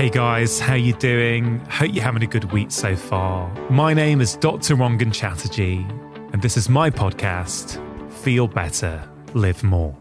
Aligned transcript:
Hey 0.00 0.08
guys, 0.08 0.58
how 0.58 0.72
you 0.72 0.94
doing? 0.94 1.58
Hope 1.68 1.90
you're 1.92 2.02
having 2.02 2.22
a 2.22 2.26
good 2.26 2.50
week 2.52 2.70
so 2.70 2.96
far. 2.96 3.54
My 3.68 3.92
name 3.92 4.22
is 4.22 4.34
Dr. 4.34 4.74
Rangan 4.74 5.12
Chatterjee, 5.12 5.86
and 6.32 6.40
this 6.40 6.56
is 6.56 6.70
my 6.70 6.88
podcast, 6.88 7.78
Feel 8.10 8.48
Better, 8.48 9.06
Live 9.34 9.62
More. 9.62 9.94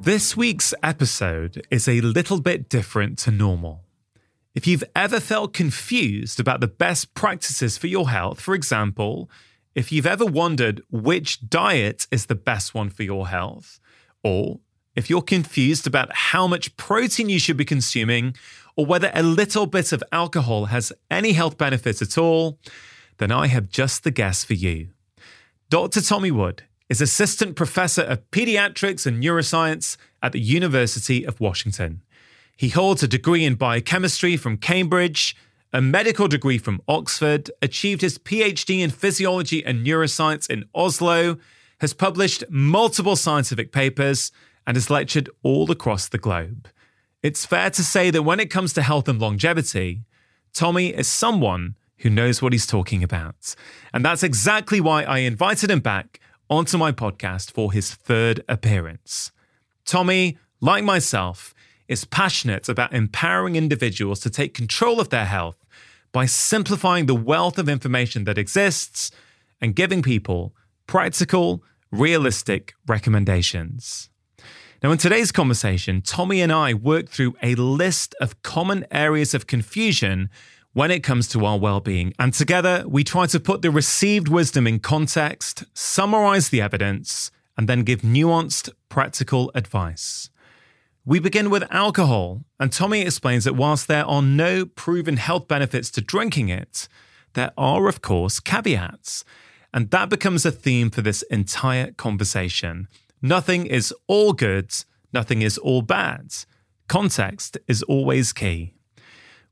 This 0.00 0.34
week's 0.34 0.72
episode 0.82 1.62
is 1.70 1.86
a 1.86 2.00
little 2.00 2.40
bit 2.40 2.70
different 2.70 3.18
to 3.18 3.30
normal. 3.30 3.84
If 4.54 4.66
you've 4.66 4.84
ever 4.96 5.20
felt 5.20 5.52
confused 5.52 6.40
about 6.40 6.60
the 6.60 6.68
best 6.68 7.12
practices 7.12 7.76
for 7.76 7.86
your 7.86 8.08
health, 8.08 8.40
for 8.40 8.54
example, 8.54 9.28
if 9.74 9.92
you've 9.92 10.06
ever 10.06 10.24
wondered 10.24 10.80
which 10.90 11.46
diet 11.50 12.06
is 12.10 12.24
the 12.24 12.34
best 12.34 12.72
one 12.72 12.88
for 12.88 13.02
your 13.02 13.28
health, 13.28 13.78
or 14.24 14.60
if 14.96 15.08
you're 15.10 15.22
confused 15.22 15.86
about 15.86 16.08
how 16.12 16.46
much 16.46 16.76
protein 16.76 17.28
you 17.28 17.38
should 17.38 17.56
be 17.56 17.64
consuming, 17.64 18.34
or 18.74 18.86
whether 18.86 19.10
a 19.14 19.22
little 19.22 19.66
bit 19.66 19.92
of 19.92 20.02
alcohol 20.10 20.66
has 20.66 20.92
any 21.10 21.32
health 21.32 21.56
benefits 21.56 22.02
at 22.02 22.18
all, 22.18 22.58
then 23.18 23.30
I 23.30 23.46
have 23.46 23.68
just 23.68 24.04
the 24.04 24.10
guest 24.10 24.46
for 24.46 24.54
you. 24.54 24.88
Dr. 25.70 26.00
Tommy 26.00 26.30
Wood 26.30 26.62
is 26.88 27.00
Assistant 27.00 27.56
Professor 27.56 28.02
of 28.02 28.30
Pediatrics 28.30 29.06
and 29.06 29.22
Neuroscience 29.22 29.96
at 30.22 30.32
the 30.32 30.40
University 30.40 31.24
of 31.24 31.40
Washington. 31.40 32.02
He 32.56 32.68
holds 32.68 33.02
a 33.02 33.08
degree 33.08 33.44
in 33.44 33.54
biochemistry 33.54 34.36
from 34.36 34.56
Cambridge, 34.56 35.36
a 35.72 35.82
medical 35.82 36.28
degree 36.28 36.58
from 36.58 36.80
Oxford, 36.88 37.50
achieved 37.60 38.00
his 38.00 38.18
PhD 38.18 38.80
in 38.80 38.90
physiology 38.90 39.64
and 39.64 39.84
neuroscience 39.84 40.48
in 40.48 40.64
Oslo, 40.74 41.38
has 41.80 41.92
published 41.92 42.44
multiple 42.48 43.16
scientific 43.16 43.72
papers, 43.72 44.32
and 44.66 44.76
has 44.76 44.90
lectured 44.90 45.30
all 45.42 45.70
across 45.70 46.08
the 46.08 46.18
globe. 46.18 46.68
It's 47.22 47.46
fair 47.46 47.70
to 47.70 47.82
say 47.82 48.10
that 48.10 48.22
when 48.22 48.40
it 48.40 48.50
comes 48.50 48.72
to 48.74 48.82
health 48.82 49.08
and 49.08 49.20
longevity, 49.20 50.02
Tommy 50.52 50.88
is 50.88 51.08
someone 51.08 51.76
who 51.98 52.10
knows 52.10 52.42
what 52.42 52.52
he's 52.52 52.66
talking 52.66 53.02
about. 53.02 53.54
And 53.92 54.04
that's 54.04 54.22
exactly 54.22 54.80
why 54.80 55.02
I 55.04 55.18
invited 55.18 55.70
him 55.70 55.80
back 55.80 56.20
onto 56.48 56.78
my 56.78 56.92
podcast 56.92 57.50
for 57.50 57.72
his 57.72 57.94
third 57.94 58.42
appearance. 58.48 59.32
Tommy, 59.84 60.38
like 60.60 60.84
myself, 60.84 61.54
is 61.88 62.04
passionate 62.04 62.68
about 62.68 62.92
empowering 62.92 63.56
individuals 63.56 64.20
to 64.20 64.30
take 64.30 64.54
control 64.54 65.00
of 65.00 65.08
their 65.08 65.24
health 65.24 65.64
by 66.12 66.26
simplifying 66.26 67.06
the 67.06 67.14
wealth 67.14 67.58
of 67.58 67.68
information 67.68 68.24
that 68.24 68.38
exists 68.38 69.10
and 69.60 69.76
giving 69.76 70.02
people 70.02 70.54
practical, 70.86 71.62
realistic 71.90 72.74
recommendations. 72.86 74.10
Now, 74.86 74.92
in 74.92 74.98
today's 74.98 75.32
conversation, 75.32 76.00
Tommy 76.00 76.40
and 76.40 76.52
I 76.52 76.72
work 76.72 77.08
through 77.08 77.34
a 77.42 77.56
list 77.56 78.14
of 78.20 78.40
common 78.42 78.86
areas 78.92 79.34
of 79.34 79.48
confusion 79.48 80.30
when 80.74 80.92
it 80.92 81.02
comes 81.02 81.26
to 81.30 81.44
our 81.44 81.58
well 81.58 81.80
being. 81.80 82.14
And 82.20 82.32
together, 82.32 82.84
we 82.86 83.02
try 83.02 83.26
to 83.26 83.40
put 83.40 83.62
the 83.62 83.72
received 83.72 84.28
wisdom 84.28 84.64
in 84.64 84.78
context, 84.78 85.64
summarize 85.74 86.50
the 86.50 86.60
evidence, 86.60 87.32
and 87.58 87.68
then 87.68 87.82
give 87.82 88.02
nuanced, 88.02 88.70
practical 88.88 89.50
advice. 89.56 90.30
We 91.04 91.18
begin 91.18 91.50
with 91.50 91.64
alcohol, 91.72 92.44
and 92.60 92.70
Tommy 92.70 93.00
explains 93.00 93.42
that 93.42 93.56
whilst 93.56 93.88
there 93.88 94.06
are 94.06 94.22
no 94.22 94.66
proven 94.66 95.16
health 95.16 95.48
benefits 95.48 95.90
to 95.90 96.00
drinking 96.00 96.48
it, 96.48 96.86
there 97.32 97.50
are, 97.58 97.88
of 97.88 98.02
course, 98.02 98.38
caveats. 98.38 99.24
And 99.74 99.90
that 99.90 100.10
becomes 100.10 100.46
a 100.46 100.52
theme 100.52 100.90
for 100.90 101.02
this 101.02 101.22
entire 101.22 101.90
conversation. 101.90 102.86
Nothing 103.22 103.66
is 103.66 103.94
all 104.06 104.32
good, 104.32 104.74
nothing 105.12 105.42
is 105.42 105.58
all 105.58 105.82
bad. 105.82 106.34
Context 106.88 107.56
is 107.66 107.82
always 107.84 108.32
key. 108.32 108.74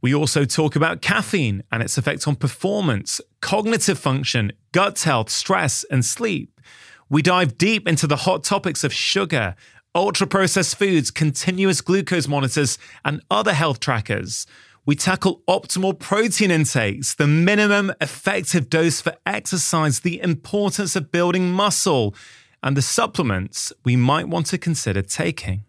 We 0.00 0.14
also 0.14 0.44
talk 0.44 0.76
about 0.76 1.00
caffeine 1.00 1.62
and 1.72 1.82
its 1.82 1.96
effect 1.96 2.28
on 2.28 2.36
performance, 2.36 3.22
cognitive 3.40 3.98
function, 3.98 4.52
gut 4.72 5.00
health, 5.00 5.30
stress, 5.30 5.82
and 5.90 6.04
sleep. 6.04 6.60
We 7.08 7.22
dive 7.22 7.56
deep 7.56 7.88
into 7.88 8.06
the 8.06 8.16
hot 8.16 8.44
topics 8.44 8.84
of 8.84 8.92
sugar, 8.92 9.56
ultra 9.94 10.26
processed 10.26 10.76
foods, 10.76 11.10
continuous 11.10 11.80
glucose 11.80 12.28
monitors, 12.28 12.78
and 13.04 13.22
other 13.30 13.54
health 13.54 13.80
trackers. 13.80 14.46
We 14.84 14.94
tackle 14.94 15.42
optimal 15.48 15.98
protein 15.98 16.50
intakes, 16.50 17.14
the 17.14 17.26
minimum 17.26 17.92
effective 18.00 18.68
dose 18.68 19.00
for 19.00 19.16
exercise, 19.24 20.00
the 20.00 20.20
importance 20.20 20.94
of 20.96 21.10
building 21.10 21.50
muscle, 21.50 22.14
and 22.64 22.78
the 22.78 22.82
supplements 22.82 23.74
we 23.84 23.94
might 23.94 24.26
want 24.26 24.46
to 24.46 24.56
consider 24.56 25.02
taking. 25.02 25.64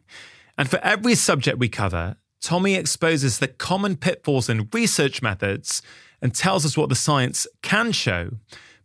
And 0.57 0.69
for 0.69 0.79
every 0.79 1.13
subject 1.13 1.59
we 1.59 1.67
cover, 1.67 2.15
Tommy 2.39 2.75
exposes 2.75 3.37
the 3.37 3.49
common 3.49 3.97
pitfalls 3.97 4.47
in 4.47 4.69
research 4.71 5.21
methods 5.21 5.81
and 6.21 6.33
tells 6.33 6.65
us 6.65 6.77
what 6.77 6.87
the 6.87 6.95
science 6.95 7.45
can 7.61 7.91
show, 7.91 8.37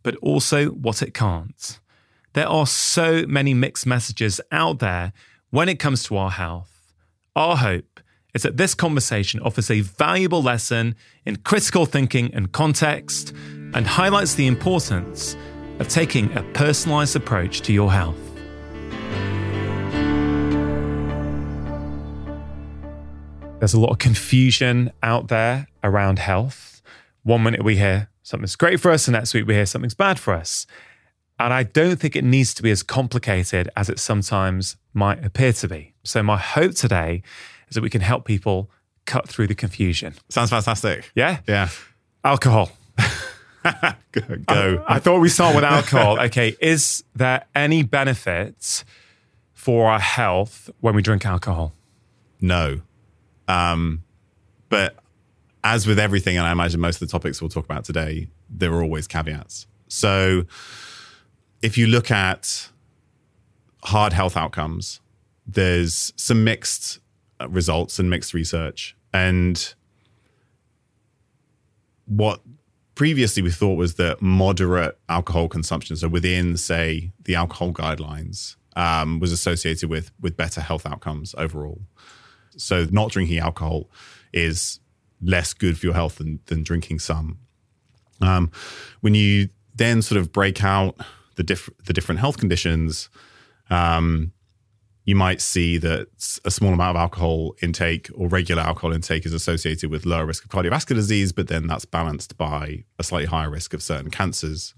but 0.03 0.17
also 0.17 0.67
what 0.71 1.01
it 1.01 1.13
can't. 1.13 1.79
There 2.33 2.47
are 2.47 2.67
so 2.67 3.25
many 3.27 3.53
mixed 3.53 3.87
messages 3.87 4.41
out 4.51 4.79
there 4.79 5.13
when 5.49 5.69
it 5.69 5.79
comes 5.79 6.03
to 6.03 6.17
our 6.17 6.31
health. 6.31 6.93
Our 7.33 7.55
hope 7.55 8.01
is 8.33 8.43
that 8.43 8.57
this 8.57 8.73
conversation 8.73 9.39
offers 9.39 9.71
a 9.71 9.79
valuable 9.79 10.43
lesson 10.43 10.95
in 11.25 11.37
critical 11.37 11.85
thinking 11.85 12.33
and 12.33 12.51
context 12.51 13.33
and 13.73 13.87
highlights 13.87 14.35
the 14.35 14.47
importance 14.47 15.37
of 15.81 15.87
taking 15.87 16.31
a 16.37 16.43
personalized 16.53 17.15
approach 17.15 17.61
to 17.61 17.73
your 17.73 17.91
health. 17.91 18.15
There's 23.57 23.73
a 23.73 23.79
lot 23.79 23.89
of 23.89 23.97
confusion 23.97 24.91
out 25.01 25.29
there 25.29 25.67
around 25.83 26.19
health. 26.19 26.83
One 27.23 27.41
minute 27.41 27.63
we 27.63 27.77
hear 27.77 28.09
something's 28.21 28.55
great 28.55 28.79
for 28.79 28.91
us, 28.91 29.07
and 29.07 29.13
next 29.13 29.33
week 29.33 29.47
we 29.47 29.55
hear 29.55 29.65
something's 29.65 29.95
bad 29.95 30.19
for 30.19 30.35
us. 30.35 30.67
And 31.39 31.51
I 31.51 31.63
don't 31.63 31.99
think 31.99 32.15
it 32.15 32.23
needs 32.23 32.53
to 32.53 32.63
be 32.63 32.69
as 32.69 32.83
complicated 32.83 33.67
as 33.75 33.89
it 33.89 33.97
sometimes 33.97 34.77
might 34.93 35.25
appear 35.25 35.51
to 35.53 35.67
be. 35.67 35.95
So, 36.03 36.21
my 36.21 36.37
hope 36.37 36.75
today 36.75 37.23
is 37.69 37.73
that 37.73 37.81
we 37.81 37.89
can 37.89 38.01
help 38.01 38.25
people 38.25 38.69
cut 39.07 39.27
through 39.27 39.47
the 39.47 39.55
confusion. 39.55 40.13
Sounds 40.29 40.51
fantastic. 40.51 41.09
Yeah? 41.15 41.39
Yeah. 41.47 41.69
Alcohol. 42.23 42.71
Go. 44.11 44.83
I, 44.87 44.95
I 44.95 44.99
thought 44.99 45.19
we 45.19 45.29
start 45.29 45.55
with 45.55 45.63
alcohol. 45.63 46.19
okay. 46.25 46.55
Is 46.59 47.03
there 47.15 47.45
any 47.53 47.83
benefits 47.83 48.83
for 49.53 49.89
our 49.89 49.99
health 49.99 50.69
when 50.79 50.95
we 50.95 51.01
drink 51.01 51.25
alcohol? 51.25 51.73
no. 52.41 52.81
Um, 53.47 54.03
but 54.69 54.95
as 55.63 55.85
with 55.85 55.99
everything, 55.99 56.37
and 56.37 56.47
I 56.47 56.51
imagine 56.51 56.79
most 56.79 57.01
of 57.01 57.07
the 57.07 57.11
topics 57.11 57.41
we'll 57.41 57.49
talk 57.49 57.65
about 57.65 57.83
today, 57.83 58.29
there 58.49 58.71
are 58.73 58.81
always 58.81 59.07
caveats. 59.07 59.67
So 59.87 60.45
if 61.61 61.77
you 61.77 61.87
look 61.87 62.09
at 62.09 62.69
hard 63.83 64.13
health 64.13 64.37
outcomes, 64.37 65.01
there's 65.45 66.13
some 66.15 66.43
mixed 66.43 66.99
uh, 67.39 67.49
results 67.49 67.99
and 67.99 68.09
mixed 68.09 68.33
research. 68.33 68.95
And 69.13 69.73
what 72.05 72.41
previously 73.01 73.41
we 73.41 73.49
thought 73.49 73.73
was 73.77 73.95
that 73.95 74.21
moderate 74.21 74.95
alcohol 75.09 75.47
consumption, 75.47 75.95
so 75.95 76.07
within, 76.07 76.55
say, 76.55 77.11
the 77.23 77.33
alcohol 77.33 77.73
guidelines, 77.73 78.57
um, 78.75 79.19
was 79.19 79.31
associated 79.31 79.89
with 79.89 80.11
with 80.21 80.37
better 80.37 80.61
health 80.61 80.85
outcomes 80.85 81.33
overall. 81.35 81.81
So 82.57 82.85
not 82.91 83.09
drinking 83.09 83.39
alcohol 83.39 83.89
is 84.33 84.79
less 85.19 85.51
good 85.55 85.79
for 85.79 85.87
your 85.87 85.95
health 85.95 86.19
than, 86.19 86.41
than 86.45 86.61
drinking 86.61 86.99
some. 86.99 87.39
Um, 88.21 88.51
when 88.99 89.15
you 89.15 89.49
then 89.73 90.03
sort 90.03 90.21
of 90.21 90.31
break 90.31 90.63
out 90.63 90.95
the 91.37 91.43
diff- 91.43 91.71
the 91.87 91.93
different 91.93 92.19
health 92.19 92.37
conditions, 92.37 93.09
um, 93.71 94.31
you 95.03 95.15
might 95.15 95.41
see 95.41 95.77
that 95.79 96.07
a 96.45 96.51
small 96.51 96.73
amount 96.73 96.95
of 96.95 97.01
alcohol 97.01 97.55
intake 97.61 98.09
or 98.13 98.27
regular 98.27 98.61
alcohol 98.61 98.93
intake 98.93 99.25
is 99.25 99.33
associated 99.33 99.89
with 99.89 100.05
lower 100.05 100.25
risk 100.25 100.45
of 100.45 100.51
cardiovascular 100.51 100.95
disease, 100.95 101.31
but 101.31 101.47
then 101.47 101.65
that's 101.67 101.85
balanced 101.85 102.37
by 102.37 102.83
a 102.99 103.03
slightly 103.03 103.25
higher 103.25 103.49
risk 103.49 103.73
of 103.73 103.81
certain 103.81 104.11
cancers. 104.11 104.75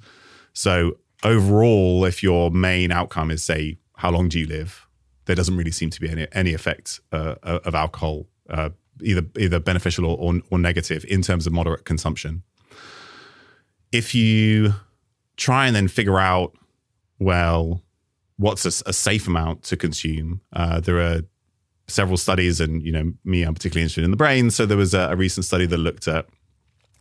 So 0.53 0.97
overall, 1.23 2.05
if 2.05 2.23
your 2.23 2.51
main 2.51 2.91
outcome 2.91 3.31
is 3.31 3.43
say 3.43 3.77
how 3.97 4.11
long 4.11 4.29
do 4.29 4.39
you 4.39 4.47
live, 4.47 4.87
there 5.25 5.35
doesn't 5.35 5.57
really 5.57 5.71
seem 5.71 5.89
to 5.89 6.01
be 6.01 6.09
any 6.09 6.27
any 6.31 6.53
effect 6.53 6.99
uh, 7.11 7.35
of 7.43 7.75
alcohol, 7.75 8.27
uh, 8.49 8.69
either 9.01 9.25
either 9.37 9.59
beneficial 9.59 10.05
or, 10.05 10.17
or, 10.17 10.41
or 10.51 10.59
negative 10.59 11.05
in 11.07 11.21
terms 11.21 11.47
of 11.47 11.53
moderate 11.53 11.85
consumption. 11.85 12.43
If 13.91 14.15
you 14.15 14.73
try 15.37 15.67
and 15.67 15.75
then 15.75 15.87
figure 15.87 16.19
out, 16.19 16.55
well, 17.19 17.81
what's 18.37 18.65
a, 18.65 18.89
a 18.89 18.93
safe 18.93 19.27
amount 19.27 19.63
to 19.63 19.77
consume, 19.77 20.41
uh, 20.53 20.79
there 20.79 20.99
are 20.99 21.21
several 21.87 22.17
studies, 22.17 22.59
and 22.59 22.81
you 22.83 22.91
know, 22.91 23.13
me, 23.23 23.43
I'm 23.43 23.53
particularly 23.53 23.83
interested 23.83 24.03
in 24.03 24.11
the 24.11 24.17
brain. 24.17 24.49
So 24.49 24.65
there 24.65 24.77
was 24.77 24.93
a, 24.93 25.11
a 25.11 25.15
recent 25.15 25.45
study 25.45 25.65
that 25.65 25.77
looked 25.77 26.07
at 26.07 26.27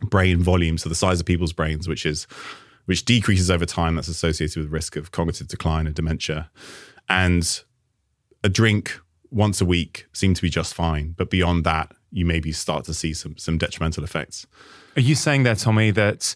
brain 0.01 0.41
volume, 0.41 0.77
so 0.77 0.89
the 0.89 0.95
size 0.95 1.19
of 1.19 1.25
people's 1.25 1.53
brains, 1.53 1.87
which 1.87 2.05
is 2.05 2.27
which 2.85 3.05
decreases 3.05 3.49
over 3.49 3.65
time. 3.65 3.95
That's 3.95 4.07
associated 4.07 4.61
with 4.61 4.71
risk 4.71 4.95
of 4.95 5.11
cognitive 5.11 5.47
decline 5.47 5.87
and 5.87 5.95
dementia, 5.95 6.49
and 7.09 7.63
a 8.43 8.49
drink 8.49 8.99
once 9.31 9.61
a 9.61 9.65
week 9.65 10.05
seemed 10.13 10.35
to 10.35 10.41
be 10.41 10.49
just 10.49 10.73
fine. 10.73 11.15
But 11.17 11.29
beyond 11.29 11.63
that, 11.63 11.91
you 12.11 12.25
maybe 12.25 12.51
start 12.51 12.85
to 12.85 12.93
see 12.93 13.13
some 13.13 13.37
some 13.37 13.57
detrimental 13.57 14.03
effects. 14.03 14.45
Are 14.95 15.01
you 15.01 15.15
saying 15.15 15.43
there, 15.43 15.55
Tommy, 15.55 15.91
that 15.91 16.35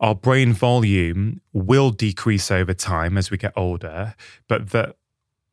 our 0.00 0.14
brain 0.14 0.52
volume 0.52 1.40
will 1.52 1.90
decrease 1.90 2.50
over 2.50 2.74
time 2.74 3.16
as 3.16 3.30
we 3.30 3.36
get 3.36 3.52
older, 3.56 4.14
but 4.48 4.70
that 4.70 4.96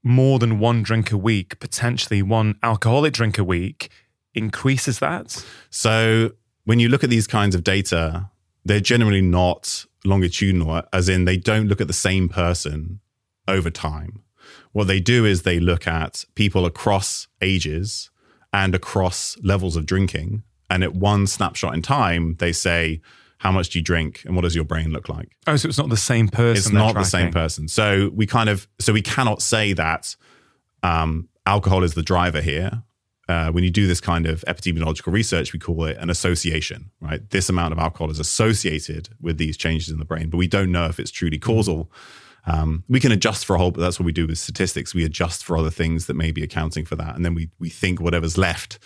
more 0.04 0.40
than 0.40 0.60
one 0.60 0.82
drink 0.84 1.12
a 1.12 1.18
week, 1.18 1.60
potentially 1.60 2.22
one 2.22 2.56
alcoholic 2.64 3.14
drink 3.14 3.38
a 3.38 3.44
week, 3.44 3.90
increases 4.34 5.00
that? 5.00 5.46
So 5.70 6.32
when 6.66 6.80
you 6.80 6.90
look 6.90 7.04
at 7.04 7.10
these 7.10 7.28
kinds 7.28 7.56
of 7.56 7.64
data, 7.64 8.30
they're 8.66 8.80
generally 8.80 9.22
not 9.22 9.86
longitudinal, 10.06 10.84
as 10.92 11.10
in 11.10 11.26
they 11.26 11.38
don't 11.38 11.68
look 11.68 11.82
at 11.82 11.88
the 11.88 11.94
same 11.94 12.30
person 12.30 13.00
over 13.48 13.70
time. 13.70 14.24
What 14.72 14.88
they 14.88 15.00
do 15.00 15.26
is 15.26 15.42
they 15.42 15.60
look 15.60 15.88
at 15.88 16.26
people 16.36 16.66
across 16.66 17.28
ages 17.42 18.10
and 18.54 18.74
across 18.74 19.38
levels 19.44 19.76
of 19.76 19.86
drinking. 19.86 20.44
And 20.70 20.84
at 20.84 20.96
one 20.96 21.28
snapshot 21.28 21.74
in 21.74 21.82
time, 21.82 22.36
they 22.40 22.52
say, 22.52 23.02
how 23.42 23.52
much 23.52 23.70
do 23.70 23.80
you 23.80 23.84
drink 23.84 24.22
and 24.26 24.36
what 24.36 24.44
does 24.44 24.54
your 24.54 24.64
brain 24.64 24.92
look 24.92 25.10
like? 25.10 25.36
Oh, 25.48 25.56
so 25.56 25.68
it's 25.68 25.80
not 25.80 25.90
the 25.90 25.98
same 25.98 26.28
person. 26.28 26.58
It's 26.58 26.70
not 26.70 26.94
the 26.94 27.04
same 27.04 27.32
person. 27.32 27.68
So 27.68 28.12
we 28.14 28.28
kind 28.28 28.50
of, 28.50 28.68
so 28.80 28.94
we 28.94 29.02
cannot 29.02 29.42
say 29.42 29.74
that 29.74 30.16
um, 30.84 31.28
alcohol 31.48 31.84
is 31.84 31.96
the 31.96 32.04
driver 32.04 32.40
here. 32.40 32.84
Uh, 33.28 33.50
when 33.50 33.64
you 33.64 33.72
do 33.72 33.88
this 33.88 34.00
kind 34.00 34.28
of 34.28 34.44
epidemiological 34.48 35.12
research, 35.12 35.54
we 35.54 35.60
call 35.60 35.86
it 35.86 35.98
an 35.98 36.12
association, 36.12 36.92
right? 37.02 37.28
This 37.32 37.50
amount 37.50 37.74
of 37.74 37.80
alcohol 37.80 38.12
is 38.12 38.20
associated 38.20 39.10
with 39.20 39.40
these 39.40 39.58
changes 39.58 39.90
in 39.90 39.98
the 39.98 40.06
brain, 40.06 40.30
but 40.30 40.38
we 40.38 40.48
don't 40.48 40.72
know 40.72 40.86
if 40.86 41.00
it's 41.00 41.10
truly 41.10 41.40
causal. 41.40 41.92
Um, 42.46 42.84
we 42.88 43.00
can 43.00 43.12
adjust 43.12 43.46
for 43.48 43.56
a 43.56 43.58
whole, 43.58 43.72
but 43.72 43.82
that's 43.82 44.00
what 44.00 44.06
we 44.06 44.12
do 44.12 44.28
with 44.28 44.38
statistics. 44.38 44.94
We 44.94 45.04
adjust 45.04 45.44
for 45.44 45.58
other 45.58 45.72
things 45.72 46.06
that 46.06 46.14
may 46.14 46.32
be 46.32 46.44
accounting 46.44 46.86
for 46.86 46.96
that, 46.98 47.16
and 47.16 47.26
then 47.26 47.34
we 47.34 47.50
we 47.58 47.70
think 47.70 48.00
whatever's 48.00 48.38
left 48.38 48.78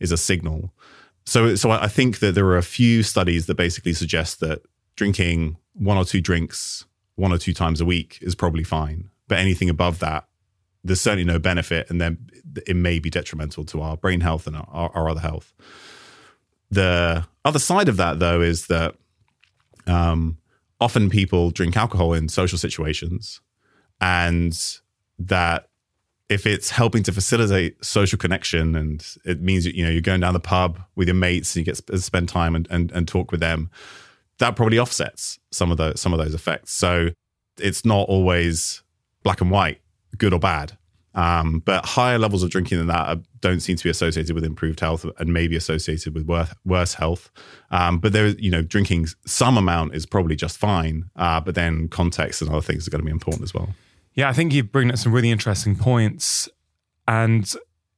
is 0.00 0.12
a 0.12 0.18
signal. 0.18 0.74
So, 1.24 1.54
so 1.54 1.70
I 1.70 1.88
think 1.88 2.18
that 2.18 2.34
there 2.34 2.46
are 2.46 2.58
a 2.58 2.62
few 2.62 3.02
studies 3.02 3.46
that 3.46 3.54
basically 3.54 3.92
suggest 3.92 4.40
that 4.40 4.62
drinking 4.96 5.56
one 5.74 5.96
or 5.96 6.04
two 6.04 6.20
drinks 6.20 6.84
one 7.16 7.32
or 7.32 7.38
two 7.38 7.54
times 7.54 7.80
a 7.80 7.84
week 7.84 8.18
is 8.22 8.34
probably 8.34 8.64
fine, 8.64 9.10
but 9.28 9.38
anything 9.38 9.68
above 9.68 9.98
that, 10.00 10.26
there's 10.82 11.00
certainly 11.00 11.24
no 11.24 11.38
benefit, 11.38 11.88
and 11.90 12.00
then 12.00 12.28
it 12.66 12.74
may 12.74 12.98
be 12.98 13.10
detrimental 13.10 13.64
to 13.64 13.80
our 13.80 13.96
brain 13.96 14.20
health 14.20 14.46
and 14.46 14.56
our, 14.56 14.90
our 14.94 15.08
other 15.08 15.20
health. 15.20 15.54
The 16.70 17.24
other 17.44 17.58
side 17.58 17.88
of 17.88 17.98
that, 17.98 18.18
though, 18.18 18.40
is 18.40 18.66
that 18.66 18.96
um, 19.86 20.38
often 20.80 21.10
people 21.10 21.50
drink 21.50 21.76
alcohol 21.76 22.14
in 22.14 22.28
social 22.28 22.58
situations, 22.58 23.40
and 24.00 24.58
that 25.18 25.68
if 26.32 26.46
it's 26.46 26.70
helping 26.70 27.02
to 27.02 27.12
facilitate 27.12 27.84
social 27.84 28.18
connection 28.18 28.74
and 28.74 29.06
it 29.24 29.40
means 29.42 29.66
you 29.66 29.84
know 29.84 29.90
you're 29.90 30.00
going 30.00 30.20
down 30.20 30.32
the 30.32 30.40
pub 30.40 30.80
with 30.96 31.06
your 31.06 31.14
mates 31.14 31.54
and 31.54 31.66
you 31.66 31.72
get 31.72 31.86
to 31.86 31.98
spend 31.98 32.28
time 32.28 32.54
and, 32.54 32.66
and, 32.70 32.90
and 32.92 33.06
talk 33.06 33.30
with 33.30 33.40
them 33.40 33.70
that 34.38 34.56
probably 34.56 34.78
offsets 34.78 35.38
some 35.50 35.70
of 35.70 35.76
the 35.76 35.94
some 35.94 36.12
of 36.12 36.18
those 36.18 36.34
effects 36.34 36.72
so 36.72 37.08
it's 37.58 37.84
not 37.84 38.08
always 38.08 38.82
black 39.22 39.40
and 39.40 39.50
white 39.50 39.80
good 40.16 40.32
or 40.32 40.40
bad 40.40 40.76
um, 41.14 41.60
but 41.60 41.84
higher 41.84 42.18
levels 42.18 42.42
of 42.42 42.50
drinking 42.50 42.78
than 42.78 42.86
that 42.86 43.18
don't 43.40 43.60
seem 43.60 43.76
to 43.76 43.84
be 43.84 43.90
associated 43.90 44.34
with 44.34 44.44
improved 44.44 44.80
health 44.80 45.04
and 45.18 45.32
maybe 45.32 45.56
associated 45.56 46.14
with 46.14 46.26
worse, 46.26 46.54
worse 46.64 46.94
health. 46.94 47.30
Um, 47.70 47.98
but 47.98 48.14
there, 48.14 48.28
you 48.28 48.50
know, 48.50 48.62
drinking 48.62 49.08
some 49.26 49.58
amount 49.58 49.94
is 49.94 50.06
probably 50.06 50.36
just 50.36 50.56
fine. 50.56 51.10
Uh, 51.16 51.38
but 51.38 51.54
then 51.54 51.88
context 51.88 52.40
and 52.40 52.50
other 52.50 52.62
things 52.62 52.88
are 52.88 52.90
going 52.90 53.00
to 53.00 53.04
be 53.04 53.10
important 53.10 53.42
as 53.42 53.52
well. 53.52 53.74
Yeah, 54.14 54.28
I 54.28 54.32
think 54.32 54.52
you 54.52 54.62
bring 54.62 54.90
up 54.90 54.98
some 54.98 55.12
really 55.12 55.30
interesting 55.30 55.76
points. 55.76 56.48
And 57.08 57.52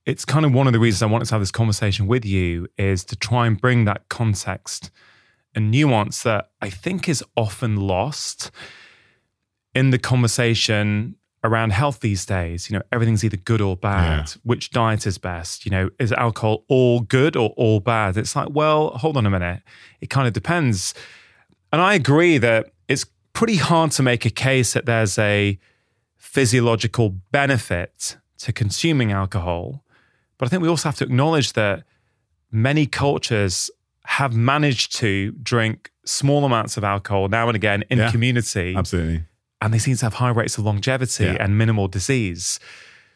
it's 0.07 0.25
kind 0.25 0.47
of 0.47 0.53
one 0.53 0.67
of 0.67 0.73
the 0.73 0.79
reasons 0.79 1.03
I 1.03 1.07
wanted 1.07 1.27
to 1.27 1.35
have 1.35 1.43
this 1.43 1.51
conversation 1.51 2.07
with 2.07 2.25
you 2.25 2.69
is 2.79 3.05
to 3.05 3.17
try 3.17 3.47
and 3.47 3.61
bring 3.61 3.85
that 3.85 4.09
context 4.09 4.91
and 5.55 5.71
nuance 5.71 6.23
that 6.23 6.51
I 6.61 6.71
think 6.71 7.09
is 7.09 7.23
often 7.37 7.77
lost 7.77 8.51
in 9.75 9.91
the 9.91 9.99
conversation 9.99 11.17
around 11.43 11.73
health 11.73 12.01
these 12.01 12.25
days. 12.25 12.71
You 12.71 12.79
know, 12.79 12.83
everything's 12.91 13.23
either 13.23 13.37
good 13.37 13.61
or 13.61 13.77
bad. 13.77 14.29
Yeah. 14.29 14.41
Which 14.45 14.71
diet 14.71 15.07
is 15.07 15.19
best? 15.19 15.65
You 15.65 15.71
know, 15.71 15.91
is 15.99 16.13
alcohol 16.13 16.65
all 16.69 17.01
good 17.01 17.37
or 17.37 17.51
all 17.51 17.81
bad? 17.81 18.17
It's 18.17 18.35
like, 18.35 18.49
well, 18.51 18.91
hold 18.91 19.17
on 19.17 19.27
a 19.27 19.31
minute. 19.31 19.63
It 20.01 20.11
kind 20.11 20.27
of 20.27 20.33
depends. 20.33 20.95
And 21.73 21.83
I 21.83 21.95
agree 21.95 22.39
that 22.39 22.73
it's 22.89 23.05
pretty 23.33 23.57
hard 23.57 23.91
to 23.93 24.03
make 24.03 24.25
a 24.25 24.31
case 24.31 24.73
that 24.73 24.87
there's 24.87 25.19
a 25.19 25.59
physiological 26.25 27.11
benefit 27.31 28.17
to 28.39 28.53
consuming 28.53 29.13
alcohol. 29.13 29.85
But 30.39 30.47
I 30.47 30.49
think 30.49 30.63
we 30.63 30.69
also 30.69 30.89
have 30.89 30.97
to 30.97 31.05
acknowledge 31.05 31.53
that 31.53 31.85
many 32.51 32.87
cultures 32.87 33.71
have 34.07 34.35
managed 34.35 34.97
to 34.97 35.33
drink 35.43 35.93
small 36.05 36.45
amounts 36.45 36.77
of 36.77 36.83
alcohol 36.83 37.29
now 37.29 37.47
and 37.49 37.55
again 37.55 37.85
in 37.91 37.99
yeah, 37.99 38.11
community. 38.11 38.75
Absolutely. 38.75 39.23
And 39.61 39.73
they 39.73 39.79
seem 39.79 39.97
to 39.97 40.07
have 40.07 40.15
high 40.15 40.31
rates 40.31 40.59
of 40.59 40.65
longevity 40.65 41.25
yeah. 41.25 41.37
and 41.39 41.57
minimal 41.57 41.89
disease. 41.89 42.59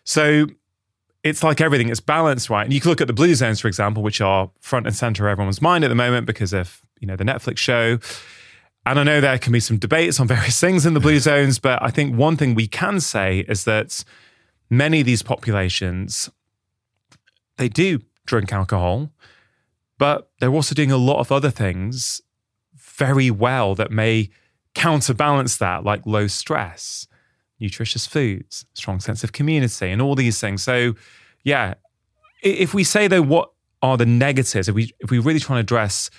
So 0.04 0.46
it's 1.24 1.42
like 1.42 1.60
everything, 1.60 1.88
it's 1.88 2.00
balanced, 2.00 2.50
right? 2.50 2.64
And 2.64 2.72
you 2.72 2.80
can 2.80 2.90
look 2.90 3.00
at 3.00 3.06
the 3.06 3.12
blue 3.12 3.34
zones, 3.34 3.58
for 3.58 3.68
example, 3.68 4.02
which 4.02 4.20
are 4.20 4.50
front 4.60 4.86
and 4.86 4.94
center 4.94 5.26
of 5.26 5.32
everyone's 5.32 5.60
mind 5.60 5.82
at 5.82 5.88
the 5.88 5.94
moment 5.94 6.26
because 6.26 6.52
of, 6.52 6.82
you 7.00 7.06
know, 7.08 7.16
the 7.16 7.24
Netflix 7.24 7.58
show. 7.58 7.98
And 8.88 8.98
I 8.98 9.02
know 9.02 9.20
there 9.20 9.38
can 9.38 9.52
be 9.52 9.60
some 9.60 9.76
debates 9.76 10.18
on 10.18 10.26
various 10.26 10.58
things 10.66 10.86
in 10.86 10.94
the 10.94 11.00
blue 11.00 11.18
zones, 11.18 11.58
but 11.58 11.82
I 11.82 11.90
think 11.90 12.16
one 12.16 12.38
thing 12.38 12.54
we 12.54 12.66
can 12.66 13.00
say 13.00 13.40
is 13.40 13.64
that 13.64 14.02
many 14.70 15.00
of 15.00 15.06
these 15.06 15.22
populations, 15.22 16.30
they 17.58 17.68
do 17.68 18.00
drink 18.24 18.50
alcohol, 18.50 19.10
but 19.98 20.30
they're 20.40 20.54
also 20.54 20.74
doing 20.74 20.90
a 20.90 20.96
lot 20.96 21.18
of 21.18 21.30
other 21.30 21.50
things 21.50 22.22
very 22.74 23.30
well 23.30 23.74
that 23.74 23.90
may 23.90 24.30
counterbalance 24.74 25.58
that, 25.58 25.84
like 25.84 26.06
low 26.06 26.26
stress, 26.26 27.06
nutritious 27.60 28.06
foods, 28.06 28.64
strong 28.72 29.00
sense 29.00 29.22
of 29.22 29.32
community, 29.32 29.90
and 29.90 30.00
all 30.00 30.14
these 30.14 30.40
things. 30.40 30.62
So, 30.62 30.94
yeah, 31.44 31.74
if 32.42 32.72
we 32.72 32.84
say 32.84 33.06
though, 33.06 33.22
what 33.22 33.50
are 33.82 33.98
the 33.98 34.06
negatives? 34.06 34.66
If 34.66 34.74
we 34.74 34.94
if 35.00 35.10
we 35.10 35.18
really 35.18 35.40
try 35.40 35.56
to 35.56 35.60
address 35.60 36.10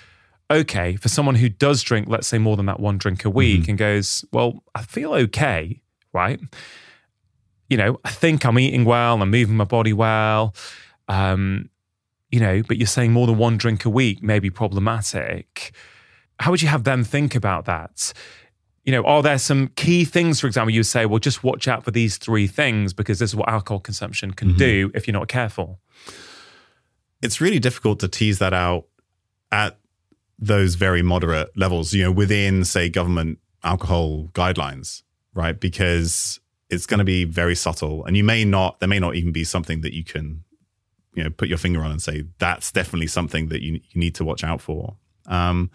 okay 0.50 0.96
for 0.96 1.08
someone 1.08 1.36
who 1.36 1.48
does 1.48 1.82
drink, 1.82 2.08
let's 2.08 2.26
say 2.26 2.38
more 2.38 2.56
than 2.56 2.66
that 2.66 2.80
one 2.80 2.98
drink 2.98 3.24
a 3.24 3.30
week, 3.30 3.62
mm-hmm. 3.62 3.70
and 3.70 3.78
goes, 3.78 4.24
well, 4.32 4.62
I 4.74 4.82
feel 4.82 5.14
okay, 5.14 5.80
right? 6.12 6.40
You 7.68 7.76
know, 7.76 8.00
I 8.04 8.10
think 8.10 8.44
I'm 8.44 8.58
eating 8.58 8.84
well, 8.84 9.20
I'm 9.22 9.30
moving 9.30 9.56
my 9.56 9.64
body 9.64 9.92
well. 9.92 10.54
Um, 11.08 11.70
you 12.30 12.40
know, 12.40 12.62
but 12.66 12.76
you're 12.76 12.86
saying 12.86 13.12
more 13.12 13.26
than 13.26 13.38
one 13.38 13.56
drink 13.56 13.84
a 13.84 13.90
week 13.90 14.22
may 14.22 14.38
be 14.38 14.50
problematic. 14.50 15.72
How 16.38 16.50
would 16.50 16.62
you 16.62 16.68
have 16.68 16.84
them 16.84 17.04
think 17.04 17.34
about 17.34 17.64
that? 17.66 18.12
You 18.84 18.92
know, 18.92 19.04
are 19.04 19.22
there 19.22 19.38
some 19.38 19.68
key 19.76 20.04
things, 20.04 20.40
for 20.40 20.46
example, 20.46 20.72
you 20.72 20.82
say, 20.82 21.06
well, 21.06 21.18
just 21.18 21.44
watch 21.44 21.68
out 21.68 21.84
for 21.84 21.90
these 21.90 22.16
three 22.16 22.46
things 22.46 22.92
because 22.92 23.18
this 23.18 23.30
is 23.30 23.36
what 23.36 23.48
alcohol 23.48 23.80
consumption 23.80 24.32
can 24.32 24.48
mm-hmm. 24.48 24.58
do 24.58 24.90
if 24.94 25.06
you're 25.06 25.12
not 25.12 25.28
careful? 25.28 25.80
It's 27.22 27.40
really 27.40 27.58
difficult 27.58 28.00
to 28.00 28.08
tease 28.08 28.38
that 28.38 28.54
out 28.54 28.86
at 29.52 29.76
those 30.40 30.74
very 30.74 31.02
moderate 31.02 31.54
levels, 31.56 31.92
you 31.92 32.02
know, 32.02 32.10
within, 32.10 32.64
say, 32.64 32.88
government 32.88 33.38
alcohol 33.62 34.30
guidelines, 34.32 35.02
right? 35.34 35.60
Because 35.60 36.40
it's 36.70 36.86
going 36.86 36.98
to 36.98 37.04
be 37.04 37.24
very 37.24 37.54
subtle. 37.54 38.04
And 38.06 38.16
you 38.16 38.24
may 38.24 38.44
not, 38.44 38.80
there 38.80 38.88
may 38.88 38.98
not 38.98 39.16
even 39.16 39.32
be 39.32 39.44
something 39.44 39.82
that 39.82 39.94
you 39.94 40.02
can, 40.02 40.42
you 41.14 41.22
know, 41.22 41.30
put 41.30 41.48
your 41.48 41.58
finger 41.58 41.82
on 41.82 41.90
and 41.90 42.00
say, 42.00 42.24
that's 42.38 42.72
definitely 42.72 43.08
something 43.08 43.48
that 43.48 43.62
you, 43.62 43.74
you 43.74 44.00
need 44.00 44.14
to 44.14 44.24
watch 44.24 44.42
out 44.42 44.62
for. 44.62 44.96
Um, 45.26 45.70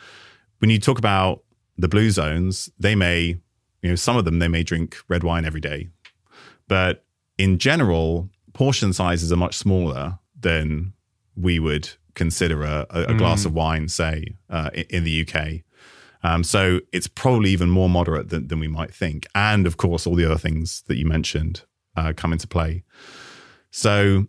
when 0.60 0.72
you 0.72 0.80
talk 0.80 0.98
about 0.98 1.44
the 1.78 1.88
blue 1.88 2.10
zones, 2.10 2.70
they 2.80 2.96
may, 2.96 3.38
you 3.82 3.90
know, 3.90 3.96
some 3.96 4.18
of 4.18 4.26
them, 4.26 4.40
they 4.40 4.48
may 4.48 4.64
drink 4.64 4.98
red 5.08 5.24
wine 5.24 5.46
every 5.46 5.62
day. 5.62 5.90
But 6.68 7.04
in 7.38 7.60
general, 7.60 8.30
portion 8.54 8.94
sizes 8.94 9.32
are 9.32 9.38
much 9.38 9.56
smaller 9.56 10.18
than 10.40 10.94
we 11.36 11.60
would 11.60 11.90
consider 12.16 12.64
a, 12.64 12.86
a, 12.90 13.06
mm. 13.06 13.18
glass 13.18 13.46
of 13.46 13.54
wine, 13.54 13.88
say, 13.88 14.36
uh, 14.50 14.70
in 14.90 15.04
the 15.04 15.28
UK. 15.28 15.62
Um, 16.24 16.44
so 16.44 16.80
it's 16.92 17.08
probably 17.08 17.52
even 17.52 17.70
more 17.70 17.88
moderate 17.90 18.30
than, 18.30 18.48
than 18.48 18.60
we 18.60 18.68
might 18.68 18.94
think. 18.94 19.28
And 19.36 19.68
of 19.68 19.78
course, 19.78 20.08
all 20.08 20.16
the 20.16 20.26
other 20.26 20.40
things 20.40 20.84
that 20.88 20.98
you 20.98 21.06
mentioned 21.06 21.62
uh, 21.96 22.14
come 22.16 22.34
into 22.34 22.48
play. 22.48 22.84
So 23.70 24.26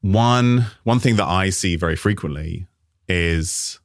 one 0.00 0.66
one 0.84 0.98
thing 0.98 1.16
that 1.16 1.26
I 1.26 1.50
see 1.50 1.76
very 1.76 1.96
frequently 1.96 2.66
is 3.08 3.80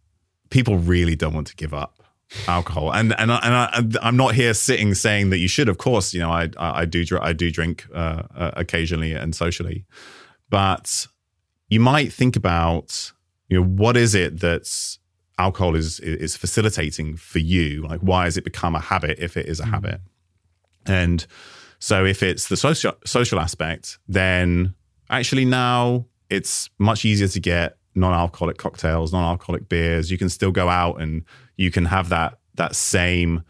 people 0.49 0.77
really 0.77 1.15
don't 1.15 1.33
want 1.33 1.47
to 1.47 1.55
give 1.55 1.73
up 1.73 2.03
alcohol, 2.47 2.91
and 2.93 3.17
and 3.19 3.31
I, 3.31 3.39
and 3.43 3.97
I, 3.97 4.07
am 4.07 4.15
not 4.15 4.35
here 4.35 4.53
sitting 4.53 4.93
saying 4.93 5.29
that 5.31 5.39
you 5.39 5.47
should. 5.47 5.69
Of 5.69 5.77
course, 5.77 6.13
you 6.13 6.19
know 6.19 6.31
I 6.31 6.49
I, 6.57 6.81
I 6.81 6.85
do 6.85 7.03
I 7.19 7.33
do 7.33 7.51
drink 7.51 7.85
uh, 7.93 8.23
uh, 8.35 8.51
occasionally 8.53 9.13
and 9.13 9.35
socially, 9.35 9.85
but 10.49 11.07
you 11.73 11.79
might 11.79 12.13
think 12.13 12.35
about, 12.35 13.11
you 13.49 13.59
know, 13.59 13.65
what 13.65 13.97
is 13.97 14.13
it 14.13 14.39
that's 14.39 14.99
alcohol 15.39 15.75
is 15.75 15.99
is 15.99 16.37
facilitating 16.37 17.17
for 17.17 17.39
you? 17.39 17.81
Like, 17.81 18.01
why 18.01 18.25
has 18.25 18.37
it 18.37 18.43
become 18.43 18.75
a 18.75 18.79
habit 18.79 19.17
if 19.17 19.35
it 19.35 19.47
is 19.47 19.59
a 19.59 19.63
mm. 19.63 19.71
habit? 19.71 20.01
And 20.85 21.25
so, 21.79 22.05
if 22.05 22.21
it's 22.21 22.47
the 22.47 22.57
social 22.57 22.93
social 23.05 23.39
aspect, 23.39 23.97
then 24.07 24.75
actually 25.09 25.45
now 25.45 26.05
it's 26.29 26.69
much 26.77 27.05
easier 27.05 27.27
to 27.27 27.39
get 27.39 27.77
non-alcoholic 27.95 28.57
cocktails, 28.57 29.11
non-alcoholic 29.11 29.67
beers. 29.67 30.11
You 30.11 30.19
can 30.19 30.29
still 30.29 30.51
go 30.51 30.69
out 30.69 31.01
and 31.01 31.23
you 31.57 31.71
can 31.71 31.85
have 31.85 32.09
that 32.09 32.37
that 32.53 32.75
same 32.75 33.41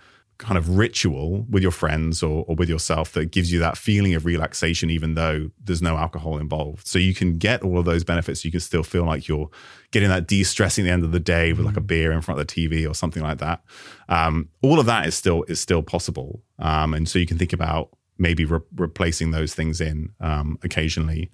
kind 0.44 0.58
of 0.58 0.78
ritual 0.78 1.46
with 1.50 1.64
your 1.64 1.72
friends 1.72 2.22
or, 2.22 2.44
or 2.48 2.56
with 2.56 2.68
yourself 2.68 3.14
that 3.14 3.32
gives 3.32 3.52
you 3.52 3.60
that 3.60 3.78
feeling 3.78 4.14
of 4.14 4.26
relaxation, 4.26 4.90
even 4.90 5.16
though 5.16 5.50
there's 5.64 5.82
no 5.82 5.96
alcohol 5.96 6.38
involved. 6.38 6.86
So 6.86 7.00
you 7.00 7.14
can 7.14 7.38
get 7.38 7.64
all 7.64 7.80
of 7.80 7.86
those 7.86 8.04
benefits. 8.04 8.44
You 8.44 8.52
can 8.52 8.60
still 8.60 8.84
feel 8.84 9.06
like 9.06 9.30
you're 9.30 9.50
getting 9.92 10.10
that 10.10 10.28
de-stressing 10.28 10.84
at 10.84 10.88
the 10.88 10.92
end 10.92 11.06
of 11.06 11.14
the 11.14 11.20
day 11.20 11.54
with 11.54 11.66
like 11.66 11.78
a 11.78 11.82
mm. 11.82 11.88
beer 11.88 12.12
in 12.12 12.22
front 12.22 12.42
of 12.42 12.46
the 12.46 12.54
TV 12.54 12.90
or 12.90 12.94
something 12.94 13.24
like 13.24 13.38
that. 13.38 13.64
Um, 14.10 14.50
all 14.62 14.82
of 14.82 14.86
that 14.86 15.08
is 15.08 15.16
still 15.16 15.44
is 15.48 15.62
still 15.62 15.82
possible, 15.82 16.44
um, 16.60 16.94
and 16.94 17.08
so 17.08 17.20
you 17.20 17.26
can 17.26 17.38
think 17.38 17.54
about 17.54 17.90
maybe 18.18 18.44
re- 18.44 18.60
replacing 18.76 19.32
those 19.32 19.56
things 19.56 19.80
in 19.80 20.10
um, 20.20 20.60
occasionally. 20.62 21.32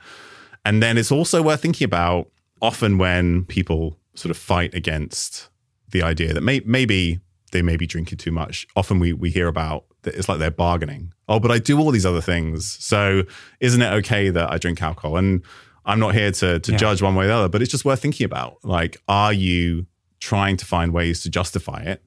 And 0.66 0.84
then 0.84 0.98
it's 0.98 1.12
also 1.12 1.42
worth 1.42 1.62
thinking 1.62 1.86
about 1.86 2.30
often 2.62 2.98
when 2.98 3.46
people 3.46 3.98
sort 4.14 4.30
of 4.30 4.38
fight 4.38 4.74
against 4.74 5.50
the 5.90 6.04
idea 6.04 6.34
that 6.34 6.42
may- 6.42 6.62
maybe 6.66 7.20
they 7.52 7.62
may 7.62 7.78
be 7.78 7.88
drinking 7.88 8.18
too 8.18 8.32
much. 8.32 8.68
Often 8.76 9.00
we 9.00 9.14
we 9.14 9.30
hear 9.30 9.48
about 9.48 9.86
that 10.04 10.16
it's 10.16 10.30
like 10.30 10.40
they're 10.40 10.52
bargaining. 10.52 11.14
Oh, 11.28 11.40
but 11.40 11.52
I 11.52 11.60
do 11.60 11.80
all 11.80 11.92
these 11.92 12.06
other 12.06 12.22
things. 12.22 12.72
So 12.84 13.24
isn't 13.60 13.82
it 13.82 13.92
okay 13.94 14.30
that 14.30 14.52
I 14.52 14.58
drink 14.58 14.82
alcohol? 14.82 15.18
And 15.18 15.44
I'm 15.86 16.00
not 16.00 16.14
here 16.14 16.32
to 16.32 16.60
to 16.60 16.72
yeah. 16.72 16.78
judge 16.78 17.02
one 17.02 17.16
way 17.16 17.26
or 17.26 17.28
the 17.28 17.34
other, 17.34 17.50
but 17.50 17.62
it's 17.62 17.72
just 17.72 17.86
worth 17.86 18.02
thinking 18.02 18.26
about. 18.26 18.58
Like, 18.64 19.02
are 19.08 19.34
you 19.34 19.88
trying 20.20 20.58
to 20.58 20.66
find 20.66 20.94
ways 20.94 21.22
to 21.24 21.30
justify 21.30 21.82
it? 21.82 22.04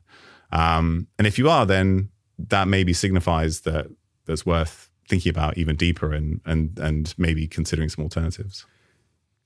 Um, 0.52 1.08
and 1.18 1.26
if 1.26 1.38
you 1.38 1.48
are, 1.48 1.66
then 1.66 2.10
that 2.38 2.68
maybe 2.68 2.92
signifies 2.92 3.60
that 3.62 3.86
that's 4.26 4.46
worth 4.46 4.90
thinking 5.08 5.30
about 5.30 5.58
even 5.58 5.76
deeper 5.76 6.12
and 6.12 6.40
and 6.44 6.78
and 6.78 7.14
maybe 7.18 7.46
considering 7.46 7.88
some 7.88 8.02
alternatives. 8.02 8.66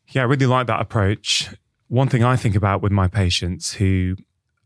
Yeah, 0.08 0.22
I 0.22 0.24
really 0.24 0.46
like 0.46 0.66
that 0.68 0.80
approach. 0.80 1.50
One 1.88 2.08
thing 2.08 2.22
I 2.22 2.36
think 2.36 2.54
about 2.54 2.82
with 2.82 2.92
my 2.92 3.08
patients 3.08 3.74
who 3.74 4.16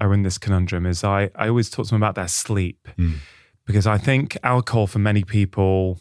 are 0.00 0.12
in 0.14 0.22
this 0.22 0.38
conundrum 0.38 0.86
is 0.86 1.04
I, 1.04 1.30
I 1.34 1.48
always 1.48 1.70
talk 1.70 1.86
to 1.86 1.90
them 1.90 2.02
about 2.02 2.14
their 2.14 2.28
sleep 2.28 2.88
mm. 2.96 3.16
because 3.66 3.86
I 3.86 3.98
think 3.98 4.36
alcohol 4.42 4.86
for 4.86 4.98
many 4.98 5.24
people 5.24 6.00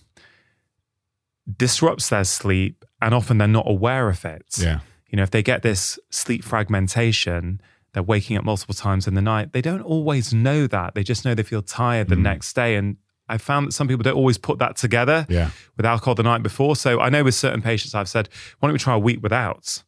disrupts 1.58 2.10
their 2.10 2.24
sleep 2.24 2.86
and 3.02 3.14
often 3.14 3.38
they're 3.38 3.48
not 3.48 3.70
aware 3.70 4.10
of 4.10 4.24
it. 4.26 4.58
Yeah. 4.58 4.80
You 5.10 5.18
know, 5.18 5.24
if 5.24 5.32
they 5.32 5.42
get 5.42 5.64
this 5.64 6.00
sleep 6.12 6.44
fragmentation, 6.44 7.62
they're 7.94 8.04
waking 8.04 8.38
up 8.38 8.44
multiple 8.44 8.76
times 8.76 9.08
in 9.08 9.16
the 9.16 9.22
night. 9.22 9.54
They 9.54 9.62
don't 9.62 9.82
always 9.82 10.34
know 10.34 10.68
that. 10.68 10.94
They 10.94 11.04
just 11.04 11.26
know 11.26 11.34
they 11.34 11.44
feel 11.44 11.64
tired 11.64 12.10
the 12.10 12.16
mm. 12.16 12.22
next 12.22 12.54
day. 12.54 12.76
And 12.76 12.98
I 13.28 13.38
found 13.38 13.68
that 13.68 13.72
some 13.72 13.88
people 13.88 14.04
don't 14.04 14.16
always 14.16 14.38
put 14.38 14.60
that 14.60 14.76
together 14.76 15.26
yeah. 15.30 15.50
with 15.76 15.86
alcohol 15.86 16.16
the 16.16 16.24
night 16.24 16.44
before. 16.44 16.76
So 16.76 17.00
I 17.00 17.10
know 17.10 17.24
with 17.24 17.36
certain 17.36 17.62
patients, 17.62 17.96
I've 17.96 18.10
said, 18.10 18.30
why 18.60 18.68
don't 18.68 18.74
we 18.74 18.80
try 18.80 18.94
a 18.94 19.00
week 19.00 19.24
without? 19.24 19.84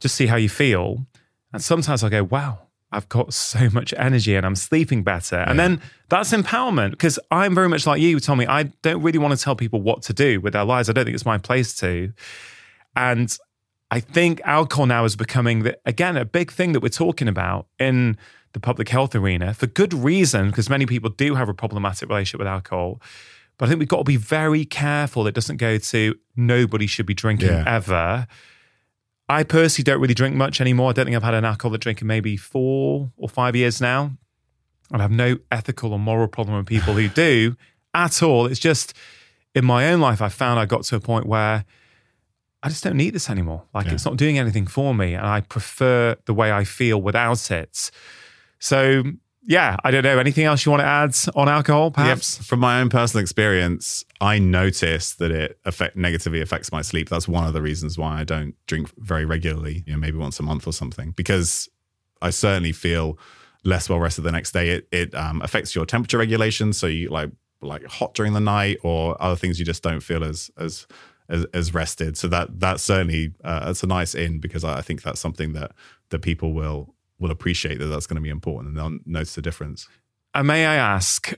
Just 0.00 0.14
see 0.14 0.26
how 0.26 0.36
you 0.36 0.48
feel. 0.48 1.06
And 1.52 1.62
sometimes 1.62 2.04
I 2.04 2.08
go, 2.08 2.22
wow, 2.24 2.63
I've 2.94 3.08
got 3.08 3.34
so 3.34 3.68
much 3.70 3.92
energy 3.96 4.34
and 4.34 4.46
I'm 4.46 4.56
sleeping 4.56 5.02
better. 5.02 5.36
Yeah. 5.36 5.50
And 5.50 5.58
then 5.58 5.80
that's 6.08 6.32
empowerment 6.32 6.92
because 6.92 7.18
I'm 7.30 7.54
very 7.54 7.68
much 7.68 7.86
like 7.86 8.00
you, 8.00 8.20
Tommy. 8.20 8.46
I 8.46 8.64
don't 8.82 9.02
really 9.02 9.18
want 9.18 9.36
to 9.36 9.42
tell 9.42 9.56
people 9.56 9.82
what 9.82 10.02
to 10.02 10.12
do 10.12 10.40
with 10.40 10.52
their 10.52 10.64
lives. 10.64 10.88
I 10.88 10.92
don't 10.92 11.04
think 11.04 11.14
it's 11.14 11.26
my 11.26 11.38
place 11.38 11.74
to. 11.76 12.12
And 12.96 13.36
I 13.90 14.00
think 14.00 14.40
alcohol 14.44 14.86
now 14.86 15.04
is 15.04 15.16
becoming, 15.16 15.64
the, 15.64 15.78
again, 15.84 16.16
a 16.16 16.24
big 16.24 16.52
thing 16.52 16.72
that 16.72 16.80
we're 16.80 16.88
talking 16.88 17.28
about 17.28 17.66
in 17.78 18.16
the 18.52 18.60
public 18.60 18.88
health 18.88 19.14
arena 19.14 19.52
for 19.52 19.66
good 19.66 19.92
reason, 19.92 20.48
because 20.48 20.70
many 20.70 20.86
people 20.86 21.10
do 21.10 21.34
have 21.34 21.48
a 21.48 21.54
problematic 21.54 22.08
relationship 22.08 22.38
with 22.38 22.46
alcohol. 22.46 23.00
But 23.58 23.66
I 23.66 23.68
think 23.68 23.80
we've 23.80 23.88
got 23.88 23.98
to 23.98 24.04
be 24.04 24.16
very 24.16 24.64
careful 24.64 25.26
it 25.26 25.34
doesn't 25.34 25.58
go 25.58 25.78
to 25.78 26.14
nobody 26.36 26.86
should 26.86 27.06
be 27.06 27.14
drinking 27.14 27.48
yeah. 27.48 27.64
ever 27.66 28.26
I 29.28 29.42
personally 29.42 29.84
don't 29.84 30.00
really 30.00 30.14
drink 30.14 30.36
much 30.36 30.60
anymore. 30.60 30.90
I 30.90 30.92
don't 30.92 31.06
think 31.06 31.16
I've 31.16 31.22
had 31.22 31.34
an 31.34 31.44
alcoholic 31.44 31.80
drink 31.80 32.00
in 32.00 32.06
maybe 32.06 32.36
four 32.36 33.10
or 33.16 33.28
five 33.28 33.56
years 33.56 33.80
now. 33.80 34.12
I 34.92 35.00
have 35.00 35.10
no 35.10 35.38
ethical 35.50 35.92
or 35.92 35.98
moral 35.98 36.28
problem 36.28 36.56
with 36.58 36.66
people 36.66 36.94
who 36.94 37.08
do 37.08 37.56
at 37.94 38.22
all. 38.22 38.46
It's 38.46 38.60
just 38.60 38.94
in 39.54 39.64
my 39.64 39.90
own 39.90 40.00
life, 40.00 40.20
I 40.20 40.28
found 40.28 40.60
I 40.60 40.66
got 40.66 40.82
to 40.84 40.96
a 40.96 41.00
point 41.00 41.26
where 41.26 41.64
I 42.62 42.68
just 42.68 42.84
don't 42.84 42.96
need 42.96 43.14
this 43.14 43.30
anymore. 43.30 43.62
Like 43.72 43.86
yeah. 43.86 43.92
it's 43.92 44.04
not 44.04 44.16
doing 44.16 44.38
anything 44.38 44.66
for 44.66 44.94
me. 44.94 45.14
And 45.14 45.26
I 45.26 45.40
prefer 45.40 46.16
the 46.26 46.34
way 46.34 46.52
I 46.52 46.64
feel 46.64 47.00
without 47.00 47.50
it. 47.50 47.90
So 48.58 49.04
yeah, 49.46 49.76
I 49.84 49.90
don't 49.90 50.04
know. 50.04 50.18
Anything 50.18 50.44
else 50.44 50.64
you 50.64 50.70
want 50.70 50.80
to 50.80 50.86
add 50.86 51.14
on 51.36 51.48
alcohol, 51.48 51.90
perhaps? 51.90 52.38
From 52.38 52.60
my 52.60 52.80
own 52.80 52.88
personal 52.88 53.20
experience, 53.22 54.04
I 54.20 54.38
notice 54.38 55.14
that 55.14 55.30
it 55.30 55.58
affect 55.64 55.96
negatively 55.96 56.40
affects 56.40 56.72
my 56.72 56.82
sleep. 56.82 57.10
That's 57.10 57.28
one 57.28 57.46
of 57.46 57.52
the 57.52 57.60
reasons 57.60 57.98
why 57.98 58.20
I 58.20 58.24
don't 58.24 58.54
drink 58.66 58.90
very 58.98 59.24
regularly, 59.24 59.84
you 59.86 59.92
know, 59.92 59.98
maybe 59.98 60.16
once 60.16 60.40
a 60.40 60.42
month 60.42 60.66
or 60.66 60.72
something, 60.72 61.10
because 61.10 61.68
I 62.22 62.30
certainly 62.30 62.72
feel 62.72 63.18
less 63.64 63.88
well 63.88 64.00
rested 64.00 64.22
the 64.22 64.32
next 64.32 64.52
day. 64.52 64.70
It 64.70 64.88
it 64.90 65.14
um, 65.14 65.42
affects 65.42 65.74
your 65.74 65.84
temperature 65.84 66.18
regulation, 66.18 66.72
so 66.72 66.86
you 66.86 67.10
like 67.10 67.30
like 67.60 67.84
hot 67.84 68.14
during 68.14 68.32
the 68.32 68.40
night 68.40 68.78
or 68.82 69.20
other 69.22 69.36
things 69.36 69.58
you 69.58 69.66
just 69.66 69.82
don't 69.82 70.00
feel 70.00 70.24
as 70.24 70.50
as 70.56 70.86
as, 71.28 71.44
as 71.52 71.74
rested. 71.74 72.16
So 72.16 72.28
that 72.28 72.60
that 72.60 72.80
certainly 72.80 73.32
uh, 73.42 73.66
that's 73.66 73.82
a 73.82 73.86
nice 73.86 74.14
in 74.14 74.38
because 74.38 74.64
I, 74.64 74.78
I 74.78 74.80
think 74.80 75.02
that's 75.02 75.20
something 75.20 75.52
that 75.52 75.72
that 76.10 76.20
people 76.20 76.52
will 76.52 76.93
will 77.24 77.30
appreciate 77.30 77.78
that 77.78 77.86
that's 77.86 78.06
going 78.06 78.16
to 78.16 78.20
be 78.20 78.28
important 78.28 78.68
and 78.68 78.78
they'll 78.78 79.00
notice 79.06 79.34
the 79.34 79.40
difference. 79.40 79.88
And 80.34 80.46
may 80.46 80.66
I 80.66 80.74
ask, 80.74 81.32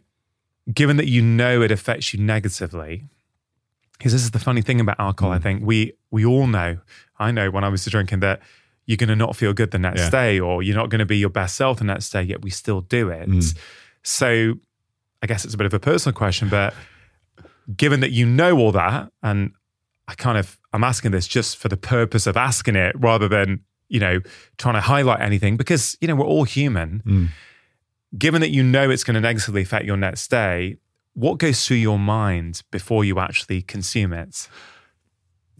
given 0.74 0.96
that 0.96 1.06
you 1.06 1.22
know 1.22 1.62
it 1.62 1.70
affects 1.70 2.12
you 2.12 2.20
negatively, 2.20 3.04
because 3.92 4.12
this 4.12 4.22
is 4.22 4.32
the 4.32 4.40
funny 4.40 4.62
thing 4.62 4.80
about 4.80 4.98
alcohol, 4.98 5.32
mm. 5.32 5.36
I 5.36 5.38
think 5.38 5.62
we 5.64 5.92
we 6.10 6.24
all 6.24 6.48
know. 6.48 6.78
I 7.18 7.30
know 7.30 7.50
when 7.50 7.62
I 7.62 7.68
was 7.68 7.84
drinking 7.84 8.20
that 8.20 8.42
you're 8.84 8.96
going 8.96 9.08
to 9.08 9.16
not 9.16 9.36
feel 9.36 9.52
good 9.52 9.70
the 9.70 9.78
next 9.78 10.00
yeah. 10.00 10.10
day, 10.10 10.40
or 10.40 10.62
you're 10.62 10.76
not 10.76 10.90
going 10.90 10.98
to 10.98 11.06
be 11.06 11.18
your 11.18 11.30
best 11.30 11.54
self 11.54 11.78
the 11.78 11.84
next 11.84 12.10
day. 12.10 12.22
Yet 12.22 12.42
we 12.42 12.50
still 12.50 12.80
do 12.80 13.10
it. 13.10 13.28
Mm. 13.28 13.56
So, 14.02 14.54
I 15.22 15.26
guess 15.26 15.44
it's 15.44 15.54
a 15.54 15.56
bit 15.56 15.66
of 15.66 15.74
a 15.74 15.80
personal 15.80 16.14
question, 16.14 16.48
but 16.48 16.74
given 17.76 18.00
that 18.00 18.10
you 18.10 18.26
know 18.26 18.58
all 18.58 18.72
that, 18.72 19.10
and 19.22 19.52
I 20.08 20.14
kind 20.14 20.36
of 20.36 20.58
I'm 20.72 20.84
asking 20.84 21.12
this 21.12 21.28
just 21.28 21.56
for 21.56 21.68
the 21.68 21.76
purpose 21.76 22.26
of 22.26 22.36
asking 22.36 22.76
it, 22.76 22.94
rather 22.98 23.28
than 23.28 23.60
you 23.88 24.00
know, 24.00 24.20
trying 24.58 24.74
to 24.74 24.80
highlight 24.80 25.20
anything 25.20 25.56
because, 25.56 25.96
you 26.00 26.08
know, 26.08 26.16
we're 26.16 26.26
all 26.26 26.44
human. 26.44 27.02
Mm. 27.06 27.28
Given 28.16 28.40
that 28.40 28.50
you 28.50 28.62
know 28.62 28.90
it's 28.90 29.04
going 29.04 29.14
to 29.14 29.20
negatively 29.20 29.62
affect 29.62 29.84
your 29.84 29.96
next 29.96 30.30
day, 30.30 30.76
what 31.14 31.38
goes 31.38 31.66
through 31.66 31.78
your 31.78 31.98
mind 31.98 32.62
before 32.70 33.04
you 33.04 33.18
actually 33.18 33.62
consume 33.62 34.12
it? 34.12 34.48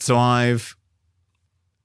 So 0.01 0.17
I've 0.17 0.77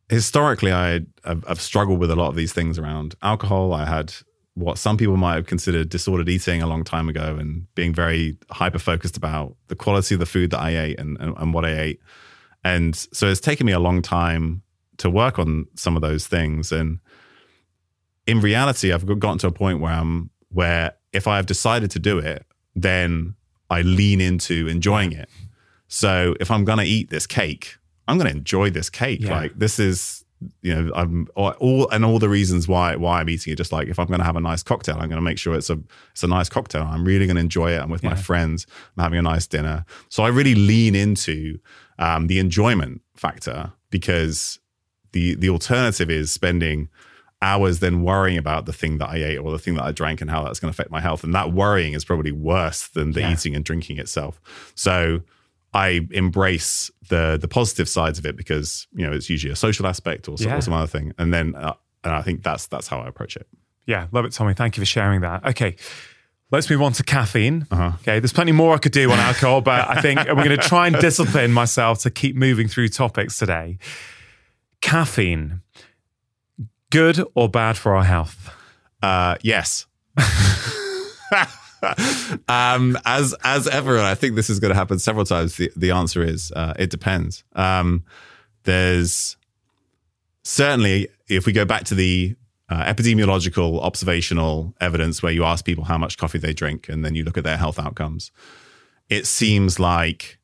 historically 0.09 0.73
I 0.73 1.01
I've 1.23 1.61
struggled 1.61 1.99
with 1.99 2.11
a 2.11 2.15
lot 2.15 2.27
of 2.27 2.35
these 2.35 2.51
things 2.53 2.77
around 2.77 3.15
alcohol. 3.21 3.73
I 3.73 3.85
had 3.85 4.13
what 4.55 4.77
some 4.77 4.97
people 4.97 5.15
might 5.15 5.35
have 5.35 5.45
considered 5.45 5.89
disordered 5.89 6.27
eating 6.27 6.61
a 6.61 6.67
long 6.67 6.83
time 6.83 7.07
ago 7.07 7.37
and 7.39 7.73
being 7.75 7.93
very 7.93 8.37
hyper 8.49 8.79
focused 8.79 9.15
about 9.15 9.55
the 9.67 9.75
quality 9.75 10.15
of 10.15 10.19
the 10.19 10.25
food 10.25 10.51
that 10.51 10.59
I 10.59 10.77
ate 10.77 10.99
and, 10.99 11.17
and, 11.19 11.35
and 11.37 11.53
what 11.53 11.63
I 11.63 11.79
ate. 11.79 12.01
And 12.63 12.95
so 12.95 13.27
it's 13.27 13.39
taken 13.39 13.65
me 13.65 13.71
a 13.71 13.79
long 13.79 14.01
time 14.01 14.61
to 15.01 15.09
work 15.09 15.39
on 15.39 15.65
some 15.75 15.95
of 15.95 16.01
those 16.01 16.27
things. 16.27 16.71
And 16.71 16.99
in 18.27 18.39
reality, 18.39 18.93
I've 18.93 19.05
gotten 19.19 19.39
to 19.39 19.47
a 19.47 19.51
point 19.51 19.81
where 19.81 19.91
I'm 19.91 20.29
where 20.49 20.93
if 21.11 21.27
I 21.27 21.37
have 21.37 21.45
decided 21.45 21.91
to 21.91 21.99
do 21.99 22.19
it, 22.19 22.45
then 22.75 23.35
I 23.69 23.81
lean 23.81 24.21
into 24.21 24.67
enjoying 24.67 25.11
it. 25.11 25.29
So 25.87 26.35
if 26.39 26.51
I'm 26.51 26.63
gonna 26.65 26.83
eat 26.83 27.09
this 27.09 27.27
cake, 27.27 27.75
I'm 28.07 28.17
gonna 28.17 28.29
enjoy 28.29 28.69
this 28.69 28.89
cake. 28.89 29.21
Yeah. 29.21 29.35
Like 29.35 29.57
this 29.57 29.79
is 29.79 30.23
you 30.61 30.73
know 30.73 30.91
I'm 30.95 31.27
all 31.35 31.89
and 31.89 32.03
all 32.05 32.19
the 32.19 32.29
reasons 32.29 32.67
why 32.67 32.95
why 32.95 33.21
I'm 33.21 33.29
eating 33.29 33.53
it. 33.53 33.55
Just 33.55 33.71
like 33.71 33.87
if 33.87 33.99
I'm 33.99 34.07
going 34.07 34.19
to 34.19 34.25
have 34.25 34.35
a 34.35 34.41
nice 34.41 34.63
cocktail, 34.63 34.95
I'm 34.95 35.09
going 35.09 35.17
to 35.17 35.21
make 35.21 35.37
sure 35.37 35.55
it's 35.55 35.69
a 35.69 35.79
it's 36.11 36.23
a 36.23 36.27
nice 36.27 36.49
cocktail. 36.49 36.83
I'm 36.83 37.05
really 37.05 37.25
going 37.25 37.35
to 37.35 37.41
enjoy 37.41 37.71
it. 37.71 37.79
I'm 37.79 37.89
with 37.89 38.03
yeah. 38.03 38.11
my 38.11 38.15
friends. 38.15 38.65
I'm 38.97 39.03
having 39.03 39.19
a 39.19 39.23
nice 39.23 39.47
dinner. 39.47 39.85
So 40.09 40.23
I 40.23 40.29
really 40.29 40.55
lean 40.55 40.95
into 40.95 41.59
um, 41.99 42.27
the 42.27 42.39
enjoyment 42.39 43.01
factor 43.15 43.73
because 43.89 44.59
the 45.11 45.35
the 45.35 45.49
alternative 45.49 46.09
is 46.09 46.31
spending 46.31 46.89
hours 47.41 47.79
then 47.79 48.03
worrying 48.03 48.37
about 48.37 48.65
the 48.65 48.73
thing 48.73 48.99
that 48.99 49.09
I 49.09 49.17
ate 49.17 49.37
or 49.37 49.51
the 49.51 49.59
thing 49.59 49.73
that 49.75 49.83
I 49.83 49.91
drank 49.91 50.21
and 50.21 50.29
how 50.29 50.43
that's 50.43 50.59
going 50.59 50.71
to 50.71 50.75
affect 50.75 50.91
my 50.91 51.01
health. 51.01 51.23
And 51.23 51.33
that 51.33 51.51
worrying 51.51 51.93
is 51.93 52.05
probably 52.05 52.31
worse 52.31 52.87
than 52.87 53.13
the 53.13 53.21
yeah. 53.21 53.33
eating 53.33 53.55
and 53.55 53.65
drinking 53.65 53.97
itself. 53.97 54.39
So 54.75 55.21
I 55.73 56.07
embrace 56.11 56.91
the 57.09 57.37
the 57.41 57.47
positive 57.47 57.89
sides 57.89 58.19
of 58.19 58.25
it 58.25 58.35
because 58.35 58.87
you 58.93 59.05
know 59.05 59.13
it's 59.13 59.29
usually 59.29 59.51
a 59.51 59.55
social 59.55 59.87
aspect 59.87 60.27
or 60.27 60.37
some, 60.37 60.47
yeah. 60.47 60.57
or 60.57 60.61
some 60.61 60.73
other 60.73 60.87
thing. 60.87 61.13
And 61.17 61.33
then 61.33 61.55
uh, 61.55 61.73
and 62.03 62.13
I 62.13 62.21
think 62.21 62.43
that's 62.43 62.67
that's 62.67 62.87
how 62.87 62.99
I 62.99 63.07
approach 63.07 63.35
it. 63.35 63.47
Yeah, 63.87 64.07
love 64.11 64.25
it, 64.25 64.33
Tommy. 64.33 64.53
Thank 64.53 64.77
you 64.77 64.81
for 64.81 64.85
sharing 64.85 65.21
that. 65.21 65.45
Okay. 65.45 65.75
Let's 66.51 66.69
move 66.69 66.81
on 66.81 66.91
to 66.93 67.03
caffeine. 67.03 67.65
Uh-huh. 67.71 67.93
Okay, 68.01 68.19
there's 68.19 68.33
plenty 68.33 68.51
more 68.51 68.75
I 68.75 68.77
could 68.77 68.91
do 68.91 69.09
on 69.09 69.17
alcohol, 69.19 69.61
but 69.61 69.87
I 69.89 70.01
think 70.01 70.19
we're 70.19 70.35
going 70.35 70.49
to 70.49 70.57
try 70.57 70.87
and 70.87 70.97
discipline 70.99 71.53
myself 71.53 71.99
to 71.99 72.11
keep 72.11 72.35
moving 72.35 72.67
through 72.67 72.89
topics 72.89 73.37
today 73.37 73.77
caffeine, 74.81 75.61
good 76.89 77.23
or 77.35 77.49
bad 77.49 77.77
for 77.77 77.95
our 77.95 78.03
health? 78.03 78.53
Uh, 79.01 79.37
yes. 79.41 79.85
um, 82.47 82.97
as 83.05 83.33
as 83.43 83.67
ever, 83.67 83.97
and 83.97 84.05
I 84.05 84.15
think 84.15 84.35
this 84.35 84.49
is 84.49 84.59
going 84.59 84.69
to 84.69 84.75
happen 84.75 84.99
several 84.99 85.25
times. 85.25 85.57
The, 85.57 85.71
the 85.75 85.91
answer 85.91 86.23
is 86.23 86.51
uh, 86.55 86.73
it 86.77 86.89
depends. 86.89 87.43
Um, 87.53 88.03
there's 88.63 89.37
certainly, 90.43 91.07
if 91.27 91.45
we 91.45 91.53
go 91.53 91.65
back 91.65 91.85
to 91.85 91.95
the 91.95 92.35
uh, 92.69 92.83
epidemiological 92.83 93.81
observational 93.81 94.73
evidence 94.79 95.21
where 95.21 95.31
you 95.31 95.43
ask 95.43 95.65
people 95.65 95.83
how 95.83 95.97
much 95.97 96.17
coffee 96.17 96.37
they 96.37 96.53
drink 96.53 96.87
and 96.87 97.03
then 97.03 97.15
you 97.15 97.23
look 97.23 97.37
at 97.37 97.43
their 97.43 97.57
health 97.57 97.79
outcomes, 97.79 98.31
it 99.09 99.27
seems 99.27 99.79
like 99.79 100.39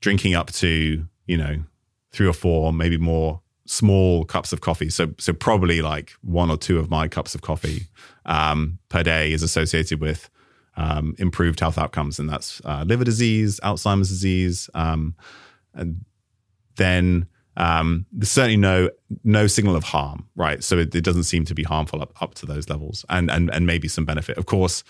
drinking 0.00 0.34
up 0.34 0.52
to, 0.52 1.06
you 1.26 1.36
know, 1.36 1.62
three 2.10 2.26
or 2.26 2.32
four, 2.32 2.72
maybe 2.72 2.98
more 2.98 3.40
small 3.66 4.24
cups 4.24 4.52
of 4.52 4.60
coffee. 4.60 4.90
So, 4.90 5.14
so 5.18 5.32
probably 5.32 5.82
like 5.82 6.12
one 6.22 6.50
or 6.50 6.56
two 6.56 6.78
of 6.78 6.90
my 6.90 7.08
cups 7.08 7.34
of 7.34 7.42
coffee 7.42 7.86
um, 8.26 8.78
per 8.88 9.02
day 9.02 9.32
is 9.32 9.42
associated 9.42 10.00
with 10.00 10.28
um, 10.76 11.14
improved 11.18 11.60
health 11.60 11.78
outcomes, 11.78 12.18
and 12.18 12.28
that's 12.28 12.60
uh, 12.64 12.84
liver 12.86 13.04
disease, 13.04 13.60
Alzheimer's 13.62 14.08
disease, 14.08 14.70
um, 14.74 15.14
and 15.74 16.04
then 16.76 17.26
um, 17.56 18.06
there's 18.12 18.30
certainly 18.30 18.56
no 18.56 18.90
no 19.24 19.46
signal 19.46 19.76
of 19.76 19.84
harm, 19.84 20.28
right? 20.34 20.64
So 20.64 20.78
it, 20.78 20.94
it, 20.94 21.04
doesn't 21.04 21.24
seem 21.24 21.44
to 21.44 21.54
be 21.54 21.62
harmful 21.62 22.00
up, 22.00 22.20
up 22.22 22.34
to 22.36 22.46
those 22.46 22.70
levels, 22.70 23.04
and 23.10 23.30
and 23.30 23.50
and 23.50 23.66
maybe 23.66 23.88
some 23.88 24.06
benefit. 24.06 24.38
Of 24.38 24.46
course, 24.46 24.82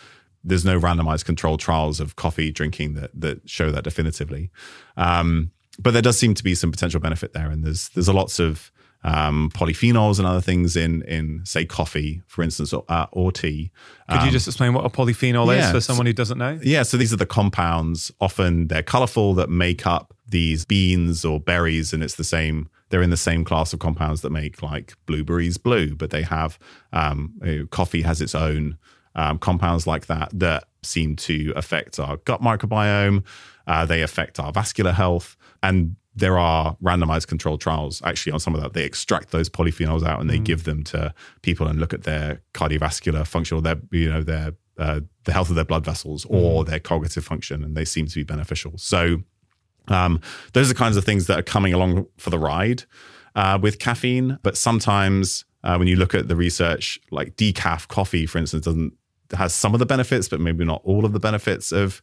there's 0.45 0.65
no 0.65 0.79
randomized 0.79 1.25
controlled 1.25 1.61
trials 1.61 1.99
of 1.99 2.15
coffee 2.15 2.53
drinking 2.53 2.95
that 2.95 3.11
that 3.15 3.49
show 3.49 3.73
that 3.73 3.83
definitively, 3.83 4.51
um, 4.97 5.51
but 5.79 5.93
there 5.93 6.03
does 6.03 6.19
seem 6.19 6.35
to 6.35 6.45
be 6.45 6.55
some 6.55 6.71
potential 6.71 7.01
benefit 7.01 7.33
there, 7.33 7.51
and 7.51 7.65
there's 7.65 7.89
there's 7.91 8.09
a 8.09 8.13
lots 8.13 8.39
of 8.39 8.71
um, 9.05 9.51
polyphenols 9.55 10.19
and 10.19 10.27
other 10.27 10.41
things 10.41 10.77
in 10.77 11.03
in 11.03 11.45
say 11.45 11.65
coffee, 11.65 12.23
for 12.27 12.43
instance, 12.43 12.73
or, 12.73 12.85
uh, 12.89 13.07
or 13.13 13.33
tea. 13.33 13.71
Could 14.09 14.21
um, 14.21 14.27
you 14.27 14.33
just 14.33 14.47
explain 14.47 14.75
what 14.75 14.85
a 14.85 14.91
polyphenol 14.91 15.55
yeah, 15.55 15.67
is 15.67 15.73
for 15.73 15.81
someone 15.81 16.07
who 16.07 16.13
doesn't 16.13 16.39
know? 16.39 16.59
Yeah, 16.63 16.83
so 16.83 16.97
these 16.97 17.13
are 17.13 17.17
the 17.17 17.27
compounds. 17.27 18.13
Often 18.21 18.69
they're 18.69 18.83
colorful 18.83 19.35
that 19.35 19.51
make 19.51 19.87
up 19.87 20.15
these 20.29 20.65
beans 20.65 21.25
or 21.25 21.41
berries, 21.41 21.93
and 21.93 22.03
it's 22.03 22.15
the 22.15 22.25
same. 22.25 22.69
They're 22.91 23.03
in 23.03 23.11
the 23.11 23.17
same 23.17 23.45
class 23.45 23.73
of 23.73 23.79
compounds 23.79 24.21
that 24.21 24.31
make 24.31 24.63
like 24.63 24.95
blueberries 25.07 25.59
blue, 25.59 25.97
but 25.97 26.11
they 26.11 26.23
have 26.23 26.59
um, 26.93 27.41
coffee 27.71 28.03
has 28.03 28.21
its 28.21 28.35
own 28.35 28.77
um, 29.15 29.39
compounds 29.39 29.87
like 29.87 30.07
that 30.07 30.31
that 30.33 30.65
seem 30.83 31.17
to 31.17 31.53
affect 31.57 31.99
our 31.99 32.19
gut 32.19 32.41
microbiome. 32.41 33.25
Uh, 33.67 33.87
they 33.87 34.03
affect 34.03 34.41
our 34.41 34.53
vascular 34.53 34.93
health, 34.93 35.37
and 35.63 35.97
there 36.15 36.39
are 36.39 36.77
randomized 36.83 37.27
controlled 37.27 37.61
trials 37.61 38.03
actually 38.05 38.33
on 38.33 38.41
some 38.41 38.55
of 38.55 38.61
that. 38.61 38.75
They 38.75 38.85
extract 38.85 39.31
those 39.31 39.49
polyphenols 39.49 40.07
out 40.07 40.21
and 40.21 40.29
they 40.29 40.39
mm. 40.39 40.45
give 40.45 40.65
them 40.65 40.85
to 40.85 41.15
people 41.41 41.67
and 41.67 41.79
look 41.79 41.95
at 41.95 42.03
their 42.03 42.43
cardiovascular 42.53 43.27
function 43.27 43.57
or 43.57 43.63
their, 43.63 43.81
you 43.91 44.11
know, 44.11 44.23
their 44.23 44.55
uh, 44.79 45.01
the 45.25 45.33
health 45.33 45.51
of 45.51 45.55
their 45.55 45.65
blood 45.65 45.85
vessels 45.85 46.25
or 46.27 46.63
mm. 46.65 46.67
their 46.67 46.81
cognitive 46.81 47.25
function, 47.25 47.63
and 47.63 47.77
they 47.77 47.85
seem 47.85 48.07
to 48.07 48.15
be 48.15 48.23
beneficial. 48.25 48.73
So, 48.77 49.23
um, 49.89 50.21
those 50.55 50.67
are 50.71 50.75
the 50.75 50.79
kinds 50.79 50.97
of 50.97 51.05
things 51.05 51.27
that 51.27 51.39
are 51.39 51.43
coming 51.43 51.75
along 51.75 52.07
for 52.17 52.31
the 52.31 52.39
ride 52.39 52.85
uh, 53.35 53.59
with 53.61 53.79
caffeine. 53.79 54.39
But 54.43 54.57
sometimes 54.57 55.45
uh, 55.65 55.77
when 55.77 55.89
you 55.89 55.97
look 55.97 56.15
at 56.15 56.29
the 56.29 56.37
research, 56.37 56.99
like 57.11 57.37
decaf 57.37 57.89
coffee, 57.89 58.27
for 58.27 58.39
instance, 58.39 58.65
doesn't 58.65 58.95
has 59.37 59.55
some 59.55 59.75
of 59.75 59.79
the 59.79 59.87
benefits, 59.87 60.29
but 60.29 60.41
maybe 60.41 60.65
not 60.65 60.83
all 60.85 61.05
of 61.05 61.13
the 61.13 61.21
benefits 61.21 61.73
of 61.73 62.03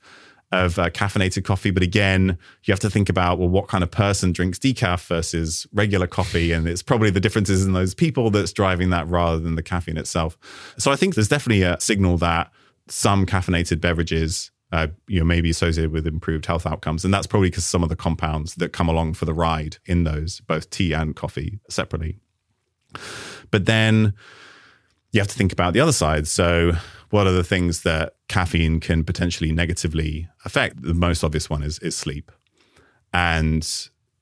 of 0.51 0.79
uh, 0.79 0.89
caffeinated 0.89 1.43
coffee. 1.43 1.71
But 1.71 1.83
again, 1.83 2.37
you 2.63 2.71
have 2.71 2.79
to 2.79 2.89
think 2.89 3.09
about 3.09 3.39
well, 3.39 3.49
what 3.49 3.67
kind 3.67 3.83
of 3.83 3.91
person 3.91 4.31
drinks 4.31 4.57
decaf 4.57 5.05
versus 5.07 5.67
regular 5.73 6.07
coffee, 6.07 6.51
and 6.51 6.67
it's 6.67 6.81
probably 6.81 7.09
the 7.09 7.19
differences 7.19 7.65
in 7.65 7.73
those 7.73 7.93
people 7.93 8.29
that's 8.29 8.53
driving 8.53 8.89
that 8.89 9.07
rather 9.07 9.39
than 9.39 9.55
the 9.55 9.63
caffeine 9.63 9.97
itself. 9.97 10.37
So 10.77 10.91
I 10.91 10.95
think 10.95 11.15
there's 11.15 11.27
definitely 11.27 11.63
a 11.63 11.79
signal 11.79 12.17
that 12.17 12.51
some 12.87 13.25
caffeinated 13.25 13.81
beverages. 13.81 14.51
Uh, 14.71 14.85
you 15.07 15.17
know, 15.17 15.25
may 15.25 15.41
be 15.41 15.49
associated 15.49 15.91
with 15.91 16.05
improved 16.05 16.45
health 16.45 16.67
outcomes, 16.67 17.03
and 17.03 17.11
that's 17.11 17.25
probably 17.25 17.49
because 17.49 17.65
some 17.65 17.81
of 17.81 17.89
the 17.89 17.95
compounds 17.95 18.53
that 18.53 18.71
come 18.71 18.87
along 18.87 19.15
for 19.15 19.25
the 19.25 19.33
ride 19.33 19.77
in 19.87 20.03
those, 20.03 20.41
both 20.41 20.69
tea 20.69 20.93
and 20.93 21.15
coffee, 21.15 21.59
separately. 21.71 22.19
But 23.49 23.65
then 23.65 24.13
you 25.11 25.19
have 25.19 25.27
to 25.27 25.35
think 25.35 25.51
about 25.51 25.73
the 25.73 25.79
other 25.79 25.91
side. 25.91 26.27
So 26.27 26.73
what 27.09 27.27
are 27.27 27.31
the 27.31 27.43
things 27.43 27.81
that 27.81 28.13
caffeine 28.29 28.79
can 28.79 29.03
potentially 29.03 29.51
negatively 29.51 30.29
affect? 30.45 30.81
The 30.81 30.93
most 30.93 31.23
obvious 31.23 31.49
one 31.49 31.63
is, 31.63 31.79
is 31.79 31.97
sleep. 31.97 32.31
And 33.11 33.67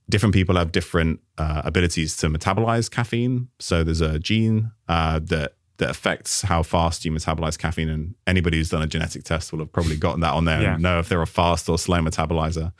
different 0.09 0.33
people 0.33 0.55
have 0.55 0.71
different 0.71 1.19
uh, 1.37 1.61
abilities 1.63 2.17
to 2.17 2.27
metabolize 2.27 2.89
caffeine. 2.89 3.49
So 3.59 3.83
there's 3.83 4.01
a 4.01 4.17
gene 4.17 4.71
uh, 4.87 5.19
that 5.23 5.53
that 5.77 5.91
affects 5.91 6.41
how 6.41 6.63
fast 6.63 7.05
you 7.05 7.11
metabolize 7.11 7.57
caffeine. 7.57 7.89
And 7.89 8.15
anybody 8.25 8.57
who's 8.57 8.69
done 8.69 8.81
a 8.81 8.87
genetic 8.87 9.23
test 9.23 9.51
will 9.51 9.59
have 9.59 9.71
probably 9.71 9.95
gotten 9.95 10.21
that 10.21 10.33
on 10.33 10.45
there 10.45 10.61
yeah. 10.61 10.73
and 10.73 10.81
know 10.81 10.97
if 10.97 11.07
they're 11.07 11.21
a 11.21 11.27
fast 11.27 11.69
or 11.69 11.77
slow 11.77 11.99
metabolizer. 11.99 12.73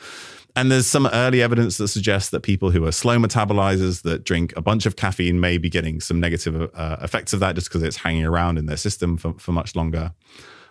And 0.56 0.72
there's 0.72 0.88
some 0.88 1.06
early 1.06 1.44
evidence 1.44 1.78
that 1.78 1.90
suggests 1.90 2.32
that 2.32 2.40
people 2.40 2.72
who 2.72 2.84
are 2.88 2.92
slow 2.92 3.20
metabolizers 3.20 4.02
that 4.02 4.24
drink 4.24 4.52
a 4.58 4.62
bunch 4.62 4.88
of 4.88 4.96
caffeine 4.96 5.40
may 5.40 5.60
be 5.60 5.70
getting 5.70 6.00
some 6.00 6.20
negative 6.20 6.72
uh, 6.74 6.98
effects 7.02 7.34
of 7.34 7.40
that 7.42 7.54
just 7.54 7.70
because 7.70 7.84
it's 7.84 7.98
hanging 7.98 8.26
around 8.26 8.58
in 8.58 8.66
their 8.66 8.78
system 8.78 9.18
for, 9.18 9.36
for 9.38 9.52
much 9.52 9.76
longer. 9.76 10.14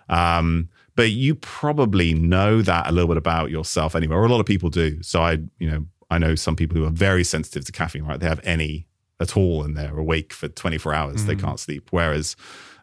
Um, 0.09 0.69
but 0.95 1.11
you 1.11 1.35
probably 1.35 2.15
know 2.15 2.63
that 2.63 2.89
a 2.89 2.93
little 2.93 3.09
bit 3.09 3.17
about 3.17 3.51
yourself 3.51 3.95
anyway, 3.95 4.17
or 4.17 4.25
a 4.25 4.29
lot 4.29 4.41
of 4.41 4.47
people 4.47 4.71
do. 4.71 5.03
So 5.03 5.23
I, 5.23 5.39
you 5.59 5.71
know, 5.71 5.87
I 6.11 6.19
know 6.19 6.35
some 6.35 6.57
people 6.57 6.77
who 6.77 6.85
are 6.85 6.91
very 6.91 7.25
sensitive 7.25 7.65
to 7.67 7.73
caffeine, 7.73 8.05
right? 8.05 8.19
They 8.19 8.27
have 8.27 8.41
any 8.45 8.87
at 9.21 9.37
all 9.37 9.63
and 9.63 9.77
they're 9.77 9.97
awake 9.97 10.33
for 10.33 10.49
24 10.49 10.95
hours, 10.95 11.23
mm. 11.23 11.27
they 11.27 11.37
can't 11.37 11.61
sleep. 11.61 11.89
Whereas 11.91 12.37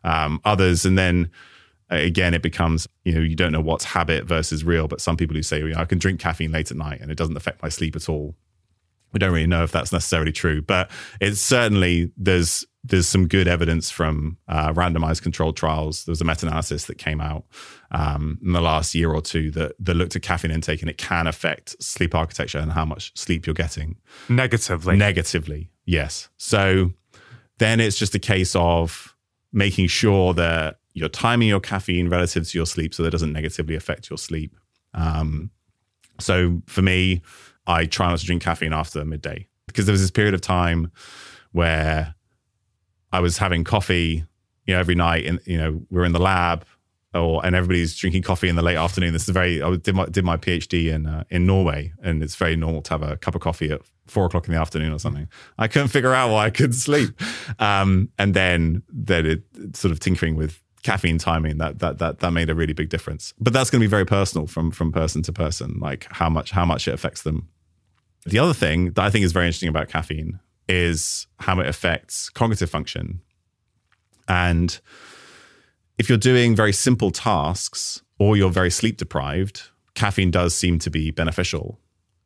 um, 0.03 0.41
others, 0.45 0.86
and 0.86 0.97
then 0.97 1.31
again, 1.89 2.33
it 2.33 2.41
becomes, 2.41 2.88
you 3.03 3.13
know, 3.13 3.21
you 3.21 3.36
don't 3.36 3.51
know 3.51 3.62
what's 3.62 3.86
habit 3.86 4.25
versus 4.25 4.63
real. 4.63 4.88
But 4.88 5.01
some 5.01 5.17
people 5.17 5.36
who 5.36 5.43
say, 5.43 5.59
you 5.59 5.69
know, 5.69 5.79
I 5.79 5.86
can 5.86 5.99
drink 5.99 6.19
caffeine 6.19 6.51
late 6.51 6.71
at 6.71 6.77
night 6.77 7.01
and 7.01 7.12
it 7.12 7.17
doesn't 7.17 7.38
affect 7.38 7.62
my 7.62 7.69
sleep 7.69 7.95
at 7.95 8.09
all. 8.09 8.36
We 9.12 9.19
don't 9.19 9.31
really 9.31 9.47
know 9.47 9.63
if 9.63 9.71
that's 9.71 9.93
necessarily 9.93 10.31
true, 10.31 10.62
but 10.62 10.89
it's 11.21 11.39
certainly 11.39 12.12
there's 12.17 12.65
there's 12.83 13.07
some 13.07 13.27
good 13.27 13.47
evidence 13.47 13.89
from 13.89 14.37
uh, 14.47 14.73
randomized 14.73 15.21
controlled 15.21 15.55
trials. 15.55 16.03
There 16.03 16.11
was 16.11 16.19
a 16.19 16.25
meta-analysis 16.25 16.85
that 16.85 16.97
came 16.97 17.21
out 17.21 17.45
um, 17.91 18.39
in 18.43 18.51
the 18.51 18.61
last 18.61 18.93
year 18.93 19.11
or 19.11 19.21
two 19.21 19.51
that 19.51 19.73
that 19.79 19.93
looked 19.93 20.15
at 20.15 20.21
caffeine 20.21 20.51
intake 20.51 20.81
and 20.81 20.89
it 20.89 20.97
can 20.97 21.27
affect 21.27 21.81
sleep 21.81 22.13
architecture 22.13 22.57
and 22.57 22.73
how 22.73 22.85
much 22.85 23.17
sleep 23.17 23.45
you're 23.45 23.53
getting 23.53 23.95
negatively. 24.27 24.97
Negatively, 24.97 25.69
yes. 25.85 26.29
So 26.37 26.91
then 27.59 27.79
it's 27.79 27.97
just 27.97 28.15
a 28.15 28.19
case 28.19 28.55
of 28.55 29.15
making 29.53 29.87
sure 29.87 30.33
that 30.33 30.79
you're 30.93 31.09
timing 31.09 31.47
your 31.47 31.59
caffeine 31.59 32.09
relative 32.09 32.47
to 32.49 32.57
your 32.57 32.65
sleep 32.65 32.93
so 32.93 33.03
that 33.03 33.07
it 33.07 33.11
doesn't 33.11 33.33
negatively 33.33 33.75
affect 33.75 34.09
your 34.09 34.17
sleep. 34.17 34.55
Um, 34.93 35.51
so 36.19 36.61
for 36.67 36.81
me, 36.81 37.21
I 37.65 37.85
try 37.85 38.09
not 38.09 38.19
to 38.19 38.25
drink 38.25 38.43
caffeine 38.43 38.73
after 38.73 39.03
midday 39.05 39.47
because 39.67 39.85
there 39.85 39.93
was 39.93 40.01
this 40.01 40.11
period 40.11 40.33
of 40.33 40.41
time 40.41 40.91
where 41.51 42.15
I 43.13 43.19
was 43.19 43.38
having 43.38 43.63
coffee, 43.63 44.26
you 44.65 44.73
know, 44.73 44.80
every 44.80 44.95
night, 44.95 45.26
and 45.26 45.39
you 45.45 45.58
know, 45.58 45.82
we're 45.91 46.04
in 46.04 46.12
the 46.12 46.19
lab, 46.19 46.65
or 47.13 47.45
and 47.45 47.56
everybody's 47.56 47.95
drinking 47.95 48.23
coffee 48.23 48.49
in 48.49 48.56
the 48.56 48.63
late 48.63 48.76
afternoon. 48.76 49.13
This 49.13 49.23
is 49.23 49.30
very. 49.30 49.62
I 49.62 49.76
did 49.76 49.95
my 49.95 50.06
did 50.08 50.26
my 50.26 50.36
PhD 50.36 50.91
in 50.91 51.06
uh, 51.06 51.23
in 51.30 51.45
Norway, 51.45 51.93
and 52.02 52.23
it's 52.23 52.36
very 52.36 52.56
normal 52.56 52.82
to 52.82 52.89
have 52.89 53.04
a 53.04 53.15
cup 53.17 53.36
of 53.36 53.41
coffee 53.41 53.71
at 53.71 53.82
four 54.08 54.26
o'clock 54.26 54.47
in 54.47 54.54
the 54.54 54.60
afternoon 54.60 54.91
or 54.91 54.99
something. 54.99 55.30
I 55.60 55.67
couldn't 55.67 55.89
figure 55.89 56.13
out 56.13 56.32
why 56.32 56.45
I 56.45 56.49
couldn't 56.49 56.73
sleep, 56.73 57.21
um, 57.60 58.10
and 58.17 58.34
then 58.34 58.82
then 58.89 59.26
it 59.28 59.43
sort 59.76 59.91
of 59.91 59.99
tinkering 59.99 60.36
with 60.36 60.60
caffeine 60.82 61.19
timing 61.19 61.60
that 61.60 61.80
that 61.80 61.99
that 61.99 62.19
that 62.19 62.32
made 62.32 62.49
a 62.49 62.56
really 62.56 62.73
big 62.73 62.89
difference. 62.89 63.34
But 63.39 63.54
that's 63.54 63.69
going 63.69 63.80
to 63.80 63.88
be 63.88 63.89
very 63.89 64.06
personal 64.06 64.47
from 64.47 64.71
from 64.71 64.91
person 64.91 65.21
to 65.23 65.32
person, 65.32 65.78
like 65.80 66.08
how 66.10 66.30
much 66.30 66.49
how 66.49 66.65
much 66.65 66.88
it 66.88 66.95
affects 66.95 67.21
them. 67.21 67.47
The 68.26 68.39
other 68.39 68.54
thing 68.54 68.91
that 68.93 69.04
I 69.04 69.12
think 69.12 69.23
is 69.23 69.34
very 69.34 69.45
interesting 69.45 69.69
about 69.69 69.89
caffeine 69.89 70.39
is 70.67 71.28
how 71.39 71.60
it 71.60 71.67
affects 71.67 72.30
cognitive 72.30 72.69
function. 72.69 73.21
And 74.28 74.80
if 75.97 76.10
you're 76.10 76.17
doing 76.17 76.56
very 76.56 76.73
simple 76.73 77.12
tasks 77.12 78.02
or 78.17 78.38
you're 78.38 78.49
very 78.49 78.71
sleep 78.71 78.97
deprived, 78.97 79.63
caffeine 79.95 80.32
does 80.32 80.56
seem 80.56 80.80
to 80.80 80.89
be 80.89 81.12
beneficial. 81.12 81.80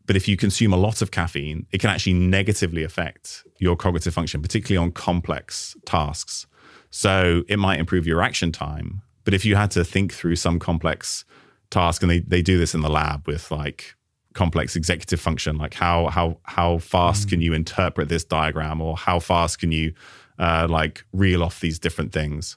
But 0.05 0.15
if 0.15 0.27
you 0.27 0.37
consume 0.37 0.71
a 0.71 0.77
lot 0.77 1.01
of 1.01 1.11
caffeine, 1.11 1.65
it 1.71 1.81
can 1.81 1.89
actually 1.89 2.13
negatively 2.13 2.83
affect 2.83 3.43
your 3.59 3.75
cognitive 3.75 4.13
function, 4.13 4.41
particularly 4.41 4.83
on 4.83 4.93
complex 4.93 5.75
tasks. 5.85 6.47
So 6.89 7.43
it 7.49 7.59
might 7.59 7.79
improve 7.79 8.07
your 8.07 8.21
action 8.21 8.53
time. 8.53 9.01
But 9.25 9.33
if 9.33 9.43
you 9.43 9.57
had 9.57 9.71
to 9.71 9.83
think 9.83 10.13
through 10.13 10.37
some 10.37 10.59
complex 10.59 11.25
task, 11.69 12.01
and 12.01 12.09
they, 12.09 12.19
they 12.19 12.41
do 12.41 12.57
this 12.57 12.73
in 12.73 12.79
the 12.79 12.89
lab 12.89 13.27
with 13.27 13.51
like 13.51 13.96
complex 14.37 14.75
executive 14.75 15.19
function, 15.19 15.57
like 15.57 15.73
how 15.73 16.07
how 16.07 16.37
how 16.43 16.77
fast 16.77 17.27
mm. 17.27 17.31
can 17.31 17.41
you 17.41 17.53
interpret 17.53 18.07
this 18.07 18.23
diagram, 18.23 18.81
or 18.81 18.95
how 18.95 19.19
fast 19.19 19.59
can 19.59 19.71
you 19.71 19.93
uh, 20.39 20.67
like 20.69 21.03
reel 21.11 21.43
off 21.43 21.59
these 21.59 21.79
different 21.79 22.13
things? 22.13 22.55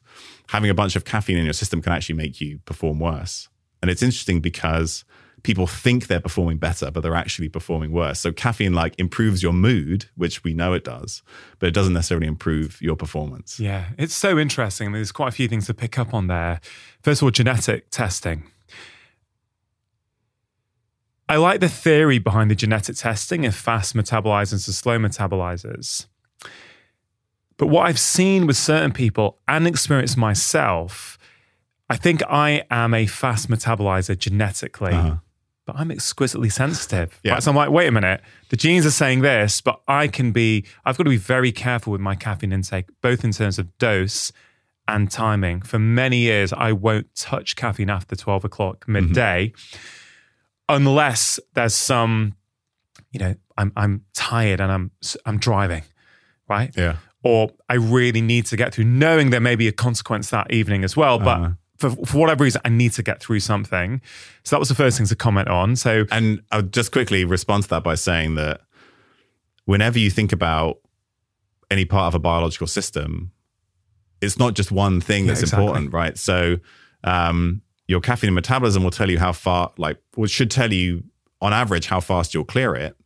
Having 0.48 0.70
a 0.70 0.74
bunch 0.74 0.94
of 0.94 1.04
caffeine 1.04 1.38
in 1.38 1.44
your 1.44 1.54
system 1.54 1.80
can 1.80 1.92
actually 1.92 2.16
make 2.16 2.40
you 2.40 2.58
perform 2.66 3.00
worse. 3.00 3.48
And 3.80 3.90
it's 3.90 4.02
interesting 4.02 4.40
because 4.40 5.04
people 5.42 5.66
think 5.66 6.06
they're 6.06 6.20
performing 6.20 6.58
better, 6.58 6.90
but 6.90 7.00
they're 7.00 7.14
actually 7.14 7.48
performing 7.48 7.92
worse. 7.92 8.20
So 8.20 8.30
caffeine 8.30 8.74
like 8.74 8.94
improves 8.98 9.42
your 9.42 9.54
mood, 9.54 10.04
which 10.16 10.44
we 10.44 10.52
know 10.52 10.74
it 10.74 10.84
does, 10.84 11.22
but 11.58 11.68
it 11.68 11.72
doesn't 11.72 11.94
necessarily 11.94 12.26
improve 12.26 12.80
your 12.82 12.96
performance. 12.96 13.58
Yeah, 13.58 13.86
it's 13.96 14.14
so 14.14 14.38
interesting. 14.38 14.92
There's 14.92 15.12
quite 15.12 15.28
a 15.28 15.32
few 15.32 15.48
things 15.48 15.66
to 15.66 15.74
pick 15.74 15.98
up 15.98 16.12
on 16.12 16.26
there. 16.26 16.60
First 17.02 17.22
of 17.22 17.26
all, 17.26 17.30
genetic 17.30 17.90
testing. 17.90 18.44
I 21.30 21.36
like 21.36 21.60
the 21.60 21.68
theory 21.68 22.18
behind 22.18 22.50
the 22.50 22.56
genetic 22.56 22.96
testing 22.96 23.46
of 23.46 23.54
fast 23.54 23.94
metabolizers 23.94 24.66
and 24.66 24.74
slow 24.74 24.98
metabolizers. 24.98 26.06
But 27.56 27.68
what 27.68 27.86
I've 27.86 28.00
seen 28.00 28.48
with 28.48 28.56
certain 28.56 28.90
people 28.90 29.38
and 29.46 29.64
experienced 29.64 30.16
myself, 30.16 31.18
I 31.88 31.96
think 31.96 32.24
I 32.28 32.64
am 32.68 32.94
a 32.94 33.06
fast 33.06 33.48
metabolizer 33.48 34.18
genetically, 34.18 34.92
uh-huh. 34.92 35.16
but 35.66 35.76
I'm 35.76 35.92
exquisitely 35.92 36.48
sensitive. 36.48 37.20
Yeah. 37.22 37.34
Right? 37.34 37.42
So 37.44 37.52
I'm 37.52 37.56
like, 37.56 37.70
wait 37.70 37.86
a 37.86 37.92
minute, 37.92 38.22
the 38.48 38.56
genes 38.56 38.84
are 38.84 38.90
saying 38.90 39.20
this, 39.20 39.60
but 39.60 39.80
I 39.86 40.08
can 40.08 40.32
be, 40.32 40.64
I've 40.84 40.96
got 40.96 41.04
to 41.04 41.10
be 41.10 41.16
very 41.16 41.52
careful 41.52 41.92
with 41.92 42.00
my 42.00 42.16
caffeine 42.16 42.52
intake, 42.52 42.86
both 43.02 43.22
in 43.22 43.30
terms 43.30 43.56
of 43.56 43.78
dose 43.78 44.32
and 44.88 45.08
timing. 45.08 45.62
For 45.62 45.78
many 45.78 46.16
years, 46.16 46.52
I 46.52 46.72
won't 46.72 47.14
touch 47.14 47.54
caffeine 47.54 47.88
after 47.88 48.16
12 48.16 48.46
o'clock 48.46 48.80
mm-hmm. 48.80 48.94
midday 48.94 49.52
mm-hmm. 49.54 49.99
Unless 50.74 51.40
there's 51.54 51.74
some, 51.74 52.34
you 53.12 53.20
know, 53.20 53.34
I'm, 53.56 53.72
I'm 53.76 54.04
tired 54.14 54.60
and 54.60 54.70
I'm, 54.72 54.90
I'm 55.26 55.38
driving, 55.38 55.82
right? 56.48 56.74
Yeah 56.76 56.96
or 57.22 57.50
I 57.68 57.74
really 57.74 58.20
need 58.20 58.46
to 58.46 58.56
get 58.56 58.74
through, 58.74 58.84
knowing 58.84 59.30
there 59.30 59.40
may 59.40 59.56
be 59.56 59.68
a 59.68 59.72
consequence 59.72 60.30
that 60.30 60.50
evening 60.52 60.84
as 60.84 60.96
well. 60.96 61.18
But 61.18 61.40
uh, 61.40 61.50
for, 61.76 61.90
for 62.06 62.18
whatever 62.18 62.44
reason, 62.44 62.60
I 62.64 62.70
need 62.70 62.92
to 62.94 63.02
get 63.02 63.20
through 63.20 63.40
something. 63.40 64.00
So 64.44 64.56
that 64.56 64.60
was 64.60 64.68
the 64.68 64.74
first 64.74 64.96
thing 64.96 65.06
to 65.06 65.16
comment 65.16 65.48
on. 65.48 65.76
So, 65.76 66.06
and 66.10 66.42
I'll 66.50 66.62
just 66.62 66.92
quickly 66.92 67.24
respond 67.24 67.64
to 67.64 67.68
that 67.70 67.84
by 67.84 67.94
saying 67.94 68.36
that 68.36 68.62
whenever 69.66 69.98
you 69.98 70.10
think 70.10 70.32
about 70.32 70.78
any 71.70 71.84
part 71.84 72.08
of 72.08 72.14
a 72.14 72.18
biological 72.18 72.66
system, 72.66 73.32
it's 74.22 74.38
not 74.38 74.54
just 74.54 74.72
one 74.72 75.00
thing 75.00 75.26
that's 75.26 75.40
yeah, 75.40 75.44
exactly. 75.44 75.66
important, 75.66 75.92
right? 75.92 76.16
So, 76.16 76.56
um, 77.04 77.62
your 77.90 78.00
caffeine 78.00 78.32
metabolism 78.32 78.84
will 78.84 78.92
tell 78.92 79.10
you 79.10 79.18
how 79.18 79.32
far, 79.32 79.72
like, 79.76 79.98
should 80.26 80.48
tell 80.48 80.72
you 80.72 81.02
on 81.40 81.52
average 81.52 81.88
how 81.88 81.98
fast 81.98 82.32
you'll 82.32 82.44
clear 82.44 82.76
it. 82.76 82.96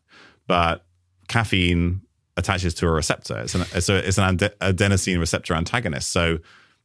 But 0.46 0.84
caffeine 1.26 2.02
attaches 2.36 2.74
to 2.74 2.86
a 2.86 2.90
receptor. 2.90 3.38
It's 3.38 3.54
an, 3.54 3.62
a, 3.62 4.06
it's 4.06 4.18
an 4.18 4.36
adenosine 4.36 5.18
receptor 5.18 5.54
antagonist. 5.54 6.10
So 6.10 6.36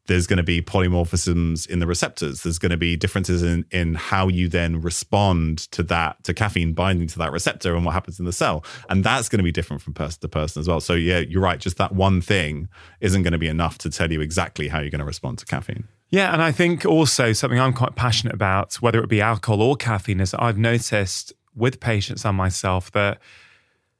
there's 0.07 0.27
going 0.27 0.38
to 0.38 0.43
be 0.43 0.62
polymorphisms 0.62 1.69
in 1.69 1.79
the 1.79 1.88
receptors. 1.88 2.43
There's 2.43 2.57
going 2.57 2.69
to 2.69 2.77
be 2.77 2.95
differences 2.95 3.43
in, 3.43 3.65
in 3.69 3.95
how 3.95 4.29
you 4.29 4.47
then 4.47 4.79
respond 4.79 5.69
to 5.71 5.83
that, 5.83 6.23
to 6.23 6.33
caffeine 6.33 6.71
binding 6.71 7.07
to 7.07 7.19
that 7.19 7.33
receptor 7.33 7.75
and 7.75 7.83
what 7.83 7.91
happens 7.91 8.17
in 8.17 8.23
the 8.23 8.31
cell. 8.31 8.63
And 8.88 9.03
that's 9.03 9.27
going 9.27 9.39
to 9.39 9.43
be 9.43 9.51
different 9.51 9.81
from 9.81 9.93
person 9.93 10.21
to 10.21 10.29
person 10.29 10.62
as 10.62 10.69
well. 10.69 10.79
So, 10.79 10.93
yeah, 10.93 11.19
you're 11.19 11.41
right. 11.41 11.59
Just 11.59 11.75
that 11.79 11.91
one 11.91 12.21
thing 12.21 12.69
isn't 13.01 13.23
going 13.23 13.33
to 13.33 13.38
be 13.38 13.49
enough 13.49 13.77
to 13.79 13.89
tell 13.89 14.09
you 14.09 14.21
exactly 14.21 14.69
how 14.69 14.79
you're 14.79 14.89
going 14.89 14.99
to 14.99 15.05
respond 15.05 15.39
to 15.39 15.45
caffeine. 15.45 15.89
Yeah. 16.09 16.33
And 16.33 16.41
I 16.41 16.51
think 16.51 16.85
also 16.85 17.33
something 17.33 17.59
I'm 17.59 17.73
quite 17.73 17.95
passionate 17.95 18.33
about, 18.33 18.75
whether 18.75 19.01
it 19.01 19.09
be 19.09 19.21
alcohol 19.21 19.61
or 19.61 19.75
caffeine, 19.75 20.19
is 20.19 20.33
I've 20.33 20.57
noticed 20.57 21.33
with 21.55 21.79
patients 21.79 22.25
and 22.25 22.37
myself 22.37 22.91
that 22.91 23.19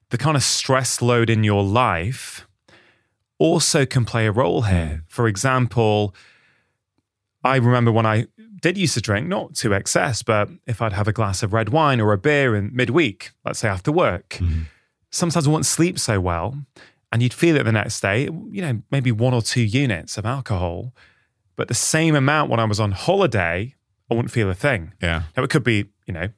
the 0.10 0.18
kind 0.18 0.36
of 0.36 0.44
stress 0.44 1.02
load 1.02 1.30
in 1.30 1.44
your 1.44 1.64
life 1.64 2.48
also 3.38 3.86
can 3.86 4.06
play 4.06 4.28
a 4.28 4.32
role 4.32 4.64
here. 4.64 5.04
For 5.08 5.28
example, 5.28 6.14
I 7.44 7.56
remember 7.56 7.92
when 7.92 8.06
I 8.06 8.26
did 8.62 8.78
used 8.78 8.96
to 8.96 9.02
drink, 9.02 9.28
not 9.28 9.56
to 9.56 9.74
excess, 9.74 10.22
but 10.22 10.50
if 10.68 10.82
I'd 10.82 10.94
have 10.94 11.08
a 11.08 11.14
glass 11.14 11.42
of 11.44 11.54
red 11.54 11.70
wine 11.70 12.02
or 12.02 12.12
a 12.12 12.18
beer 12.18 12.56
in 12.56 12.76
midweek, 12.76 13.32
let's 13.46 13.60
say 13.60 13.70
after 13.70 13.92
work, 13.92 14.30
mm-hmm. 14.30 14.64
sometimes 15.12 15.48
I 15.48 15.50
wouldn't 15.50 15.66
sleep 15.66 15.98
so 15.98 16.20
well. 16.20 16.58
And 17.12 17.24
you'd 17.24 17.34
feel 17.34 17.56
it 17.56 17.64
the 17.64 17.72
next 17.72 18.02
day, 18.02 18.26
you 18.26 18.62
know, 18.62 18.82
maybe 18.92 19.12
one 19.12 19.34
or 19.34 19.42
two 19.42 19.62
units 19.62 20.18
of 20.18 20.26
alcohol. 20.26 20.94
But 21.60 21.68
the 21.68 21.74
same 21.74 22.16
amount 22.16 22.50
when 22.50 22.62
I 22.62 22.64
was 22.64 22.80
on 22.80 22.94
holiday, 22.94 23.76
I 24.10 24.14
wouldn't 24.14 24.32
feel 24.32 24.50
a 24.50 24.54
thing. 24.54 24.94
Yeah. 25.02 25.24
Now 25.36 25.44
it 25.44 25.50
could 25.50 25.66
be, 25.66 25.90
you 26.08 26.14
know, 26.14 26.30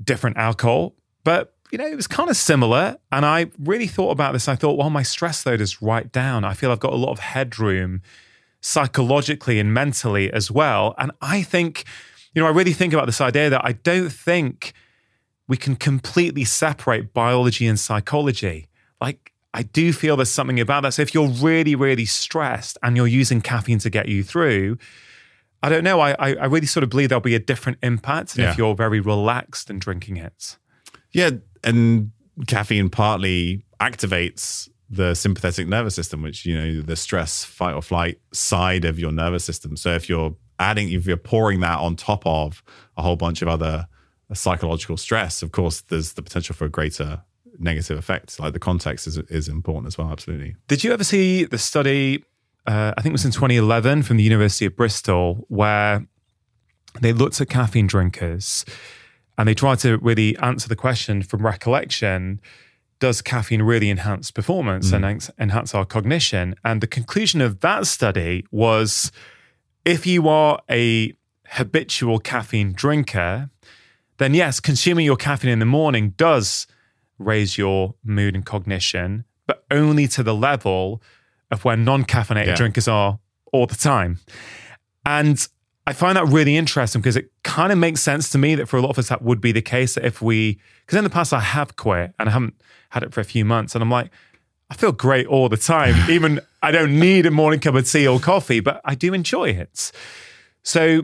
different 0.00 0.36
alcohol, 0.36 0.94
but 1.24 1.56
you 1.72 1.78
know, 1.78 1.86
it 1.86 1.96
was 1.96 2.06
kind 2.06 2.30
of 2.30 2.36
similar. 2.36 2.96
And 3.10 3.26
I 3.26 3.50
really 3.58 3.88
thought 3.88 4.12
about 4.12 4.34
this. 4.34 4.46
I 4.46 4.54
thought, 4.54 4.78
well, 4.78 4.88
my 4.88 5.02
stress 5.02 5.44
load 5.44 5.60
is 5.60 5.82
right 5.82 6.12
down. 6.12 6.44
I 6.44 6.54
feel 6.54 6.70
I've 6.70 6.78
got 6.78 6.92
a 6.92 6.96
lot 6.96 7.10
of 7.10 7.18
headroom 7.18 8.02
psychologically 8.60 9.58
and 9.58 9.74
mentally 9.74 10.32
as 10.32 10.48
well. 10.48 10.94
And 10.96 11.10
I 11.20 11.42
think, 11.42 11.82
you 12.32 12.40
know, 12.40 12.46
I 12.46 12.52
really 12.52 12.72
think 12.72 12.92
about 12.92 13.06
this 13.06 13.20
idea 13.20 13.50
that 13.50 13.64
I 13.64 13.72
don't 13.72 14.10
think 14.10 14.74
we 15.48 15.56
can 15.56 15.74
completely 15.74 16.44
separate 16.44 17.12
biology 17.12 17.66
and 17.66 17.80
psychology. 17.80 18.68
Like, 19.00 19.32
I 19.56 19.62
do 19.62 19.90
feel 19.94 20.16
there's 20.16 20.30
something 20.30 20.60
about 20.60 20.82
that. 20.82 20.92
So 20.92 21.00
if 21.00 21.14
you're 21.14 21.28
really, 21.28 21.74
really 21.74 22.04
stressed 22.04 22.76
and 22.82 22.94
you're 22.94 23.06
using 23.06 23.40
caffeine 23.40 23.78
to 23.78 23.88
get 23.88 24.06
you 24.06 24.22
through, 24.22 24.76
I 25.62 25.70
don't 25.70 25.82
know. 25.82 25.98
I, 25.98 26.12
I 26.12 26.44
really 26.44 26.66
sort 26.66 26.84
of 26.84 26.90
believe 26.90 27.08
there'll 27.08 27.22
be 27.22 27.34
a 27.34 27.40
different 27.40 27.78
impact 27.82 28.36
yeah. 28.36 28.50
if 28.50 28.58
you're 28.58 28.74
very 28.74 29.00
relaxed 29.00 29.70
and 29.70 29.80
drinking 29.80 30.18
it. 30.18 30.58
Yeah, 31.12 31.30
and 31.64 32.10
caffeine 32.46 32.90
partly 32.90 33.64
activates 33.80 34.68
the 34.90 35.14
sympathetic 35.14 35.66
nervous 35.66 35.94
system, 35.94 36.20
which 36.20 36.44
you 36.44 36.54
know 36.54 36.82
the 36.82 36.94
stress, 36.94 37.42
fight 37.42 37.74
or 37.74 37.80
flight 37.80 38.20
side 38.34 38.84
of 38.84 38.98
your 38.98 39.10
nervous 39.10 39.46
system. 39.46 39.74
So 39.78 39.94
if 39.94 40.06
you're 40.06 40.36
adding, 40.58 40.92
if 40.92 41.06
you're 41.06 41.16
pouring 41.16 41.60
that 41.60 41.78
on 41.78 41.96
top 41.96 42.22
of 42.26 42.62
a 42.98 43.02
whole 43.02 43.16
bunch 43.16 43.40
of 43.40 43.48
other 43.48 43.88
psychological 44.34 44.98
stress, 44.98 45.42
of 45.42 45.50
course, 45.50 45.80
there's 45.80 46.12
the 46.12 46.20
potential 46.20 46.54
for 46.54 46.66
a 46.66 46.70
greater 46.70 47.22
negative 47.58 47.98
effects. 47.98 48.38
Like 48.38 48.52
the 48.52 48.58
context 48.58 49.06
is 49.06 49.18
is 49.18 49.48
important 49.48 49.86
as 49.88 49.98
well. 49.98 50.10
Absolutely. 50.10 50.56
Did 50.68 50.84
you 50.84 50.92
ever 50.92 51.04
see 51.04 51.44
the 51.44 51.58
study? 51.58 52.24
Uh, 52.66 52.92
I 52.96 53.00
think 53.00 53.12
it 53.12 53.12
was 53.12 53.24
in 53.24 53.30
2011 53.30 54.02
from 54.02 54.16
the 54.16 54.24
University 54.24 54.66
of 54.66 54.76
Bristol, 54.76 55.44
where 55.48 56.04
they 57.00 57.12
looked 57.12 57.40
at 57.40 57.48
caffeine 57.48 57.86
drinkers 57.86 58.64
and 59.38 59.48
they 59.48 59.54
try 59.54 59.76
to 59.76 59.98
really 59.98 60.36
answer 60.38 60.68
the 60.68 60.76
question 60.76 61.22
from 61.22 61.44
recollection 61.44 62.40
does 62.98 63.20
caffeine 63.20 63.62
really 63.62 63.90
enhance 63.90 64.30
performance 64.30 64.90
mm. 64.90 65.04
and 65.04 65.30
enhance 65.38 65.74
our 65.74 65.84
cognition? 65.84 66.54
And 66.64 66.80
the 66.80 66.86
conclusion 66.86 67.40
of 67.40 67.60
that 67.60 67.86
study 67.86 68.46
was 68.50 69.12
if 69.84 70.06
you 70.06 70.28
are 70.28 70.60
a 70.70 71.14
habitual 71.48 72.18
caffeine 72.18 72.72
drinker, 72.72 73.50
then 74.18 74.34
yes, 74.34 74.60
consuming 74.60 75.04
your 75.04 75.16
caffeine 75.16 75.50
in 75.50 75.58
the 75.58 75.66
morning 75.66 76.14
does 76.16 76.66
raise 77.18 77.56
your 77.58 77.94
mood 78.04 78.34
and 78.34 78.44
cognition, 78.44 79.24
but 79.46 79.64
only 79.70 80.06
to 80.08 80.22
the 80.22 80.34
level 80.34 81.02
of 81.50 81.64
where 81.64 81.76
non 81.76 82.04
caffeinated 82.04 82.46
yeah. 82.46 82.54
drinkers 82.56 82.88
are 82.88 83.18
all 83.52 83.66
the 83.66 83.76
time. 83.76 84.18
And 85.04 85.46
I 85.86 85.92
find 85.92 86.16
that 86.16 86.26
really 86.26 86.56
interesting 86.56 87.00
because 87.00 87.16
it 87.16 87.30
kind 87.44 87.72
of 87.72 87.78
makes 87.78 88.00
sense 88.00 88.28
to 88.30 88.38
me 88.38 88.56
that 88.56 88.66
for 88.66 88.76
a 88.76 88.82
lot 88.82 88.90
of 88.90 88.98
us 88.98 89.08
that 89.08 89.22
would 89.22 89.40
be 89.40 89.52
the 89.52 89.62
case 89.62 89.94
that 89.94 90.04
if 90.04 90.20
we 90.20 90.58
because 90.84 90.98
in 90.98 91.04
the 91.04 91.10
past 91.10 91.32
I 91.32 91.40
have 91.40 91.76
quit 91.76 92.12
and 92.18 92.28
I 92.28 92.32
haven't 92.32 92.60
had 92.90 93.04
it 93.04 93.12
for 93.12 93.20
a 93.20 93.24
few 93.24 93.44
months 93.44 93.74
and 93.74 93.82
I'm 93.82 93.90
like 93.90 94.10
I 94.68 94.74
feel 94.74 94.90
great 94.90 95.28
all 95.28 95.48
the 95.48 95.56
time 95.56 95.94
even 96.10 96.40
I 96.60 96.72
don't 96.72 96.98
need 96.98 97.24
a 97.24 97.30
morning 97.30 97.60
cup 97.60 97.76
of 97.76 97.88
tea 97.88 98.08
or 98.08 98.18
coffee 98.18 98.58
but 98.58 98.80
I 98.84 98.96
do 98.96 99.14
enjoy 99.14 99.50
it. 99.50 99.92
So 100.64 101.02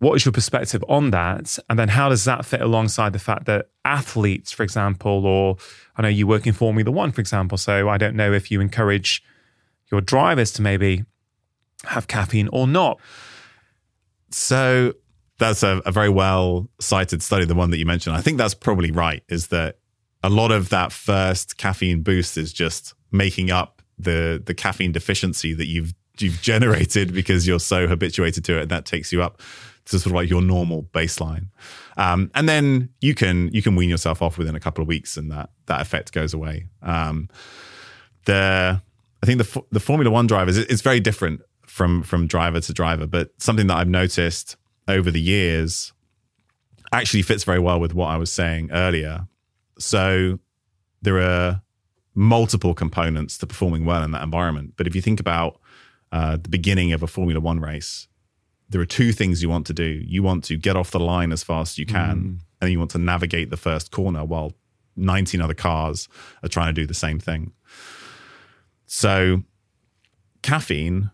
what 0.00 0.14
is 0.14 0.24
your 0.24 0.32
perspective 0.32 0.84
on 0.88 1.10
that 1.10 1.58
and 1.68 1.78
then 1.78 1.88
how 1.88 2.08
does 2.08 2.24
that 2.24 2.44
fit 2.44 2.60
alongside 2.60 3.12
the 3.12 3.18
fact 3.18 3.46
that 3.46 3.68
athletes 3.84 4.52
for 4.52 4.62
example 4.62 5.26
or 5.26 5.56
I 5.96 6.02
know 6.02 6.08
you 6.08 6.26
work 6.26 6.46
in 6.46 6.52
Formula 6.52 6.90
1 6.90 7.12
for 7.12 7.20
example 7.20 7.58
so 7.58 7.88
I 7.88 7.98
don't 7.98 8.14
know 8.14 8.32
if 8.32 8.50
you 8.50 8.60
encourage 8.60 9.22
your 9.90 10.00
drivers 10.00 10.52
to 10.52 10.62
maybe 10.62 11.04
have 11.84 12.08
caffeine 12.08 12.48
or 12.48 12.66
not. 12.66 13.00
So 14.30 14.94
that's 15.38 15.62
a, 15.62 15.80
a 15.86 15.92
very 15.92 16.08
well 16.08 16.68
cited 16.80 17.22
study, 17.22 17.44
the 17.44 17.54
one 17.54 17.70
that 17.70 17.78
you 17.78 17.86
mentioned. 17.86 18.16
I 18.16 18.20
think 18.20 18.38
that's 18.38 18.54
probably 18.54 18.90
right, 18.90 19.22
is 19.28 19.48
that 19.48 19.78
a 20.22 20.28
lot 20.28 20.50
of 20.50 20.68
that 20.70 20.92
first 20.92 21.56
caffeine 21.56 22.02
boost 22.02 22.36
is 22.36 22.52
just 22.52 22.94
making 23.12 23.50
up 23.50 23.82
the 23.98 24.42
the 24.44 24.54
caffeine 24.54 24.92
deficiency 24.92 25.54
that 25.54 25.66
you've 25.66 25.94
you've 26.18 26.40
generated 26.42 27.14
because 27.14 27.46
you're 27.46 27.60
so 27.60 27.86
habituated 27.86 28.44
to 28.44 28.58
it 28.58 28.62
and 28.62 28.70
that 28.70 28.84
takes 28.84 29.12
you 29.12 29.22
up 29.22 29.40
to 29.90 29.98
sort 29.98 30.06
of 30.06 30.12
like 30.12 30.30
your 30.30 30.42
normal 30.42 30.84
baseline 30.92 31.46
um, 31.96 32.30
and 32.34 32.48
then 32.48 32.88
you 33.00 33.14
can 33.14 33.48
you 33.52 33.62
can 33.62 33.76
wean 33.76 33.88
yourself 33.88 34.22
off 34.22 34.38
within 34.38 34.54
a 34.54 34.60
couple 34.60 34.82
of 34.82 34.88
weeks 34.88 35.16
and 35.16 35.30
that 35.30 35.50
that 35.66 35.80
effect 35.80 36.12
goes 36.12 36.34
away 36.34 36.66
um, 36.82 37.28
the 38.24 38.80
I 39.22 39.26
think 39.26 39.38
the 39.38 39.62
the 39.72 39.80
Formula 39.80 40.10
One 40.10 40.26
drivers 40.26 40.56
it's 40.56 40.82
very 40.82 41.00
different 41.00 41.40
from 41.66 42.02
from 42.02 42.26
driver 42.26 42.60
to 42.60 42.72
driver. 42.72 43.06
But 43.06 43.30
something 43.38 43.66
that 43.68 43.76
I've 43.76 43.88
noticed 43.88 44.56
over 44.86 45.10
the 45.10 45.20
years 45.20 45.92
actually 46.92 47.22
fits 47.22 47.44
very 47.44 47.58
well 47.58 47.80
with 47.80 47.94
what 47.94 48.06
I 48.06 48.16
was 48.16 48.32
saying 48.32 48.70
earlier. 48.72 49.26
So 49.78 50.38
there 51.02 51.20
are 51.20 51.62
multiple 52.14 52.74
components 52.74 53.38
to 53.38 53.46
performing 53.46 53.84
well 53.84 54.02
in 54.02 54.10
that 54.12 54.22
environment. 54.22 54.74
But 54.76 54.86
if 54.86 54.94
you 54.94 55.02
think 55.02 55.20
about 55.20 55.60
uh, 56.10 56.38
the 56.40 56.48
beginning 56.48 56.92
of 56.92 57.02
a 57.02 57.06
Formula 57.06 57.40
One 57.40 57.60
race, 57.60 58.08
there 58.68 58.80
are 58.80 58.86
two 58.86 59.12
things 59.12 59.42
you 59.42 59.48
want 59.48 59.66
to 59.66 59.72
do. 59.72 60.02
You 60.06 60.22
want 60.22 60.44
to 60.44 60.56
get 60.56 60.76
off 60.76 60.90
the 60.90 61.00
line 61.00 61.32
as 61.32 61.42
fast 61.42 61.74
as 61.74 61.78
you 61.78 61.86
can, 61.86 62.16
mm. 62.20 62.38
and 62.60 62.70
you 62.70 62.78
want 62.78 62.90
to 62.92 62.98
navigate 62.98 63.50
the 63.50 63.56
first 63.56 63.90
corner 63.90 64.24
while 64.24 64.52
19 64.96 65.40
other 65.40 65.54
cars 65.54 66.08
are 66.42 66.48
trying 66.48 66.74
to 66.74 66.80
do 66.80 66.86
the 66.86 66.94
same 66.94 67.18
thing. 67.18 67.52
So, 68.86 69.42
caffeine 70.42 71.10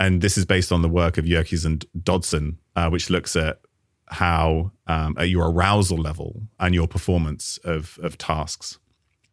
and 0.00 0.20
this 0.20 0.38
is 0.38 0.44
based 0.44 0.70
on 0.70 0.82
the 0.82 0.88
work 0.88 1.18
of 1.18 1.26
Yerkes 1.26 1.64
and 1.64 1.84
Dodson, 2.00 2.58
uh, 2.76 2.88
which 2.88 3.10
looks 3.10 3.34
at 3.34 3.60
how 4.06 4.72
um, 4.86 5.16
at 5.18 5.28
your 5.28 5.50
arousal 5.50 5.98
level 5.98 6.42
and 6.58 6.74
your 6.74 6.86
performance 6.86 7.58
of 7.64 7.98
of 8.02 8.16
tasks. 8.16 8.78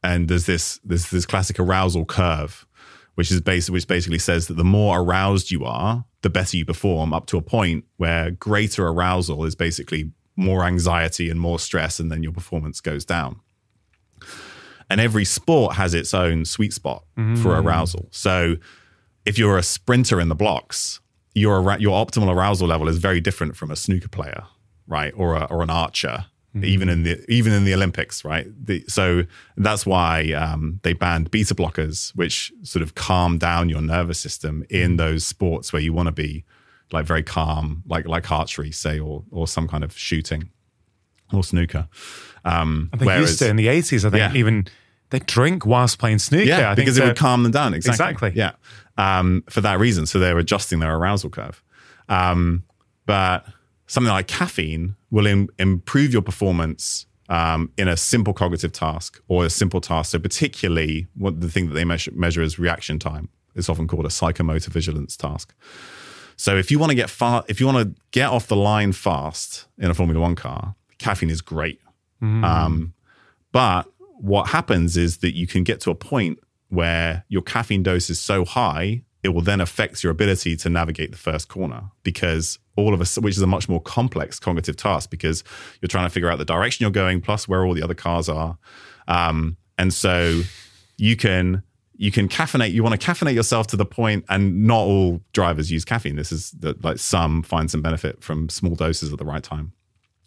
And 0.03 0.27
there's 0.27 0.45
this 0.45 0.79
there's 0.83 1.09
this 1.11 1.25
classic 1.25 1.59
arousal 1.59 2.05
curve, 2.05 2.65
which 3.15 3.31
is 3.31 3.41
basic, 3.41 3.73
which 3.73 3.87
basically 3.87 4.19
says 4.19 4.47
that 4.47 4.55
the 4.55 4.63
more 4.63 4.99
aroused 4.99 5.51
you 5.51 5.65
are, 5.65 6.05
the 6.21 6.29
better 6.29 6.57
you 6.57 6.65
perform, 6.65 7.13
up 7.13 7.25
to 7.27 7.37
a 7.37 7.41
point 7.41 7.85
where 7.97 8.31
greater 8.31 8.87
arousal 8.87 9.45
is 9.45 9.55
basically 9.55 10.11
more 10.35 10.63
anxiety 10.63 11.29
and 11.29 11.39
more 11.39 11.59
stress, 11.59 11.99
and 11.99 12.11
then 12.11 12.21
your 12.23 12.33
performance 12.33 12.81
goes 12.81 13.05
down. 13.05 13.39
And 14.89 15.01
every 15.01 15.25
sport 15.25 15.75
has 15.75 15.93
its 15.93 16.13
own 16.13 16.45
sweet 16.45 16.73
spot 16.73 17.03
mm. 17.17 17.37
for 17.41 17.57
arousal. 17.57 18.07
So 18.11 18.57
if 19.25 19.37
you're 19.37 19.57
a 19.57 19.63
sprinter 19.63 20.19
in 20.19 20.29
the 20.29 20.35
blocks, 20.35 20.99
your 21.33 21.59
your 21.79 22.05
optimal 22.05 22.33
arousal 22.33 22.67
level 22.67 22.87
is 22.87 22.97
very 22.97 23.19
different 23.19 23.55
from 23.55 23.71
a 23.71 23.75
snooker 23.75 24.07
player, 24.07 24.43
right, 24.87 25.13
or 25.15 25.35
a, 25.35 25.45
or 25.45 25.63
an 25.63 25.69
archer, 25.69 26.25
mm-hmm. 26.55 26.65
even 26.65 26.89
in 26.89 27.03
the 27.03 27.31
even 27.31 27.53
in 27.53 27.65
the 27.65 27.73
Olympics, 27.73 28.23
right. 28.23 28.47
The, 28.65 28.83
so 28.87 29.23
that's 29.57 29.85
why 29.85 30.31
um, 30.31 30.79
they 30.83 30.93
banned 30.93 31.31
beta 31.31 31.53
blockers, 31.53 32.15
which 32.15 32.51
sort 32.63 32.83
of 32.83 32.95
calm 32.95 33.37
down 33.37 33.69
your 33.69 33.81
nervous 33.81 34.19
system 34.19 34.65
in 34.69 34.91
mm-hmm. 34.91 34.97
those 34.97 35.25
sports 35.25 35.73
where 35.73 35.81
you 35.81 35.93
want 35.93 36.07
to 36.07 36.13
be 36.13 36.45
like 36.91 37.05
very 37.05 37.23
calm, 37.23 37.83
like 37.87 38.07
like 38.07 38.31
archery, 38.31 38.71
say, 38.71 38.99
or 38.99 39.23
or 39.31 39.47
some 39.47 39.67
kind 39.67 39.83
of 39.83 39.97
shooting 39.97 40.49
or 41.33 41.43
snooker. 41.43 41.87
Um, 42.43 42.89
I 42.93 42.97
think 42.97 43.07
whereas, 43.07 43.29
used 43.29 43.39
to 43.39 43.49
in 43.49 43.55
the 43.55 43.67
eighties. 43.67 44.05
I 44.05 44.09
think 44.09 44.19
yeah. 44.19 44.39
even 44.39 44.67
they 45.09 45.19
drink 45.19 45.65
whilst 45.65 45.99
playing 45.99 46.19
snooker. 46.19 46.45
Yeah, 46.45 46.71
I 46.71 46.75
because 46.75 46.97
it 46.97 47.03
would 47.03 47.17
calm 47.17 47.43
them 47.43 47.51
down. 47.51 47.73
Exactly. 47.73 48.11
Exactly. 48.11 48.31
Yeah 48.35 48.53
um, 48.97 49.43
for 49.49 49.61
that 49.61 49.79
reason. 49.79 50.05
So 50.05 50.19
they're 50.19 50.37
adjusting 50.37 50.79
their 50.79 50.95
arousal 50.95 51.29
curve. 51.29 51.63
Um, 52.09 52.63
but 53.05 53.45
something 53.87 54.11
like 54.11 54.27
caffeine 54.27 54.95
will 55.11 55.27
Im- 55.27 55.49
improve 55.57 56.13
your 56.13 56.21
performance 56.21 57.05
um, 57.29 57.71
in 57.77 57.87
a 57.87 57.97
simple 57.97 58.33
cognitive 58.33 58.71
task 58.71 59.21
or 59.27 59.45
a 59.45 59.49
simple 59.49 59.81
task. 59.81 60.11
So 60.11 60.19
particularly, 60.19 61.07
what 61.15 61.41
the 61.41 61.49
thing 61.49 61.67
that 61.69 61.75
they 61.75 61.85
measure, 61.85 62.11
measure 62.13 62.41
is 62.41 62.59
reaction 62.59 62.99
time. 62.99 63.29
It's 63.55 63.69
often 63.69 63.87
called 63.87 64.05
a 64.05 64.09
psychomotor 64.09 64.67
vigilance 64.67 65.15
task. 65.15 65.53
So 66.35 66.57
if 66.57 66.69
you 66.69 66.79
want 66.79 66.89
to 66.89 66.95
get 66.95 67.09
far, 67.09 67.45
if 67.47 67.59
you 67.59 67.65
want 67.65 67.95
to 67.95 68.01
get 68.11 68.29
off 68.29 68.47
the 68.47 68.57
line 68.57 68.91
fast 68.91 69.67
in 69.77 69.89
a 69.89 69.93
Formula 69.93 70.19
One 70.19 70.35
car, 70.35 70.75
caffeine 70.97 71.29
is 71.29 71.41
great. 71.41 71.79
Mm. 72.21 72.43
Um, 72.43 72.93
but 73.51 73.87
what 73.99 74.49
happens 74.49 74.97
is 74.97 75.17
that 75.17 75.35
you 75.35 75.47
can 75.47 75.63
get 75.63 75.79
to 75.81 75.91
a 75.91 75.95
point 75.95 76.39
where 76.69 77.23
your 77.29 77.41
caffeine 77.41 77.83
dose 77.83 78.09
is 78.09 78.19
so 78.19 78.43
high, 78.43 79.03
it 79.25 79.33
will 79.33 79.41
then 79.41 79.59
affect 79.59 80.03
your 80.03 80.11
ability 80.11 80.55
to 80.55 80.69
navigate 80.69 81.11
the 81.11 81.17
first 81.17 81.47
corner 81.47 81.85
because 82.03 82.59
all 82.75 82.93
of 82.93 83.01
us, 83.01 83.17
which 83.17 83.35
is 83.35 83.41
a 83.41 83.47
much 83.47 83.67
more 83.67 83.81
complex 83.81 84.39
cognitive 84.39 84.77
task 84.77 85.09
because 85.09 85.43
you're 85.81 85.87
trying 85.87 86.05
to 86.05 86.11
figure 86.11 86.29
out 86.29 86.37
the 86.37 86.45
direction 86.45 86.83
you're 86.83 86.91
going 86.91 87.21
plus 87.21 87.47
where 87.47 87.65
all 87.65 87.73
the 87.73 87.81
other 87.81 87.95
cars 87.95 88.29
are. 88.29 88.59
Um, 89.07 89.57
and 89.79 89.91
so 89.91 90.41
you 90.97 91.17
can 91.17 91.63
you 91.97 92.11
can 92.11 92.29
caffeinate 92.29 92.71
you 92.71 92.83
want 92.83 92.99
to 92.99 93.07
caffeinate 93.07 93.33
yourself 93.33 93.65
to 93.67 93.77
the 93.77 93.85
point 93.85 94.25
and 94.29 94.67
not 94.67 94.81
all 94.81 95.21
drivers 95.33 95.71
use 95.71 95.85
caffeine 95.85 96.17
this 96.17 96.31
is 96.31 96.51
the, 96.51 96.77
like 96.83 96.97
some 96.97 97.41
find 97.41 97.71
some 97.71 97.81
benefit 97.81 98.21
from 98.21 98.49
small 98.49 98.75
doses 98.75 99.13
at 99.13 99.19
the 99.19 99.25
right 99.25 99.43
time 99.43 99.71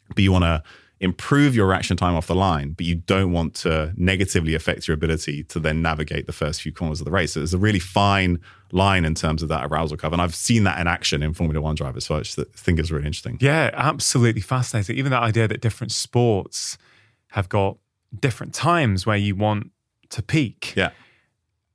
but 0.09 0.21
you 0.21 0.33
want 0.33 0.45
to 0.45 0.63
improve 1.01 1.55
your 1.55 1.69
reaction 1.69 1.97
time 1.97 2.15
off 2.15 2.27
the 2.27 2.35
line, 2.35 2.73
but 2.73 2.85
you 2.85 2.97
don't 2.97 3.33
want 3.33 3.55
to 3.55 3.93
negatively 3.97 4.55
affect 4.55 4.89
your 4.89 4.95
ability 4.95 5.45
to 5.45 5.61
then 5.61 5.81
navigate 5.81 6.27
the 6.27 6.33
first 6.33 6.61
few 6.63 6.73
corners 6.73 7.01
of 7.01 7.05
the 7.05 7.11
race. 7.11 7.35
So 7.35 7.41
there's 7.41 7.55
a 7.55 7.59
really 7.59 7.79
fine 7.79 8.41
line 8.73 9.05
in 9.05 9.15
terms 9.15 9.43
of 9.43 9.49
that 9.49 9.65
arousal 9.71 9.97
curve. 9.97 10.13
And 10.13 10.21
I've 10.21 10.35
seen 10.35 10.65
that 10.65 10.81
in 10.81 10.87
action 10.87 11.23
in 11.23 11.35
Formula 11.35 11.61
One 11.61 11.77
drivers. 11.77 12.07
So 12.07 12.17
I 12.17 12.21
just 12.21 12.39
think 12.55 12.81
it's 12.81 12.91
really 12.91 13.07
interesting. 13.07 13.39
Yeah, 13.41 13.71
absolutely 13.75 14.41
fascinating. 14.41 14.97
Even 14.97 15.13
that 15.13 15.23
idea 15.23 15.47
that 15.47 15.61
different 15.61 15.93
sports 15.93 16.79
have 17.29 17.49
got 17.49 17.77
different 18.19 18.55
times 18.55 19.07
where 19.07 19.17
you 19.17 19.37
want 19.37 19.71
to 20.11 20.23
peak. 20.23 20.75
Yeah. 20.77 20.91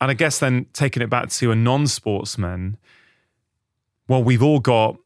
And 0.02 0.12
I 0.12 0.16
guess 0.16 0.40
then 0.40 0.66
taking 0.74 1.02
it 1.02 1.10
back 1.10 1.30
to 1.30 1.52
a 1.52 1.56
non 1.56 1.88
sportsman, 1.88 2.78
well, 4.10 4.22
we've 4.22 4.44
all 4.44 4.60
got 4.60 4.98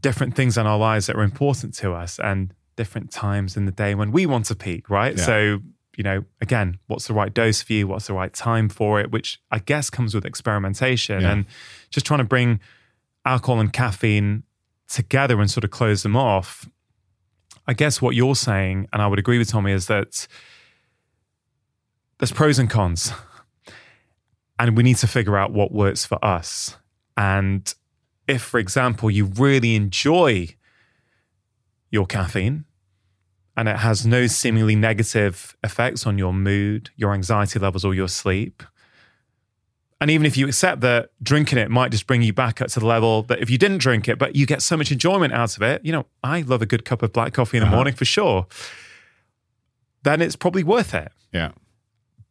different 0.00 0.34
things 0.34 0.56
in 0.56 0.66
our 0.66 0.78
lives 0.78 1.06
that 1.06 1.16
are 1.16 1.22
important 1.22 1.74
to 1.74 1.92
us. 1.92 2.18
And 2.18 2.54
different 2.76 3.10
times 3.10 3.56
in 3.56 3.64
the 3.66 3.72
day 3.72 3.94
when 3.94 4.12
we 4.12 4.26
want 4.26 4.46
to 4.46 4.54
peak, 4.54 4.88
right? 4.88 5.16
Yeah. 5.16 5.24
So, 5.24 5.60
you 5.96 6.04
know, 6.04 6.24
again, 6.40 6.78
what's 6.86 7.06
the 7.06 7.14
right 7.14 7.32
dose 7.32 7.62
for 7.62 7.72
you? 7.72 7.88
What's 7.88 8.06
the 8.06 8.12
right 8.12 8.32
time 8.32 8.68
for 8.68 9.00
it? 9.00 9.10
Which 9.10 9.40
I 9.50 9.58
guess 9.58 9.90
comes 9.90 10.14
with 10.14 10.24
experimentation 10.24 11.22
yeah. 11.22 11.32
and 11.32 11.46
just 11.90 12.06
trying 12.06 12.18
to 12.18 12.24
bring 12.24 12.60
alcohol 13.24 13.60
and 13.60 13.72
caffeine 13.72 14.42
together 14.88 15.40
and 15.40 15.50
sort 15.50 15.64
of 15.64 15.70
close 15.70 16.02
them 16.02 16.16
off. 16.16 16.68
I 17.66 17.72
guess 17.72 18.00
what 18.00 18.14
you're 18.14 18.36
saying, 18.36 18.86
and 18.92 19.02
I 19.02 19.06
would 19.08 19.18
agree 19.18 19.38
with 19.38 19.48
Tommy, 19.48 19.72
is 19.72 19.86
that 19.86 20.28
there's 22.18 22.30
pros 22.30 22.58
and 22.58 22.70
cons. 22.70 23.12
And 24.58 24.76
we 24.76 24.82
need 24.82 24.96
to 24.98 25.06
figure 25.06 25.36
out 25.36 25.52
what 25.52 25.72
works 25.72 26.06
for 26.06 26.24
us. 26.24 26.76
And 27.16 27.74
if, 28.28 28.42
for 28.42 28.58
example, 28.58 29.10
you 29.10 29.26
really 29.26 29.74
enjoy 29.74 30.54
your 31.90 32.06
caffeine 32.06 32.65
and 33.56 33.68
it 33.68 33.76
has 33.76 34.04
no 34.04 34.26
seemingly 34.26 34.76
negative 34.76 35.56
effects 35.64 36.06
on 36.06 36.18
your 36.18 36.34
mood, 36.34 36.90
your 36.96 37.14
anxiety 37.14 37.58
levels, 37.58 37.84
or 37.84 37.94
your 37.94 38.08
sleep. 38.08 38.62
And 39.98 40.10
even 40.10 40.26
if 40.26 40.36
you 40.36 40.46
accept 40.46 40.82
that 40.82 41.10
drinking 41.22 41.58
it 41.58 41.70
might 41.70 41.90
just 41.90 42.06
bring 42.06 42.20
you 42.20 42.34
back 42.34 42.60
up 42.60 42.68
to 42.68 42.80
the 42.80 42.86
level 42.86 43.22
that 43.24 43.40
if 43.40 43.48
you 43.48 43.56
didn't 43.56 43.78
drink 43.78 44.08
it, 44.08 44.18
but 44.18 44.36
you 44.36 44.44
get 44.44 44.60
so 44.60 44.76
much 44.76 44.92
enjoyment 44.92 45.32
out 45.32 45.56
of 45.56 45.62
it, 45.62 45.82
you 45.84 45.92
know, 45.92 46.04
I 46.22 46.42
love 46.42 46.60
a 46.60 46.66
good 46.66 46.84
cup 46.84 47.02
of 47.02 47.14
black 47.14 47.32
coffee 47.32 47.56
in 47.56 47.62
the 47.62 47.68
uh-huh. 47.68 47.76
morning 47.76 47.94
for 47.94 48.04
sure, 48.04 48.46
then 50.02 50.20
it's 50.20 50.36
probably 50.36 50.62
worth 50.62 50.92
it. 50.92 51.10
Yeah. 51.32 51.52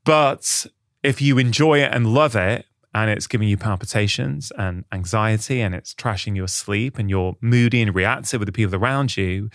But 0.03 0.67
if 1.01 1.21
you 1.21 1.39
enjoy 1.39 1.79
it 1.79 1.91
and 1.91 2.13
love 2.13 2.35
it, 2.35 2.65
and 2.93 3.09
it's 3.09 3.27
giving 3.27 3.49
you 3.49 3.57
palpitations 3.57 4.53
and 4.57 4.85
anxiety 4.89 5.59
and 5.59 5.75
it's 5.75 5.93
trashing 5.93 6.33
your 6.33 6.47
sleep 6.47 6.97
and 6.97 7.09
you're 7.09 7.35
moody 7.41 7.81
and 7.81 7.93
reactive 7.93 8.39
with 8.39 8.45
the 8.45 8.53
people 8.53 8.73
around 8.73 9.17
you, 9.17 9.49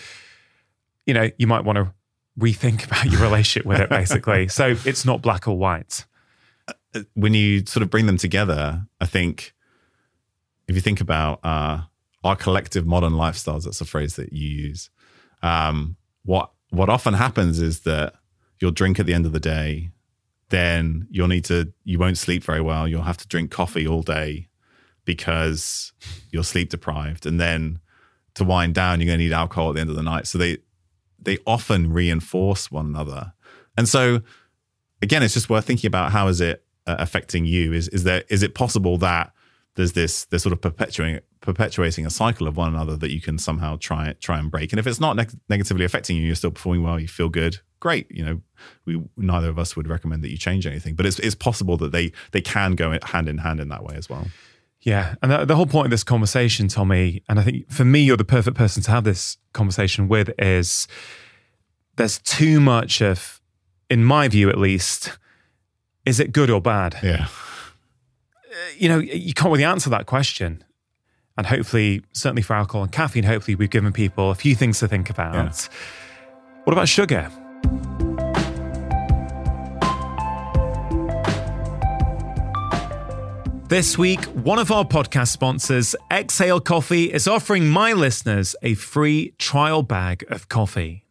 you 1.11 1.15
know, 1.15 1.29
you 1.39 1.49
might 1.49 1.65
want 1.65 1.75
to 1.75 1.93
rethink 2.39 2.87
about 2.87 3.07
your 3.07 3.21
relationship 3.21 3.67
with 3.67 3.81
it, 3.81 3.91
basically. 3.91 4.47
so 4.47 4.77
it's 4.85 5.05
not 5.05 5.21
black 5.21 5.49
or 5.49 5.59
white. 5.59 6.05
Uh, 6.95 7.01
when 7.15 7.35
you 7.35 7.67
sort 7.67 7.83
of 7.83 7.91
bring 7.91 8.07
them 8.07 8.17
together, 8.17 8.87
I 9.01 9.07
think 9.07 9.53
if 10.69 10.77
you 10.77 10.81
think 10.81 11.01
about 11.01 11.45
uh, 11.45 11.81
our 12.23 12.37
collective 12.37 12.87
modern 12.87 13.15
lifestyles, 13.15 13.65
that's 13.65 13.81
a 13.81 13.85
phrase 13.85 14.15
that 14.15 14.33
you 14.33 14.49
use. 14.49 14.89
Um, 15.43 15.97
what 16.25 16.53
what 16.69 16.89
often 16.89 17.15
happens 17.15 17.59
is 17.59 17.81
that 17.81 18.15
you'll 18.61 18.71
drink 18.71 19.01
at 19.01 19.07
the 19.07 19.15
end 19.15 19.27
of 19.27 19.33
the 19.33 19.41
day 19.41 19.91
then 20.51 21.09
you'll 21.11 21.29
need 21.29 21.45
to 21.45 21.73
you 21.85 21.99
won't 21.99 22.19
sleep 22.19 22.45
very 22.45 22.61
well 22.61 22.87
you'll 22.87 23.03
have 23.03 23.17
to 23.17 23.27
drink 23.27 23.51
coffee 23.51 23.87
all 23.87 24.03
day 24.03 24.49
because 25.05 25.93
you're 26.31 26.45
sleep 26.45 26.69
deprived 26.69 27.25
and 27.25 27.41
then 27.41 27.81
to 28.35 28.45
wind 28.45 28.75
down 28.75 29.01
you're 29.01 29.07
going 29.07 29.19
to 29.19 29.25
need 29.25 29.33
alcohol 29.33 29.71
at 29.71 29.75
the 29.77 29.81
end 29.81 29.91
of 29.91 29.97
the 29.97 30.03
night 30.03 30.27
so 30.27 30.37
they 30.39 30.59
they 31.23 31.39
often 31.47 31.93
reinforce 31.93 32.71
one 32.71 32.87
another 32.87 33.33
and 33.77 33.89
so 33.89 34.21
again 35.03 35.23
it's 35.23 35.35
just 35.35 35.51
worth 35.51 35.65
thinking 35.65 35.89
about 35.89 36.13
how 36.13 36.29
is 36.29 36.41
it 36.41 36.65
uh, 36.87 36.97
affecting 36.99 37.45
you 37.45 37.73
is 37.73 37.89
is 37.89 38.05
there 38.05 38.25
is 38.29 38.43
it 38.43 38.55
possible 38.55 38.97
that 38.99 39.33
there's 39.77 39.93
this 39.93 40.25
there's 40.27 40.43
sort 40.43 40.53
of 40.53 40.61
perpetuating 40.61 41.21
perpetuating 41.41 42.05
a 42.05 42.11
cycle 42.11 42.47
of 42.47 42.57
one 42.57 42.75
another 42.75 42.97
that 42.97 43.11
you 43.11 43.21
can 43.21 43.39
somehow 43.39 43.77
try 43.81 44.13
try 44.21 44.39
and 44.39 44.51
break. 44.51 44.73
And 44.73 44.79
if 44.79 44.87
it's 44.87 45.01
not 45.01 45.17
ne- 45.17 45.27
negatively 45.49 45.85
affecting 45.85 46.17
you, 46.17 46.25
you're 46.25 46.35
still 46.35 46.51
performing 46.51 46.83
well, 46.83 47.01
you 47.01 47.09
feel 47.09 47.29
good, 47.29 47.59
great. 47.81 48.11
You 48.11 48.25
know, 48.25 48.41
we 48.85 49.03
neither 49.17 49.49
of 49.49 49.59
us 49.59 49.77
would 49.77 49.89
recommend 49.89 50.23
that 50.23 50.31
you 50.31 50.37
change 50.37 50.67
anything, 50.67 50.95
but 50.95 51.07
it's 51.07 51.19
it's 51.19 51.35
possible 51.35 51.77
that 51.79 51.93
they 51.93 52.13
they 52.33 52.41
can 52.41 52.75
go 52.75 52.97
hand 53.03 53.29
in 53.29 53.39
hand 53.39 53.61
in 53.61 53.69
that 53.71 53.83
way 53.83 53.95
as 53.97 54.09
well. 54.09 54.27
Yeah, 54.83 55.15
and 55.23 55.31
the, 55.31 55.45
the 55.45 55.57
whole 55.57 55.67
point 55.67 55.87
of 55.87 55.91
this 55.91 56.05
conversation, 56.05 56.69
Tommy, 56.69 57.23
and 57.29 57.39
I 57.39 57.43
think 57.43 57.71
for 57.71 57.85
me, 57.85 58.01
you're 58.01 58.17
the 58.17 58.25
perfect 58.25 58.57
person 58.57 58.83
to 58.85 58.91
have 58.91 59.05
this 59.05 59.37
conversation 59.53 60.09
with. 60.09 60.31
Is 60.39 60.89
there's 61.97 62.19
too 62.19 62.61
much 62.61 63.03
of, 63.03 63.41
in 63.91 64.05
my 64.05 64.29
view 64.29 64.49
at 64.49 64.57
least, 64.57 65.19
is 66.07 66.19
it 66.19 66.33
good 66.33 66.49
or 66.49 66.61
bad? 66.61 66.97
Yeah 67.03 67.29
uh, 68.51 68.55
you 68.77 68.89
know, 68.89 68.99
you 68.99 69.33
can't 69.33 69.53
really 69.53 69.65
answer 69.65 69.91
that 69.91 70.07
question. 70.07 70.65
And 71.37 71.47
hopefully, 71.47 72.03
certainly 72.13 72.43
for 72.43 72.55
alcohol 72.55 72.83
and 72.83 72.93
caffeine, 72.93 73.25
hopefully 73.25 73.55
we've 73.55 73.71
given 73.71 73.93
people 73.93 74.31
a 74.31 74.35
few 74.35 74.55
things 74.55 74.81
to 74.81 74.89
think 74.89 75.09
about. 75.09 75.35
Yeah. 75.35 75.69
What 76.65 76.73
about 76.73 76.89
sugar? 76.89 77.31
This 83.71 83.97
week, 83.97 84.25
one 84.25 84.59
of 84.59 84.73
our 84.73 84.85
podcast 84.85 85.29
sponsors, 85.29 85.95
Exhale 86.11 86.59
Coffee, 86.59 87.13
is 87.13 87.29
offering 87.29 87.69
my 87.69 87.93
listeners 87.93 88.57
a 88.63 88.75
free 88.75 89.33
trial 89.39 89.85
bag 89.85 90.25
of 90.29 90.49
coffee. 90.49 91.05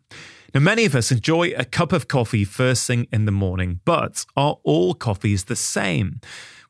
Now, 0.53 0.59
many 0.59 0.83
of 0.83 0.93
us 0.93 1.09
enjoy 1.09 1.51
a 1.51 1.63
cup 1.63 1.93
of 1.93 2.09
coffee 2.09 2.43
first 2.43 2.85
thing 2.85 3.07
in 3.13 3.23
the 3.23 3.31
morning, 3.31 3.79
but 3.85 4.25
are 4.35 4.57
all 4.63 4.93
coffees 4.93 5.45
the 5.45 5.55
same? 5.55 6.19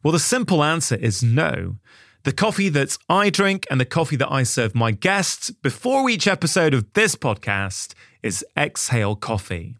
Well, 0.03 0.11
the 0.11 0.19
simple 0.19 0.63
answer 0.63 0.93
is 0.93 1.23
no. 1.23 1.77
the 2.21 2.33
coffee 2.33 2.69
that 2.69 2.95
I 3.09 3.31
drink 3.31 3.65
and 3.71 3.81
the 3.81 3.85
coffee 3.85 4.17
that 4.17 4.31
I 4.31 4.43
serve 4.43 4.75
my 4.75 4.91
guests 4.91 5.49
before 5.49 6.07
each 6.07 6.27
episode 6.27 6.75
of 6.75 6.93
this 6.93 7.15
podcast 7.15 7.95
is 8.21 8.45
Exhale 8.55 9.15
Coffee. 9.15 9.75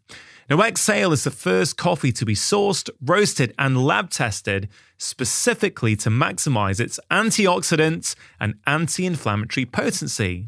Now, 0.50 0.60
Exhale 0.64 1.12
is 1.12 1.26
the 1.26 1.30
first 1.30 1.78
coffee 1.78 2.12
to 2.14 2.26
be 2.26 2.34
sourced, 2.34 2.90
roasted, 3.00 3.54
and 3.60 3.86
lab 3.86 4.10
tested 4.10 4.70
specifically 5.00 5.96
to 5.96 6.12
maximize 6.12 6.80
its 6.80 7.00
antioxidant 7.10 8.14
and 8.40 8.54
anti 8.68 9.08
inflammatory 9.08 9.66
potency. 9.66 10.48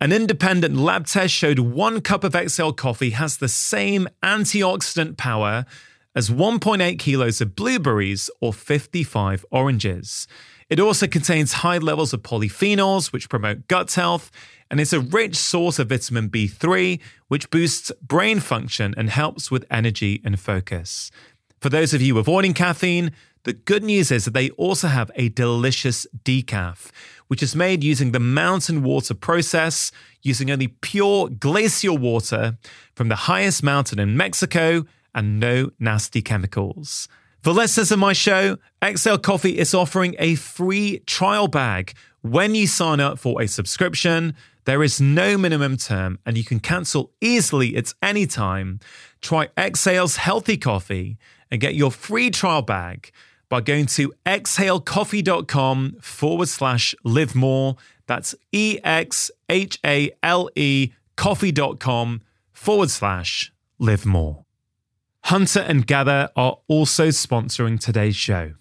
An 0.00 0.12
independent 0.12 0.76
lab 0.76 1.06
test 1.06 1.34
showed 1.34 1.58
one 1.58 2.00
cup 2.02 2.22
of 2.22 2.36
Exhale 2.36 2.74
coffee 2.74 3.10
has 3.10 3.38
the 3.38 3.48
same 3.48 4.06
antioxidant 4.22 5.16
power 5.16 5.64
as 6.14 6.30
1.8 6.30 6.98
kilos 6.98 7.40
of 7.40 7.56
blueberries 7.56 8.30
or 8.40 8.52
55 8.52 9.44
oranges. 9.50 10.28
It 10.68 10.80
also 10.80 11.06
contains 11.06 11.54
high 11.54 11.78
levels 11.78 12.12
of 12.12 12.22
polyphenols, 12.22 13.12
which 13.12 13.28
promote 13.28 13.68
gut 13.68 13.92
health, 13.94 14.30
and 14.70 14.80
it's 14.80 14.92
a 14.92 15.00
rich 15.00 15.36
source 15.36 15.78
of 15.78 15.88
vitamin 15.88 16.28
B3, 16.28 17.00
which 17.28 17.50
boosts 17.50 17.92
brain 18.02 18.40
function 18.40 18.94
and 18.96 19.08
helps 19.08 19.50
with 19.50 19.64
energy 19.70 20.20
and 20.24 20.40
focus. 20.40 21.10
For 21.60 21.68
those 21.68 21.94
of 21.94 22.02
you 22.02 22.18
avoiding 22.18 22.52
caffeine, 22.52 23.12
the 23.46 23.52
good 23.52 23.84
news 23.84 24.10
is 24.10 24.24
that 24.24 24.34
they 24.34 24.50
also 24.50 24.88
have 24.88 25.08
a 25.14 25.28
delicious 25.28 26.04
decaf, 26.24 26.90
which 27.28 27.44
is 27.44 27.54
made 27.54 27.84
using 27.84 28.10
the 28.10 28.18
mountain 28.18 28.82
water 28.82 29.14
process, 29.14 29.92
using 30.20 30.50
only 30.50 30.66
pure 30.66 31.28
glacial 31.28 31.96
water 31.96 32.58
from 32.96 33.08
the 33.08 33.14
highest 33.30 33.62
mountain 33.62 34.00
in 34.00 34.16
Mexico 34.16 34.84
and 35.14 35.38
no 35.38 35.70
nasty 35.78 36.20
chemicals. 36.22 37.06
For 37.40 37.52
listeners 37.52 37.92
of 37.92 38.00
my 38.00 38.14
show, 38.14 38.58
Exhale 38.82 39.16
Coffee 39.16 39.56
is 39.58 39.74
offering 39.74 40.16
a 40.18 40.34
free 40.34 40.98
trial 41.06 41.46
bag 41.46 41.94
when 42.22 42.56
you 42.56 42.66
sign 42.66 42.98
up 42.98 43.20
for 43.20 43.40
a 43.40 43.46
subscription. 43.46 44.34
There 44.64 44.82
is 44.82 45.00
no 45.00 45.38
minimum 45.38 45.76
term 45.76 46.18
and 46.26 46.36
you 46.36 46.42
can 46.42 46.58
cancel 46.58 47.12
easily 47.20 47.76
at 47.76 47.94
any 48.02 48.26
time. 48.26 48.80
Try 49.20 49.50
Exhale's 49.56 50.16
Healthy 50.16 50.56
Coffee 50.56 51.16
and 51.48 51.60
get 51.60 51.76
your 51.76 51.92
free 51.92 52.30
trial 52.30 52.62
bag 52.62 53.12
by 53.48 53.60
going 53.60 53.86
to 53.86 54.12
exhalecoffee.com 54.24 55.96
forward 56.00 56.48
slash 56.48 56.94
live 57.04 57.34
more. 57.34 57.76
That's 58.06 58.34
E 58.52 58.78
X 58.84 59.30
H 59.48 59.78
A 59.84 60.10
L 60.22 60.48
E 60.54 60.92
coffee.com 61.16 62.22
forward 62.52 62.90
slash 62.90 63.52
live 63.78 64.06
more. 64.06 64.44
Hunter 65.24 65.60
and 65.60 65.86
Gather 65.86 66.28
are 66.36 66.58
also 66.68 67.08
sponsoring 67.08 67.80
today's 67.80 68.16
show. 68.16 68.52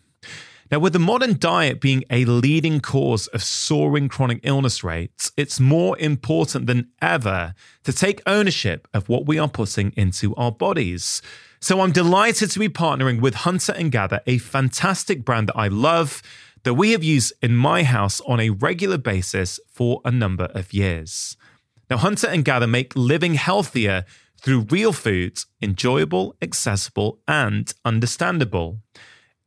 Now, 0.72 0.80
with 0.80 0.94
the 0.94 1.00
modern 1.00 1.38
diet 1.38 1.80
being 1.80 2.04
a 2.10 2.26
leading 2.26 2.80
cause 2.80 3.28
of 3.28 3.44
soaring 3.44 4.10
chronic 4.10 4.40
illness 4.42 4.84
rates, 4.84 5.32
it's 5.38 5.60
more 5.60 5.96
important 6.00 6.66
than 6.66 6.90
ever 7.04 7.54
to 7.84 7.94
take 7.94 8.20
ownership 8.26 8.88
of 8.92 9.08
what 9.08 9.28
we 9.28 9.38
are 9.38 9.48
putting 9.48 9.92
into 9.96 10.34
our 10.36 10.52
bodies. 10.52 11.22
So 11.60 11.82
I'm 11.82 11.92
delighted 11.92 12.52
to 12.52 12.60
be 12.60 12.70
partnering 12.70 13.22
with 13.22 13.36
Hunter 13.36 13.74
and 13.74 13.92
Gather, 13.92 14.22
a 14.28 14.38
fantastic 14.38 15.24
brand 15.26 15.48
that 15.50 15.58
I 15.58 15.68
love 15.68 16.22
that 16.64 16.74
we 16.74 16.92
have 16.92 17.04
used 17.04 17.34
in 17.42 17.56
my 17.56 17.84
house 17.84 18.22
on 18.22 18.40
a 18.40 18.50
regular 18.50 18.98
basis 18.98 19.60
for 19.72 20.02
a 20.04 20.12
number 20.12 20.46
of 20.54 20.74
years. 20.74 21.38
Now, 21.90 21.98
Hunter 21.98 22.28
and 22.28 22.44
Gather 22.44 22.68
make 22.68 22.96
living 22.96 23.36
healthier 23.36 24.06
through 24.38 24.68
real 24.70 24.92
foods 24.92 25.46
enjoyable, 25.62 26.36
accessible, 26.42 27.20
and 27.28 27.74
understandable. 27.84 28.80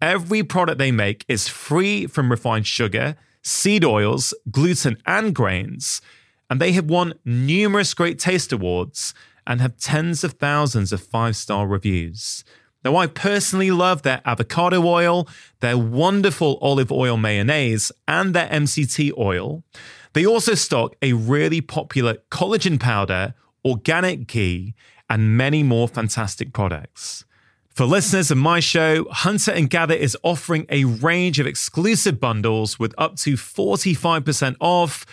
Every 0.01 0.43
product 0.43 0.79
they 0.79 0.93
make 0.93 1.25
is 1.29 1.49
free 1.49 2.07
from 2.07 2.31
refined 2.31 2.67
sugar, 2.67 3.17
seed 3.43 3.85
oils, 3.85 4.33
gluten, 4.51 4.97
and 5.07 5.35
grains. 5.35 6.01
And 6.49 6.61
they 6.61 6.73
have 6.73 6.87
won 6.87 7.15
numerous 7.25 7.95
great 7.95 8.19
taste 8.19 8.53
awards 8.53 9.13
and 9.49 9.61
have 9.61 9.77
tens 9.79 10.23
of 10.23 10.35
thousands 10.35 10.93
of 10.93 11.03
five 11.03 11.35
star 11.35 11.67
reviews. 11.67 12.45
Now, 12.85 12.95
I 12.95 13.09
personally 13.09 13.73
love 13.73 14.03
their 14.03 14.23
avocado 14.25 14.87
oil, 14.87 15.27
their 15.59 15.77
wonderful 15.77 16.59
olive 16.63 16.93
oil 16.93 17.17
mayonnaise, 17.17 17.91
and 18.07 18.33
their 18.33 18.49
MCT 18.49 19.11
oil. 19.19 19.65
They 20.13 20.25
also 20.25 20.55
stock 20.55 20.95
a 21.03 21.15
really 21.15 21.61
popular 21.61 22.19
collagen 22.31 22.79
powder 22.79 23.35
organic 23.65 24.27
ghee, 24.27 24.75
and 25.11 25.37
many 25.37 25.63
more 25.63 25.89
fantastic 25.89 26.53
products. 26.53 27.25
For 27.71 27.85
listeners 27.85 28.31
of 28.31 28.39
my 28.39 28.61
show, 28.61 29.07
Hunter 29.11 29.53
and 29.53 29.71
Gather 29.71 29.95
is 29.95 30.17
offering 30.23 30.67
a 30.69 30.85
range 30.85 31.39
of 31.39 31.47
exclusive 31.47 32.19
bundles 32.19 32.79
with 32.79 32.93
up 32.99 33.17
to 33.19 33.35
45% 33.35 34.57
off. 34.59 35.07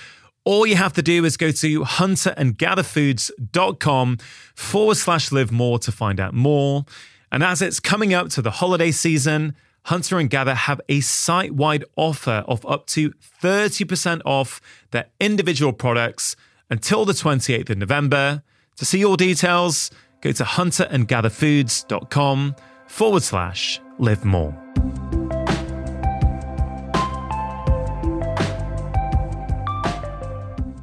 All 0.45 0.65
you 0.67 0.75
have 0.75 0.93
to 0.93 1.01
do 1.01 1.25
is 1.25 1.38
go 1.38 1.49
to 1.49 1.81
hunterandgatherfoods.com 1.81 4.17
forward 4.53 4.97
slash 4.97 5.31
live 5.31 5.51
more 5.51 5.79
to 5.79 5.91
find 5.91 6.19
out 6.19 6.36
more. 6.36 6.86
And 7.31 7.43
as 7.43 7.63
it's 7.63 7.79
coming 7.79 8.13
up 8.13 8.29
to 8.29 8.43
the 8.43 8.51
holiday 8.51 8.91
season, 8.91 9.55
Hunter 9.86 10.19
and 10.19 10.29
Gather 10.29 10.53
have 10.53 10.79
a 10.88 10.99
site 10.99 11.53
wide 11.53 11.84
offer 11.95 12.43
of 12.47 12.63
up 12.65 12.86
to 12.88 13.12
30% 13.41 14.21
off 14.23 14.62
their 14.91 15.08
individual 15.19 15.73
products 15.73 16.36
until 16.69 17.05
the 17.05 17.13
28th 17.13 17.71
of 17.71 17.79
November. 17.79 18.43
To 18.77 18.86
see 18.86 19.03
all 19.03 19.15
details, 19.15 19.89
go 20.21 20.31
to 20.31 20.43
hunterandgatherfoods.com 20.43 22.55
forward 22.88 23.23
slash 23.23 23.81
live 23.97 24.23
more. 24.23 24.55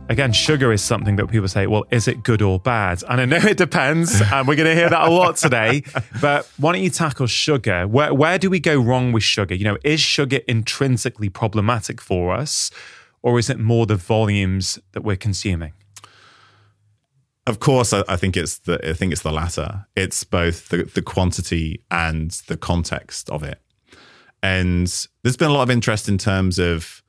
Again, 0.09 0.33
sugar 0.33 0.73
is 0.73 0.83
something 0.83 1.17
that 1.17 1.29
people 1.29 1.49
say, 1.49 1.67
well, 1.67 1.85
is 1.91 2.07
it 2.07 2.23
good 2.23 2.43
or 2.43 2.59
bad? 2.59 3.03
And 3.09 3.21
I 3.21 3.25
know 3.25 3.37
it 3.37 3.57
depends, 3.57 4.21
and 4.21 4.47
we're 4.47 4.57
going 4.57 4.69
to 4.69 4.75
hear 4.75 4.91
that 4.91 5.09
a 5.09 5.11
lot 5.11 5.37
today. 5.37 5.85
But 6.21 6.51
why 6.59 6.73
don't 6.73 6.83
you 6.83 6.91
tackle 6.91 7.27
sugar? 7.27 7.89
Where, 7.89 8.13
where 8.13 8.39
do 8.39 8.51
we 8.51 8.61
go 8.61 8.79
wrong 8.79 9.13
with 9.13 9.23
sugar? 9.23 9.55
You 9.55 9.65
know, 9.65 9.79
is 9.85 10.01
sugar 10.01 10.41
intrinsically 10.47 11.29
problematic 11.29 12.01
for 12.01 12.35
us? 12.35 12.71
or 13.23 13.39
is 13.39 13.49
it 13.49 13.59
more 13.59 13.87
the 13.87 13.97
volumes 13.97 14.79
that 14.93 15.03
we're 15.03 15.17
consuming? 15.17 15.73
Of 17.47 17.59
course, 17.59 17.93
I, 17.93 18.17
think 18.17 18.37
it's 18.37 18.59
the 18.59 18.79
I 18.89 18.93
think 18.93 19.13
it's 19.13 19.23
the 19.23 19.33
latter. 19.33 19.87
It's 19.97 20.23
both 20.23 20.69
the, 20.69 20.85
the 20.85 21.03
quantity 21.03 21.83
and 21.91 22.31
the 22.47 22.57
context 22.57 23.29
of 23.31 23.43
it. 23.43 23.61
And 24.45 24.87
there's 25.23 25.37
been 25.37 25.51
a 25.51 25.53
lot 25.53 25.63
of 25.63 25.71
interest 25.71 26.09
in 26.09 26.19
terms 26.19 26.61
of 26.61 27.03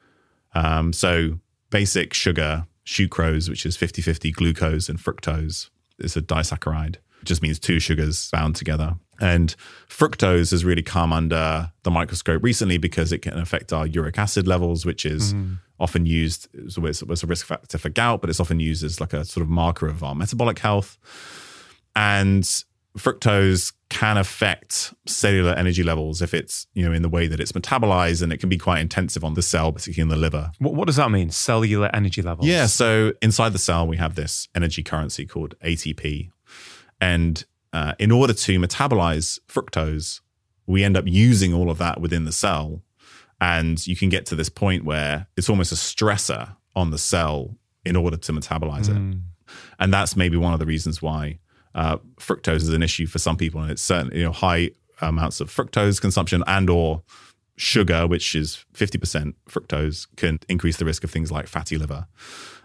um, 0.56 0.92
so 0.92 1.40
basic 1.70 2.16
sugar, 2.16 2.66
sucrose, 2.86 3.50
which 3.50 3.66
is 3.66 3.78
50-50 3.78 4.34
glucose 4.34 4.90
and 4.90 5.00
fructose, 5.00 5.70
is 6.00 6.18
a 6.18 6.22
disaccharide. 6.22 6.96
It 7.22 7.26
just 7.26 7.42
means 7.42 7.60
two 7.60 7.80
sugars 7.80 8.30
bound 8.32 8.56
together. 8.56 8.96
And 9.22 9.56
fructose 9.88 10.52
has 10.52 10.66
really 10.66 10.82
come 10.82 11.14
under 11.14 11.72
the 11.84 11.92
microscope 11.92 12.44
recently 12.44 12.78
because 12.78 13.12
it 13.12 13.20
can 13.20 13.38
affect 13.38 13.72
our 13.72 13.88
uric 13.88 14.18
acid 14.18 14.48
levels, 14.48 14.86
which 14.86 15.06
is 15.06 15.34
mm 15.34 15.58
often 15.80 16.06
used 16.06 16.48
as 16.66 16.78
a 16.78 17.28
risk 17.28 17.46
factor 17.46 17.78
for 17.78 17.90
gout, 17.90 18.22
but 18.22 18.30
it's 18.30 18.40
often 18.40 18.60
used 18.60 18.84
as 18.84 19.02
like 19.02 19.12
a 19.12 19.26
sort 19.26 19.44
of 19.44 19.50
marker 19.50 19.88
of 19.88 20.04
our 20.04 20.16
metabolic 20.16 20.60
health. 20.60 20.98
And 21.96 22.44
fructose 22.98 23.74
can 23.94 24.18
affect 24.18 24.94
cellular 25.06 25.54
energy 25.54 25.84
levels 25.84 26.22
if 26.22 26.34
it's 26.34 26.68
you 26.74 26.84
know 26.84 26.94
in 26.94 27.02
the 27.02 27.10
way 27.10 27.28
that 27.28 27.40
it's 27.40 27.52
metabolized 27.52 28.22
and 28.22 28.34
it 28.34 28.40
can 28.40 28.50
be 28.50 28.58
quite 28.58 28.80
intensive 28.80 29.24
on 29.24 29.36
the 29.36 29.42
cell 29.42 29.72
particularly 29.72 30.02
in 30.02 30.10
the 30.10 30.22
liver. 30.22 30.52
What, 30.60 30.74
what 30.74 30.88
does 30.88 30.98
that 30.98 31.12
mean? 31.12 31.30
Cellular 31.30 31.90
energy 31.94 32.22
levels? 32.22 32.48
Yeah 32.48 32.66
so 32.66 33.14
inside 33.22 33.54
the 33.54 33.60
cell 33.60 33.88
we 33.88 33.98
have 33.98 34.16
this 34.16 34.48
energy 34.56 34.84
currency 34.84 35.26
called 35.26 35.56
atp 35.64 36.30
and 37.00 37.46
uh, 37.72 37.94
in 37.98 38.12
order 38.12 38.34
to 38.34 38.60
metabolize 38.60 39.40
fructose 39.48 40.22
we 40.66 40.84
end 40.84 40.98
up 40.98 41.06
using 41.08 41.54
all 41.54 41.70
of 41.70 41.78
that 41.78 42.02
within 42.02 42.26
the 42.26 42.32
cell. 42.32 42.82
And 43.42 43.86
you 43.86 43.96
can 43.96 44.10
get 44.10 44.26
to 44.28 44.36
this 44.36 44.50
point 44.50 44.86
where 44.86 45.28
it's 45.36 45.50
almost 45.50 45.72
a 45.72 45.76
stressor 45.76 46.56
on 46.76 46.92
the 46.92 46.98
cell 46.98 47.56
in 47.84 47.96
order 47.96 48.18
to 48.18 48.32
metabolize 48.32 48.86
mm. 48.86 49.14
it. 49.14 49.18
And 49.80 49.94
that's 49.94 50.16
maybe 50.16 50.38
one 50.38 50.54
of 50.54 50.60
the 50.60 50.66
reasons 50.66 51.02
why 51.02 51.40
uh, 51.76 51.98
fructose 52.18 52.58
is 52.58 52.70
an 52.70 52.84
issue 52.84 53.08
for 53.08 53.20
some 53.20 53.38
people. 53.38 53.62
And 53.62 53.72
it's 53.72 53.82
certainly, 53.82 54.20
you 54.20 54.24
know, 54.26 54.32
high 54.32 54.72
amounts 55.02 55.42
of 55.42 55.50
fructose 55.50 56.00
consumption 56.00 56.44
and 56.48 56.70
or 56.70 57.04
sugar, 57.56 58.08
which 58.08 58.36
is 58.36 58.66
50% 58.74 59.34
fructose, 59.50 60.08
can 60.16 60.40
increase 60.50 60.78
the 60.78 60.86
risk 60.86 61.04
of 61.04 61.12
things 61.12 61.32
like 61.32 61.48
fatty 61.48 61.78
liver. 61.78 62.08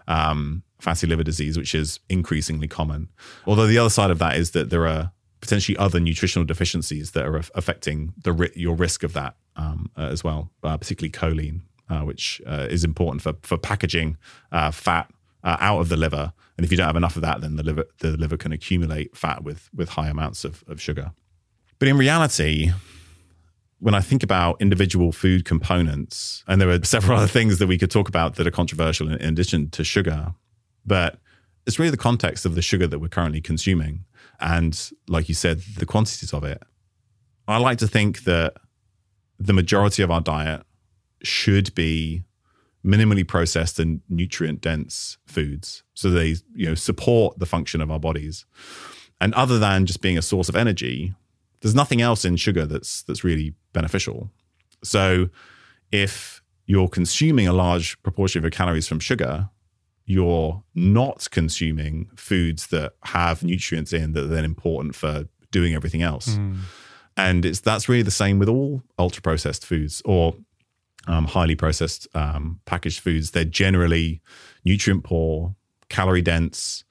Um, 0.07 0.63
fatty 0.79 1.07
liver 1.07 1.23
disease, 1.23 1.57
which 1.57 1.75
is 1.75 1.99
increasingly 2.09 2.67
common. 2.67 3.09
Although 3.45 3.67
the 3.67 3.77
other 3.77 3.89
side 3.89 4.11
of 4.11 4.19
that 4.19 4.37
is 4.37 4.51
that 4.51 4.69
there 4.69 4.87
are 4.87 5.11
potentially 5.41 5.77
other 5.77 5.99
nutritional 5.99 6.45
deficiencies 6.45 7.11
that 7.11 7.25
are 7.25 7.37
affecting 7.55 8.13
the 8.23 8.51
your 8.55 8.75
risk 8.75 9.03
of 9.03 9.13
that 9.13 9.35
um, 9.55 9.89
uh, 9.97 10.07
as 10.07 10.23
well, 10.23 10.51
uh, 10.63 10.77
particularly 10.77 11.11
choline, 11.11 11.61
uh, 11.89 12.01
which 12.01 12.41
uh, 12.47 12.67
is 12.69 12.83
important 12.83 13.21
for 13.21 13.33
for 13.43 13.57
packaging 13.57 14.17
uh, 14.51 14.71
fat 14.71 15.11
uh, 15.43 15.57
out 15.59 15.79
of 15.79 15.89
the 15.89 15.97
liver. 15.97 16.33
And 16.57 16.65
if 16.65 16.71
you 16.71 16.77
don't 16.77 16.87
have 16.87 16.95
enough 16.95 17.15
of 17.15 17.21
that, 17.21 17.41
then 17.41 17.55
the 17.55 17.63
liver 17.63 17.85
the 17.99 18.17
liver 18.17 18.37
can 18.37 18.51
accumulate 18.51 19.15
fat 19.15 19.43
with 19.43 19.69
with 19.73 19.89
high 19.89 20.09
amounts 20.09 20.43
of, 20.43 20.63
of 20.67 20.81
sugar. 20.81 21.11
But 21.79 21.87
in 21.87 21.97
reality, 21.97 22.71
when 23.79 23.95
I 23.95 24.01
think 24.01 24.23
about 24.23 24.61
individual 24.61 25.11
food 25.11 25.45
components, 25.45 26.43
and 26.47 26.59
there 26.59 26.69
are 26.69 26.83
several 26.83 27.17
other 27.17 27.27
things 27.27 27.59
that 27.59 27.67
we 27.67 27.77
could 27.77 27.91
talk 27.91 28.09
about 28.09 28.35
that 28.35 28.45
are 28.45 28.51
controversial 28.51 29.07
in, 29.07 29.15
in 29.15 29.29
addition 29.29 29.69
to 29.71 29.83
sugar, 29.83 30.33
but 30.85 31.19
it's 31.65 31.79
really 31.79 31.91
the 31.91 31.97
context 31.97 32.45
of 32.45 32.55
the 32.55 32.61
sugar 32.61 32.87
that 32.87 32.99
we're 32.99 33.07
currently 33.07 33.41
consuming. 33.41 34.03
And 34.39 34.91
like 35.07 35.29
you 35.29 35.35
said, 35.35 35.61
the 35.77 35.85
quantities 35.85 36.33
of 36.33 36.43
it. 36.43 36.61
I 37.47 37.57
like 37.57 37.77
to 37.79 37.87
think 37.87 38.23
that 38.23 38.53
the 39.39 39.53
majority 39.53 40.03
of 40.03 40.11
our 40.11 40.21
diet 40.21 40.63
should 41.23 41.73
be 41.75 42.23
minimally 42.85 43.27
processed 43.27 43.79
and 43.79 44.01
nutrient 44.09 44.61
dense 44.61 45.17
foods. 45.25 45.83
So 45.93 46.09
they 46.09 46.35
you 46.53 46.67
know 46.67 46.75
support 46.75 47.39
the 47.39 47.45
function 47.45 47.81
of 47.81 47.91
our 47.91 47.99
bodies. 47.99 48.45
And 49.21 49.33
other 49.33 49.59
than 49.59 49.85
just 49.85 50.01
being 50.01 50.17
a 50.17 50.21
source 50.21 50.49
of 50.49 50.55
energy 50.55 51.13
there's 51.61 51.75
nothing 51.75 52.01
else 52.01 52.23
in 52.23 52.37
sugar 52.37 52.65
that's 52.65 53.03
that's 53.03 53.23
really 53.23 53.53
beneficial. 53.73 54.29
So 54.83 55.29
if 55.91 56.41
you're 56.65 56.87
consuming 56.87 57.47
a 57.47 57.53
large 57.53 58.01
proportion 58.01 58.39
of 58.39 58.43
your 58.43 58.51
calories 58.51 58.87
from 58.87 58.99
sugar 58.99 59.49
you're 60.09 60.63
not 60.73 61.29
consuming 61.29 62.09
foods 62.15 62.67
that 62.67 62.93
have 63.03 63.43
nutrients 63.43 63.93
in 63.93 64.13
that 64.13 64.23
are 64.23 64.27
then 64.27 64.43
important 64.43 64.95
for 64.95 65.25
doing 65.51 65.75
everything 65.75 66.01
else. 66.01 66.29
Mm. 66.29 66.57
and 67.15 67.45
it's 67.45 67.59
that's 67.59 67.87
really 67.87 68.01
the 68.01 68.11
same 68.11 68.39
with 68.39 68.49
all 68.49 68.81
ultra 68.97 69.21
processed 69.21 69.65
foods 69.65 70.01
or 70.05 70.35
um, 71.09 71.25
highly 71.25 71.55
processed 71.55 72.07
um, 72.13 72.61
packaged 72.65 72.99
foods, 72.99 73.31
they're 73.31 73.43
generally 73.43 74.21
nutrient 74.63 75.03
poor, 75.03 75.55
calorie 75.89 76.21
dense. 76.21 76.83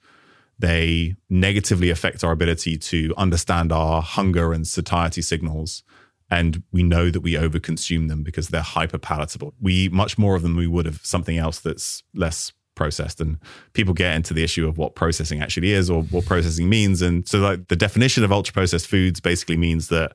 They 0.59 1.15
negatively 1.29 1.89
affect 1.89 2.23
our 2.23 2.33
ability 2.33 2.77
to 2.77 3.13
understand 3.17 3.71
our 3.71 4.01
hunger 4.01 4.51
and 4.51 4.67
satiety 4.67 5.21
signals. 5.21 5.83
And 6.29 6.63
we 6.71 6.83
know 6.83 7.09
that 7.09 7.21
we 7.21 7.33
overconsume 7.33 8.09
them 8.09 8.21
because 8.21 8.49
they're 8.49 8.61
hyper 8.61 8.99
palatable. 8.99 9.53
We 9.59 9.73
eat 9.73 9.93
much 9.93 10.17
more 10.17 10.35
of 10.35 10.43
them 10.43 10.51
than 10.51 10.59
we 10.59 10.67
would 10.67 10.85
of 10.85 11.03
something 11.03 11.37
else 11.37 11.59
that's 11.59 12.03
less 12.13 12.51
processed. 12.75 13.21
And 13.21 13.39
people 13.73 13.93
get 13.93 14.15
into 14.15 14.33
the 14.33 14.43
issue 14.43 14.67
of 14.67 14.77
what 14.77 14.95
processing 14.95 15.41
actually 15.41 15.71
is 15.71 15.89
or 15.89 16.03
what 16.03 16.25
processing 16.25 16.69
means. 16.69 17.01
And 17.01 17.27
so, 17.27 17.39
like, 17.39 17.69
the 17.69 17.75
definition 17.75 18.23
of 18.23 18.31
ultra 18.31 18.53
processed 18.53 18.87
foods 18.87 19.19
basically 19.21 19.57
means 19.57 19.87
that 19.87 20.13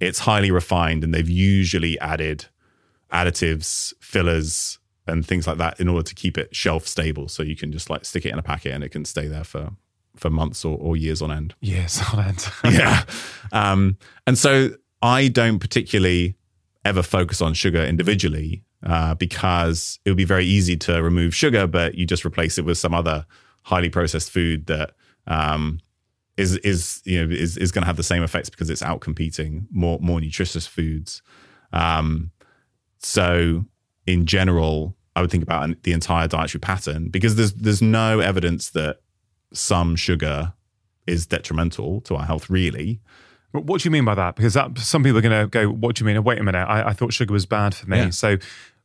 it's 0.00 0.20
highly 0.20 0.50
refined 0.50 1.02
and 1.02 1.14
they've 1.14 1.28
usually 1.28 1.98
added 2.00 2.46
additives, 3.12 3.92
fillers, 4.00 4.78
and 5.06 5.26
things 5.26 5.46
like 5.46 5.58
that 5.58 5.80
in 5.80 5.88
order 5.88 6.02
to 6.02 6.14
keep 6.14 6.38
it 6.38 6.54
shelf 6.54 6.86
stable. 6.86 7.28
So 7.28 7.42
you 7.42 7.56
can 7.56 7.72
just 7.72 7.90
like 7.90 8.04
stick 8.04 8.24
it 8.24 8.32
in 8.32 8.38
a 8.38 8.42
packet 8.42 8.72
and 8.72 8.84
it 8.84 8.90
can 8.90 9.04
stay 9.04 9.26
there 9.26 9.44
for 9.44 9.70
for 10.16 10.30
months 10.30 10.64
or, 10.64 10.76
or 10.78 10.96
years 10.96 11.22
on 11.22 11.32
end. 11.32 11.54
Years 11.60 12.00
on 12.12 12.24
end. 12.24 12.46
yeah. 12.64 13.04
Um, 13.50 13.96
and 14.26 14.36
so 14.36 14.70
I 15.00 15.28
don't 15.28 15.58
particularly 15.58 16.36
ever 16.84 17.02
focus 17.02 17.40
on 17.40 17.54
sugar 17.54 17.82
individually 17.82 18.62
uh, 18.84 19.14
because 19.14 19.98
it 20.04 20.10
would 20.10 20.16
be 20.16 20.24
very 20.24 20.44
easy 20.44 20.76
to 20.76 21.02
remove 21.02 21.34
sugar, 21.34 21.66
but 21.66 21.94
you 21.94 22.06
just 22.06 22.24
replace 22.24 22.58
it 22.58 22.64
with 22.64 22.78
some 22.78 22.94
other 22.94 23.24
highly 23.62 23.88
processed 23.88 24.30
food 24.30 24.66
that 24.66 24.92
um, 25.26 25.78
is 26.36 26.56
is 26.58 27.00
you 27.04 27.24
know 27.24 27.32
is 27.32 27.56
is 27.56 27.72
going 27.72 27.82
to 27.82 27.86
have 27.86 27.96
the 27.96 28.02
same 28.02 28.22
effects 28.22 28.50
because 28.50 28.70
it's 28.70 28.82
out 28.82 29.00
competing 29.00 29.66
more 29.70 29.98
more 30.00 30.20
nutritious 30.20 30.66
foods. 30.66 31.22
Um, 31.72 32.32
so, 33.02 33.64
in 34.06 34.26
general, 34.26 34.96
I 35.14 35.20
would 35.20 35.30
think 35.30 35.42
about 35.42 35.82
the 35.82 35.92
entire 35.92 36.28
dietary 36.28 36.60
pattern 36.60 37.08
because 37.08 37.36
there's 37.36 37.52
there's 37.52 37.82
no 37.82 38.20
evidence 38.20 38.70
that 38.70 39.00
some 39.52 39.96
sugar 39.96 40.54
is 41.06 41.26
detrimental 41.26 42.00
to 42.02 42.16
our 42.16 42.24
health, 42.24 42.48
really. 42.48 43.00
What 43.52 43.82
do 43.82 43.86
you 43.86 43.90
mean 43.90 44.06
by 44.06 44.14
that? 44.14 44.36
Because 44.36 44.54
that, 44.54 44.78
some 44.78 45.02
people 45.02 45.18
are 45.18 45.22
going 45.22 45.42
to 45.42 45.46
go, 45.46 45.68
"What 45.68 45.96
do 45.96 46.04
you 46.04 46.06
mean?" 46.06 46.22
Wait 46.24 46.38
a 46.38 46.42
minute, 46.42 46.64
I, 46.64 46.88
I 46.88 46.92
thought 46.94 47.12
sugar 47.12 47.32
was 47.32 47.44
bad 47.44 47.74
for 47.74 47.88
me. 47.88 47.98
Yeah. 47.98 48.10
So, 48.10 48.38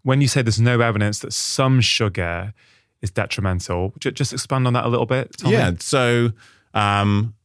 when 0.04 0.20
you 0.20 0.28
say 0.28 0.42
there's 0.42 0.60
no 0.60 0.82
evidence 0.82 1.20
that 1.20 1.32
some 1.32 1.80
sugar 1.80 2.54
is 3.02 3.12
detrimental, 3.12 3.94
just 4.00 4.34
expand 4.34 4.68
on 4.68 4.74
that 4.74 4.86
a 4.86 4.90
little 4.90 5.06
bit. 5.06 5.38
Tommy? 5.38 5.54
Yeah. 5.54 5.72
So, 5.80 6.32
um, 6.74 7.36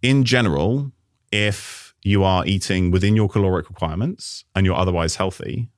in 0.00 0.24
general, 0.24 0.90
if 1.30 1.94
you 2.02 2.24
are 2.24 2.44
eating 2.46 2.90
within 2.90 3.14
your 3.14 3.28
caloric 3.28 3.68
requirements 3.68 4.44
and 4.54 4.66
you're 4.66 4.74
otherwise 4.74 5.16
healthy, 5.16 5.68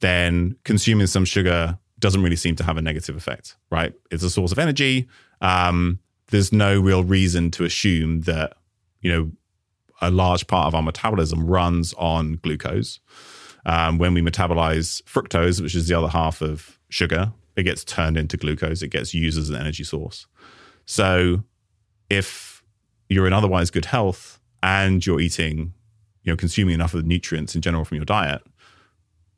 then 0.00 0.56
consuming 0.64 1.06
some 1.06 1.24
sugar 1.24 1.78
doesn't 1.98 2.22
really 2.22 2.36
seem 2.36 2.56
to 2.56 2.64
have 2.64 2.76
a 2.76 2.82
negative 2.82 3.16
effect, 3.16 3.56
right? 3.70 3.92
It's 4.10 4.22
a 4.22 4.30
source 4.30 4.52
of 4.52 4.58
energy. 4.58 5.08
Um, 5.40 6.00
there's 6.28 6.52
no 6.52 6.80
real 6.80 7.04
reason 7.04 7.50
to 7.52 7.64
assume 7.64 8.22
that, 8.22 8.54
you 9.00 9.12
know, 9.12 9.30
a 10.00 10.10
large 10.10 10.46
part 10.46 10.66
of 10.66 10.74
our 10.74 10.82
metabolism 10.82 11.46
runs 11.46 11.92
on 11.94 12.38
glucose. 12.42 13.00
Um, 13.66 13.98
when 13.98 14.14
we 14.14 14.22
metabolize 14.22 15.02
fructose, 15.02 15.60
which 15.60 15.74
is 15.74 15.88
the 15.88 15.98
other 15.98 16.08
half 16.08 16.40
of 16.40 16.78
sugar, 16.88 17.32
it 17.56 17.64
gets 17.64 17.84
turned 17.84 18.16
into 18.16 18.38
glucose. 18.38 18.82
It 18.82 18.88
gets 18.88 19.12
used 19.12 19.38
as 19.38 19.50
an 19.50 19.56
energy 19.56 19.84
source. 19.84 20.26
So 20.86 21.44
if 22.08 22.62
you're 23.08 23.26
in 23.26 23.32
otherwise 23.34 23.70
good 23.70 23.84
health 23.84 24.40
and 24.62 25.04
you're 25.04 25.20
eating, 25.20 25.74
you 26.22 26.32
know, 26.32 26.36
consuming 26.36 26.74
enough 26.74 26.94
of 26.94 27.02
the 27.02 27.08
nutrients 27.08 27.54
in 27.54 27.60
general 27.60 27.84
from 27.84 27.96
your 27.96 28.06
diet, 28.06 28.42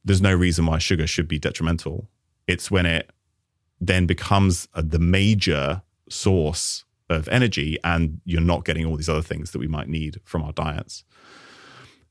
there's 0.05 0.23
no 0.23 0.35
reason 0.35 0.67
why 0.67 0.79
sugar 0.79 1.07
should 1.07 1.29
be 1.29 1.39
detrimental. 1.39 2.09
It's 2.47 2.71
when 2.71 2.87
it 2.87 3.11
then 3.81 4.07
becomes 4.07 4.69
a, 4.75 4.83
the 4.83 4.99
major 4.99 5.83
source 6.09 6.85
of 7.09 7.29
energy 7.29 7.79
and 7.85 8.21
you're 8.25 8.41
not 8.41 8.65
getting 8.65 8.87
all 8.87 8.97
these 8.97 9.09
other 9.09 9.23
things 9.23 9.51
that 9.51 9.59
we 9.59 9.69
might 9.69 9.89
need 9.89 10.21
from 10.25 10.43
our 10.43 10.53
diets. 10.53 11.05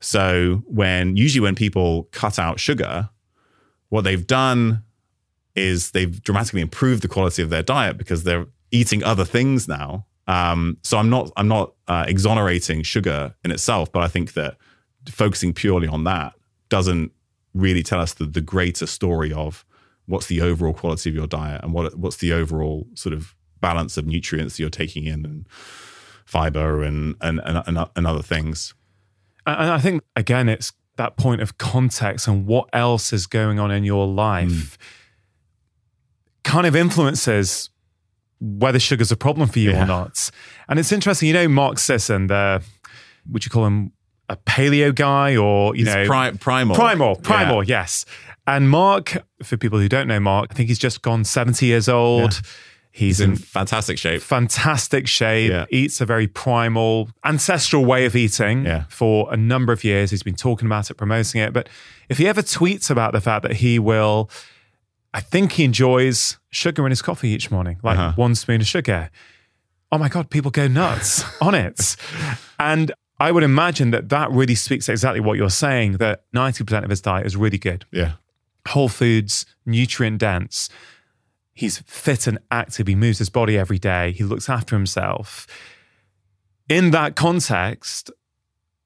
So 0.00 0.62
when 0.66 1.16
usually 1.16 1.40
when 1.40 1.54
people 1.54 2.08
cut 2.12 2.38
out 2.38 2.58
sugar, 2.58 3.10
what 3.88 4.02
they've 4.02 4.26
done 4.26 4.82
is 5.54 5.90
they've 5.90 6.22
dramatically 6.22 6.60
improved 6.60 7.02
the 7.02 7.08
quality 7.08 7.42
of 7.42 7.50
their 7.50 7.62
diet 7.62 7.98
because 7.98 8.24
they're 8.24 8.46
eating 8.70 9.04
other 9.04 9.24
things 9.24 9.68
now. 9.68 10.06
Um, 10.26 10.78
so 10.82 10.98
I'm 10.98 11.10
not 11.10 11.30
I'm 11.36 11.48
not 11.48 11.74
uh, 11.88 12.04
exonerating 12.06 12.82
sugar 12.82 13.34
in 13.44 13.50
itself, 13.50 13.92
but 13.92 14.02
I 14.02 14.08
think 14.08 14.32
that 14.32 14.56
focusing 15.08 15.52
purely 15.52 15.88
on 15.88 16.04
that 16.04 16.34
doesn't 16.68 17.12
really 17.54 17.82
tell 17.82 18.00
us 18.00 18.14
the, 18.14 18.24
the 18.24 18.40
greater 18.40 18.86
story 18.86 19.32
of 19.32 19.64
what's 20.06 20.26
the 20.26 20.40
overall 20.40 20.72
quality 20.72 21.10
of 21.10 21.16
your 21.16 21.26
diet 21.26 21.60
and 21.62 21.72
what 21.72 21.96
what's 21.96 22.16
the 22.16 22.32
overall 22.32 22.86
sort 22.94 23.12
of 23.12 23.34
balance 23.60 23.96
of 23.96 24.06
nutrients 24.06 24.58
you're 24.58 24.70
taking 24.70 25.04
in 25.04 25.24
and 25.24 25.46
fiber 26.26 26.82
and 26.82 27.16
and 27.20 27.40
and, 27.44 27.88
and 27.96 28.06
other 28.06 28.22
things. 28.22 28.74
And 29.46 29.70
I 29.70 29.78
think 29.78 30.02
again, 30.16 30.48
it's 30.48 30.72
that 30.96 31.16
point 31.16 31.40
of 31.40 31.58
context 31.58 32.28
and 32.28 32.46
what 32.46 32.68
else 32.72 33.12
is 33.12 33.26
going 33.26 33.58
on 33.58 33.70
in 33.70 33.84
your 33.84 34.06
life 34.06 34.50
mm. 34.50 34.76
kind 36.44 36.66
of 36.66 36.76
influences 36.76 37.70
whether 38.40 38.78
sugar's 38.78 39.12
a 39.12 39.16
problem 39.16 39.48
for 39.48 39.60
you 39.60 39.70
yeah. 39.70 39.84
or 39.84 39.86
not. 39.86 40.30
And 40.68 40.78
it's 40.78 40.90
interesting, 40.90 41.28
you 41.28 41.34
know, 41.34 41.48
Mark 41.48 41.78
Sisson, 41.78 42.26
the 42.26 42.62
would 43.30 43.44
you 43.44 43.50
call 43.50 43.66
him 43.66 43.92
a 44.32 44.36
paleo 44.36 44.94
guy 44.94 45.36
or 45.36 45.76
you 45.76 45.84
he's 45.84 45.94
know 45.94 46.06
pri- 46.06 46.32
primal 46.32 46.74
primal 46.74 47.16
primal 47.16 47.62
yeah. 47.62 47.80
yes 47.80 48.04
and 48.46 48.70
mark 48.70 49.22
for 49.42 49.56
people 49.56 49.78
who 49.78 49.88
don't 49.88 50.08
know 50.08 50.18
mark 50.18 50.48
i 50.50 50.54
think 50.54 50.68
he's 50.68 50.78
just 50.78 51.02
gone 51.02 51.24
70 51.24 51.66
years 51.66 51.88
old 51.88 52.32
yeah. 52.32 52.40
He's, 52.94 53.18
he's 53.18 53.20
in, 53.22 53.30
in 53.30 53.36
fantastic 53.36 53.96
shape. 53.96 54.20
Fantastic 54.20 55.08
shape. 55.08 55.50
Yeah. 55.50 55.64
Eats 55.70 56.02
a 56.02 56.06
very 56.06 56.26
primal, 56.26 57.08
ancestral 57.24 57.86
way 57.86 58.04
of 58.04 58.14
eating 58.14 58.66
yeah. 58.66 58.84
for 58.90 59.32
a 59.32 59.36
number 59.36 59.72
of 59.72 59.82
years. 59.82 60.10
He's 60.10 60.22
been 60.22 60.34
talking 60.34 60.66
about 60.66 60.90
it, 60.90 60.94
promoting 60.96 61.40
it. 61.40 61.54
But 61.54 61.70
if 62.10 62.18
he 62.18 62.28
ever 62.28 62.42
tweets 62.42 62.90
about 62.90 63.12
the 63.12 63.22
fact 63.22 63.44
that 63.44 63.54
he 63.54 63.78
will, 63.78 64.28
I 65.14 65.20
think 65.20 65.52
he 65.52 65.64
enjoys 65.64 66.38
sugar 66.50 66.84
in 66.84 66.90
his 66.90 67.00
coffee 67.00 67.30
each 67.30 67.50
morning, 67.50 67.78
like 67.82 67.98
uh-huh. 67.98 68.12
one 68.16 68.34
spoon 68.34 68.60
of 68.60 68.66
sugar. 68.66 69.10
Oh 69.90 69.96
my 69.96 70.10
God, 70.10 70.28
people 70.28 70.50
go 70.50 70.68
nuts 70.68 71.24
on 71.40 71.54
it. 71.54 71.96
And 72.58 72.92
I 73.22 73.30
would 73.30 73.44
imagine 73.44 73.92
that 73.92 74.08
that 74.08 74.32
really 74.32 74.56
speaks 74.56 74.86
to 74.86 74.92
exactly 74.92 75.20
what 75.20 75.38
you're 75.38 75.48
saying 75.48 75.98
that 75.98 76.24
90% 76.34 76.82
of 76.82 76.90
his 76.90 77.00
diet 77.00 77.24
is 77.24 77.36
really 77.36 77.56
good. 77.56 77.84
Yeah. 77.92 78.14
Whole 78.66 78.88
foods, 78.88 79.46
nutrient 79.64 80.18
dense. 80.18 80.68
He's 81.52 81.78
fit 81.86 82.26
and 82.26 82.40
active. 82.50 82.88
He 82.88 82.96
moves 82.96 83.18
his 83.18 83.30
body 83.30 83.56
every 83.56 83.78
day. 83.78 84.10
He 84.10 84.24
looks 84.24 84.48
after 84.48 84.74
himself. 84.74 85.46
In 86.68 86.90
that 86.90 87.14
context, 87.14 88.10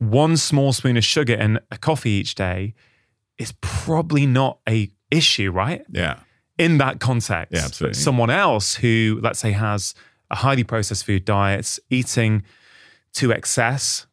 one 0.01 0.37
small 0.37 0.75
spoon 0.75 0.99
of 0.99 1.05
sugar 1.05 1.33
in 1.33 1.59
a 1.71 1.79
coffee 1.79 2.11
each 2.11 2.35
day 2.35 2.75
is 3.39 3.55
probably 3.63 4.27
not 4.27 4.59
a 4.69 4.91
issue, 5.11 5.51
right? 5.51 5.83
Yeah. 5.91 6.21
In 6.59 6.77
that 6.77 7.01
context. 7.01 7.55
Yeah, 7.55 7.65
absolutely. 7.65 7.95
Someone 7.95 8.29
else 8.29 8.75
who, 8.75 9.19
let's 9.23 9.39
say, 9.39 9.53
has 9.53 9.95
a 10.31 10.37
highly 10.37 10.63
processed 10.63 11.07
food 11.07 11.25
diet, 11.25 11.79
eating 11.89 12.43
to 13.15 13.31
excess, 13.31 14.07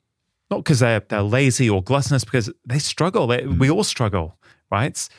not 0.53 0.63
because 0.63 0.79
they're, 0.79 1.01
they're 1.01 1.21
lazy 1.21 1.69
or 1.69 1.81
gluttonous, 1.83 2.23
because 2.23 2.51
they 2.65 2.79
struggle. 2.79 3.27
They, 3.27 3.39
mm. 3.39 3.59
We 3.59 3.69
all 3.69 3.83
struggle, 3.83 4.37
right? 4.71 5.09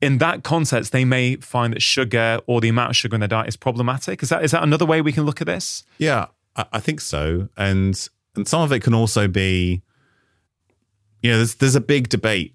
In 0.00 0.18
that 0.18 0.42
context, 0.42 0.92
they 0.92 1.04
may 1.04 1.36
find 1.36 1.72
that 1.74 1.82
sugar 1.82 2.40
or 2.46 2.60
the 2.60 2.68
amount 2.68 2.90
of 2.90 2.96
sugar 2.96 3.14
in 3.14 3.20
their 3.20 3.28
diet 3.28 3.48
is 3.48 3.56
problematic. 3.56 4.22
Is 4.22 4.30
that 4.30 4.42
is 4.42 4.50
that 4.52 4.62
another 4.62 4.86
way 4.86 5.02
we 5.02 5.12
can 5.12 5.24
look 5.24 5.40
at 5.40 5.46
this? 5.46 5.84
Yeah, 5.98 6.26
I, 6.56 6.64
I 6.72 6.80
think 6.80 7.00
so. 7.00 7.48
And 7.56 8.08
and 8.34 8.48
some 8.48 8.62
of 8.62 8.72
it 8.72 8.80
can 8.80 8.94
also 8.94 9.28
be, 9.28 9.82
you 11.22 11.30
know, 11.30 11.36
there's 11.36 11.56
there's 11.56 11.74
a 11.74 11.80
big 11.80 12.08
debate 12.08 12.54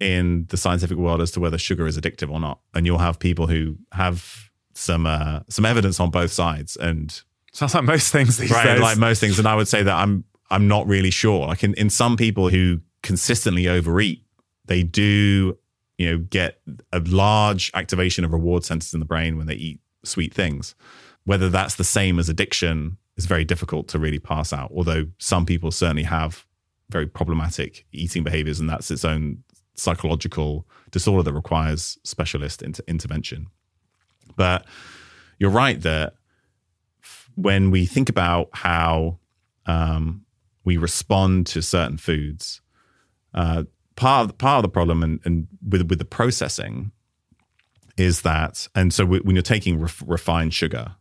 in 0.00 0.46
the 0.50 0.56
scientific 0.56 0.98
world 0.98 1.22
as 1.22 1.30
to 1.30 1.40
whether 1.40 1.56
sugar 1.56 1.86
is 1.86 1.98
addictive 1.98 2.30
or 2.30 2.40
not, 2.40 2.60
and 2.74 2.84
you'll 2.84 2.98
have 2.98 3.18
people 3.18 3.46
who 3.46 3.78
have 3.92 4.50
some 4.74 5.06
uh, 5.06 5.40
some 5.48 5.64
evidence 5.64 5.98
on 5.98 6.10
both 6.10 6.30
sides, 6.30 6.76
and 6.76 7.22
sounds 7.52 7.74
like 7.74 7.84
most 7.84 8.12
things 8.12 8.36
these 8.36 8.50
right, 8.50 8.64
days. 8.66 8.80
like 8.80 8.98
most 8.98 9.20
things. 9.20 9.38
And 9.38 9.48
I 9.48 9.54
would 9.54 9.68
say 9.68 9.82
that 9.82 9.94
I'm 9.94 10.24
I'm 10.52 10.68
not 10.68 10.86
really 10.86 11.10
sure. 11.10 11.46
Like 11.48 11.64
in, 11.64 11.74
in 11.74 11.90
some 11.90 12.16
people 12.16 12.50
who 12.50 12.80
consistently 13.02 13.68
overeat, 13.68 14.24
they 14.66 14.82
do 14.82 15.58
you 15.98 16.10
know 16.10 16.18
get 16.18 16.60
a 16.92 17.00
large 17.00 17.70
activation 17.74 18.24
of 18.24 18.32
reward 18.32 18.64
centers 18.64 18.94
in 18.94 19.00
the 19.00 19.06
brain 19.06 19.36
when 19.36 19.46
they 19.46 19.54
eat 19.54 19.80
sweet 20.04 20.32
things. 20.32 20.74
Whether 21.24 21.48
that's 21.48 21.76
the 21.76 21.84
same 21.84 22.18
as 22.18 22.28
addiction 22.28 22.98
is 23.16 23.26
very 23.26 23.44
difficult 23.44 23.88
to 23.88 23.98
really 23.98 24.18
pass 24.18 24.52
out. 24.52 24.70
Although 24.74 25.06
some 25.18 25.46
people 25.46 25.70
certainly 25.70 26.02
have 26.02 26.44
very 26.90 27.06
problematic 27.06 27.86
eating 27.92 28.22
behaviors, 28.22 28.60
and 28.60 28.68
that's 28.68 28.90
its 28.90 29.04
own 29.04 29.42
psychological 29.74 30.66
disorder 30.90 31.22
that 31.22 31.32
requires 31.32 31.98
specialist 32.04 32.62
inter- 32.62 32.84
intervention. 32.86 33.46
But 34.36 34.66
you're 35.38 35.50
right 35.50 35.80
that 35.82 36.14
when 37.36 37.70
we 37.70 37.86
think 37.86 38.08
about 38.08 38.50
how 38.52 39.18
um, 39.66 40.24
we 40.64 40.76
respond 40.76 41.46
to 41.48 41.62
certain 41.62 41.96
foods, 41.96 42.60
uh, 43.34 43.64
part 43.96 44.30
of, 44.30 44.38
part 44.38 44.58
of 44.58 44.62
the 44.62 44.68
problem 44.68 45.02
and, 45.02 45.20
and 45.24 45.48
with 45.66 45.88
with 45.88 45.98
the 45.98 46.04
processing 46.04 46.92
is 47.96 48.22
that, 48.22 48.68
and 48.74 48.92
so 48.92 49.04
when 49.04 49.36
you're 49.36 49.42
taking 49.42 49.78
ref, 49.78 50.02
refined 50.06 50.54
sugar, 50.54 50.96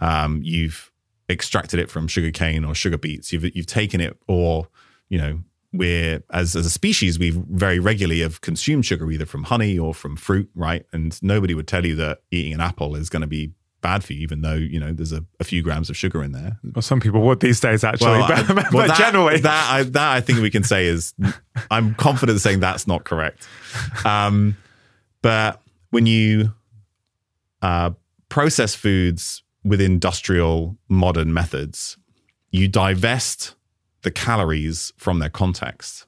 um, 0.00 0.40
you've 0.42 0.90
extracted 1.28 1.78
it 1.80 1.90
from 1.90 2.08
sugar 2.08 2.30
cane 2.30 2.64
or 2.64 2.74
sugar 2.74 2.98
beets. 2.98 3.32
You've 3.32 3.44
you've 3.54 3.66
taken 3.66 4.00
it, 4.00 4.16
or 4.26 4.68
you 5.08 5.18
know, 5.18 5.40
we're 5.72 6.22
as 6.30 6.56
as 6.56 6.66
a 6.66 6.70
species, 6.70 7.18
we 7.18 7.30
very 7.30 7.78
regularly 7.78 8.20
have 8.20 8.40
consumed 8.40 8.86
sugar 8.86 9.10
either 9.10 9.26
from 9.26 9.44
honey 9.44 9.78
or 9.78 9.94
from 9.94 10.16
fruit, 10.16 10.48
right? 10.54 10.86
And 10.92 11.20
nobody 11.22 11.54
would 11.54 11.68
tell 11.68 11.84
you 11.84 11.94
that 11.96 12.20
eating 12.30 12.54
an 12.54 12.60
apple 12.60 12.96
is 12.96 13.10
going 13.10 13.22
to 13.22 13.26
be 13.28 13.52
bad 13.84 14.02
for 14.02 14.14
you, 14.14 14.20
even 14.20 14.40
though 14.40 14.54
you 14.54 14.80
know 14.80 14.92
there's 14.92 15.12
a, 15.12 15.22
a 15.38 15.44
few 15.44 15.62
grams 15.62 15.90
of 15.90 15.96
sugar 15.96 16.24
in 16.24 16.32
there. 16.32 16.58
Well, 16.74 16.82
some 16.82 17.00
people 17.00 17.20
would 17.20 17.40
these 17.40 17.60
days, 17.60 17.84
actually, 17.84 18.18
well, 18.18 18.28
but, 18.28 18.38
I, 18.38 18.52
well, 18.52 18.64
but 18.72 18.86
that, 18.88 18.98
generally, 18.98 19.38
that 19.40 19.70
I, 19.70 19.82
that 19.82 20.10
I 20.16 20.20
think 20.22 20.40
we 20.40 20.50
can 20.50 20.64
say 20.64 20.86
is 20.86 21.14
I'm 21.70 21.94
confident 21.94 22.40
saying 22.40 22.60
that's 22.60 22.86
not 22.86 23.04
correct. 23.04 23.46
Um, 24.04 24.56
but 25.22 25.60
when 25.90 26.06
you 26.06 26.52
uh, 27.62 27.90
process 28.28 28.74
foods 28.74 29.42
with 29.62 29.80
industrial 29.80 30.76
modern 30.88 31.32
methods, 31.32 31.96
you 32.50 32.68
divest 32.68 33.54
the 34.02 34.10
calories 34.10 34.92
from 34.96 35.18
their 35.18 35.30
context. 35.30 36.06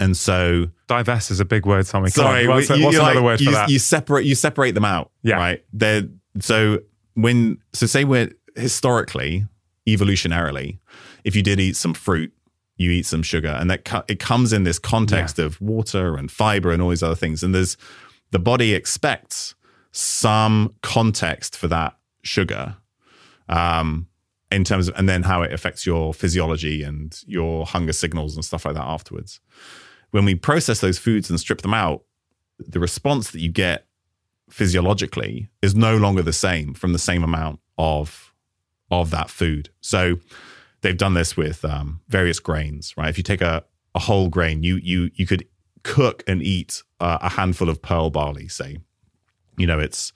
And 0.00 0.16
so 0.16 0.70
divest 0.88 1.30
is 1.30 1.38
a 1.38 1.44
big 1.44 1.64
word, 1.64 1.86
Tommy. 1.86 2.10
Sorry, 2.10 2.48
what's, 2.48 2.68
you, 2.68 2.84
what's 2.84 2.96
another 2.96 3.14
like, 3.16 3.24
word 3.24 3.38
for 3.38 3.44
you, 3.44 3.50
that? 3.52 3.68
You 3.68 3.78
separate 3.78 4.26
you 4.26 4.34
separate 4.34 4.72
them 4.72 4.84
out. 4.84 5.10
Yeah. 5.22 5.36
Right. 5.36 5.64
They're 5.72 6.08
so 6.40 6.80
when 7.14 7.58
so 7.72 7.86
say 7.86 8.04
we're 8.04 8.32
historically, 8.56 9.46
evolutionarily, 9.88 10.78
if 11.24 11.36
you 11.36 11.42
did 11.42 11.60
eat 11.60 11.76
some 11.76 11.94
fruit, 11.94 12.32
you 12.76 12.90
eat 12.90 13.06
some 13.06 13.22
sugar, 13.22 13.56
and 13.60 13.70
that 13.70 13.84
cu- 13.84 14.02
it 14.08 14.18
comes 14.18 14.52
in 14.52 14.64
this 14.64 14.78
context 14.78 15.38
yeah. 15.38 15.44
of 15.44 15.60
water 15.60 16.16
and 16.16 16.30
fiber 16.30 16.70
and 16.70 16.82
all 16.82 16.90
these 16.90 17.02
other 17.02 17.14
things. 17.14 17.42
And 17.42 17.54
there's 17.54 17.76
the 18.30 18.38
body 18.38 18.74
expects 18.74 19.54
some 19.92 20.74
context 20.82 21.56
for 21.56 21.68
that 21.68 21.96
sugar. 22.22 22.76
Um, 23.48 24.06
in 24.52 24.64
terms 24.64 24.88
of 24.88 24.94
and 24.98 25.08
then 25.08 25.22
how 25.22 25.42
it 25.42 25.52
affects 25.52 25.86
your 25.86 26.12
physiology 26.12 26.82
and 26.82 27.18
your 27.26 27.66
hunger 27.66 27.92
signals 27.92 28.36
and 28.36 28.44
stuff 28.44 28.64
like 28.64 28.74
that 28.74 28.84
afterwards. 28.84 29.40
When 30.10 30.24
we 30.24 30.34
process 30.34 30.80
those 30.80 30.98
foods 30.98 31.30
and 31.30 31.40
strip 31.40 31.62
them 31.62 31.72
out, 31.72 32.04
the 32.58 32.80
response 32.80 33.30
that 33.30 33.40
you 33.40 33.50
get 33.50 33.86
physiologically 34.52 35.48
is 35.62 35.74
no 35.74 35.96
longer 35.96 36.22
the 36.22 36.32
same 36.32 36.74
from 36.74 36.92
the 36.92 36.98
same 36.98 37.24
amount 37.24 37.60
of 37.78 38.34
of 38.90 39.10
that 39.10 39.30
food. 39.30 39.70
So 39.80 40.16
they've 40.82 40.96
done 40.96 41.14
this 41.14 41.36
with 41.36 41.64
um, 41.64 42.00
various 42.08 42.38
grains, 42.38 42.94
right? 42.96 43.08
If 43.08 43.16
you 43.16 43.24
take 43.24 43.40
a, 43.40 43.64
a 43.94 43.98
whole 43.98 44.28
grain, 44.28 44.62
you 44.62 44.76
you 44.76 45.10
you 45.14 45.26
could 45.26 45.46
cook 45.82 46.22
and 46.26 46.42
eat 46.42 46.82
uh, 47.00 47.18
a 47.22 47.30
handful 47.30 47.68
of 47.68 47.80
pearl 47.80 48.10
barley. 48.10 48.48
Say, 48.48 48.78
you 49.56 49.66
know, 49.66 49.78
it's 49.80 50.12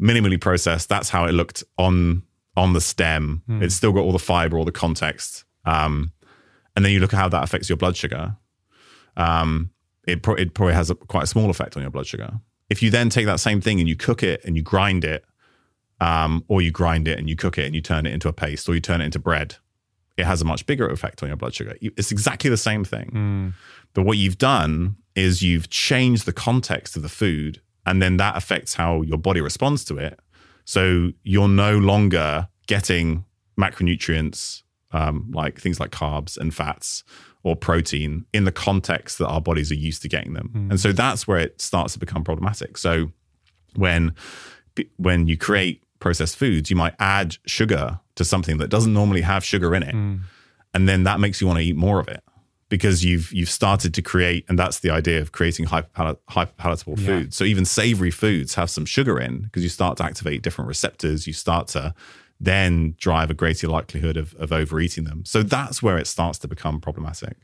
minimally 0.00 0.40
processed. 0.40 0.88
That's 0.88 1.10
how 1.10 1.26
it 1.26 1.32
looked 1.32 1.62
on 1.76 2.22
on 2.56 2.72
the 2.72 2.80
stem. 2.80 3.42
Mm. 3.48 3.62
It's 3.62 3.74
still 3.74 3.92
got 3.92 4.00
all 4.00 4.12
the 4.12 4.18
fiber, 4.18 4.56
all 4.58 4.64
the 4.64 4.72
context. 4.72 5.44
Um, 5.64 6.12
and 6.74 6.84
then 6.84 6.92
you 6.92 7.00
look 7.00 7.12
at 7.12 7.18
how 7.18 7.28
that 7.28 7.44
affects 7.44 7.68
your 7.68 7.76
blood 7.76 7.96
sugar. 7.96 8.36
Um, 9.16 9.70
it, 10.06 10.22
pro- 10.22 10.34
it 10.34 10.54
probably 10.54 10.74
has 10.74 10.90
a, 10.90 10.94
quite 10.94 11.24
a 11.24 11.26
small 11.26 11.50
effect 11.50 11.76
on 11.76 11.82
your 11.82 11.90
blood 11.90 12.06
sugar. 12.06 12.40
If 12.72 12.82
you 12.82 12.90
then 12.90 13.10
take 13.10 13.26
that 13.26 13.38
same 13.38 13.60
thing 13.60 13.80
and 13.80 13.88
you 13.88 13.96
cook 13.96 14.22
it 14.22 14.40
and 14.44 14.56
you 14.56 14.62
grind 14.62 15.04
it, 15.04 15.26
um, 16.00 16.42
or 16.48 16.62
you 16.62 16.70
grind 16.70 17.06
it 17.06 17.18
and 17.18 17.28
you 17.28 17.36
cook 17.36 17.58
it 17.58 17.66
and 17.66 17.74
you 17.74 17.82
turn 17.82 18.06
it 18.06 18.12
into 18.12 18.28
a 18.28 18.32
paste, 18.32 18.66
or 18.68 18.74
you 18.74 18.80
turn 18.80 19.02
it 19.02 19.04
into 19.04 19.18
bread, 19.18 19.56
it 20.16 20.24
has 20.24 20.40
a 20.40 20.44
much 20.46 20.64
bigger 20.64 20.88
effect 20.88 21.22
on 21.22 21.28
your 21.28 21.36
blood 21.36 21.54
sugar. 21.54 21.76
It's 21.82 22.10
exactly 22.10 22.48
the 22.48 22.56
same 22.56 22.82
thing. 22.82 23.10
Mm. 23.14 23.52
But 23.92 24.04
what 24.04 24.16
you've 24.16 24.38
done 24.38 24.96
is 25.14 25.42
you've 25.42 25.68
changed 25.68 26.24
the 26.24 26.32
context 26.32 26.96
of 26.96 27.02
the 27.02 27.10
food, 27.10 27.60
and 27.84 28.00
then 28.00 28.16
that 28.16 28.36
affects 28.36 28.74
how 28.74 29.02
your 29.02 29.18
body 29.18 29.42
responds 29.42 29.84
to 29.84 29.98
it. 29.98 30.18
So 30.64 31.10
you're 31.24 31.48
no 31.48 31.76
longer 31.76 32.48
getting 32.66 33.26
macronutrients 33.60 34.62
um, 34.92 35.30
like 35.34 35.60
things 35.60 35.78
like 35.78 35.90
carbs 35.90 36.38
and 36.38 36.54
fats 36.54 37.04
or 37.44 37.56
protein 37.56 38.24
in 38.32 38.44
the 38.44 38.52
context 38.52 39.18
that 39.18 39.26
our 39.26 39.40
bodies 39.40 39.70
are 39.70 39.76
used 39.76 40.02
to 40.02 40.08
getting 40.08 40.34
them. 40.34 40.50
Mm. 40.54 40.70
And 40.70 40.80
so 40.80 40.92
that's 40.92 41.26
where 41.26 41.38
it 41.38 41.60
starts 41.60 41.92
to 41.94 41.98
become 41.98 42.24
problematic. 42.24 42.78
So 42.78 43.10
when 43.74 44.14
when 44.96 45.26
you 45.26 45.36
create 45.36 45.82
processed 45.98 46.36
foods, 46.36 46.70
you 46.70 46.76
might 46.76 46.94
add 46.98 47.36
sugar 47.46 48.00
to 48.14 48.24
something 48.24 48.58
that 48.58 48.68
doesn't 48.68 48.92
normally 48.92 49.22
have 49.22 49.44
sugar 49.44 49.74
in 49.74 49.82
it. 49.82 49.94
Mm. 49.94 50.20
And 50.74 50.88
then 50.88 51.04
that 51.04 51.20
makes 51.20 51.40
you 51.40 51.46
want 51.46 51.58
to 51.58 51.64
eat 51.64 51.76
more 51.76 52.00
of 52.00 52.08
it 52.08 52.22
because 52.68 53.04
you've 53.04 53.30
you've 53.32 53.50
started 53.50 53.92
to 53.92 54.00
create, 54.00 54.46
and 54.48 54.58
that's 54.58 54.78
the 54.78 54.88
idea 54.88 55.20
of 55.20 55.32
creating 55.32 55.66
hyper 55.66 56.16
palatable 56.56 56.98
yeah. 56.98 57.06
food. 57.06 57.34
So 57.34 57.44
even 57.44 57.66
savory 57.66 58.10
foods 58.10 58.54
have 58.54 58.70
some 58.70 58.86
sugar 58.86 59.20
in 59.20 59.42
because 59.42 59.62
you 59.62 59.68
start 59.68 59.98
to 59.98 60.04
activate 60.04 60.42
different 60.42 60.68
receptors. 60.68 61.26
You 61.26 61.34
start 61.34 61.68
to 61.68 61.94
then 62.42 62.96
drive 62.98 63.30
a 63.30 63.34
greater 63.34 63.68
likelihood 63.68 64.16
of, 64.16 64.34
of 64.34 64.52
overeating 64.52 65.04
them. 65.04 65.24
So 65.24 65.44
that's 65.44 65.80
where 65.80 65.96
it 65.96 66.08
starts 66.08 66.40
to 66.40 66.48
become 66.48 66.80
problematic. 66.80 67.36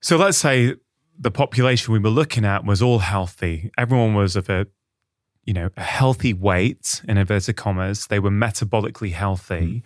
So 0.00 0.16
let's 0.16 0.38
say 0.38 0.74
the 1.18 1.30
population 1.30 1.92
we 1.92 1.98
were 1.98 2.08
looking 2.08 2.46
at 2.46 2.64
was 2.64 2.80
all 2.80 3.00
healthy. 3.00 3.70
Everyone 3.76 4.14
was 4.14 4.34
of 4.34 4.48
a 4.48 4.66
you 5.44 5.52
know 5.52 5.68
a 5.76 5.82
healthy 5.82 6.32
weight 6.32 7.02
in 7.06 7.18
inverted 7.18 7.56
commas. 7.56 8.06
They 8.06 8.18
were 8.18 8.30
metabolically 8.30 9.12
healthy. 9.12 9.54
Mm. 9.54 9.82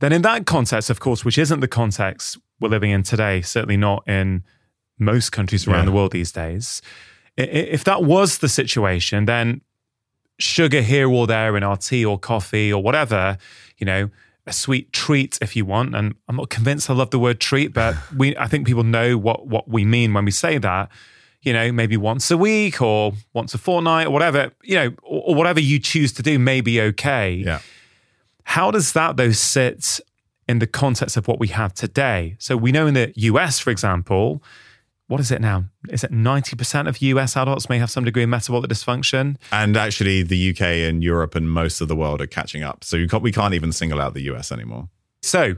Then 0.00 0.12
in 0.12 0.22
that 0.22 0.44
context, 0.44 0.90
of 0.90 1.00
course, 1.00 1.24
which 1.24 1.38
isn't 1.38 1.60
the 1.60 1.68
context 1.68 2.38
we're 2.60 2.68
living 2.68 2.90
in 2.90 3.02
today, 3.02 3.40
certainly 3.40 3.76
not 3.76 4.06
in 4.06 4.44
most 4.98 5.30
countries 5.30 5.66
around 5.66 5.80
yeah. 5.80 5.86
the 5.86 5.92
world 5.92 6.12
these 6.12 6.32
days. 6.32 6.82
If 7.36 7.84
that 7.84 8.02
was 8.04 8.38
the 8.38 8.48
situation, 8.48 9.24
then 9.24 9.62
sugar 10.38 10.82
here 10.82 11.08
or 11.10 11.26
there 11.26 11.56
in 11.56 11.62
our 11.62 11.76
tea 11.76 12.04
or 12.04 12.18
coffee 12.18 12.72
or 12.72 12.82
whatever, 12.82 13.38
you 13.78 13.84
know, 13.84 14.10
a 14.46 14.52
sweet 14.52 14.92
treat 14.92 15.38
if 15.40 15.54
you 15.54 15.64
want. 15.64 15.94
And 15.94 16.14
I'm 16.28 16.36
not 16.36 16.50
convinced 16.50 16.90
I 16.90 16.94
love 16.94 17.10
the 17.10 17.18
word 17.18 17.40
treat, 17.40 17.72
but 17.72 17.96
we 18.16 18.36
I 18.36 18.46
think 18.46 18.66
people 18.66 18.84
know 18.84 19.16
what 19.16 19.46
what 19.46 19.68
we 19.68 19.84
mean 19.84 20.14
when 20.14 20.24
we 20.24 20.32
say 20.32 20.58
that. 20.58 20.90
You 21.42 21.52
know, 21.52 21.72
maybe 21.72 21.96
once 21.96 22.30
a 22.30 22.36
week 22.36 22.80
or 22.80 23.14
once 23.32 23.52
a 23.52 23.58
fortnight 23.58 24.06
or 24.06 24.10
whatever, 24.10 24.52
you 24.62 24.76
know, 24.76 24.94
or, 25.02 25.22
or 25.26 25.34
whatever 25.34 25.58
you 25.58 25.80
choose 25.80 26.12
to 26.12 26.22
do 26.22 26.38
may 26.38 26.60
be 26.60 26.80
okay. 26.80 27.32
Yeah. 27.32 27.58
How 28.44 28.70
does 28.70 28.92
that 28.92 29.16
though 29.16 29.32
sit 29.32 30.00
in 30.48 30.58
the 30.58 30.66
context 30.66 31.16
of 31.16 31.28
what 31.28 31.38
we 31.38 31.48
have 31.48 31.72
today. 31.72 32.36
So 32.38 32.56
we 32.56 32.72
know 32.72 32.86
in 32.86 32.94
the 32.94 33.12
US, 33.16 33.58
for 33.58 33.70
example, 33.70 34.42
what 35.08 35.20
is 35.20 35.30
it 35.30 35.40
now? 35.40 35.64
Is 35.90 36.04
it 36.04 36.12
90% 36.12 36.88
of 36.88 37.02
US 37.02 37.36
adults 37.36 37.68
may 37.68 37.78
have 37.78 37.90
some 37.90 38.04
degree 38.04 38.22
of 38.22 38.28
metabolic 38.28 38.70
dysfunction? 38.70 39.36
And 39.50 39.76
actually, 39.76 40.22
the 40.22 40.50
UK 40.50 40.60
and 40.60 41.02
Europe 41.02 41.34
and 41.34 41.50
most 41.50 41.80
of 41.80 41.88
the 41.88 41.96
world 41.96 42.20
are 42.20 42.26
catching 42.26 42.62
up. 42.62 42.84
So 42.84 43.06
can't, 43.06 43.22
we 43.22 43.32
can't 43.32 43.54
even 43.54 43.72
single 43.72 44.00
out 44.00 44.14
the 44.14 44.22
US 44.32 44.50
anymore. 44.50 44.88
So 45.22 45.56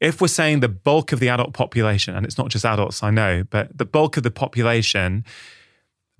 if 0.00 0.20
we're 0.20 0.28
saying 0.28 0.60
the 0.60 0.68
bulk 0.68 1.12
of 1.12 1.20
the 1.20 1.28
adult 1.28 1.52
population, 1.52 2.14
and 2.16 2.24
it's 2.26 2.38
not 2.38 2.48
just 2.48 2.64
adults, 2.64 3.02
I 3.02 3.10
know, 3.10 3.44
but 3.44 3.76
the 3.76 3.84
bulk 3.84 4.16
of 4.16 4.22
the 4.22 4.30
population, 4.30 5.24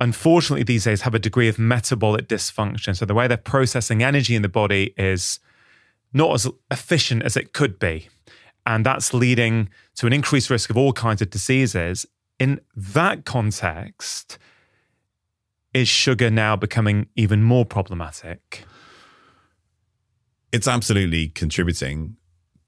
unfortunately, 0.01 0.64
these 0.64 0.85
days 0.85 1.03
have 1.03 1.14
a 1.14 1.18
degree 1.18 1.49
of 1.49 1.59
metabolic 1.59 2.29
dysfunction. 2.29 2.97
So 2.97 3.05
the 3.05 3.14
way 3.14 3.27
they're 3.29 3.37
processing 3.37 4.03
energy 4.03 4.35
in 4.35 4.43
the 4.43 4.49
body 4.49 4.95
is 4.97 5.39
not 6.12 6.33
as 6.35 6.49
efficient 6.70 7.22
as 7.25 7.37
it 7.37 7.53
could 7.53 7.79
be. 7.79 8.09
And 8.66 8.87
that's 8.87 9.12
leading 9.12 9.68
to 9.97 10.07
an 10.07 10.12
increased 10.12 10.49
risk 10.49 10.70
of 10.70 10.77
all 10.77 10.93
kinds 10.93 11.20
of 11.20 11.29
diseases. 11.31 12.07
In 12.39 12.61
that 12.76 13.24
context, 13.24 14.39
is 15.72 15.89
sugar 15.89 16.30
now 16.30 16.57
becoming 16.57 17.09
even 17.16 17.43
more 17.43 17.64
problematic? 17.64 18.64
It's 20.53 20.68
absolutely 20.68 21.28
contributing 21.28 22.16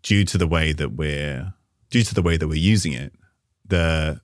due 0.02 0.24
to 0.24 0.38
the 0.38 0.46
way 0.46 0.72
that 0.72 0.92
we're 0.92 1.54
due 1.90 2.02
to 2.02 2.14
the 2.14 2.22
way 2.22 2.36
that 2.36 2.48
we're 2.48 2.54
using 2.54 2.92
it. 2.92 3.12
The 3.64 4.20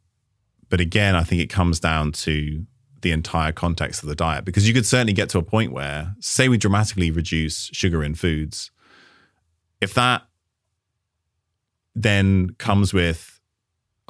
but 0.69 0.81
again, 0.81 1.15
I 1.15 1.23
think 1.23 1.43
it 1.43 1.49
comes 1.49 1.81
down 1.81 2.13
to 2.13 2.67
the 3.03 3.13
entire 3.13 3.53
context 3.53 4.03
of 4.03 4.09
the 4.09 4.15
diet 4.15 4.45
because 4.45 4.67
you 4.67 4.73
could 4.73 4.87
certainly 4.87 5.13
get 5.13 5.29
to 5.31 5.39
a 5.39 5.43
point 5.43 5.73
where, 5.73 6.15
say, 6.21 6.49
we 6.49 6.57
dramatically 6.57 7.11
reduce 7.11 7.69
sugar 7.73 8.03
in 8.03 8.15
foods, 8.15 8.71
if 9.81 9.93
that 9.95 10.23
then 11.95 12.51
comes 12.59 12.95
with 12.95 13.32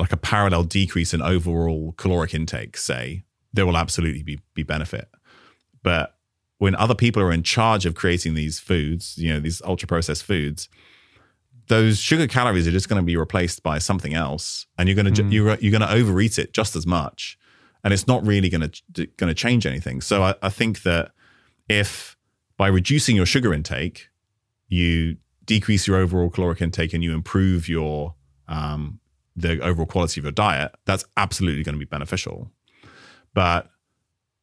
like 0.03 0.13
a 0.13 0.17
parallel 0.17 0.65
decrease 0.65 1.15
in 1.15 1.23
overall 1.23 1.95
caloric 1.97 2.35
intake, 2.35 2.77
say, 2.77 3.23
there 3.53 3.65
will 3.65 3.77
absolutely 3.77 4.25
be, 4.25 4.41
be 4.53 4.65
benefit. 4.65 5.09
But 5.85 6.17
when 6.59 6.75
other 6.75 6.97
people 6.97 7.23
are 7.23 7.31
in 7.31 7.45
charge 7.45 7.87
of 7.87 7.95
creating 7.95 8.35
these 8.35 8.59
foods, 8.59 9.17
you 9.17 9.33
know, 9.33 9.39
these 9.39 9.63
ultra 9.63 9.87
processed 9.87 10.25
foods, 10.25 10.69
those 11.69 12.01
sugar 12.01 12.27
calories 12.27 12.67
are 12.67 12.73
just 12.73 12.89
going 12.89 13.01
to 13.01 13.07
be 13.07 13.17
replaced 13.17 13.63
by 13.63 13.79
something 13.79 14.13
else, 14.13 14.67
and 14.77 14.89
you're 14.89 14.97
going 14.97 15.15
to 15.15 15.23
mm. 15.23 15.33
you're 15.33 15.55
you're 15.61 15.71
going 15.71 15.89
to 15.89 15.93
overeat 15.93 16.37
it 16.37 16.53
just 16.53 16.75
as 16.75 16.85
much, 16.85 17.39
and 17.85 17.95
it's 17.95 18.09
not 18.09 18.27
really 18.27 18.49
going 18.49 18.69
to 18.95 19.07
going 19.17 19.29
to 19.29 19.35
change 19.35 19.67
anything. 19.67 20.01
So 20.01 20.25
I, 20.25 20.35
I 20.43 20.49
think 20.49 20.83
that 20.83 21.13
if 21.69 22.17
by 22.57 22.67
reducing 22.67 23.15
your 23.15 23.27
sugar 23.27 23.55
intake, 23.55 24.09
you 24.67 25.19
decrease 25.45 25.87
your 25.87 25.97
overall 25.97 26.29
caloric 26.29 26.61
intake 26.61 26.93
and 26.93 27.05
you 27.05 27.15
improve 27.15 27.69
your 27.69 28.15
um, 28.49 28.99
the 29.37 29.61
overall 29.61 29.87
quality 29.87 30.20
of 30.20 30.24
your 30.24 30.33
diet, 30.33 30.74
that's 30.85 31.05
absolutely 31.16 31.62
going 31.62 31.74
to 31.74 31.78
be 31.78 31.85
beneficial. 31.85 32.51
But 33.35 33.70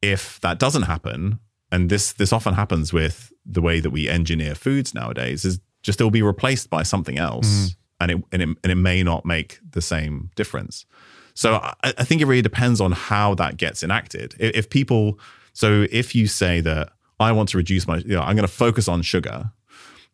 if 0.02 0.40
that 0.40 0.58
doesn't 0.58 0.82
happen, 0.82 1.38
and 1.70 1.90
this 1.90 2.12
this 2.12 2.32
often 2.32 2.54
happens 2.54 2.92
with 2.92 3.32
the 3.46 3.62
way 3.62 3.80
that 3.80 3.90
we 3.90 4.08
engineer 4.08 4.54
foods 4.54 4.94
nowadays, 4.94 5.44
is 5.44 5.60
just 5.82 6.00
it 6.00 6.04
will 6.04 6.10
be 6.10 6.22
replaced 6.22 6.70
by 6.70 6.82
something 6.82 7.18
else, 7.18 7.46
mm. 7.46 7.76
and 8.00 8.10
it 8.10 8.24
and 8.32 8.42
it 8.42 8.48
and 8.64 8.72
it 8.72 8.76
may 8.76 9.02
not 9.02 9.24
make 9.24 9.60
the 9.70 9.82
same 9.82 10.30
difference. 10.34 10.86
So 11.34 11.54
I, 11.54 11.74
I 11.82 12.04
think 12.04 12.20
it 12.20 12.26
really 12.26 12.42
depends 12.42 12.80
on 12.80 12.92
how 12.92 13.34
that 13.36 13.56
gets 13.56 13.82
enacted. 13.82 14.34
If, 14.38 14.56
if 14.56 14.70
people, 14.70 15.18
so 15.52 15.86
if 15.90 16.14
you 16.14 16.26
say 16.26 16.60
that 16.60 16.92
I 17.18 17.32
want 17.32 17.48
to 17.50 17.56
reduce 17.56 17.86
my, 17.86 17.98
you 17.98 18.14
know, 18.14 18.22
I'm 18.22 18.34
going 18.36 18.48
to 18.48 18.52
focus 18.52 18.88
on 18.88 19.02
sugar, 19.02 19.52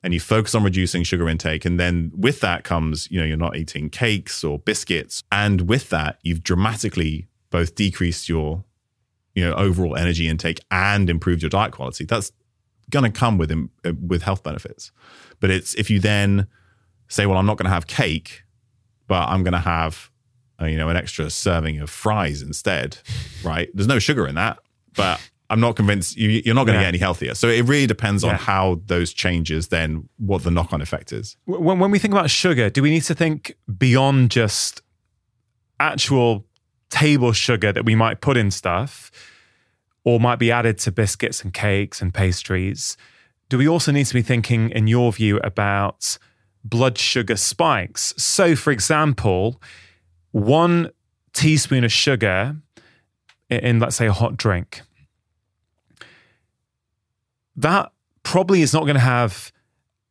and 0.02 0.14
you 0.14 0.20
focus 0.20 0.54
on 0.54 0.62
reducing 0.62 1.02
sugar 1.02 1.28
intake 1.28 1.64
and 1.64 1.80
then 1.80 2.12
with 2.16 2.40
that 2.40 2.64
comes 2.64 3.10
you 3.10 3.18
know 3.18 3.26
you're 3.26 3.36
not 3.36 3.56
eating 3.56 3.90
cakes 3.90 4.44
or 4.44 4.58
biscuits. 4.58 5.22
And 5.32 5.62
with 5.62 5.90
that 5.90 6.18
you've 6.22 6.42
dramatically 6.42 7.26
both 7.50 7.74
decreased 7.74 8.28
your 8.28 8.64
you 9.34 9.44
know 9.44 9.54
overall 9.54 9.96
energy 9.96 10.28
intake 10.28 10.60
and 10.70 11.10
improved 11.10 11.42
your 11.42 11.50
diet 11.50 11.72
quality. 11.72 12.04
That's 12.04 12.32
going 12.90 13.10
to 13.10 13.18
come 13.18 13.38
with 13.38 13.52
with 14.00 14.22
health 14.22 14.42
benefits. 14.42 14.92
But 15.40 15.50
it's 15.50 15.74
if 15.74 15.90
you 15.90 16.00
then 16.00 16.46
say 17.08 17.26
well 17.26 17.38
i'm 17.38 17.46
not 17.46 17.56
going 17.56 17.66
to 17.66 17.70
have 17.70 17.86
cake 17.86 18.42
but 19.06 19.28
i'm 19.28 19.44
going 19.44 19.52
to 19.52 19.60
have 19.60 20.10
uh, 20.60 20.66
you 20.66 20.76
know 20.76 20.88
an 20.88 20.96
extra 20.96 21.30
serving 21.30 21.78
of 21.78 21.90
fries 21.90 22.42
instead 22.42 22.98
right? 23.44 23.68
There's 23.74 23.86
no 23.86 23.98
sugar 23.98 24.26
in 24.26 24.34
that 24.34 24.58
but 24.94 25.20
I'm 25.48 25.60
not 25.60 25.76
convinced 25.76 26.16
you, 26.16 26.42
are 26.50 26.54
not 26.54 26.64
going 26.64 26.74
to 26.74 26.80
yeah. 26.80 26.82
get 26.82 26.88
any 26.88 26.98
healthier. 26.98 27.34
So 27.34 27.48
it 27.48 27.62
really 27.62 27.86
depends 27.86 28.24
on 28.24 28.30
yeah. 28.30 28.38
how 28.38 28.80
those 28.86 29.12
changes, 29.12 29.68
then 29.68 30.08
what 30.18 30.42
the 30.42 30.50
knock 30.50 30.72
on 30.72 30.80
effect 30.80 31.12
is. 31.12 31.36
When, 31.44 31.78
when 31.78 31.90
we 31.90 31.98
think 31.98 32.12
about 32.12 32.30
sugar, 32.30 32.68
do 32.68 32.82
we 32.82 32.90
need 32.90 33.04
to 33.04 33.14
think 33.14 33.56
beyond 33.78 34.30
just 34.30 34.82
actual 35.78 36.46
table 36.90 37.32
sugar 37.32 37.72
that 37.72 37.84
we 37.84 37.94
might 37.94 38.20
put 38.20 38.36
in 38.36 38.50
stuff 38.50 39.10
or 40.04 40.18
might 40.18 40.38
be 40.38 40.50
added 40.50 40.78
to 40.78 40.92
biscuits 40.92 41.42
and 41.42 41.54
cakes 41.54 42.02
and 42.02 42.12
pastries? 42.12 42.96
Do 43.48 43.58
we 43.58 43.68
also 43.68 43.92
need 43.92 44.06
to 44.06 44.14
be 44.14 44.22
thinking, 44.22 44.70
in 44.70 44.88
your 44.88 45.12
view, 45.12 45.38
about 45.38 46.18
blood 46.64 46.98
sugar 46.98 47.36
spikes? 47.36 48.12
So, 48.16 48.56
for 48.56 48.72
example, 48.72 49.62
one 50.32 50.90
teaspoon 51.32 51.84
of 51.84 51.92
sugar 51.92 52.56
in, 53.48 53.78
let's 53.78 53.94
say, 53.94 54.06
a 54.06 54.12
hot 54.12 54.36
drink 54.36 54.82
that 57.56 57.92
probably 58.22 58.62
is 58.62 58.72
not 58.72 58.82
going 58.82 58.94
to 58.94 59.00
have 59.00 59.52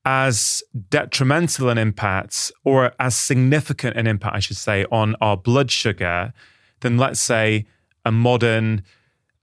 as 0.06 0.64
detrimental 0.90 1.70
an 1.70 1.78
impact 1.78 2.52
or 2.64 2.94
as 3.00 3.16
significant 3.16 3.98
an 3.98 4.08
impact, 4.08 4.36
I 4.36 4.40
should 4.40 4.58
say, 4.58 4.86
on 4.92 5.16
our 5.20 5.36
blood 5.36 5.72
sugar 5.72 6.32
than, 6.82 6.98
let's 6.98 7.20
say, 7.20 7.66
a 8.06 8.12
modern 8.12 8.84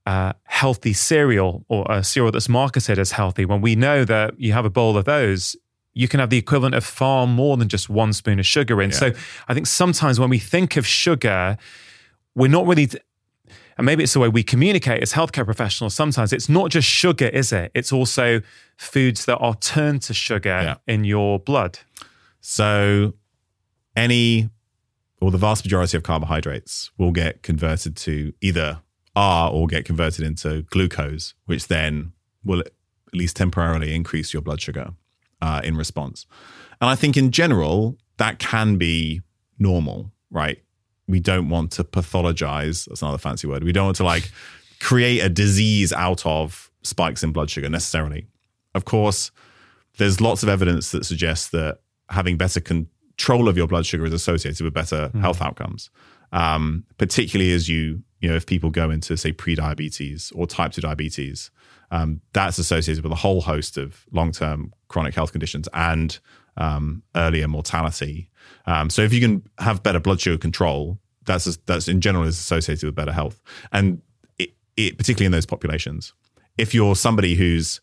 uh, 0.05 0.33
healthy 0.43 0.93
cereal 0.93 1.65
or 1.67 1.85
a 1.89 2.03
cereal 2.03 2.31
that's 2.31 2.49
marketed 2.49 2.97
as 2.97 3.11
healthy. 3.11 3.45
When 3.45 3.61
we 3.61 3.75
know 3.75 4.05
that 4.05 4.39
you 4.39 4.53
have 4.53 4.65
a 4.65 4.69
bowl 4.69 4.97
of 4.97 5.05
those, 5.05 5.55
you 5.93 6.07
can 6.07 6.19
have 6.19 6.29
the 6.29 6.37
equivalent 6.37 6.75
of 6.75 6.83
far 6.83 7.27
more 7.27 7.57
than 7.57 7.69
just 7.69 7.89
one 7.89 8.13
spoon 8.13 8.39
of 8.39 8.45
sugar 8.45 8.81
in. 8.81 8.89
Yeah. 8.89 8.97
So 8.97 9.11
I 9.47 9.53
think 9.53 9.67
sometimes 9.67 10.19
when 10.19 10.29
we 10.29 10.39
think 10.39 10.77
of 10.77 10.87
sugar, 10.87 11.57
we're 12.35 12.49
not 12.49 12.65
really 12.65 12.89
and 13.77 13.85
maybe 13.85 14.03
it's 14.03 14.13
the 14.13 14.19
way 14.19 14.29
we 14.29 14.43
communicate 14.43 15.01
as 15.01 15.13
healthcare 15.13 15.45
professionals 15.45 15.93
sometimes. 15.93 16.33
It's 16.33 16.49
not 16.49 16.71
just 16.71 16.87
sugar 16.87 17.27
is 17.27 17.51
it? 17.51 17.71
It's 17.73 17.91
also 17.91 18.41
foods 18.77 19.25
that 19.25 19.37
are 19.37 19.55
turned 19.55 20.01
to 20.03 20.13
sugar 20.13 20.49
yeah. 20.49 20.75
in 20.87 21.03
your 21.03 21.39
blood. 21.39 21.79
So 22.41 23.13
any 23.95 24.49
or 25.21 25.31
the 25.31 25.37
vast 25.37 25.63
majority 25.63 25.95
of 25.95 26.03
carbohydrates 26.03 26.91
will 26.97 27.11
get 27.11 27.43
converted 27.43 27.95
to 27.95 28.33
either 28.41 28.81
R 29.15 29.49
or 29.49 29.67
get 29.67 29.85
converted 29.85 30.25
into 30.25 30.63
glucose 30.63 31.33
which 31.45 31.67
then 31.67 32.13
will 32.43 32.59
at 32.59 32.71
least 33.13 33.37
temporarily 33.37 33.93
increase 33.95 34.33
your 34.33 34.41
blood 34.41 34.59
sugar 34.59 34.91
uh, 35.41 35.61
in 35.63 35.77
response. 35.77 36.25
And 36.81 36.89
i 36.89 36.95
think 36.95 37.15
in 37.15 37.31
general 37.31 37.97
that 38.17 38.39
can 38.39 38.77
be 38.77 39.21
normal 39.57 40.11
right 40.29 40.61
we 41.07 41.19
don't 41.19 41.49
want 41.49 41.71
to 41.73 41.83
pathologize. 41.83 42.85
That's 42.85 43.01
another 43.01 43.17
fancy 43.17 43.47
word. 43.47 43.63
We 43.63 43.71
don't 43.71 43.85
want 43.85 43.97
to 43.97 44.03
like 44.03 44.31
create 44.79 45.19
a 45.19 45.29
disease 45.29 45.93
out 45.93 46.25
of 46.25 46.71
spikes 46.81 47.23
in 47.23 47.31
blood 47.31 47.49
sugar 47.49 47.69
necessarily. 47.69 48.27
Of 48.75 48.85
course, 48.85 49.31
there's 49.97 50.19
lots 50.19 50.43
of 50.43 50.49
evidence 50.49 50.91
that 50.91 51.05
suggests 51.05 51.49
that 51.49 51.79
having 52.09 52.37
better 52.37 52.59
control 52.59 53.47
of 53.47 53.57
your 53.57 53.67
blood 53.67 53.85
sugar 53.85 54.05
is 54.05 54.13
associated 54.13 54.63
with 54.63 54.73
better 54.73 55.09
mm. 55.13 55.21
health 55.21 55.41
outcomes. 55.41 55.89
Um, 56.31 56.85
particularly 56.97 57.53
as 57.53 57.69
you, 57.69 58.01
you 58.19 58.27
know, 58.27 58.35
if 58.35 58.47
people 58.47 58.71
go 58.71 58.89
into 58.89 59.15
say 59.17 59.31
pre-diabetes 59.31 60.31
or 60.33 60.47
type 60.47 60.71
2 60.71 60.81
diabetes, 60.81 61.51
um, 61.91 62.21
that's 62.33 62.57
associated 62.57 63.03
with 63.03 63.11
a 63.11 63.17
whole 63.17 63.41
host 63.41 63.77
of 63.77 64.05
long-term 64.11 64.73
chronic 64.87 65.13
health 65.13 65.31
conditions 65.31 65.69
and 65.73 66.19
um, 66.57 67.03
earlier 67.15 67.47
mortality. 67.47 68.29
Um, 68.65 68.89
so 68.89 69.01
if 69.01 69.13
you 69.13 69.19
can 69.19 69.43
have 69.59 69.83
better 69.83 69.99
blood 69.99 70.21
sugar 70.21 70.37
control, 70.37 70.99
that's 71.25 71.57
that's 71.65 71.87
in 71.87 72.01
general 72.01 72.25
is 72.25 72.37
associated 72.37 72.85
with 72.85 72.95
better 72.95 73.11
health, 73.11 73.41
and 73.71 74.01
it, 74.37 74.53
it, 74.77 74.97
particularly 74.97 75.25
in 75.25 75.31
those 75.31 75.45
populations. 75.45 76.13
If 76.57 76.73
you're 76.73 76.95
somebody 76.95 77.35
who's 77.35 77.81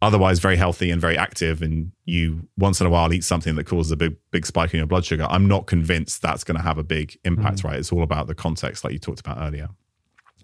otherwise 0.00 0.40
very 0.40 0.56
healthy 0.56 0.90
and 0.90 1.00
very 1.00 1.16
active, 1.16 1.62
and 1.62 1.92
you 2.04 2.48
once 2.58 2.80
in 2.80 2.86
a 2.86 2.90
while 2.90 3.12
eat 3.12 3.24
something 3.24 3.54
that 3.56 3.64
causes 3.64 3.92
a 3.92 3.96
big 3.96 4.16
big 4.30 4.46
spike 4.46 4.74
in 4.74 4.78
your 4.78 4.86
blood 4.86 5.04
sugar, 5.04 5.26
I'm 5.30 5.48
not 5.48 5.66
convinced 5.66 6.22
that's 6.22 6.44
going 6.44 6.56
to 6.56 6.62
have 6.62 6.78
a 6.78 6.84
big 6.84 7.18
impact. 7.24 7.58
Mm. 7.58 7.64
Right? 7.64 7.78
It's 7.78 7.92
all 7.92 8.02
about 8.02 8.26
the 8.26 8.34
context, 8.34 8.84
like 8.84 8.92
you 8.92 8.98
talked 8.98 9.20
about 9.20 9.38
earlier. 9.38 9.68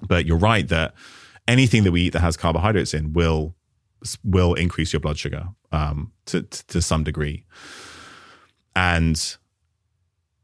But 0.06 0.26
you're 0.26 0.38
right 0.38 0.68
that 0.68 0.94
anything 1.48 1.82
that 1.84 1.92
we 1.92 2.02
eat 2.02 2.12
that 2.12 2.20
has 2.20 2.36
carbohydrates 2.36 2.94
in 2.94 3.12
will 3.12 3.54
will 4.22 4.54
increase 4.54 4.92
your 4.92 5.00
blood 5.00 5.18
sugar 5.18 5.48
um, 5.72 6.12
to, 6.26 6.42
to 6.42 6.80
some 6.80 7.02
degree. 7.02 7.44
And 8.76 9.36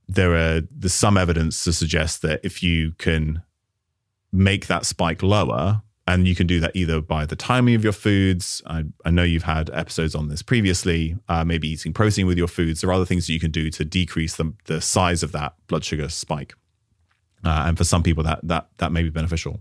there 0.09 0.35
are 0.35 0.63
there's 0.71 0.95
some 0.95 1.17
evidence 1.17 1.65
to 1.65 1.73
suggest 1.73 2.23
that 2.23 2.41
if 2.43 2.63
you 2.63 2.93
can 2.99 3.43
make 4.33 4.67
that 4.67 4.85
spike 4.85 5.23
lower, 5.23 5.83
and 6.07 6.29
you 6.29 6.35
can 6.35 6.47
do 6.47 6.61
that 6.61 6.73
either 6.75 7.01
by 7.01 7.25
the 7.25 7.37
timing 7.37 7.75
of 7.75 7.83
your 7.83 7.93
foods. 7.93 8.63
I, 8.67 8.85
I 9.05 9.11
know 9.11 9.23
you've 9.23 9.45
had 9.45 9.71
episodes 9.71 10.15
on 10.15 10.29
this 10.29 10.43
previously. 10.43 11.17
Uh, 11.29 11.45
maybe 11.45 11.69
eating 11.69 11.93
protein 11.93 12.27
with 12.27 12.37
your 12.37 12.49
foods. 12.49 12.81
There 12.81 12.91
are 12.91 12.95
other 12.95 13.07
things 13.07 13.27
that 13.27 13.33
you 13.33 13.41
can 13.41 13.51
do 13.51 13.71
to 13.71 13.85
decrease 13.85 14.37
the, 14.37 14.53
the 14.67 14.81
size 14.81 15.23
of 15.23 15.33
that 15.33 15.55
blood 15.67 15.85
sugar 15.85 16.09
spike. 16.09 16.55
Uh, 17.43 17.65
and 17.67 17.79
for 17.79 17.85
some 17.85 18.03
people, 18.03 18.23
that 18.25 18.41
that 18.43 18.69
that 18.79 18.93
may 18.93 19.03
be 19.03 19.11
beneficial. 19.11 19.61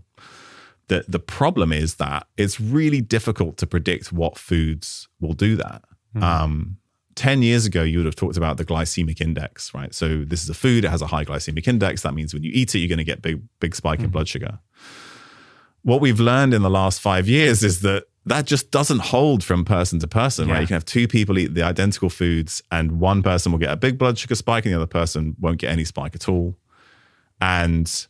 The 0.88 1.04
the 1.08 1.18
problem 1.18 1.72
is 1.72 1.94
that 1.96 2.26
it's 2.36 2.60
really 2.60 3.00
difficult 3.00 3.56
to 3.58 3.66
predict 3.66 4.12
what 4.12 4.38
foods 4.38 5.08
will 5.20 5.34
do 5.34 5.56
that. 5.56 5.82
Mm. 6.14 6.22
Um, 6.22 6.76
10 7.14 7.42
years 7.42 7.66
ago, 7.66 7.82
you 7.82 7.98
would 7.98 8.06
have 8.06 8.16
talked 8.16 8.36
about 8.36 8.56
the 8.56 8.64
glycemic 8.64 9.20
index, 9.20 9.72
right? 9.74 9.94
So 9.94 10.24
this 10.24 10.42
is 10.42 10.48
a 10.48 10.54
food, 10.54 10.84
it 10.84 10.88
has 10.88 11.02
a 11.02 11.06
high 11.06 11.24
glycemic 11.24 11.66
index. 11.68 12.02
That 12.02 12.14
means 12.14 12.34
when 12.34 12.42
you 12.42 12.50
eat 12.52 12.74
it, 12.74 12.78
you're 12.78 12.88
going 12.88 12.98
to 12.98 13.04
get 13.04 13.22
big, 13.22 13.42
big 13.60 13.74
spike 13.74 14.00
mm. 14.00 14.04
in 14.04 14.10
blood 14.10 14.28
sugar. 14.28 14.58
What 15.82 16.00
we've 16.00 16.20
learned 16.20 16.54
in 16.54 16.62
the 16.62 16.70
last 16.70 17.00
five 17.00 17.28
years 17.28 17.62
is 17.62 17.80
that 17.80 18.04
that 18.26 18.46
just 18.46 18.70
doesn't 18.70 19.00
hold 19.00 19.44
from 19.44 19.64
person 19.64 19.98
to 19.98 20.08
person, 20.08 20.48
yeah. 20.48 20.54
right? 20.54 20.60
You 20.62 20.66
can 20.66 20.74
have 20.74 20.84
two 20.84 21.06
people 21.06 21.38
eat 21.38 21.54
the 21.54 21.62
identical 21.62 22.08
foods 22.08 22.62
and 22.70 22.98
one 22.98 23.22
person 23.22 23.52
will 23.52 23.58
get 23.58 23.70
a 23.70 23.76
big 23.76 23.98
blood 23.98 24.18
sugar 24.18 24.34
spike 24.34 24.64
and 24.64 24.72
the 24.72 24.78
other 24.78 24.86
person 24.86 25.36
won't 25.38 25.58
get 25.58 25.70
any 25.70 25.84
spike 25.84 26.14
at 26.14 26.28
all. 26.28 26.56
And 27.40 28.06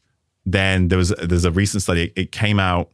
then 0.46 0.88
there 0.88 0.98
was 0.98 1.08
there's 1.20 1.44
a 1.44 1.50
recent 1.50 1.82
study. 1.82 2.12
It 2.16 2.32
came 2.32 2.60
out. 2.60 2.90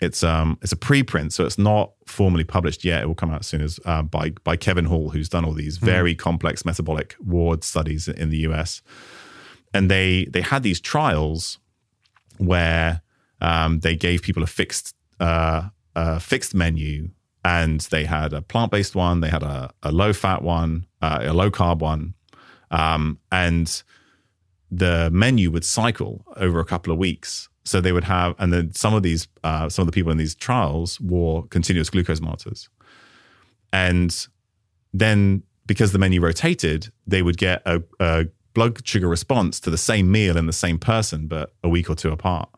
It's 0.00 0.22
um 0.22 0.58
it's 0.60 0.72
a 0.72 0.76
preprint, 0.76 1.32
so 1.32 1.44
it's 1.44 1.58
not 1.58 1.92
formally 2.06 2.44
published 2.44 2.84
yet. 2.84 3.02
It 3.02 3.06
will 3.06 3.14
come 3.14 3.30
out 3.30 3.44
soon 3.44 3.62
as 3.62 3.78
uh, 3.84 4.02
by 4.02 4.30
by 4.42 4.56
Kevin 4.56 4.86
Hall, 4.86 5.10
who's 5.10 5.28
done 5.28 5.44
all 5.44 5.52
these 5.52 5.78
hmm. 5.78 5.86
very 5.86 6.14
mm. 6.14 6.18
complex 6.18 6.64
metabolic 6.64 7.16
ward 7.20 7.64
studies 7.64 8.08
in 8.08 8.30
the 8.30 8.38
US. 8.38 8.82
And 9.72 9.90
they 9.90 10.26
they 10.26 10.40
had 10.40 10.62
these 10.62 10.80
trials 10.80 11.58
where 12.38 13.02
um, 13.40 13.80
they 13.80 13.94
gave 13.94 14.22
people 14.22 14.42
a 14.42 14.46
fixed 14.46 14.94
uh, 15.20 15.68
a 15.94 16.20
fixed 16.20 16.54
menu, 16.54 17.10
and 17.44 17.80
they 17.82 18.04
had 18.04 18.32
a 18.32 18.42
plant 18.42 18.72
based 18.72 18.94
one, 18.94 19.20
they 19.20 19.28
had 19.28 19.42
a, 19.42 19.70
a 19.82 19.92
low 19.92 20.12
fat 20.12 20.42
one, 20.42 20.86
uh, 21.02 21.20
a 21.22 21.32
low 21.32 21.50
carb 21.50 21.78
one, 21.78 22.14
um, 22.70 23.18
and 23.30 23.82
the 24.70 25.10
menu 25.12 25.50
would 25.50 25.64
cycle 25.64 26.24
over 26.36 26.58
a 26.58 26.64
couple 26.64 26.92
of 26.92 26.98
weeks. 26.98 27.48
So 27.64 27.80
they 27.80 27.92
would 27.92 28.04
have, 28.04 28.34
and 28.38 28.52
then 28.52 28.74
some 28.74 28.94
of 28.94 29.02
these, 29.02 29.26
uh, 29.42 29.68
some 29.68 29.82
of 29.82 29.86
the 29.86 29.92
people 29.92 30.12
in 30.12 30.18
these 30.18 30.34
trials 30.34 31.00
wore 31.00 31.46
continuous 31.46 31.88
glucose 31.88 32.20
monitors, 32.20 32.68
and 33.72 34.26
then 34.92 35.42
because 35.66 35.92
the 35.92 35.98
menu 35.98 36.20
rotated, 36.20 36.92
they 37.06 37.22
would 37.22 37.38
get 37.38 37.62
a, 37.64 37.82
a 37.98 38.26
blood 38.52 38.86
sugar 38.86 39.08
response 39.08 39.58
to 39.60 39.70
the 39.70 39.78
same 39.78 40.10
meal 40.10 40.36
in 40.36 40.46
the 40.46 40.52
same 40.52 40.78
person, 40.78 41.26
but 41.26 41.54
a 41.62 41.68
week 41.68 41.88
or 41.88 41.94
two 41.94 42.10
apart. 42.10 42.48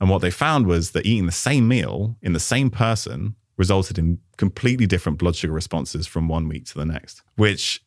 And 0.00 0.10
what 0.10 0.20
they 0.20 0.30
found 0.30 0.66
was 0.66 0.90
that 0.90 1.06
eating 1.06 1.26
the 1.26 1.32
same 1.32 1.68
meal 1.68 2.16
in 2.20 2.32
the 2.32 2.40
same 2.40 2.70
person 2.70 3.36
resulted 3.56 3.98
in 3.98 4.18
completely 4.36 4.86
different 4.86 5.18
blood 5.18 5.36
sugar 5.36 5.52
responses 5.52 6.06
from 6.06 6.28
one 6.28 6.48
week 6.48 6.66
to 6.66 6.74
the 6.74 6.84
next, 6.84 7.22
which 7.36 7.83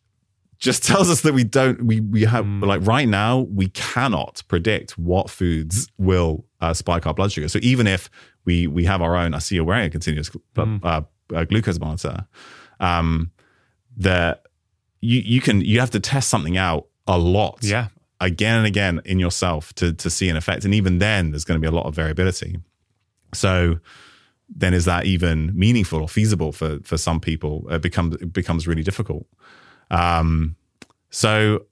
just 0.58 0.84
tells 0.88 1.10
us 1.10 1.22
that 1.22 1.34
we 1.34 1.44
don't 1.44 1.86
we 1.86 2.00
we 2.00 2.24
have 2.24 2.46
mm. 2.46 2.66
like 2.66 2.86
right 2.86 3.08
now 3.08 3.40
we 3.40 3.70
cannot 3.70 4.44
predict 4.48 4.98
what 4.98 5.30
foods 5.30 5.90
will 5.98 6.46
uh, 6.62 6.74
spike 6.74 7.06
our 7.06 7.14
blood 7.14 7.32
sugar. 7.32 7.48
So 7.48 7.60
even 7.62 7.88
if 7.88 8.10
we 8.46 8.68
we 8.68 8.86
have 8.86 9.02
our 9.02 9.16
own, 9.16 9.34
I 9.34 9.40
see 9.40 9.56
you're 9.56 9.64
wearing 9.64 9.86
a 9.86 9.90
continuous 9.90 10.30
mm. 10.56 10.80
uh, 10.84 11.02
uh, 11.36 11.44
glucose 11.46 11.80
monitor. 11.80 12.28
Um, 12.80 13.32
that 13.98 14.44
you 15.02 15.20
you 15.20 15.42
can 15.42 15.62
you 15.62 15.80
have 15.80 15.92
to 15.92 16.00
test 16.00 16.30
something 16.30 16.58
out 16.58 16.88
a 17.08 17.18
lot. 17.18 17.60
Yeah. 17.62 17.90
Again 18.20 18.58
and 18.58 18.66
again 18.66 19.02
in 19.06 19.20
yourself 19.20 19.74
to 19.76 19.94
to 19.94 20.10
see 20.10 20.30
an 20.30 20.38
effect. 20.38 20.66
And 20.66 20.74
even 20.74 21.00
then 21.00 21.32
there's 21.32 21.44
going 21.44 21.60
to 21.60 21.62
be 21.62 21.68
a 21.68 21.76
lot 21.76 21.86
of 21.86 21.96
variability. 21.96 22.60
So 23.34 23.80
then 24.50 24.74
is 24.74 24.86
that 24.86 25.06
even 25.06 25.52
meaningful 25.58 26.02
or 26.02 26.08
feasible 26.08 26.52
for 26.52 26.80
for 26.84 26.98
some 26.98 27.20
people? 27.20 27.68
It 27.70 27.82
becomes 27.82 28.16
it 28.16 28.34
becomes 28.34 28.68
really 28.68 28.84
difficult. 28.84 29.28
Um, 29.90 30.56
so 31.10 31.66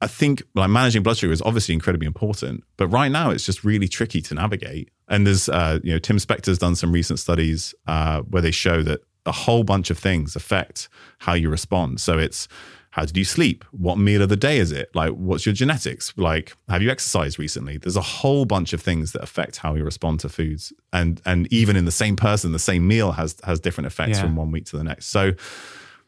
I 0.00 0.06
think 0.06 0.42
like 0.54 0.70
managing 0.70 1.02
blood 1.02 1.16
sugar 1.16 1.32
is 1.32 1.42
obviously 1.42 1.74
incredibly 1.74 2.06
important, 2.06 2.64
but 2.76 2.88
right 2.88 3.10
now 3.10 3.30
it's 3.30 3.46
just 3.46 3.64
really 3.64 3.88
tricky 3.88 4.20
to 4.22 4.34
navigate. 4.34 4.90
And 5.08 5.26
there's 5.26 5.48
uh, 5.48 5.80
you 5.82 5.92
know 5.92 5.98
Tim 5.98 6.18
Spector's 6.18 6.58
done 6.58 6.74
some 6.74 6.92
recent 6.92 7.18
studies 7.18 7.74
uh, 7.86 8.22
where 8.22 8.42
they 8.42 8.50
show 8.50 8.82
that 8.82 9.00
a 9.24 9.32
whole 9.32 9.64
bunch 9.64 9.90
of 9.90 9.98
things 9.98 10.36
affect 10.36 10.88
how 11.18 11.34
you 11.34 11.50
respond. 11.50 12.00
So 12.00 12.18
it's 12.18 12.48
how 12.90 13.04
did 13.04 13.16
you 13.16 13.24
sleep? 13.24 13.62
What 13.72 13.98
meal 13.98 14.22
of 14.22 14.30
the 14.30 14.36
day 14.36 14.56
is 14.56 14.72
it? 14.72 14.88
Like, 14.94 15.10
what's 15.10 15.44
your 15.44 15.54
genetics? 15.54 16.14
Like, 16.16 16.54
have 16.68 16.80
you 16.80 16.90
exercised 16.90 17.38
recently? 17.38 17.76
There's 17.76 17.96
a 17.96 18.00
whole 18.00 18.46
bunch 18.46 18.72
of 18.72 18.80
things 18.80 19.12
that 19.12 19.22
affect 19.22 19.58
how 19.58 19.74
you 19.74 19.84
respond 19.84 20.20
to 20.20 20.30
foods, 20.30 20.72
and 20.92 21.20
and 21.26 21.46
even 21.52 21.76
in 21.76 21.84
the 21.84 21.90
same 21.90 22.16
person, 22.16 22.52
the 22.52 22.58
same 22.58 22.88
meal 22.88 23.12
has 23.12 23.36
has 23.44 23.60
different 23.60 23.86
effects 23.86 24.16
yeah. 24.16 24.22
from 24.22 24.36
one 24.36 24.50
week 24.50 24.64
to 24.66 24.78
the 24.78 24.84
next. 24.84 25.06
So, 25.06 25.32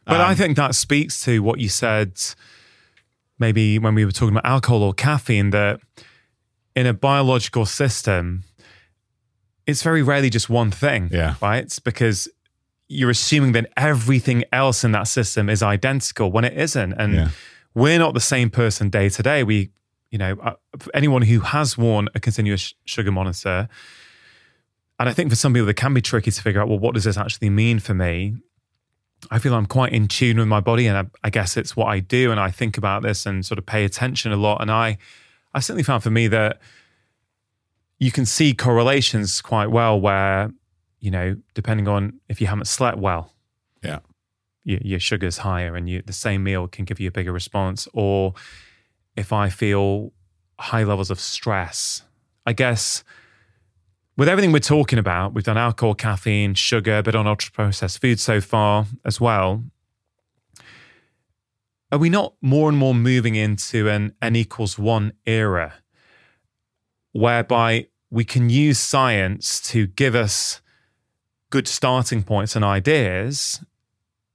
but 0.08 0.20
um, 0.20 0.26
I 0.26 0.34
think 0.34 0.56
that 0.56 0.74
speaks 0.74 1.22
to 1.24 1.42
what 1.42 1.60
you 1.60 1.68
said, 1.68 2.18
maybe 3.38 3.78
when 3.78 3.94
we 3.94 4.04
were 4.04 4.10
talking 4.10 4.34
about 4.34 4.46
alcohol 4.46 4.82
or 4.82 4.94
caffeine, 4.94 5.50
that 5.50 5.80
in 6.74 6.86
a 6.86 6.94
biological 6.94 7.66
system, 7.66 8.44
it's 9.66 9.82
very 9.82 10.02
rarely 10.02 10.30
just 10.30 10.48
one 10.48 10.70
thing. 10.70 11.10
Yeah. 11.12 11.34
Right. 11.42 11.62
It's 11.62 11.78
because 11.78 12.28
you're 12.88 13.10
assuming 13.10 13.52
that 13.52 13.70
everything 13.76 14.44
else 14.50 14.82
in 14.82 14.92
that 14.92 15.08
system 15.08 15.50
is 15.50 15.62
identical 15.62 16.32
when 16.32 16.44
it 16.44 16.56
isn't. 16.56 16.94
And 16.94 17.14
yeah. 17.14 17.28
we're 17.74 17.98
not 17.98 18.14
the 18.14 18.20
same 18.20 18.48
person 18.48 18.88
day 18.88 19.10
to 19.10 19.22
day. 19.22 19.44
We, 19.44 19.70
you 20.10 20.16
know, 20.16 20.38
uh, 20.42 20.54
anyone 20.94 21.22
who 21.22 21.40
has 21.40 21.76
worn 21.76 22.08
a 22.14 22.20
continuous 22.20 22.72
sugar 22.86 23.12
monitor, 23.12 23.68
and 24.98 25.08
I 25.08 25.12
think 25.12 25.28
for 25.28 25.36
some 25.36 25.52
people, 25.52 25.68
it 25.68 25.76
can 25.76 25.92
be 25.92 26.00
tricky 26.00 26.30
to 26.30 26.42
figure 26.42 26.62
out, 26.62 26.68
well, 26.68 26.78
what 26.78 26.94
does 26.94 27.04
this 27.04 27.18
actually 27.18 27.50
mean 27.50 27.78
for 27.78 27.92
me? 27.92 28.38
I 29.30 29.38
feel 29.38 29.54
I'm 29.54 29.66
quite 29.66 29.92
in 29.92 30.08
tune 30.08 30.38
with 30.38 30.48
my 30.48 30.60
body, 30.60 30.86
and 30.86 30.96
I, 30.96 31.06
I 31.24 31.30
guess 31.30 31.56
it's 31.56 31.76
what 31.76 31.86
I 31.86 32.00
do, 32.00 32.30
and 32.30 32.38
I 32.38 32.50
think 32.50 32.78
about 32.78 33.02
this 33.02 33.26
and 33.26 33.44
sort 33.44 33.58
of 33.58 33.66
pay 33.66 33.84
attention 33.84 34.32
a 34.32 34.36
lot. 34.36 34.60
And 34.62 34.70
I, 34.70 34.98
I 35.52 35.60
certainly 35.60 35.82
found 35.82 36.02
for 36.02 36.10
me 36.10 36.28
that 36.28 36.60
you 37.98 38.12
can 38.12 38.24
see 38.24 38.54
correlations 38.54 39.40
quite 39.42 39.70
well 39.70 40.00
where 40.00 40.52
you 41.00 41.10
know, 41.10 41.36
depending 41.54 41.88
on 41.88 42.20
if 42.28 42.40
you 42.40 42.46
haven't 42.46 42.66
slept 42.66 42.98
well, 42.98 43.32
yeah, 43.82 44.00
your, 44.64 44.80
your 44.82 45.00
sugar's 45.00 45.38
higher, 45.38 45.76
and 45.76 45.88
you 45.88 46.02
the 46.02 46.12
same 46.12 46.42
meal 46.42 46.66
can 46.68 46.84
give 46.84 47.00
you 47.00 47.08
a 47.08 47.12
bigger 47.12 47.32
response. 47.32 47.88
Or 47.94 48.34
if 49.16 49.32
I 49.32 49.48
feel 49.48 50.12
high 50.58 50.82
levels 50.82 51.10
of 51.10 51.20
stress, 51.20 52.02
I 52.46 52.52
guess 52.52 53.04
with 54.18 54.28
everything 54.28 54.52
we're 54.52 54.58
talking 54.58 54.98
about, 54.98 55.32
we've 55.32 55.44
done 55.44 55.56
alcohol, 55.56 55.94
caffeine, 55.94 56.52
sugar, 56.52 57.02
but 57.02 57.14
on 57.14 57.26
ultra 57.26 57.50
processed 57.52 58.00
food 58.02 58.20
so 58.20 58.42
far 58.42 58.84
as 59.06 59.18
well. 59.18 59.64
Are 61.90 61.98
we 61.98 62.10
not 62.10 62.34
more 62.42 62.68
and 62.68 62.76
more 62.76 62.94
moving 62.94 63.34
into 63.34 63.88
an 63.88 64.14
n 64.20 64.36
equals 64.36 64.78
one 64.78 65.14
era 65.24 65.72
whereby 67.12 67.86
we 68.10 68.24
can 68.24 68.50
use 68.50 68.78
science 68.78 69.60
to 69.60 69.86
give 69.86 70.14
us 70.14 70.60
good 71.50 71.68
starting 71.68 72.22
points 72.22 72.54
and 72.56 72.64
ideas. 72.64 73.64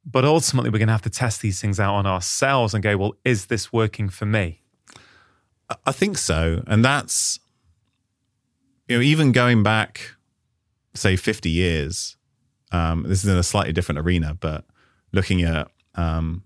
But 0.05 0.25
ultimately, 0.25 0.69
we're 0.69 0.79
going 0.79 0.87
to 0.87 0.93
have 0.93 1.01
to 1.03 1.09
test 1.09 1.41
these 1.41 1.61
things 1.61 1.79
out 1.79 1.95
on 1.95 2.05
ourselves 2.05 2.73
and 2.73 2.83
go, 2.83 2.97
well, 2.97 3.13
is 3.23 3.45
this 3.45 3.71
working 3.71 4.09
for 4.09 4.25
me? 4.25 4.61
I 5.85 5.91
think 5.91 6.17
so. 6.17 6.61
And 6.67 6.83
that's, 6.83 7.39
you 8.87 8.97
know, 8.97 9.01
even 9.01 9.31
going 9.31 9.63
back, 9.63 10.11
say, 10.93 11.15
50 11.15 11.49
years, 11.49 12.17
um, 12.71 13.03
this 13.03 13.23
is 13.23 13.29
in 13.29 13.37
a 13.37 13.43
slightly 13.43 13.73
different 13.73 13.99
arena, 13.99 14.35
but 14.39 14.65
looking 15.11 15.43
at 15.43 15.69
um, 15.95 16.43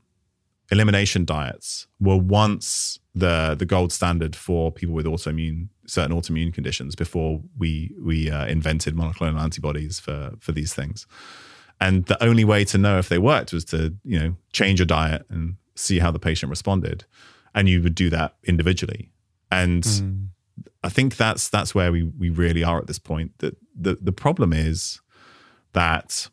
elimination 0.71 1.25
diets 1.25 1.87
were 1.99 2.17
once 2.17 2.99
the 3.15 3.55
the 3.57 3.65
gold 3.65 3.91
standard 3.91 4.35
for 4.35 4.71
people 4.71 4.93
with 4.93 5.05
autoimmune 5.05 5.69
certain 5.87 6.15
autoimmune 6.15 6.53
conditions 6.53 6.95
before 6.95 7.41
we 7.57 7.91
we 8.01 8.29
uh, 8.29 8.45
invented 8.45 8.95
monoclonal 8.95 9.39
antibodies 9.39 9.99
for 9.99 10.33
for 10.39 10.51
these 10.51 10.73
things. 10.73 11.07
And 11.79 12.05
the 12.05 12.21
only 12.23 12.43
way 12.43 12.65
to 12.65 12.77
know 12.77 12.97
if 12.97 13.07
they 13.09 13.17
worked 13.17 13.53
was 13.53 13.65
to 13.65 13.95
you 14.03 14.19
know 14.19 14.35
change 14.51 14.79
your 14.79 14.85
diet 14.85 15.25
and 15.29 15.55
see 15.75 15.99
how 15.99 16.11
the 16.11 16.19
patient 16.19 16.49
responded, 16.49 17.05
and 17.55 17.69
you 17.69 17.81
would 17.81 17.95
do 17.95 18.09
that 18.09 18.35
individually. 18.43 19.09
And 19.49 19.83
mm. 19.83 20.27
I 20.87 20.89
think 20.89 21.17
that's 21.17 21.49
that's 21.49 21.75
where 21.75 21.91
we 21.91 22.03
we 22.03 22.29
really 22.29 22.63
are 22.63 22.77
at 22.77 22.87
this 22.87 22.97
point. 22.97 23.33
That 23.39 23.57
the 23.75 23.97
the 24.01 24.13
problem 24.13 24.53
is 24.53 25.01
that 25.73 26.29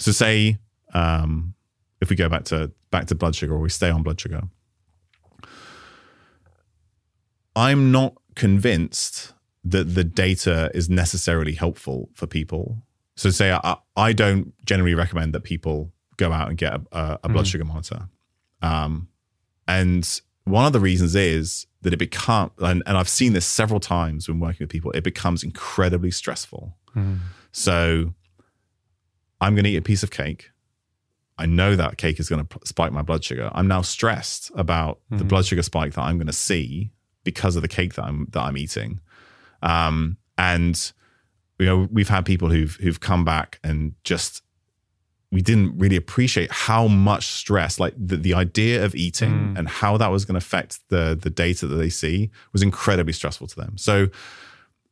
so 0.00 0.10
say 0.10 0.58
um, 0.94 1.54
if 2.00 2.10
we 2.10 2.16
go 2.16 2.28
back 2.28 2.42
to 2.46 2.72
back 2.90 3.06
to 3.06 3.14
blood 3.14 3.36
sugar 3.36 3.54
or 3.54 3.60
we 3.60 3.68
stay 3.68 3.90
on 3.90 4.02
blood 4.02 4.20
sugar, 4.20 4.42
I'm 7.54 7.92
not 7.92 8.14
convinced 8.34 9.32
that 9.64 9.94
the 9.94 10.02
data 10.02 10.72
is 10.74 10.90
necessarily 10.90 11.52
helpful 11.52 12.10
for 12.14 12.26
people. 12.26 12.82
So, 13.14 13.30
say 13.30 13.52
I, 13.52 13.76
I 13.96 14.12
don't 14.12 14.52
generally 14.66 14.94
recommend 14.94 15.34
that 15.34 15.44
people 15.44 15.92
go 16.16 16.32
out 16.32 16.48
and 16.48 16.58
get 16.58 16.74
a, 16.90 17.20
a 17.22 17.28
blood 17.28 17.44
mm. 17.44 17.48
sugar 17.48 17.64
monitor. 17.64 18.08
Um, 18.60 19.06
and 19.68 20.20
one 20.44 20.66
of 20.66 20.72
the 20.72 20.80
reasons 20.80 21.14
is 21.14 21.66
that 21.82 21.92
it 21.92 21.98
becomes, 21.98 22.52
and, 22.58 22.82
and, 22.86 22.96
I've 22.96 23.08
seen 23.08 23.32
this 23.32 23.46
several 23.46 23.80
times 23.80 24.28
when 24.28 24.40
working 24.40 24.64
with 24.64 24.70
people, 24.70 24.90
it 24.92 25.04
becomes 25.04 25.42
incredibly 25.42 26.10
stressful. 26.10 26.76
Mm. 26.94 27.18
So, 27.52 28.14
I'm 29.40 29.54
going 29.54 29.64
to 29.64 29.70
eat 29.70 29.76
a 29.76 29.82
piece 29.82 30.02
of 30.02 30.10
cake. 30.10 30.50
I 31.36 31.46
know 31.46 31.76
that 31.76 31.98
cake 31.98 32.20
is 32.20 32.28
going 32.28 32.46
to 32.46 32.58
spike 32.64 32.92
my 32.92 33.02
blood 33.02 33.24
sugar. 33.24 33.50
I'm 33.52 33.66
now 33.66 33.82
stressed 33.82 34.52
about 34.54 35.00
mm. 35.10 35.18
the 35.18 35.24
blood 35.24 35.46
sugar 35.46 35.62
spike 35.62 35.94
that 35.94 36.02
I'm 36.02 36.16
going 36.16 36.28
to 36.28 36.32
see 36.32 36.92
because 37.24 37.56
of 37.56 37.62
the 37.62 37.68
cake 37.68 37.94
that 37.94 38.04
I'm 38.04 38.28
that 38.30 38.40
I'm 38.40 38.56
eating. 38.56 39.00
Um, 39.62 40.18
and 40.38 40.92
you 41.58 41.66
know, 41.66 41.88
we've 41.90 42.08
had 42.08 42.24
people 42.24 42.50
who've 42.50 42.74
who've 42.76 43.00
come 43.00 43.24
back 43.24 43.58
and 43.64 43.94
just 44.04 44.42
we 45.34 45.42
didn't 45.42 45.76
really 45.76 45.96
appreciate 45.96 46.50
how 46.52 46.86
much 46.86 47.26
stress, 47.26 47.80
like 47.80 47.92
the, 47.98 48.16
the 48.16 48.34
idea 48.34 48.84
of 48.84 48.94
eating 48.94 49.32
mm. 49.32 49.58
and 49.58 49.68
how 49.68 49.96
that 49.96 50.12
was 50.12 50.24
going 50.24 50.34
to 50.34 50.38
affect 50.38 50.78
the 50.90 51.18
the 51.20 51.28
data 51.28 51.66
that 51.66 51.74
they 51.74 51.90
see 51.90 52.30
was 52.52 52.62
incredibly 52.62 53.12
stressful 53.12 53.48
to 53.48 53.56
them. 53.56 53.76
So, 53.76 54.06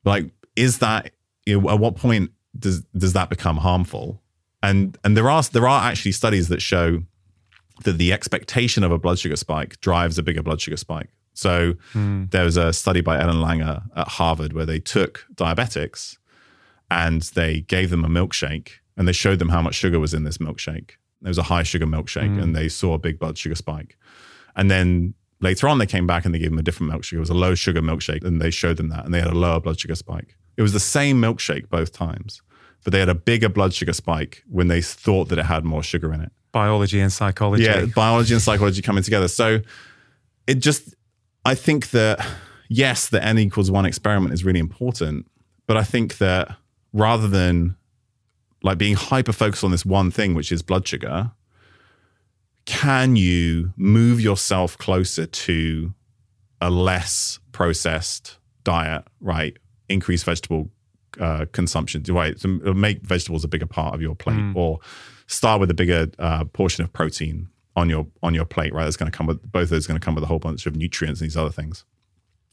like, 0.04 0.26
is 0.56 0.80
that 0.80 1.12
you 1.46 1.60
know, 1.60 1.70
at 1.70 1.78
what 1.78 1.94
point 1.94 2.32
does 2.58 2.82
does 2.96 3.12
that 3.12 3.30
become 3.30 3.58
harmful? 3.58 4.20
And 4.64 4.98
and 5.04 5.16
there 5.16 5.30
are 5.30 5.42
there 5.44 5.68
are 5.68 5.88
actually 5.88 6.12
studies 6.12 6.48
that 6.48 6.60
show 6.60 7.04
that 7.84 7.98
the 7.98 8.12
expectation 8.12 8.82
of 8.82 8.90
a 8.90 8.98
blood 8.98 9.20
sugar 9.20 9.36
spike 9.36 9.80
drives 9.80 10.18
a 10.18 10.24
bigger 10.24 10.42
blood 10.42 10.60
sugar 10.60 10.76
spike. 10.76 11.10
So 11.34 11.74
mm. 11.94 12.30
there 12.32 12.44
was 12.44 12.56
a 12.56 12.72
study 12.72 13.00
by 13.00 13.20
Ellen 13.20 13.36
Langer 13.36 13.84
at 13.94 14.08
Harvard 14.08 14.52
where 14.54 14.66
they 14.66 14.80
took 14.80 15.24
diabetics 15.34 16.18
and 16.90 17.22
they 17.22 17.60
gave 17.60 17.90
them 17.90 18.04
a 18.04 18.08
milkshake 18.08 18.81
and 18.96 19.08
they 19.08 19.12
showed 19.12 19.38
them 19.38 19.48
how 19.48 19.62
much 19.62 19.74
sugar 19.74 19.98
was 19.98 20.14
in 20.14 20.24
this 20.24 20.38
milkshake. 20.38 20.92
There 21.20 21.30
was 21.30 21.38
a 21.38 21.44
high 21.44 21.62
sugar 21.62 21.86
milkshake 21.86 22.36
mm. 22.36 22.42
and 22.42 22.54
they 22.54 22.68
saw 22.68 22.94
a 22.94 22.98
big 22.98 23.18
blood 23.18 23.38
sugar 23.38 23.54
spike. 23.54 23.96
And 24.56 24.70
then 24.70 25.14
later 25.40 25.68
on, 25.68 25.78
they 25.78 25.86
came 25.86 26.06
back 26.06 26.24
and 26.24 26.34
they 26.34 26.38
gave 26.38 26.50
them 26.50 26.58
a 26.58 26.62
different 26.62 26.92
milkshake. 26.92 27.14
It 27.14 27.20
was 27.20 27.30
a 27.30 27.34
low 27.34 27.54
sugar 27.54 27.82
milkshake, 27.82 28.24
and 28.24 28.40
they 28.40 28.50
showed 28.50 28.76
them 28.76 28.88
that, 28.88 29.04
and 29.04 29.12
they 29.12 29.20
had 29.20 29.30
a 29.30 29.38
lower 29.38 29.60
blood 29.60 29.78
sugar 29.78 29.94
spike. 29.94 30.36
It 30.56 30.62
was 30.62 30.72
the 30.72 30.80
same 30.80 31.20
milkshake 31.20 31.68
both 31.68 31.92
times, 31.92 32.42
but 32.84 32.92
they 32.92 33.00
had 33.00 33.08
a 33.08 33.14
bigger 33.14 33.48
blood 33.48 33.74
sugar 33.74 33.92
spike 33.92 34.42
when 34.48 34.68
they 34.68 34.80
thought 34.80 35.28
that 35.28 35.38
it 35.38 35.46
had 35.46 35.64
more 35.64 35.82
sugar 35.82 36.12
in 36.12 36.20
it. 36.20 36.32
Biology 36.52 37.00
and 37.00 37.12
psychology. 37.12 37.64
Yeah, 37.64 37.86
biology 37.86 38.34
and 38.34 38.42
psychology 38.42 38.82
coming 38.82 39.02
together. 39.02 39.28
So 39.28 39.60
it 40.46 40.56
just, 40.56 40.94
I 41.44 41.54
think 41.54 41.90
that 41.90 42.24
yes, 42.68 43.08
the 43.08 43.22
n 43.24 43.38
equals 43.38 43.70
one 43.70 43.86
experiment 43.86 44.34
is 44.34 44.44
really 44.44 44.60
important, 44.60 45.26
but 45.66 45.76
I 45.76 45.84
think 45.84 46.18
that 46.18 46.56
rather 46.92 47.28
than 47.28 47.76
like 48.62 48.78
being 48.78 48.94
hyper 48.94 49.32
focused 49.32 49.64
on 49.64 49.70
this 49.70 49.84
one 49.84 50.10
thing, 50.10 50.34
which 50.34 50.52
is 50.52 50.62
blood 50.62 50.86
sugar, 50.86 51.32
can 52.64 53.16
you 53.16 53.72
move 53.76 54.20
yourself 54.20 54.78
closer 54.78 55.26
to 55.26 55.94
a 56.60 56.70
less 56.70 57.40
processed 57.50 58.38
diet, 58.62 59.04
right? 59.20 59.56
Increase 59.88 60.22
vegetable 60.22 60.70
uh, 61.20 61.46
consumption, 61.52 62.04
right? 62.08 62.38
So 62.38 62.48
make 62.48 63.02
vegetables 63.02 63.44
a 63.44 63.48
bigger 63.48 63.66
part 63.66 63.94
of 63.94 64.00
your 64.00 64.14
plate, 64.14 64.38
mm. 64.38 64.56
or 64.56 64.78
start 65.26 65.60
with 65.60 65.70
a 65.70 65.74
bigger 65.74 66.06
uh, 66.18 66.44
portion 66.44 66.84
of 66.84 66.92
protein 66.92 67.48
on 67.74 67.90
your 67.90 68.06
on 68.22 68.34
your 68.34 68.44
plate, 68.44 68.72
right? 68.72 68.84
That's 68.84 68.96
going 68.96 69.10
to 69.10 69.16
come 69.16 69.26
with 69.26 69.50
both 69.50 69.64
of 69.64 69.70
those 69.70 69.86
going 69.86 69.98
to 69.98 70.04
come 70.04 70.14
with 70.14 70.24
a 70.24 70.28
whole 70.28 70.38
bunch 70.38 70.66
of 70.66 70.76
nutrients 70.76 71.20
and 71.20 71.28
these 71.28 71.36
other 71.36 71.50
things, 71.50 71.84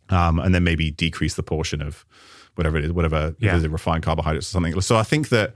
um, 0.09 0.39
and 0.39 0.55
then 0.55 0.63
maybe 0.63 0.91
decrease 0.91 1.35
the 1.35 1.43
portion 1.43 1.81
of 1.81 2.05
whatever 2.55 2.77
it 2.77 2.85
is, 2.85 2.91
whatever 2.91 3.35
yeah. 3.39 3.55
it 3.55 3.57
is, 3.57 3.67
refined 3.67 4.03
carbohydrates 4.03 4.47
or 4.47 4.51
something. 4.51 4.81
So 4.81 4.97
I 4.97 5.03
think 5.03 5.29
that 5.29 5.53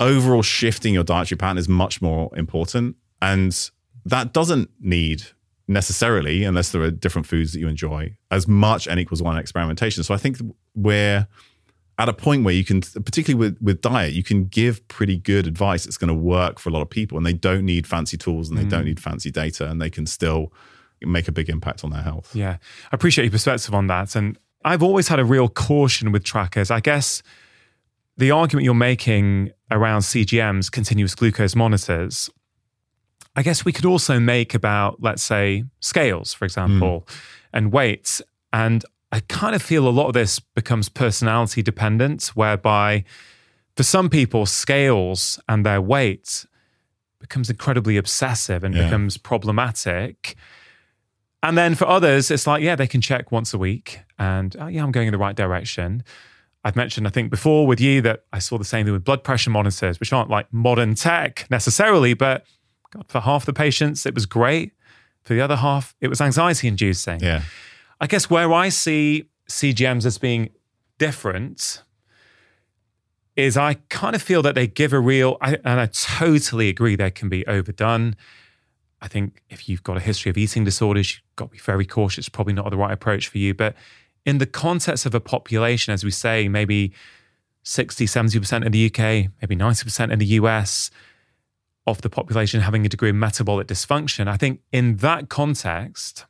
overall 0.00 0.42
shifting 0.42 0.94
your 0.94 1.04
dietary 1.04 1.36
pattern 1.36 1.58
is 1.58 1.68
much 1.68 2.00
more 2.00 2.30
important. 2.36 2.96
And 3.20 3.70
that 4.04 4.32
doesn't 4.32 4.70
need 4.80 5.22
necessarily, 5.66 6.44
unless 6.44 6.72
there 6.72 6.82
are 6.82 6.90
different 6.90 7.26
foods 7.26 7.52
that 7.52 7.60
you 7.60 7.68
enjoy, 7.68 8.16
as 8.30 8.48
much 8.48 8.88
n 8.88 8.98
equals 8.98 9.22
one 9.22 9.36
experimentation. 9.36 10.02
So 10.02 10.14
I 10.14 10.16
think 10.16 10.38
we're 10.74 11.26
at 11.98 12.08
a 12.08 12.12
point 12.12 12.44
where 12.44 12.54
you 12.54 12.64
can, 12.64 12.80
particularly 12.80 13.34
with, 13.34 13.60
with 13.60 13.80
diet, 13.80 14.12
you 14.12 14.22
can 14.22 14.44
give 14.44 14.86
pretty 14.88 15.18
good 15.18 15.46
advice 15.46 15.84
that's 15.84 15.96
going 15.96 16.08
to 16.08 16.14
work 16.14 16.58
for 16.58 16.70
a 16.70 16.72
lot 16.72 16.80
of 16.80 16.88
people 16.88 17.18
and 17.18 17.26
they 17.26 17.32
don't 17.32 17.64
need 17.64 17.86
fancy 17.86 18.16
tools 18.16 18.48
and 18.48 18.56
they 18.56 18.64
mm. 18.64 18.70
don't 18.70 18.84
need 18.84 19.00
fancy 19.00 19.30
data 19.30 19.68
and 19.68 19.82
they 19.82 19.90
can 19.90 20.06
still 20.06 20.52
make 21.02 21.26
a 21.26 21.32
big 21.32 21.48
impact 21.48 21.82
on 21.82 21.90
their 21.90 22.02
health. 22.02 22.34
Yeah. 22.34 22.58
I 22.84 22.88
appreciate 22.92 23.24
your 23.24 23.32
perspective 23.32 23.74
on 23.74 23.88
that. 23.88 24.14
And 24.14 24.38
I've 24.64 24.82
always 24.82 25.08
had 25.08 25.18
a 25.18 25.24
real 25.24 25.48
caution 25.48 26.12
with 26.12 26.24
trackers. 26.24 26.70
I 26.70 26.80
guess 26.80 27.22
the 28.18 28.32
argument 28.32 28.64
you're 28.64 28.74
making 28.74 29.50
around 29.70 30.00
CGMs, 30.00 30.70
continuous 30.70 31.14
glucose 31.14 31.54
monitors, 31.54 32.28
I 33.36 33.42
guess 33.42 33.64
we 33.64 33.72
could 33.72 33.84
also 33.84 34.18
make 34.18 34.54
about, 34.54 35.00
let's 35.00 35.22
say, 35.22 35.64
scales, 35.80 36.34
for 36.34 36.44
example, 36.44 37.06
mm. 37.06 37.14
and 37.52 37.72
weights. 37.72 38.20
And 38.52 38.84
I 39.12 39.20
kind 39.20 39.54
of 39.54 39.62
feel 39.62 39.86
a 39.86 39.90
lot 39.90 40.08
of 40.08 40.14
this 40.14 40.40
becomes 40.40 40.88
personality 40.88 41.62
dependent, 41.62 42.26
whereby 42.34 43.04
for 43.76 43.84
some 43.84 44.10
people, 44.10 44.44
scales 44.44 45.38
and 45.48 45.64
their 45.64 45.80
weight 45.80 46.44
becomes 47.20 47.48
incredibly 47.48 47.96
obsessive 47.96 48.64
and 48.64 48.74
yeah. 48.74 48.84
becomes 48.84 49.16
problematic. 49.16 50.34
And 51.42 51.56
then 51.56 51.76
for 51.76 51.86
others, 51.86 52.32
it's 52.32 52.48
like, 52.48 52.62
yeah, 52.62 52.74
they 52.74 52.88
can 52.88 53.00
check 53.00 53.30
once 53.30 53.54
a 53.54 53.58
week 53.58 54.00
and, 54.18 54.56
oh, 54.58 54.66
yeah, 54.66 54.82
I'm 54.82 54.90
going 54.90 55.06
in 55.06 55.12
the 55.12 55.18
right 55.18 55.36
direction. 55.36 56.02
I've 56.68 56.76
mentioned, 56.76 57.06
I 57.06 57.10
think, 57.10 57.30
before 57.30 57.66
with 57.66 57.80
you 57.80 58.02
that 58.02 58.24
I 58.30 58.40
saw 58.40 58.58
the 58.58 58.64
same 58.64 58.84
thing 58.84 58.92
with 58.92 59.02
blood 59.02 59.24
pressure 59.24 59.48
monitors, 59.48 59.98
which 59.98 60.12
aren't 60.12 60.28
like 60.28 60.52
modern 60.52 60.94
tech 60.94 61.46
necessarily, 61.48 62.12
but 62.12 62.44
God, 62.90 63.06
for 63.08 63.20
half 63.20 63.46
the 63.46 63.54
patients, 63.54 64.04
it 64.04 64.14
was 64.14 64.26
great. 64.26 64.72
For 65.22 65.32
the 65.32 65.40
other 65.40 65.56
half, 65.56 65.96
it 66.02 66.08
was 66.08 66.20
anxiety 66.20 66.68
inducing. 66.68 67.20
Yeah. 67.20 67.44
I 68.02 68.06
guess 68.06 68.28
where 68.28 68.52
I 68.52 68.68
see 68.68 69.30
CGMs 69.48 70.04
as 70.04 70.18
being 70.18 70.50
different 70.98 71.82
is 73.34 73.56
I 73.56 73.74
kind 73.88 74.14
of 74.14 74.20
feel 74.20 74.42
that 74.42 74.54
they 74.54 74.66
give 74.66 74.92
a 74.92 75.00
real, 75.00 75.38
I, 75.40 75.54
and 75.64 75.80
I 75.80 75.86
totally 75.86 76.68
agree 76.68 76.96
they 76.96 77.10
can 77.10 77.30
be 77.30 77.46
overdone. 77.46 78.14
I 79.00 79.08
think 79.08 79.42
if 79.48 79.70
you've 79.70 79.82
got 79.82 79.96
a 79.96 80.00
history 80.00 80.28
of 80.28 80.36
eating 80.36 80.64
disorders, 80.64 81.14
you've 81.14 81.36
got 81.36 81.46
to 81.46 81.52
be 81.52 81.58
very 81.58 81.86
cautious. 81.86 82.26
It's 82.26 82.28
probably 82.28 82.52
not 82.52 82.68
the 82.68 82.76
right 82.76 82.92
approach 82.92 83.28
for 83.28 83.38
you. 83.38 83.54
But 83.54 83.74
in 84.24 84.38
the 84.38 84.46
context 84.46 85.06
of 85.06 85.14
a 85.14 85.20
population, 85.20 85.92
as 85.92 86.04
we 86.04 86.10
say, 86.10 86.48
maybe 86.48 86.92
60, 87.62 88.06
70% 88.06 88.64
in 88.64 88.72
the 88.72 88.86
UK, 88.86 89.30
maybe 89.40 89.56
90% 89.56 90.12
in 90.12 90.18
the 90.18 90.26
US 90.26 90.90
of 91.86 92.02
the 92.02 92.10
population 92.10 92.60
having 92.60 92.84
a 92.84 92.88
degree 92.88 93.10
of 93.10 93.16
metabolic 93.16 93.66
dysfunction, 93.66 94.28
I 94.28 94.36
think 94.36 94.60
in 94.72 94.96
that 94.98 95.28
context, 95.28 96.26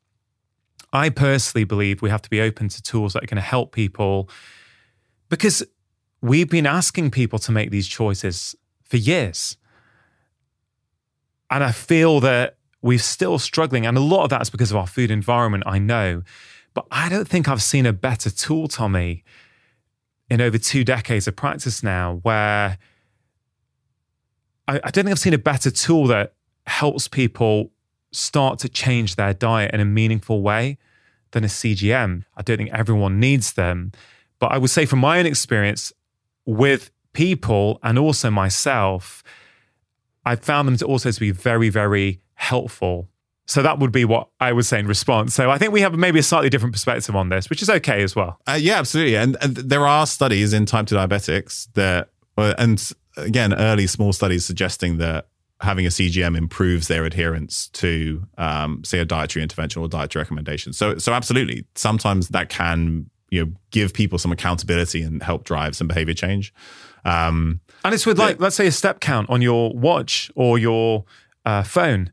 I 0.92 1.10
personally 1.10 1.64
believe 1.64 2.00
we 2.00 2.10
have 2.10 2.22
to 2.22 2.30
be 2.30 2.40
open 2.40 2.68
to 2.68 2.82
tools 2.82 3.12
that 3.12 3.24
are 3.24 3.26
going 3.26 3.36
to 3.36 3.42
help 3.42 3.72
people 3.72 4.30
because 5.28 5.62
we've 6.22 6.48
been 6.48 6.66
asking 6.66 7.10
people 7.10 7.38
to 7.40 7.52
make 7.52 7.70
these 7.70 7.86
choices 7.86 8.54
for 8.82 8.96
years. 8.96 9.56
And 11.50 11.62
I 11.62 11.72
feel 11.72 12.20
that 12.20 12.56
we're 12.82 12.98
still 12.98 13.38
struggling. 13.38 13.86
And 13.86 13.96
a 13.96 14.00
lot 14.00 14.24
of 14.24 14.30
that's 14.30 14.50
because 14.50 14.70
of 14.70 14.76
our 14.76 14.86
food 14.86 15.10
environment, 15.10 15.64
I 15.66 15.78
know. 15.78 16.22
But 16.74 16.86
I 16.90 17.08
don't 17.08 17.26
think 17.26 17.48
I've 17.48 17.62
seen 17.62 17.86
a 17.86 17.92
better 17.92 18.30
tool, 18.30 18.68
Tommy, 18.68 19.24
in 20.30 20.40
over 20.40 20.58
two 20.58 20.84
decades 20.84 21.26
of 21.26 21.36
practice 21.36 21.82
now, 21.82 22.20
where 22.22 22.78
I, 24.66 24.76
I 24.76 24.90
don't 24.90 25.04
think 25.04 25.10
I've 25.10 25.18
seen 25.18 25.34
a 25.34 25.38
better 25.38 25.70
tool 25.70 26.06
that 26.08 26.34
helps 26.66 27.08
people 27.08 27.72
start 28.12 28.58
to 28.60 28.68
change 28.68 29.16
their 29.16 29.34
diet 29.34 29.72
in 29.74 29.80
a 29.80 29.84
meaningful 29.84 30.42
way 30.42 30.78
than 31.32 31.44
a 31.44 31.48
CGM. 31.48 32.24
I 32.36 32.42
don't 32.42 32.58
think 32.58 32.70
everyone 32.70 33.20
needs 33.20 33.54
them. 33.54 33.92
But 34.38 34.52
I 34.52 34.58
would 34.58 34.70
say, 34.70 34.86
from 34.86 35.00
my 35.00 35.18
own 35.18 35.26
experience 35.26 35.92
with 36.46 36.90
people 37.12 37.80
and 37.82 37.98
also 37.98 38.30
myself, 38.30 39.22
I've 40.24 40.40
found 40.40 40.68
them 40.68 40.76
to 40.76 40.86
also 40.86 41.10
to 41.10 41.20
be 41.20 41.30
very, 41.30 41.68
very 41.68 42.20
helpful 42.34 43.08
so 43.48 43.62
that 43.62 43.78
would 43.78 43.92
be 43.92 44.04
what 44.04 44.28
I 44.40 44.52
would 44.52 44.66
say 44.66 44.78
in 44.78 44.86
response. 44.86 45.34
So 45.34 45.50
I 45.50 45.56
think 45.56 45.72
we 45.72 45.80
have 45.80 45.96
maybe 45.96 46.18
a 46.18 46.22
slightly 46.22 46.50
different 46.50 46.74
perspective 46.74 47.16
on 47.16 47.30
this, 47.30 47.48
which 47.48 47.62
is 47.62 47.70
okay 47.70 48.02
as 48.02 48.14
well. 48.14 48.38
Uh, 48.46 48.58
yeah, 48.60 48.78
absolutely. 48.78 49.16
And, 49.16 49.36
and, 49.40 49.56
there 49.56 49.86
are 49.86 50.06
studies 50.06 50.52
in 50.52 50.66
type 50.66 50.86
2 50.86 50.94
diabetics 50.94 51.66
that, 51.72 52.10
uh, 52.36 52.54
and 52.58 52.92
again, 53.16 53.54
early 53.54 53.86
small 53.86 54.12
studies 54.12 54.44
suggesting 54.44 54.98
that 54.98 55.28
having 55.60 55.86
a 55.86 55.88
CGM 55.88 56.36
improves 56.36 56.88
their 56.88 57.06
adherence 57.06 57.68
to, 57.68 58.26
um, 58.36 58.84
say, 58.84 58.98
a 58.98 59.06
dietary 59.06 59.42
intervention 59.42 59.80
or 59.80 59.88
dietary 59.88 60.22
recommendation. 60.22 60.74
So, 60.74 60.98
so 60.98 61.14
absolutely, 61.14 61.64
sometimes 61.74 62.28
that 62.28 62.50
can 62.50 63.08
you 63.30 63.44
know 63.44 63.52
give 63.70 63.92
people 63.92 64.18
some 64.18 64.32
accountability 64.32 65.02
and 65.02 65.22
help 65.22 65.44
drive 65.44 65.74
some 65.74 65.88
behavior 65.88 66.14
change. 66.14 66.52
Um, 67.04 67.60
and 67.84 67.94
it's 67.94 68.06
with 68.06 68.18
like, 68.18 68.40
let's 68.40 68.56
say, 68.56 68.66
a 68.66 68.72
step 68.72 69.00
count 69.00 69.30
on 69.30 69.40
your 69.40 69.72
watch 69.72 70.30
or 70.34 70.58
your 70.58 71.04
uh, 71.44 71.62
phone 71.62 72.12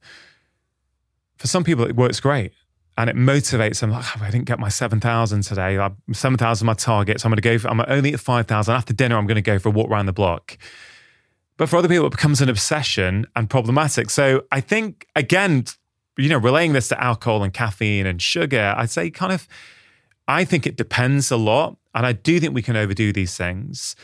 for 1.37 1.47
some 1.47 1.63
people, 1.63 1.85
it 1.85 1.95
works 1.95 2.19
great 2.19 2.53
and 2.97 3.09
it 3.09 3.15
motivates 3.15 3.81
them. 3.81 3.91
Like, 3.91 4.05
oh, 4.05 4.23
I 4.23 4.29
didn't 4.29 4.45
get 4.45 4.59
my 4.59 4.69
7,000 4.69 5.41
today. 5.41 5.77
7,000 6.11 6.65
my 6.65 6.73
target. 6.73 7.19
So 7.19 7.27
I'm 7.27 7.31
going 7.31 7.37
to 7.37 7.41
go 7.41 7.57
for, 7.57 7.69
I'm 7.69 7.81
only 7.87 8.13
at 8.13 8.19
5,000. 8.19 8.73
After 8.73 8.93
dinner, 8.93 9.17
I'm 9.17 9.27
going 9.27 9.35
to 9.35 9.41
go 9.41 9.59
for 9.59 9.69
a 9.69 9.71
walk 9.71 9.89
around 9.89 10.05
the 10.05 10.13
block. 10.13 10.57
But 11.57 11.69
for 11.69 11.77
other 11.77 11.87
people, 11.87 12.07
it 12.07 12.11
becomes 12.11 12.41
an 12.41 12.49
obsession 12.49 13.25
and 13.35 13.49
problematic. 13.49 14.09
So 14.09 14.43
I 14.51 14.61
think, 14.61 15.07
again, 15.15 15.65
you 16.17 16.29
know, 16.29 16.37
relaying 16.37 16.73
this 16.73 16.87
to 16.89 17.01
alcohol 17.01 17.43
and 17.43 17.53
caffeine 17.53 18.05
and 18.05 18.21
sugar, 18.21 18.73
I'd 18.77 18.89
say 18.89 19.09
kind 19.09 19.31
of, 19.31 19.47
I 20.27 20.45
think 20.45 20.65
it 20.65 20.75
depends 20.75 21.31
a 21.31 21.37
lot. 21.37 21.77
And 21.93 22.05
I 22.05 22.11
do 22.13 22.39
think 22.39 22.53
we 22.53 22.61
can 22.61 22.75
overdo 22.75 23.13
these 23.13 23.37
things. 23.37 23.95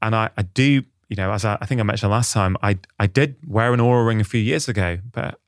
And 0.00 0.14
I, 0.14 0.30
I 0.36 0.42
do, 0.42 0.82
you 1.08 1.16
know, 1.16 1.32
as 1.32 1.44
I, 1.44 1.58
I 1.60 1.66
think 1.66 1.80
I 1.80 1.84
mentioned 1.84 2.10
last 2.10 2.32
time, 2.32 2.56
I, 2.62 2.78
I 2.98 3.06
did 3.06 3.36
wear 3.46 3.72
an 3.72 3.80
Oura 3.80 4.06
ring 4.06 4.20
a 4.20 4.24
few 4.24 4.40
years 4.40 4.68
ago, 4.68 4.98
but 5.12 5.38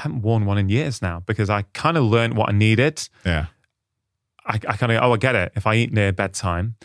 I 0.00 0.04
haven't 0.04 0.22
worn 0.22 0.46
one 0.46 0.56
in 0.56 0.70
years 0.70 1.02
now 1.02 1.22
because 1.26 1.50
I 1.50 1.62
kind 1.74 1.98
of 1.98 2.04
learned 2.04 2.34
what 2.34 2.48
I 2.48 2.52
needed. 2.52 3.06
Yeah. 3.26 3.46
I, 4.46 4.54
I 4.54 4.76
kind 4.78 4.90
of, 4.92 5.02
oh, 5.02 5.12
I 5.12 5.16
get 5.18 5.34
it. 5.34 5.52
If 5.54 5.66
I 5.66 5.74
eat 5.74 5.92
near 5.92 6.10
bedtime, 6.10 6.76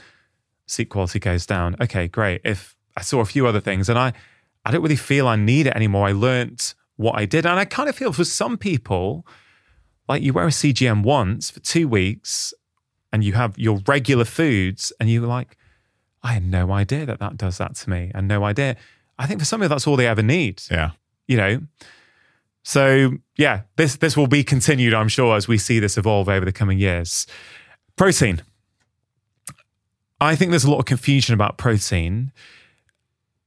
sleep 0.66 0.90
quality 0.90 1.20
goes 1.20 1.46
down. 1.46 1.78
Okay, 1.80 2.10
great. 2.10 2.42
If 2.44 2.76
I 2.98 3.02
saw 3.02 3.22
a 3.22 3.26
few 3.26 3.48
other 3.48 3.62
things 3.62 3.88
and 3.88 3.98
I, 3.98 4.12
I 4.66 4.72
don't 4.72 4.82
really 4.82 4.98
feel 4.98 5.30
I 5.30 5.38
need 5.38 5.66
it 5.66 5.76
anymore. 5.78 6.06
I 6.08 6.12
learned 6.12 6.74
what 6.98 7.18
I 7.18 7.24
did. 7.24 7.46
And 7.46 7.58
I 7.58 7.64
kind 7.64 7.88
of 7.88 7.96
feel 7.96 8.12
for 8.12 8.26
some 8.26 8.58
people, 8.58 9.26
like 10.10 10.22
you 10.22 10.34
wear 10.34 10.48
a 10.48 10.50
CGM 10.50 11.04
once 11.04 11.50
for 11.50 11.62
two 11.62 11.88
weeks 11.88 12.54
and 13.14 13.24
you 13.24 13.32
have 13.32 13.58
your 13.58 13.80
regular 13.88 14.26
foods 14.26 14.92
and 15.00 15.10
you're 15.10 15.26
like, 15.26 15.56
I 16.22 16.34
had 16.34 16.44
no 16.44 16.74
idea 16.74 17.06
that 17.06 17.20
that 17.20 17.38
does 17.38 17.60
that 17.60 17.76
to 17.76 17.90
me 17.90 18.12
and 18.14 18.28
no 18.28 18.44
idea. 18.44 18.76
I 19.18 19.26
think 19.26 19.40
for 19.40 19.46
some 19.46 19.62
people, 19.62 19.70
that's 19.70 19.88
all 19.88 19.96
they 19.96 20.08
ever 20.08 20.22
need. 20.22 20.64
Yeah. 20.70 20.92
You 21.28 21.38
know, 21.38 21.62
so 22.66 23.14
yeah, 23.38 23.62
this 23.78 23.96
this 23.96 24.18
will 24.18 24.28
be 24.28 24.44
continued, 24.44 24.94
I'm 24.94 25.08
sure, 25.08 25.38
as 25.38 25.48
we 25.48 25.58
see 25.58 25.80
this 25.80 25.98
evolve 25.98 26.28
over 26.28 26.46
the 26.46 26.52
coming 26.52 26.80
years. 26.80 27.28
Protein. 27.96 28.42
I 30.20 30.36
think 30.36 30.52
there's 30.52 30.66
a 30.66 30.72
lot 30.72 30.80
of 30.80 30.86
confusion 30.86 31.34
about 31.34 31.58
protein. 31.58 32.34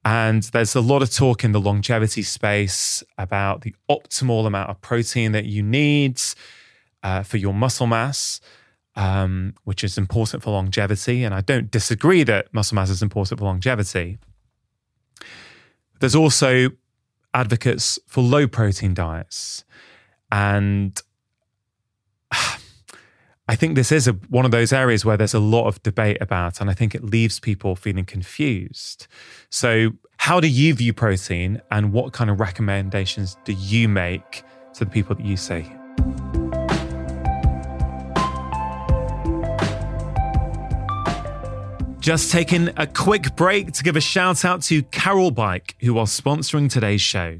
And 0.04 0.44
there's 0.44 0.74
a 0.74 0.80
lot 0.80 1.02
of 1.02 1.10
talk 1.10 1.44
in 1.44 1.52
the 1.52 1.60
longevity 1.60 2.22
space 2.22 3.02
about 3.18 3.60
the 3.62 3.74
optimal 3.90 4.46
amount 4.46 4.70
of 4.70 4.80
protein 4.80 5.32
that 5.32 5.44
you 5.44 5.62
need. 5.62 6.18
uh, 7.02 7.22
for 7.22 7.36
your 7.36 7.54
muscle 7.54 7.86
mass, 7.86 8.40
um, 8.96 9.54
which 9.64 9.84
is 9.84 9.98
important 9.98 10.42
for 10.42 10.50
longevity. 10.50 11.24
And 11.24 11.34
I 11.34 11.40
don't 11.40 11.70
disagree 11.70 12.24
that 12.24 12.52
muscle 12.52 12.74
mass 12.74 12.90
is 12.90 13.02
important 13.02 13.38
for 13.38 13.44
longevity. 13.44 14.18
There's 16.00 16.14
also 16.14 16.70
advocates 17.34 17.98
for 18.06 18.22
low 18.22 18.46
protein 18.46 18.94
diets. 18.94 19.64
And 20.30 21.00
I 23.50 23.56
think 23.56 23.76
this 23.76 23.90
is 23.90 24.06
a, 24.06 24.12
one 24.28 24.44
of 24.44 24.50
those 24.50 24.72
areas 24.72 25.04
where 25.04 25.16
there's 25.16 25.34
a 25.34 25.40
lot 25.40 25.66
of 25.66 25.82
debate 25.82 26.18
about, 26.20 26.60
and 26.60 26.68
I 26.68 26.74
think 26.74 26.94
it 26.94 27.02
leaves 27.02 27.40
people 27.40 27.76
feeling 27.76 28.04
confused. 28.04 29.06
So, 29.50 29.92
how 30.18 30.40
do 30.40 30.48
you 30.48 30.74
view 30.74 30.92
protein, 30.92 31.62
and 31.70 31.92
what 31.92 32.12
kind 32.12 32.28
of 32.28 32.40
recommendations 32.40 33.36
do 33.44 33.52
you 33.52 33.88
make 33.88 34.42
to 34.74 34.84
the 34.84 34.90
people 34.90 35.14
that 35.14 35.24
you 35.24 35.36
see? 35.36 35.64
Just 42.08 42.32
taking 42.32 42.70
a 42.78 42.86
quick 42.86 43.36
break 43.36 43.72
to 43.72 43.84
give 43.84 43.94
a 43.94 44.00
shout 44.00 44.42
out 44.42 44.62
to 44.62 44.82
Carol 44.84 45.30
Bike, 45.30 45.76
who 45.80 45.98
are 45.98 46.06
sponsoring 46.06 46.70
today's 46.70 47.02
show. 47.02 47.38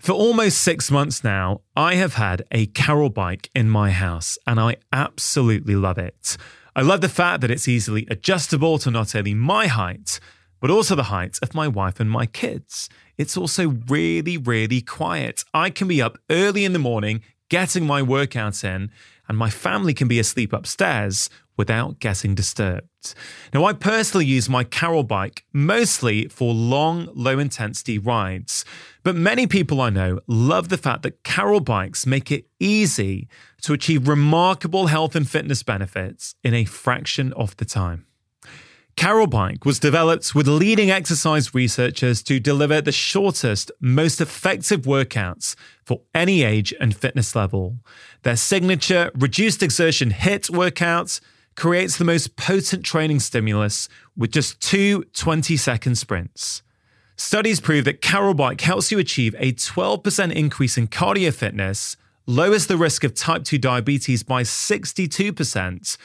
For 0.00 0.10
almost 0.10 0.60
six 0.60 0.90
months 0.90 1.22
now, 1.22 1.60
I 1.76 1.94
have 1.94 2.14
had 2.14 2.42
a 2.50 2.66
Carol 2.66 3.10
bike 3.10 3.48
in 3.54 3.70
my 3.70 3.92
house 3.92 4.38
and 4.44 4.58
I 4.58 4.78
absolutely 4.92 5.76
love 5.76 5.98
it. 5.98 6.36
I 6.74 6.82
love 6.82 7.00
the 7.00 7.08
fact 7.08 7.42
that 7.42 7.50
it's 7.52 7.68
easily 7.68 8.08
adjustable 8.10 8.78
to 8.78 8.90
not 8.90 9.14
only 9.14 9.34
my 9.34 9.68
height, 9.68 10.18
but 10.58 10.68
also 10.68 10.96
the 10.96 11.04
height 11.04 11.38
of 11.40 11.54
my 11.54 11.68
wife 11.68 12.00
and 12.00 12.10
my 12.10 12.26
kids. 12.26 12.88
It's 13.16 13.36
also 13.36 13.78
really, 13.86 14.36
really 14.36 14.80
quiet. 14.80 15.44
I 15.54 15.70
can 15.70 15.86
be 15.86 16.02
up 16.02 16.18
early 16.28 16.64
in 16.64 16.72
the 16.72 16.80
morning 16.80 17.22
getting 17.48 17.86
my 17.86 18.02
workouts 18.02 18.64
in, 18.64 18.90
and 19.28 19.38
my 19.38 19.50
family 19.50 19.94
can 19.94 20.08
be 20.08 20.18
asleep 20.18 20.52
upstairs 20.52 21.30
without 21.62 22.00
getting 22.00 22.34
disturbed. 22.34 23.14
Now, 23.54 23.66
I 23.66 23.72
personally 23.72 24.26
use 24.26 24.48
my 24.48 24.64
Carol 24.64 25.04
bike 25.04 25.44
mostly 25.52 26.26
for 26.26 26.52
long, 26.52 27.08
low 27.14 27.38
intensity 27.38 27.98
rides, 27.98 28.64
but 29.04 29.14
many 29.14 29.46
people 29.46 29.80
I 29.80 29.88
know 29.88 30.18
love 30.26 30.70
the 30.70 30.76
fact 30.76 31.04
that 31.04 31.22
Carol 31.22 31.60
bikes 31.60 32.04
make 32.04 32.32
it 32.32 32.46
easy 32.58 33.28
to 33.60 33.74
achieve 33.74 34.08
remarkable 34.08 34.88
health 34.88 35.14
and 35.14 35.30
fitness 35.30 35.62
benefits 35.62 36.34
in 36.42 36.52
a 36.52 36.64
fraction 36.64 37.32
of 37.34 37.56
the 37.58 37.64
time. 37.64 38.06
Carol 38.96 39.26
Bike 39.26 39.64
was 39.64 39.78
developed 39.78 40.34
with 40.34 40.46
leading 40.46 40.90
exercise 40.90 41.54
researchers 41.54 42.22
to 42.24 42.38
deliver 42.38 42.80
the 42.80 42.92
shortest, 42.92 43.70
most 43.80 44.20
effective 44.20 44.82
workouts 44.82 45.54
for 45.84 46.02
any 46.14 46.42
age 46.42 46.74
and 46.78 46.94
fitness 46.94 47.34
level. 47.34 47.78
Their 48.22 48.36
signature 48.36 49.10
reduced 49.14 49.62
exertion 49.62 50.10
HIIT 50.10 50.50
workouts 50.50 51.20
creates 51.56 51.96
the 51.96 52.04
most 52.04 52.36
potent 52.36 52.84
training 52.84 53.20
stimulus 53.20 53.88
with 54.16 54.30
just 54.30 54.60
two 54.60 55.04
20 55.14 55.56
second 55.56 55.96
sprints. 55.96 56.62
Studies 57.16 57.60
prove 57.60 57.84
that 57.84 58.00
Carol 58.00 58.34
Bike 58.34 58.60
helps 58.60 58.90
you 58.90 58.98
achieve 58.98 59.34
a 59.38 59.52
12% 59.52 60.32
increase 60.32 60.76
in 60.76 60.88
cardio 60.88 61.32
fitness, 61.32 61.96
lowers 62.26 62.66
the 62.66 62.76
risk 62.76 63.04
of 63.04 63.14
type 63.14 63.44
2 63.44 63.58
diabetes 63.58 64.22
by 64.22 64.42
62%, 64.42 65.96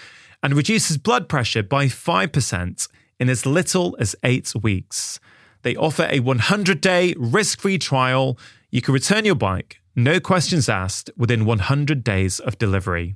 and 0.43 0.53
reduces 0.53 0.97
blood 0.97 1.27
pressure 1.27 1.63
by 1.63 1.85
5% 1.85 2.87
in 3.19 3.29
as 3.29 3.45
little 3.45 3.95
as 3.99 4.15
eight 4.23 4.53
weeks. 4.61 5.19
They 5.63 5.75
offer 5.75 6.07
a 6.09 6.19
100 6.19 6.81
day 6.81 7.13
risk 7.17 7.59
free 7.59 7.77
trial. 7.77 8.37
You 8.69 8.81
can 8.81 8.93
return 8.93 9.25
your 9.25 9.35
bike, 9.35 9.76
no 9.97 10.19
questions 10.19 10.69
asked, 10.69 11.09
within 11.17 11.43
100 11.43 12.03
days 12.03 12.39
of 12.39 12.59
delivery. 12.59 13.15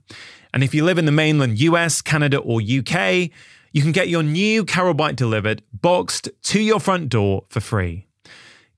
And 0.53 0.63
if 0.63 0.73
you 0.73 0.83
live 0.83 0.97
in 0.97 1.05
the 1.05 1.11
mainland 1.11 1.59
US, 1.59 2.01
Canada, 2.01 2.39
or 2.39 2.59
UK, 2.59 3.29
you 3.71 3.81
can 3.81 3.91
get 3.91 4.09
your 4.09 4.23
new 4.23 4.65
Carol 4.65 4.95
Bike 4.95 5.15
delivered 5.15 5.61
boxed 5.71 6.29
to 6.43 6.59
your 6.59 6.79
front 6.79 7.09
door 7.09 7.43
for 7.49 7.59
free. 7.59 8.07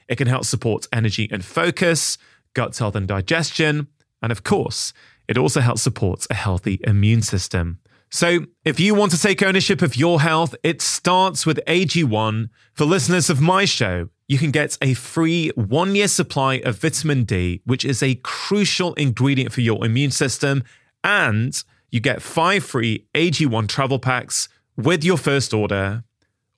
It 0.09 0.17
can 0.17 0.29
help 0.29 0.47
support 0.47 0.87
energy 0.91 1.29
and 1.31 1.45
focus, 1.45 2.17
gut 2.59 2.77
health 2.77 2.97
and 2.97 3.07
digestion, 3.07 3.87
and 4.21 4.33
of 4.33 4.43
course, 4.43 4.93
it 5.29 5.39
also 5.39 5.61
helps 5.61 5.83
support 5.83 6.27
a 6.29 6.35
healthy 6.35 6.81
immune 6.83 7.23
system. 7.23 7.79
So, 8.11 8.47
if 8.65 8.81
you 8.81 8.97
want 8.97 9.13
to 9.13 9.21
take 9.21 9.45
ownership 9.45 9.81
of 9.81 9.95
your 9.95 10.21
health, 10.21 10.57
it 10.65 10.83
starts 10.83 11.47
with 11.47 11.61
AG1. 11.69 12.49
For 12.75 12.85
listeners 12.85 13.31
of 13.31 13.41
my 13.41 13.65
show, 13.65 14.09
you 14.27 14.39
can 14.39 14.51
get 14.51 14.77
a 14.83 14.95
free 14.95 15.53
one 15.55 15.95
year 15.95 16.09
supply 16.09 16.55
of 16.65 16.81
vitamin 16.81 17.23
D, 17.23 17.63
which 17.65 17.85
is 17.85 18.03
a 18.03 18.17
crucial 18.17 18.93
ingredient 18.95 19.53
for 19.53 19.61
your 19.61 19.87
immune 19.87 20.11
system. 20.11 20.65
And 21.05 21.63
you 21.93 22.01
get 22.01 22.23
five 22.23 22.65
free 22.65 23.07
AG1 23.15 23.69
travel 23.69 24.01
packs 24.01 24.49
with 24.77 25.05
your 25.05 25.19
first 25.19 25.55
order. 25.55 26.03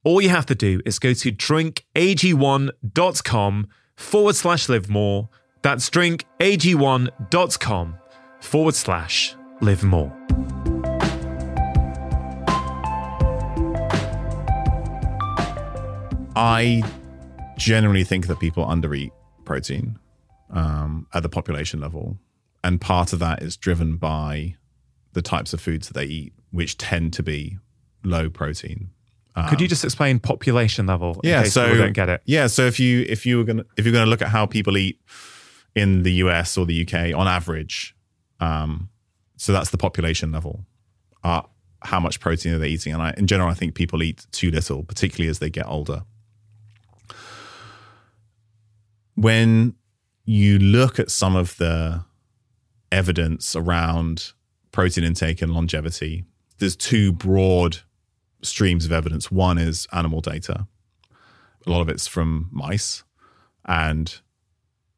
All 0.03 0.22
you 0.22 0.30
have 0.30 0.46
to 0.46 0.55
do 0.55 0.80
is 0.86 0.98
go 0.98 1.12
to 1.12 1.30
drinkag1.com 1.30 3.68
forward 3.96 4.34
slash 4.34 4.66
live 4.68 4.88
more. 4.88 5.28
That's 5.63 5.91
drinkag1.com 5.91 7.99
forward 8.41 8.75
slash 8.75 9.35
live 9.61 9.85
more. 9.85 10.17
I 16.37 16.83
generally 17.59 18.05
think 18.05 18.27
that 18.29 18.41
people 18.41 18.65
undereat 18.65 19.11
protein 19.45 19.99
um, 20.49 21.07
at 21.13 21.23
the 21.23 21.29
population 21.29 21.81
level. 21.81 22.19
And 22.65 22.81
part 22.81 23.13
of 23.13 23.19
that 23.19 23.43
is 23.43 23.57
driven 23.57 23.97
by 23.97 24.57
the 25.13 25.23
types 25.23 25.53
of 25.53 25.61
foods 25.61 25.89
that 25.89 25.95
they 25.95 26.05
eat, 26.05 26.33
which 26.51 26.79
tend 26.79 27.13
to 27.15 27.23
be 27.23 27.59
low 28.05 28.31
protein. 28.31 28.91
Um, 29.37 29.49
Could 29.49 29.61
you 29.61 29.69
just 29.69 29.85
explain 29.85 30.19
population 30.19 30.87
level? 30.87 31.21
Yeah, 31.23 31.45
so 31.45 31.75
don't 31.75 31.93
get 31.93 32.09
it. 32.09 32.23
Yeah, 32.25 32.47
so 32.47 32.63
if 32.63 32.81
you 32.81 33.05
if 33.09 33.27
you 33.27 33.39
were 33.39 33.45
gonna 33.45 33.65
if 33.77 33.85
you're 33.85 33.93
gonna 33.93 34.11
look 34.11 34.23
at 34.23 34.29
how 34.29 34.47
people 34.47 34.77
eat 34.77 34.99
in 35.75 36.03
the 36.03 36.12
US 36.14 36.57
or 36.57 36.66
the 36.66 36.83
UK 36.83 37.14
on 37.16 37.29
average, 37.29 37.95
um, 38.41 38.89
so 39.37 39.53
that's 39.53 39.71
the 39.71 39.79
population 39.79 40.33
level. 40.33 40.66
Uh, 41.23 41.43
how 41.83 42.01
much 42.01 42.21
protein 42.21 42.53
are 42.53 42.59
they 42.59 42.68
eating. 42.68 42.93
And 42.93 43.03
I, 43.03 43.14
in 43.16 43.27
general, 43.27 43.49
I 43.49 43.55
think 43.55 43.75
people 43.75 44.03
eat 44.03 44.27
too 44.33 44.51
little, 44.51 44.83
particularly 44.83 45.31
as 45.31 45.39
they 45.39 45.51
get 45.51 45.66
older. 45.66 46.03
When 49.14 49.75
you 50.25 50.59
look 50.59 50.99
at 50.99 51.11
some 51.11 51.37
of 51.37 51.57
the 51.57 52.05
evidence 52.93 53.57
around 53.57 54.33
protein 54.73 55.05
intake 55.05 55.43
and 55.43 55.53
longevity, 55.53 56.25
there's 56.59 56.77
two 56.77 57.12
broad 57.12 57.79
streams 58.43 58.85
of 58.85 58.93
evidence. 58.93 59.31
One 59.31 59.59
is 59.59 59.87
animal 59.93 60.21
data. 60.21 60.66
A 61.66 61.71
lot 61.71 61.81
of 61.81 61.89
it's 61.89 62.07
from 62.07 62.49
mice. 62.51 63.03
And 63.66 64.21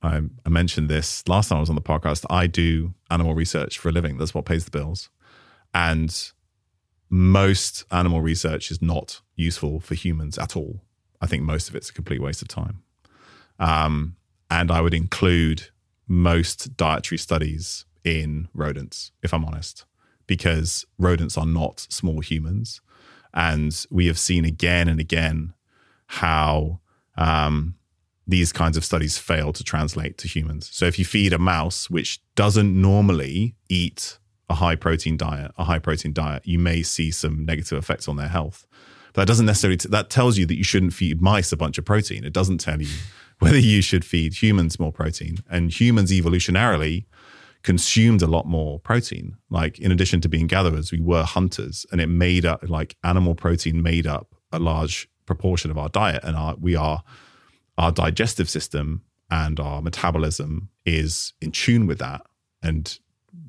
I, 0.03 0.21
I, 0.45 0.49
mentioned 0.49 0.89
this 0.89 1.27
last 1.29 1.49
time 1.49 1.59
I 1.59 1.61
was 1.61 1.69
on 1.69 1.77
the 1.77 1.83
podcast. 1.83 2.27
I 2.29 2.47
do 2.47 2.95
animal 3.11 3.35
research 3.35 3.79
for 3.79 3.89
a 3.89 3.93
living. 3.93 4.19
That's 4.19 4.35
what 4.35 4.45
pays 4.45 4.65
the 4.65 4.71
bills. 4.71 5.11
And 5.73 6.33
most 7.09 7.85
animal 7.91 8.21
research 8.21 8.71
is 8.71 8.83
not 8.83 9.21
useful 9.37 9.81
for 9.81 9.95
humans 9.95 10.39
at 10.39 10.57
all. 10.57 10.81
I 11.21 11.27
think 11.27 11.45
most 11.45 11.69
of 11.69 11.77
it's 11.77 11.91
a 11.91 11.93
complete 11.93 12.21
waste 12.21 12.43
of 12.43 12.49
time. 12.49 12.83
Um, 13.59 14.17
and 14.51 14.71
I 14.71 14.81
would 14.81 14.95
include 14.95 15.69
most 16.09 16.77
dietary 16.77 17.19
studies 17.19 17.85
in 18.05 18.49
rodents, 18.53 19.13
if 19.23 19.33
I'm 19.33 19.45
honest, 19.45 19.85
because 20.27 20.85
rodents 20.99 21.39
are 21.39 21.47
not 21.47 21.87
small 21.89 22.21
humans. 22.21 22.81
And 23.33 23.87
we 23.91 24.07
have 24.07 24.19
seen 24.19 24.45
again 24.45 24.89
and 24.89 24.99
again 24.99 25.55
how 26.07 26.81
um, 27.17 27.77
these 28.27 28.53
kinds 28.53 28.77
of 28.77 28.85
studies 28.85 29.19
fail 29.19 29.53
to 29.53 29.65
translate 29.65 30.17
to 30.19 30.29
humans. 30.29 30.71
So 30.73 30.87
if 30.87 30.99
you 30.99 31.05
feed 31.05 31.33
a 31.33 31.39
mouse, 31.39 31.91
which 31.91 32.21
doesn't 32.35 32.81
normally 32.81 33.57
eat 33.69 34.19
a 34.49 34.55
high 34.55 34.77
protein 34.77 35.17
diet, 35.17 35.51
a 35.59 35.65
high 35.65 35.79
protein 35.79 36.13
diet, 36.13 36.43
you 36.47 36.59
may 36.59 36.83
see 36.83 37.11
some 37.11 37.45
negative 37.45 37.79
effects 37.79 38.09
on 38.09 38.17
their 38.17 38.29
health. 38.29 38.67
But 39.13 39.23
that 39.23 39.29
doesn't 39.29 39.47
necessarily, 39.47 39.77
t- 39.77 39.89
that 39.91 40.09
tells 40.09 40.39
you 40.39 40.47
that 40.47 40.57
you 40.57 40.65
shouldn't 40.65 40.95
feed 40.95 41.21
mice 41.21 41.53
a 41.53 41.57
bunch 41.57 41.79
of 41.79 41.85
protein. 41.85 42.25
It 42.25 42.33
doesn't 42.33 42.59
tell 42.59 42.81
you 42.81 42.89
whether 43.41 43.59
you 43.59 43.83
should 43.83 44.05
feed 44.05 44.35
humans 44.35 44.79
more 44.79 44.93
protein. 44.93 45.39
And 45.51 45.73
humans 45.73 46.13
evolutionarily 46.13 47.07
consumed 47.63 48.23
a 48.23 48.27
lot 48.27 48.47
more 48.47 48.79
protein. 48.79 49.37
Like 49.51 49.79
in 49.79 49.93
addition 49.93 50.21
to 50.23 50.29
being 50.29 50.47
gatherers, 50.47 50.93
we 50.93 51.01
were 51.01 51.25
hunters, 51.25 51.87
and 51.91 52.01
it 52.01 52.09
made 52.09 52.45
up 52.45 52.69
like 52.69 52.97
animal 53.03 53.35
protein 53.35 53.83
made 53.83 54.07
up 54.07 54.35
a 54.53 54.59
large 54.59 55.09
proportion 55.27 55.71
of 55.71 55.79
our 55.79 55.89
diet, 55.89 56.23
and 56.25 56.37
our 56.37 56.57
we 56.57 56.77
are 56.77 57.03
our 57.79 57.93
digestive 57.93 58.49
system 58.49 59.03
and 59.31 59.59
our 59.59 59.81
metabolism 59.81 60.69
is 60.85 61.33
in 61.41 61.53
tune 61.53 61.87
with 61.87 61.99
that, 61.99 62.23
and 62.63 62.99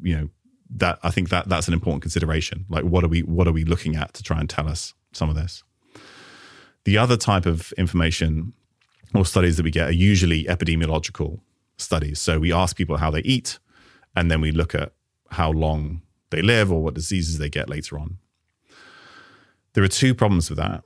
you 0.01 0.15
know 0.15 0.29
that 0.75 0.99
I 1.03 1.11
think 1.11 1.29
that 1.29 1.49
that's 1.49 1.67
an 1.67 1.73
important 1.73 2.01
consideration. 2.01 2.65
Like 2.69 2.83
what 2.83 3.03
are 3.03 3.07
we 3.09 3.21
what 3.21 3.47
are 3.47 3.51
we 3.51 3.63
looking 3.63 3.95
at 3.95 4.13
to 4.15 4.23
try 4.23 4.39
and 4.39 4.49
tell 4.49 4.67
us 4.67 4.93
some 5.11 5.29
of 5.29 5.35
this? 5.35 5.63
The 6.85 6.97
other 6.97 7.17
type 7.17 7.45
of 7.45 7.71
information 7.73 8.53
or 9.13 9.25
studies 9.25 9.57
that 9.57 9.63
we 9.63 9.71
get 9.71 9.89
are 9.89 9.93
usually 9.93 10.45
epidemiological 10.45 11.39
studies. 11.77 12.19
So 12.19 12.39
we 12.39 12.51
ask 12.51 12.75
people 12.75 12.97
how 12.97 13.11
they 13.11 13.21
eat 13.21 13.59
and 14.15 14.29
then 14.29 14.41
we 14.41 14.51
look 14.51 14.73
at 14.75 14.93
how 15.31 15.51
long 15.51 16.01
they 16.29 16.41
live 16.41 16.71
or 16.71 16.83
what 16.83 16.93
diseases 16.93 17.37
they 17.37 17.49
get 17.49 17.69
later 17.69 17.97
on. 17.97 18.17
There 19.73 19.83
are 19.83 19.89
two 19.89 20.13
problems 20.13 20.49
with 20.49 20.57
that. 20.57 20.83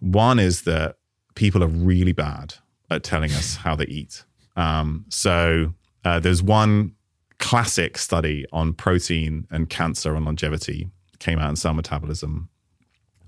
One 0.00 0.38
is 0.38 0.62
that 0.62 0.96
people 1.34 1.62
are 1.62 1.68
really 1.68 2.12
bad 2.12 2.54
at 2.90 3.02
telling 3.02 3.32
us 3.32 3.56
how 3.56 3.74
they 3.76 3.86
eat. 3.86 4.24
Um, 4.56 5.04
so 5.08 5.74
uh, 6.04 6.20
there's 6.20 6.42
one 6.42 6.94
classic 7.38 7.98
study 7.98 8.44
on 8.52 8.72
protein 8.72 9.46
and 9.50 9.68
cancer 9.68 10.14
and 10.14 10.24
longevity 10.24 10.90
came 11.18 11.38
out 11.38 11.50
in 11.50 11.56
Cell 11.56 11.74
Metabolism 11.74 12.48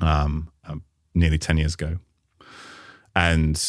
um, 0.01 0.51
um, 0.65 0.83
nearly 1.15 1.39
10 1.39 1.59
years 1.59 1.75
ago. 1.75 1.99
And 3.15 3.63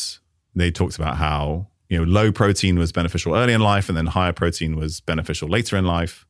they 0.56 0.72
talked 0.72 0.96
about 0.96 1.18
how 1.18 1.68
you 1.90 1.98
know, 1.98 2.04
low 2.04 2.32
protein 2.32 2.80
was 2.80 2.94
beneficial 2.94 3.36
early 3.36 3.52
in 3.52 3.60
life, 3.60 3.90
and 3.90 3.98
then 3.98 4.06
higher 4.06 4.32
protein 4.32 4.78
was 4.78 5.02
beneficial 5.02 5.50
later 5.50 5.76
in 5.76 5.84
life. 5.86 6.26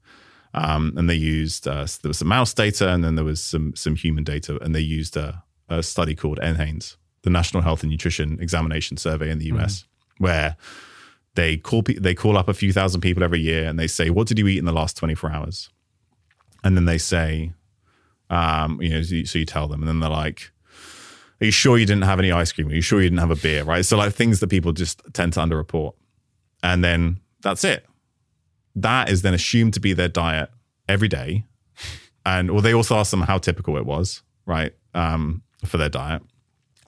Um, 0.56 0.94
and 0.98 1.08
they 1.08 1.16
used 1.16 1.68
uh, 1.68 1.86
there 2.02 2.10
was 2.10 2.18
some 2.18 2.30
mouse 2.30 2.54
data, 2.54 2.90
and 2.90 3.04
then 3.04 3.14
there 3.14 3.24
was 3.24 3.44
some 3.44 3.76
some 3.76 3.96
human 3.96 4.24
data, 4.24 4.58
and 4.62 4.74
they 4.74 4.80
used 4.80 5.16
a, 5.16 5.44
a 5.70 5.84
study 5.84 6.16
called 6.16 6.40
NHANES, 6.40 6.96
the 7.24 7.30
National 7.30 7.64
Health 7.64 7.84
and 7.84 7.92
Nutrition 7.92 8.40
Examination 8.42 8.98
Survey 8.98 9.30
in 9.30 9.40
the 9.40 9.46
US, 9.54 9.80
mm-hmm. 9.80 10.24
where 10.24 10.58
they 11.36 11.58
call 11.58 11.84
they 11.84 12.16
call 12.16 12.38
up 12.38 12.50
a 12.50 12.54
few 12.54 12.74
thousand 12.74 13.02
people 13.02 13.24
every 13.24 13.40
year, 13.40 13.66
and 13.66 13.80
they 13.80 13.88
say, 13.88 14.10
"What 14.10 14.28
did 14.28 14.40
you 14.40 14.48
eat 14.48 14.58
in 14.58 14.66
the 14.66 14.74
last 14.74 14.98
24 14.98 15.32
hours?" 15.32 15.70
And 16.64 16.76
then 16.76 16.86
they 16.86 16.98
say, 16.98 17.54
um, 18.30 18.82
you 18.82 18.90
know, 18.90 19.02
so 19.02 19.40
you 19.40 19.46
tell 19.46 19.68
them, 19.68 19.82
and 19.82 19.90
then 19.90 20.00
they're 20.00 20.10
like, 20.10 20.52
are 21.42 21.46
you 21.46 21.52
sure 21.52 21.78
you 21.78 21.88
didn't 21.88 22.04
have 22.04 22.20
any 22.20 22.32
ice 22.32 22.52
cream? 22.52 22.70
Are 22.70 22.74
you 22.74 22.82
sure 22.82 23.02
you 23.02 23.10
didn't 23.10 23.20
have 23.20 23.32
a 23.32 23.36
beer? 23.36 23.64
Right. 23.64 23.84
So, 23.84 23.98
like 23.98 24.14
things 24.14 24.40
that 24.40 24.48
people 24.48 24.72
just 24.74 25.02
tend 25.14 25.34
to 25.34 25.40
underreport. 25.40 25.94
And 26.64 26.84
then 26.84 27.20
that's 27.42 27.64
it. 27.64 27.86
That 28.76 29.10
is 29.10 29.24
then 29.24 29.34
assumed 29.34 29.74
to 29.74 29.80
be 29.80 29.94
their 29.94 30.08
diet 30.08 30.52
every 30.88 31.08
day. 31.08 31.46
And, 32.26 32.52
well, 32.52 32.62
they 32.62 32.74
also 32.74 32.96
ask 32.96 33.10
them 33.10 33.22
how 33.22 33.40
typical 33.40 33.76
it 33.78 33.86
was, 33.86 34.22
right, 34.46 34.74
um, 34.94 35.42
for 35.66 35.78
their 35.78 35.90
diet. 35.90 36.22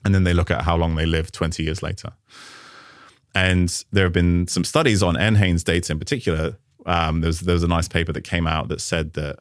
And 0.04 0.14
then 0.14 0.24
they 0.24 0.34
look 0.34 0.50
at 0.50 0.62
how 0.62 0.76
long 0.76 0.94
they 0.96 1.06
live 1.06 1.32
20 1.32 1.62
years 1.62 1.82
later. 1.82 2.12
And 3.34 3.84
there 3.90 4.04
have 4.04 4.12
been 4.12 4.46
some 4.46 4.64
studies 4.64 5.02
on 5.02 5.14
NHANES 5.14 5.64
data 5.64 5.92
in 5.92 5.98
particular. 5.98 6.56
Um, 6.86 7.20
there, 7.20 7.28
was, 7.28 7.40
there 7.40 7.54
was 7.54 7.62
a 7.62 7.68
nice 7.68 7.88
paper 7.88 8.12
that 8.12 8.22
came 8.22 8.46
out 8.46 8.68
that 8.68 8.80
said 8.80 9.14
that 9.14 9.38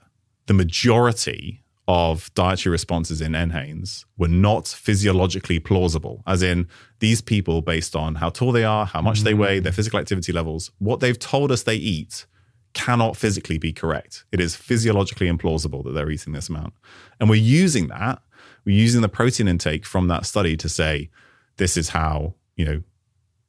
the 0.47 0.53
majority 0.53 1.63
of 1.87 2.33
dietary 2.33 2.71
responses 2.71 3.19
in 3.21 3.33
NHANES 3.33 4.05
were 4.17 4.29
not 4.29 4.67
physiologically 4.67 5.59
plausible, 5.59 6.23
as 6.25 6.41
in 6.41 6.67
these 6.99 7.21
people, 7.21 7.61
based 7.61 7.95
on 7.95 8.15
how 8.15 8.29
tall 8.29 8.51
they 8.51 8.63
are, 8.63 8.85
how 8.85 9.01
much 9.01 9.19
mm. 9.19 9.23
they 9.23 9.33
weigh, 9.33 9.59
their 9.59 9.73
physical 9.73 9.99
activity 9.99 10.31
levels, 10.31 10.71
what 10.79 11.01
they've 11.01 11.19
told 11.19 11.51
us 11.51 11.63
they 11.63 11.75
eat 11.75 12.25
cannot 12.73 13.17
physically 13.17 13.57
be 13.57 13.73
correct. 13.73 14.23
It 14.31 14.39
is 14.39 14.55
physiologically 14.55 15.29
implausible 15.29 15.83
that 15.83 15.91
they're 15.91 16.09
eating 16.09 16.33
this 16.33 16.49
amount. 16.49 16.73
And 17.19 17.29
we're 17.29 17.35
using 17.35 17.87
that, 17.87 18.21
we're 18.65 18.75
using 18.75 19.01
the 19.01 19.09
protein 19.09 19.47
intake 19.47 19.85
from 19.85 20.07
that 20.07 20.25
study 20.25 20.55
to 20.57 20.69
say, 20.69 21.09
this 21.57 21.77
is 21.77 21.89
how, 21.89 22.35
you 22.55 22.65
know, 22.65 22.83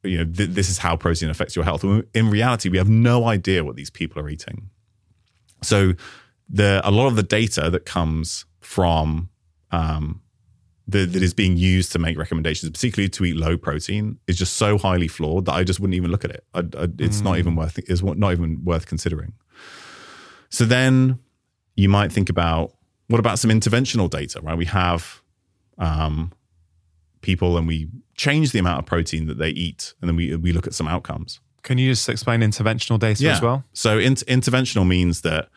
you 0.03 0.19
know, 0.19 0.25
th- 0.25 0.51
this 0.51 0.69
is 0.69 0.77
how 0.77 0.95
protein 0.95 1.29
affects 1.29 1.55
your 1.55 1.65
health. 1.65 1.83
In 2.13 2.29
reality, 2.29 2.69
we 2.69 2.77
have 2.77 2.89
no 2.89 3.25
idea 3.25 3.63
what 3.63 3.75
these 3.75 3.89
people 3.89 4.21
are 4.21 4.29
eating. 4.29 4.69
So 5.63 5.93
the 6.47 6.81
a 6.83 6.91
lot 6.91 7.07
of 7.07 7.15
the 7.15 7.23
data 7.23 7.69
that 7.69 7.85
comes 7.85 8.45
from 8.59 9.29
um, 9.71 10.21
the, 10.87 11.05
that 11.05 11.23
is 11.23 11.33
being 11.33 11.57
used 11.57 11.91
to 11.93 11.99
make 11.99 12.17
recommendations, 12.17 12.71
particularly 12.71 13.09
to 13.09 13.25
eat 13.25 13.35
low 13.35 13.57
protein, 13.57 14.19
is 14.27 14.37
just 14.37 14.53
so 14.53 14.77
highly 14.77 15.07
flawed 15.07 15.45
that 15.45 15.53
I 15.53 15.63
just 15.63 15.79
wouldn't 15.79 15.95
even 15.95 16.11
look 16.11 16.23
at 16.23 16.31
it. 16.31 16.43
I, 16.53 16.59
I, 16.59 16.87
it's 16.99 17.21
mm. 17.21 17.23
not 17.23 17.37
even 17.39 17.55
worth 17.55 17.77
it's 17.79 18.03
not 18.03 18.31
even 18.31 18.63
worth 18.63 18.85
considering. 18.85 19.33
So 20.49 20.65
then 20.65 21.19
you 21.75 21.89
might 21.89 22.11
think 22.11 22.29
about 22.29 22.73
what 23.07 23.19
about 23.19 23.39
some 23.39 23.51
interventional 23.51 24.09
data, 24.09 24.41
right? 24.41 24.57
We 24.57 24.65
have 24.65 25.21
um, 25.77 26.31
people 27.21 27.57
and 27.57 27.67
we 27.67 27.89
change 28.15 28.51
the 28.51 28.59
amount 28.59 28.79
of 28.79 28.85
protein 28.85 29.27
that 29.27 29.37
they 29.37 29.49
eat, 29.49 29.93
and 30.01 30.09
then 30.09 30.15
we 30.15 30.35
we 30.35 30.53
look 30.53 30.67
at 30.67 30.73
some 30.73 30.87
outcomes. 30.87 31.39
Can 31.63 31.77
you 31.79 31.91
just 31.91 32.07
explain 32.09 32.41
interventional 32.41 32.99
data 32.99 33.23
yeah. 33.23 33.33
as 33.33 33.41
well? 33.41 33.63
So 33.73 33.97
in, 33.97 34.13
interventional 34.15 34.85
means 34.87 35.21
that 35.21 35.49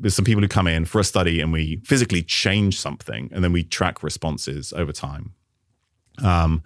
there's 0.00 0.14
some 0.14 0.24
people 0.24 0.40
who 0.40 0.48
come 0.48 0.66
in 0.66 0.86
for 0.86 0.98
a 1.00 1.04
study 1.04 1.40
and 1.40 1.52
we 1.52 1.76
physically 1.84 2.22
change 2.22 2.80
something 2.80 3.30
and 3.32 3.44
then 3.44 3.52
we 3.52 3.62
track 3.62 4.02
responses 4.02 4.72
over 4.72 4.92
time 4.92 5.34
um, 6.24 6.62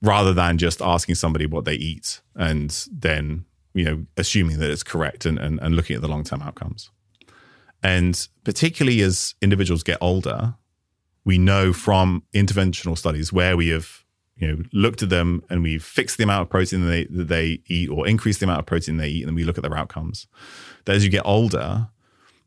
rather 0.00 0.32
than 0.32 0.56
just 0.56 0.80
asking 0.80 1.14
somebody 1.14 1.44
what 1.44 1.66
they 1.66 1.74
eat 1.74 2.22
and 2.34 2.88
then 2.90 3.44
you 3.74 3.84
know 3.84 4.06
assuming 4.16 4.58
that 4.58 4.70
it's 4.70 4.82
correct 4.82 5.26
and, 5.26 5.38
and, 5.38 5.60
and 5.60 5.76
looking 5.76 5.94
at 5.94 6.00
the 6.00 6.08
long-term 6.08 6.40
outcomes 6.40 6.90
and 7.82 8.28
particularly 8.44 9.00
as 9.02 9.34
individuals 9.40 9.82
get 9.82 9.98
older 10.00 10.54
we 11.24 11.38
know 11.38 11.72
from 11.72 12.22
interventional 12.34 12.98
studies 12.98 13.32
where 13.32 13.56
we 13.56 13.68
have 13.68 14.04
you 14.36 14.48
know 14.48 14.62
looked 14.72 15.02
at 15.02 15.10
them 15.10 15.42
and 15.50 15.62
we've 15.62 15.84
fixed 15.84 16.16
the 16.16 16.24
amount 16.24 16.42
of 16.42 16.48
protein 16.48 16.82
that 16.82 16.88
they, 16.88 17.04
that 17.04 17.28
they 17.28 17.60
eat 17.66 17.88
or 17.88 18.06
increased 18.06 18.40
the 18.40 18.46
amount 18.46 18.60
of 18.60 18.66
protein 18.66 18.96
they 18.96 19.08
eat 19.08 19.26
and 19.26 19.36
we 19.36 19.44
look 19.44 19.58
at 19.58 19.62
their 19.62 19.76
outcomes 19.76 20.26
that 20.84 20.96
as 20.96 21.04
you 21.04 21.10
get 21.10 21.22
older 21.24 21.88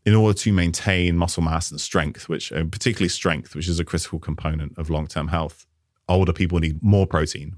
in 0.06 0.14
order 0.14 0.38
to 0.38 0.54
maintain 0.54 1.18
muscle 1.18 1.42
mass 1.42 1.72
and 1.72 1.82
strength, 1.82 2.30
which 2.30 2.52
uh, 2.52 2.64
particularly 2.66 3.10
strength, 3.10 3.56
which 3.56 3.68
is 3.68 3.80
a 3.80 3.86
critical 3.86 4.20
component 4.20 4.78
of 4.78 4.90
long 4.90 5.08
term 5.08 5.30
health, 5.30 5.66
older 6.08 6.32
people 6.32 6.60
need 6.60 6.82
more 6.82 7.08
protein. 7.08 7.58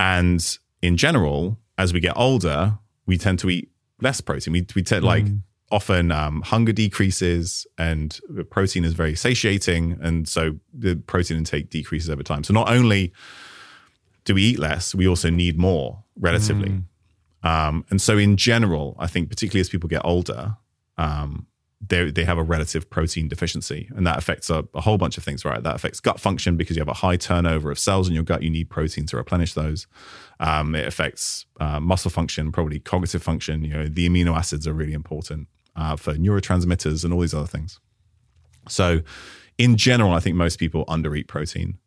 And 0.00 0.58
in 0.80 0.96
general, 0.96 1.58
as 1.76 1.92
we 1.92 2.00
get 2.00 2.16
older, 2.16 2.78
we 3.06 3.18
tend 3.18 3.38
to 3.40 3.50
eat 3.50 3.70
less 4.00 4.20
protein. 4.20 4.52
We, 4.52 4.66
we 4.74 4.82
tend 4.82 5.04
like 5.04 5.24
mm. 5.24 5.42
Often 5.70 6.10
um, 6.10 6.42
hunger 6.42 6.72
decreases 6.72 7.66
and 7.76 8.18
protein 8.50 8.84
is 8.84 8.94
very 8.94 9.14
satiating. 9.14 9.98
And 10.00 10.26
so 10.26 10.58
the 10.72 10.96
protein 10.96 11.36
intake 11.36 11.70
decreases 11.70 12.08
over 12.08 12.22
time. 12.22 12.44
So 12.44 12.54
not 12.54 12.70
only 12.70 13.12
do 14.24 14.34
we 14.34 14.42
eat 14.42 14.58
less, 14.58 14.94
we 14.94 15.06
also 15.06 15.30
need 15.30 15.58
more 15.58 16.04
relatively. 16.18 16.70
Mm. 16.70 17.48
Um, 17.48 17.84
and 17.90 18.00
so 18.00 18.18
in 18.18 18.36
general, 18.36 18.96
I 18.98 19.06
think 19.06 19.28
particularly 19.28 19.60
as 19.60 19.68
people 19.68 19.88
get 19.88 20.02
older, 20.04 20.56
um, 20.96 21.46
they 21.86 22.10
they 22.10 22.24
have 22.24 22.38
a 22.38 22.42
relative 22.42 22.90
protein 22.90 23.28
deficiency, 23.28 23.88
and 23.94 24.04
that 24.04 24.18
affects 24.18 24.50
a, 24.50 24.64
a, 24.74 24.80
whole 24.80 24.98
bunch 24.98 25.16
of 25.16 25.22
things. 25.22 25.44
Right, 25.44 25.62
that 25.62 25.76
affects 25.76 26.00
gut 26.00 26.18
function 26.18 26.56
because 26.56 26.76
you 26.76 26.80
have 26.80 26.88
a 26.88 26.94
high 26.94 27.16
turnover 27.16 27.70
of 27.70 27.78
cells 27.78 28.08
in 28.08 28.14
your 28.14 28.24
gut. 28.24 28.42
You 28.42 28.50
need 28.50 28.68
protein 28.68 29.06
to 29.06 29.16
replenish 29.16 29.54
those. 29.54 29.86
Um, 30.40 30.74
it 30.74 30.88
affects 30.88 31.46
uh, 31.60 31.78
muscle 31.78 32.10
function, 32.10 32.50
probably 32.50 32.80
cognitive 32.80 33.22
function. 33.22 33.62
You 33.62 33.74
know, 33.74 33.88
the 33.88 34.08
amino 34.08 34.36
acids 34.36 34.66
are 34.66 34.72
really 34.72 34.92
important 34.92 35.46
uh, 35.78 35.96
for 35.96 36.14
neurotransmitters 36.14 37.04
and 37.04 37.14
all 37.14 37.20
these 37.20 37.32
other 37.32 37.46
things. 37.46 37.80
So, 38.68 39.00
in 39.56 39.76
general, 39.76 40.12
I 40.12 40.20
think 40.20 40.36
most 40.36 40.58
people 40.58 40.84
undereat 40.86 41.28
protein. 41.28 41.78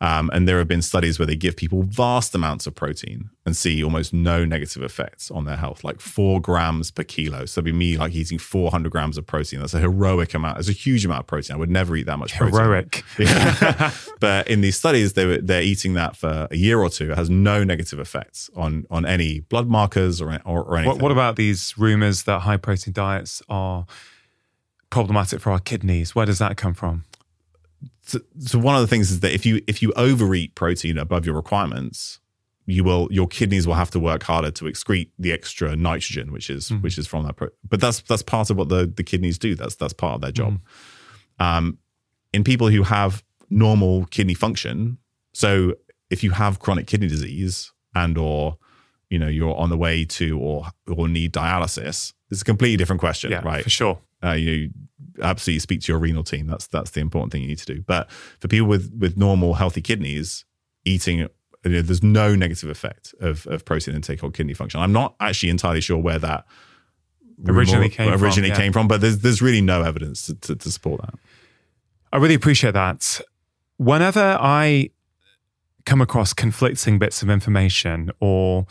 Um, 0.00 0.30
and 0.32 0.46
there 0.46 0.58
have 0.58 0.68
been 0.68 0.82
studies 0.82 1.18
where 1.18 1.26
they 1.26 1.36
give 1.36 1.56
people 1.56 1.82
vast 1.82 2.34
amounts 2.34 2.66
of 2.66 2.74
protein 2.74 3.30
and 3.46 3.56
see 3.56 3.82
almost 3.82 4.12
no 4.12 4.44
negative 4.44 4.82
effects 4.82 5.30
on 5.30 5.44
their 5.44 5.56
health, 5.56 5.84
like 5.84 6.00
four 6.00 6.40
grams 6.40 6.90
per 6.90 7.02
kilo. 7.02 7.46
So 7.46 7.60
it'd 7.60 7.64
be 7.64 7.72
me 7.72 7.96
like 7.96 8.14
eating 8.14 8.38
400 8.38 8.90
grams 8.92 9.16
of 9.16 9.26
protein. 9.26 9.60
That's 9.60 9.74
a 9.74 9.80
heroic 9.80 10.34
amount. 10.34 10.58
It's 10.58 10.68
a 10.68 10.72
huge 10.72 11.04
amount 11.04 11.20
of 11.20 11.26
protein. 11.26 11.56
I 11.56 11.58
would 11.58 11.70
never 11.70 11.96
eat 11.96 12.06
that 12.06 12.18
much 12.18 12.34
protein. 12.34 12.60
Heroic. 12.60 13.04
Yeah. 13.18 13.90
but 14.20 14.46
in 14.48 14.60
these 14.60 14.76
studies, 14.76 15.14
they 15.14 15.24
were, 15.24 15.38
they're 15.38 15.62
eating 15.62 15.94
that 15.94 16.16
for 16.16 16.46
a 16.50 16.56
year 16.56 16.80
or 16.80 16.90
two. 16.90 17.12
It 17.12 17.16
has 17.16 17.30
no 17.30 17.64
negative 17.64 17.98
effects 17.98 18.50
on, 18.54 18.86
on 18.90 19.06
any 19.06 19.40
blood 19.40 19.68
markers 19.68 20.20
or, 20.20 20.30
or, 20.44 20.62
or 20.62 20.76
anything. 20.76 20.94
What, 20.94 21.02
what 21.02 21.12
about 21.12 21.36
these 21.36 21.74
rumors 21.78 22.24
that 22.24 22.40
high 22.40 22.56
protein 22.58 22.92
diets 22.92 23.42
are 23.48 23.86
problematic 24.90 25.40
for 25.40 25.50
our 25.50 25.58
kidneys? 25.60 26.14
Where 26.14 26.26
does 26.26 26.38
that 26.38 26.56
come 26.56 26.74
from? 26.74 27.04
So, 28.06 28.20
so 28.38 28.58
one 28.58 28.76
of 28.76 28.80
the 28.80 28.86
things 28.86 29.10
is 29.10 29.20
that 29.20 29.32
if 29.32 29.44
you 29.44 29.62
if 29.66 29.82
you 29.82 29.92
overeat 29.96 30.54
protein 30.54 30.96
above 30.96 31.26
your 31.26 31.34
requirements, 31.34 32.20
you 32.66 32.84
will 32.84 33.08
your 33.10 33.26
kidneys 33.26 33.66
will 33.66 33.74
have 33.74 33.90
to 33.90 34.00
work 34.00 34.22
harder 34.22 34.50
to 34.52 34.64
excrete 34.64 35.10
the 35.18 35.32
extra 35.32 35.74
nitrogen, 35.76 36.32
which 36.32 36.48
is 36.48 36.70
mm. 36.70 36.80
which 36.82 36.98
is 36.98 37.06
from 37.06 37.24
that. 37.24 37.36
Pro- 37.36 37.48
but 37.68 37.80
that's 37.80 38.00
that's 38.02 38.22
part 38.22 38.50
of 38.50 38.56
what 38.56 38.68
the 38.68 38.86
the 38.86 39.02
kidneys 39.02 39.38
do. 39.38 39.54
That's 39.54 39.74
that's 39.74 39.92
part 39.92 40.14
of 40.14 40.20
their 40.20 40.32
job. 40.32 40.60
Mm. 41.40 41.44
Um, 41.44 41.78
in 42.32 42.44
people 42.44 42.68
who 42.68 42.84
have 42.84 43.24
normal 43.50 44.06
kidney 44.06 44.34
function, 44.34 44.98
so 45.34 45.74
if 46.08 46.22
you 46.22 46.30
have 46.30 46.60
chronic 46.60 46.86
kidney 46.86 47.08
disease 47.08 47.72
and 47.94 48.16
or 48.16 48.56
you 49.10 49.18
know 49.18 49.28
you're 49.28 49.56
on 49.56 49.70
the 49.70 49.76
way 49.76 50.04
to 50.04 50.38
or 50.38 50.66
or 50.88 51.08
need 51.08 51.32
dialysis, 51.32 52.12
it's 52.30 52.42
a 52.42 52.44
completely 52.44 52.76
different 52.76 53.00
question, 53.00 53.32
yeah, 53.32 53.42
right? 53.42 53.64
For 53.64 53.70
sure. 53.70 53.98
Uh, 54.22 54.32
you 54.32 54.70
absolutely 55.22 55.60
speak 55.60 55.80
to 55.82 55.92
your 55.92 55.98
renal 55.98 56.24
team. 56.24 56.46
That's 56.46 56.66
that's 56.66 56.90
the 56.90 57.00
important 57.00 57.32
thing 57.32 57.42
you 57.42 57.48
need 57.48 57.58
to 57.58 57.74
do. 57.74 57.82
But 57.82 58.10
for 58.10 58.48
people 58.48 58.68
with 58.68 58.92
with 58.98 59.16
normal 59.16 59.54
healthy 59.54 59.82
kidneys, 59.82 60.44
eating 60.84 61.18
you 61.18 61.28
know, 61.64 61.82
there's 61.82 62.02
no 62.02 62.34
negative 62.34 62.68
effect 62.68 63.14
of, 63.20 63.46
of 63.48 63.64
protein 63.64 63.94
intake 63.94 64.22
or 64.22 64.30
kidney 64.30 64.54
function. 64.54 64.80
I'm 64.80 64.92
not 64.92 65.16
actually 65.18 65.50
entirely 65.50 65.80
sure 65.80 65.98
where 65.98 66.18
that 66.18 66.46
originally 67.46 67.88
came 67.88 68.12
originally 68.12 68.50
from, 68.50 68.58
came 68.58 68.72
from, 68.72 68.88
but 68.88 69.00
there's 69.00 69.18
there's 69.18 69.42
really 69.42 69.60
no 69.60 69.82
evidence 69.82 70.26
to, 70.26 70.34
to, 70.34 70.56
to 70.56 70.70
support 70.70 71.00
that. 71.02 71.14
I 72.12 72.18
really 72.18 72.34
appreciate 72.34 72.74
that. 72.74 73.20
Whenever 73.78 74.38
I 74.40 74.90
come 75.84 76.00
across 76.00 76.32
conflicting 76.32 76.98
bits 76.98 77.22
of 77.22 77.30
information 77.30 78.10
or 78.20 78.66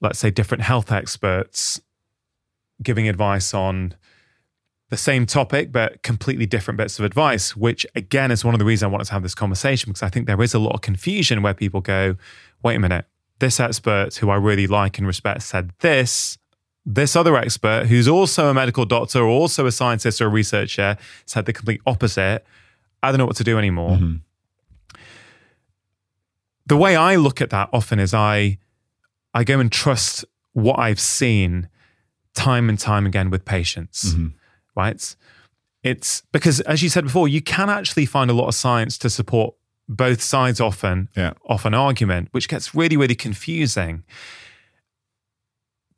let's 0.00 0.18
say 0.18 0.30
different 0.30 0.62
health 0.62 0.92
experts 0.92 1.80
giving 2.82 3.08
advice 3.08 3.54
on 3.54 3.94
the 4.90 4.96
same 4.96 5.26
topic, 5.26 5.72
but 5.72 6.02
completely 6.02 6.46
different 6.46 6.76
bits 6.78 6.98
of 6.98 7.04
advice, 7.04 7.56
which 7.56 7.86
again 7.94 8.30
is 8.30 8.44
one 8.44 8.54
of 8.54 8.58
the 8.58 8.64
reasons 8.64 8.84
I 8.84 8.92
wanted 8.92 9.06
to 9.06 9.12
have 9.12 9.22
this 9.22 9.34
conversation 9.34 9.90
because 9.90 10.02
I 10.02 10.08
think 10.08 10.26
there 10.26 10.40
is 10.42 10.54
a 10.54 10.58
lot 10.58 10.74
of 10.74 10.82
confusion 10.82 11.42
where 11.42 11.54
people 11.54 11.80
go, 11.80 12.16
wait 12.62 12.76
a 12.76 12.78
minute, 12.78 13.06
this 13.38 13.58
expert 13.60 14.14
who 14.16 14.30
I 14.30 14.36
really 14.36 14.66
like 14.66 14.98
and 14.98 15.06
respect 15.06 15.42
said 15.42 15.72
this. 15.80 16.38
This 16.86 17.16
other 17.16 17.34
expert, 17.38 17.86
who's 17.86 18.06
also 18.06 18.50
a 18.50 18.54
medical 18.54 18.84
doctor 18.84 19.20
or 19.20 19.28
also 19.28 19.64
a 19.64 19.72
scientist 19.72 20.20
or 20.20 20.26
a 20.26 20.28
researcher, 20.28 20.98
said 21.24 21.46
the 21.46 21.52
complete 21.54 21.80
opposite. 21.86 22.44
I 23.02 23.10
don't 23.10 23.16
know 23.16 23.24
what 23.24 23.36
to 23.36 23.44
do 23.44 23.56
anymore. 23.56 23.96
Mm-hmm. 23.96 24.16
The 26.66 26.76
way 26.76 26.94
I 26.94 27.16
look 27.16 27.40
at 27.40 27.48
that 27.50 27.70
often 27.72 27.98
is 27.98 28.12
I 28.12 28.58
I 29.32 29.44
go 29.44 29.60
and 29.60 29.72
trust 29.72 30.26
what 30.52 30.78
I've 30.78 31.00
seen 31.00 31.70
time 32.34 32.68
and 32.68 32.78
time 32.78 33.06
again 33.06 33.30
with 33.30 33.46
patients. 33.46 34.12
Mm-hmm 34.12 34.26
right? 34.76 35.16
It's 35.82 36.22
because, 36.32 36.60
as 36.60 36.82
you 36.82 36.88
said 36.88 37.04
before, 37.04 37.28
you 37.28 37.42
can 37.42 37.68
actually 37.68 38.06
find 38.06 38.30
a 38.30 38.34
lot 38.34 38.48
of 38.48 38.54
science 38.54 38.96
to 38.98 39.10
support 39.10 39.54
both 39.88 40.22
sides 40.22 40.60
often 40.60 41.08
yeah. 41.16 41.34
of 41.44 41.66
an 41.66 41.74
argument, 41.74 42.28
which 42.32 42.48
gets 42.48 42.74
really, 42.74 42.96
really 42.96 43.14
confusing. 43.14 44.02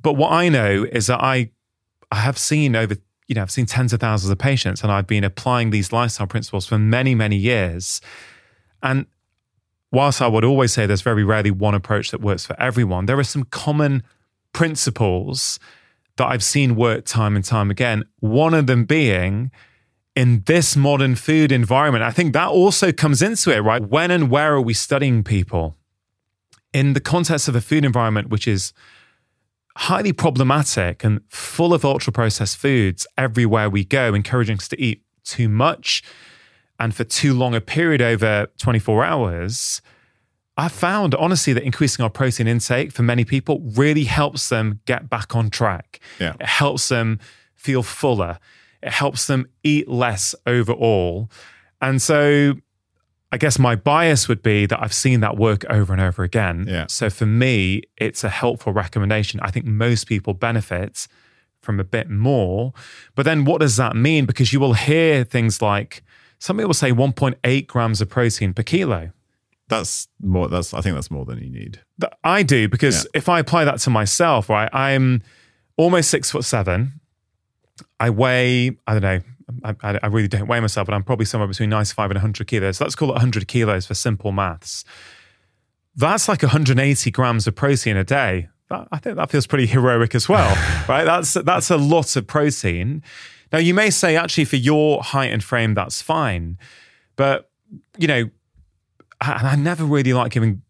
But 0.00 0.14
what 0.14 0.32
I 0.32 0.48
know 0.48 0.84
is 0.90 1.06
that 1.06 1.22
I, 1.22 1.50
I 2.10 2.16
have 2.16 2.38
seen 2.38 2.74
over, 2.74 2.96
you 3.28 3.34
know, 3.34 3.42
I've 3.42 3.50
seen 3.50 3.66
tens 3.66 3.92
of 3.92 4.00
thousands 4.00 4.30
of 4.30 4.38
patients 4.38 4.82
and 4.82 4.90
I've 4.90 5.06
been 5.06 5.24
applying 5.24 5.70
these 5.70 5.92
lifestyle 5.92 6.26
principles 6.26 6.66
for 6.66 6.78
many, 6.78 7.14
many 7.14 7.36
years. 7.36 8.00
And 8.82 9.06
whilst 9.92 10.20
I 10.20 10.26
would 10.26 10.44
always 10.44 10.72
say 10.72 10.86
there's 10.86 11.02
very 11.02 11.24
rarely 11.24 11.50
one 11.50 11.74
approach 11.74 12.10
that 12.10 12.20
works 12.20 12.44
for 12.44 12.60
everyone, 12.60 13.06
there 13.06 13.18
are 13.18 13.24
some 13.24 13.44
common 13.44 14.02
principles 14.52 15.58
that 16.16 16.26
I've 16.26 16.44
seen 16.44 16.76
work 16.76 17.04
time 17.04 17.36
and 17.36 17.44
time 17.44 17.70
again. 17.70 18.04
One 18.20 18.54
of 18.54 18.66
them 18.66 18.84
being 18.84 19.50
in 20.14 20.42
this 20.46 20.76
modern 20.76 21.14
food 21.14 21.52
environment. 21.52 22.02
I 22.02 22.10
think 22.10 22.32
that 22.32 22.48
also 22.48 22.90
comes 22.90 23.20
into 23.20 23.54
it, 23.54 23.60
right? 23.60 23.86
When 23.86 24.10
and 24.10 24.30
where 24.30 24.54
are 24.54 24.60
we 24.60 24.72
studying 24.72 25.22
people? 25.22 25.76
In 26.72 26.94
the 26.94 27.00
context 27.00 27.48
of 27.48 27.54
a 27.54 27.60
food 27.60 27.84
environment 27.84 28.30
which 28.30 28.48
is 28.48 28.72
highly 29.76 30.14
problematic 30.14 31.04
and 31.04 31.20
full 31.28 31.74
of 31.74 31.84
ultra 31.84 32.12
processed 32.12 32.56
foods 32.56 33.06
everywhere 33.18 33.68
we 33.68 33.84
go, 33.84 34.14
encouraging 34.14 34.56
us 34.56 34.68
to 34.68 34.80
eat 34.80 35.02
too 35.22 35.50
much 35.50 36.02
and 36.80 36.94
for 36.94 37.04
too 37.04 37.34
long 37.34 37.54
a 37.54 37.60
period 37.60 38.00
over 38.00 38.46
24 38.58 39.04
hours 39.04 39.82
I 40.56 40.68
found 40.68 41.14
honestly 41.14 41.52
that 41.52 41.62
increasing 41.64 42.02
our 42.02 42.10
protein 42.10 42.46
intake 42.46 42.92
for 42.92 43.02
many 43.02 43.24
people 43.24 43.60
really 43.74 44.04
helps 44.04 44.48
them 44.48 44.80
get 44.86 45.10
back 45.10 45.36
on 45.36 45.50
track. 45.50 46.00
Yeah. 46.18 46.34
It 46.40 46.46
helps 46.46 46.88
them 46.88 47.20
feel 47.54 47.82
fuller. 47.82 48.38
It 48.82 48.92
helps 48.92 49.26
them 49.26 49.46
eat 49.62 49.88
less 49.88 50.34
overall. 50.46 51.30
And 51.80 52.00
so 52.00 52.54
I 53.32 53.36
guess 53.36 53.58
my 53.58 53.76
bias 53.76 54.28
would 54.28 54.42
be 54.42 54.64
that 54.66 54.82
I've 54.82 54.94
seen 54.94 55.20
that 55.20 55.36
work 55.36 55.64
over 55.66 55.92
and 55.92 56.00
over 56.00 56.22
again. 56.22 56.64
Yeah. 56.68 56.86
So 56.88 57.10
for 57.10 57.26
me, 57.26 57.82
it's 57.98 58.24
a 58.24 58.30
helpful 58.30 58.72
recommendation. 58.72 59.40
I 59.40 59.50
think 59.50 59.66
most 59.66 60.06
people 60.06 60.32
benefit 60.32 61.06
from 61.60 61.80
a 61.80 61.84
bit 61.84 62.08
more. 62.08 62.72
But 63.14 63.24
then 63.24 63.44
what 63.44 63.60
does 63.60 63.76
that 63.76 63.94
mean? 63.94 64.24
Because 64.24 64.52
you 64.52 64.60
will 64.60 64.74
hear 64.74 65.24
things 65.24 65.60
like 65.60 66.02
some 66.38 66.56
people 66.56 66.72
say 66.72 66.92
1.8 66.92 67.66
grams 67.66 68.00
of 68.00 68.08
protein 68.08 68.54
per 68.54 68.62
kilo 68.62 69.10
that's 69.68 70.08
more 70.20 70.48
that's 70.48 70.72
i 70.72 70.80
think 70.80 70.94
that's 70.94 71.10
more 71.10 71.24
than 71.24 71.38
you 71.38 71.50
need. 71.50 71.80
I 72.22 72.42
do 72.42 72.68
because 72.68 73.04
yeah. 73.04 73.18
if 73.18 73.28
i 73.28 73.40
apply 73.40 73.64
that 73.64 73.78
to 73.80 73.90
myself 73.90 74.48
right 74.48 74.70
i'm 74.72 75.22
almost 75.76 76.10
six 76.10 76.30
foot 76.30 76.44
seven. 76.44 77.00
I 78.00 78.10
weigh 78.10 78.76
i 78.86 78.98
don't 78.98 79.02
know 79.02 79.20
I, 79.62 80.00
I, 80.02 80.06
really 80.08 80.26
don't 80.26 80.48
weigh 80.48 80.60
myself 80.60 80.86
but 80.86 80.94
i'm 80.94 81.04
probably 81.04 81.26
somewhere 81.26 81.48
between 81.48 81.70
95 81.70 82.10
and 82.10 82.16
100 82.16 82.46
kilos. 82.46 82.78
So 82.78 82.84
let's 82.84 82.94
call 82.94 83.10
it 83.10 83.12
100 83.12 83.46
kilos 83.46 83.86
for 83.86 83.94
simple 83.94 84.32
maths. 84.32 84.84
That's 85.94 86.28
like 86.28 86.42
180 86.42 87.10
grams 87.12 87.46
of 87.46 87.54
protein 87.54 87.96
a 87.96 88.04
day. 88.04 88.48
That, 88.68 88.88
i 88.90 88.98
think 88.98 89.14
that 89.14 89.30
feels 89.30 89.46
pretty 89.46 89.66
heroic 89.66 90.14
as 90.16 90.28
well 90.28 90.50
right? 90.88 91.04
That's 91.04 91.34
that's 91.34 91.70
a 91.70 91.76
lot 91.76 92.16
of 92.16 92.26
protein. 92.26 93.02
Now 93.52 93.58
you 93.58 93.74
may 93.74 93.90
say 93.90 94.16
actually 94.16 94.46
for 94.46 94.56
your 94.56 95.02
height 95.02 95.32
and 95.32 95.42
frame 95.42 95.74
that's 95.74 96.02
fine. 96.02 96.58
But 97.16 97.50
you 97.98 98.08
know 98.08 98.30
and 99.20 99.46
I 99.46 99.56
never 99.56 99.84
really 99.84 100.12
like 100.12 100.32
giving 100.32 100.62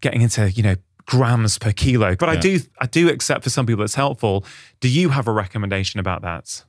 getting 0.00 0.22
into 0.22 0.50
you 0.50 0.62
know 0.62 0.76
grams 1.06 1.58
per 1.58 1.72
kilo, 1.72 2.14
but 2.16 2.26
yeah. 2.26 2.32
I 2.32 2.36
do 2.36 2.58
I 2.80 2.86
do 2.86 3.08
accept 3.08 3.44
for 3.44 3.50
some 3.50 3.66
people 3.66 3.84
it's 3.84 3.94
helpful. 3.94 4.44
Do 4.80 4.88
you 4.88 5.08
have 5.10 5.26
a 5.28 5.32
recommendation 5.32 6.00
about 6.00 6.22
that? 6.22 6.64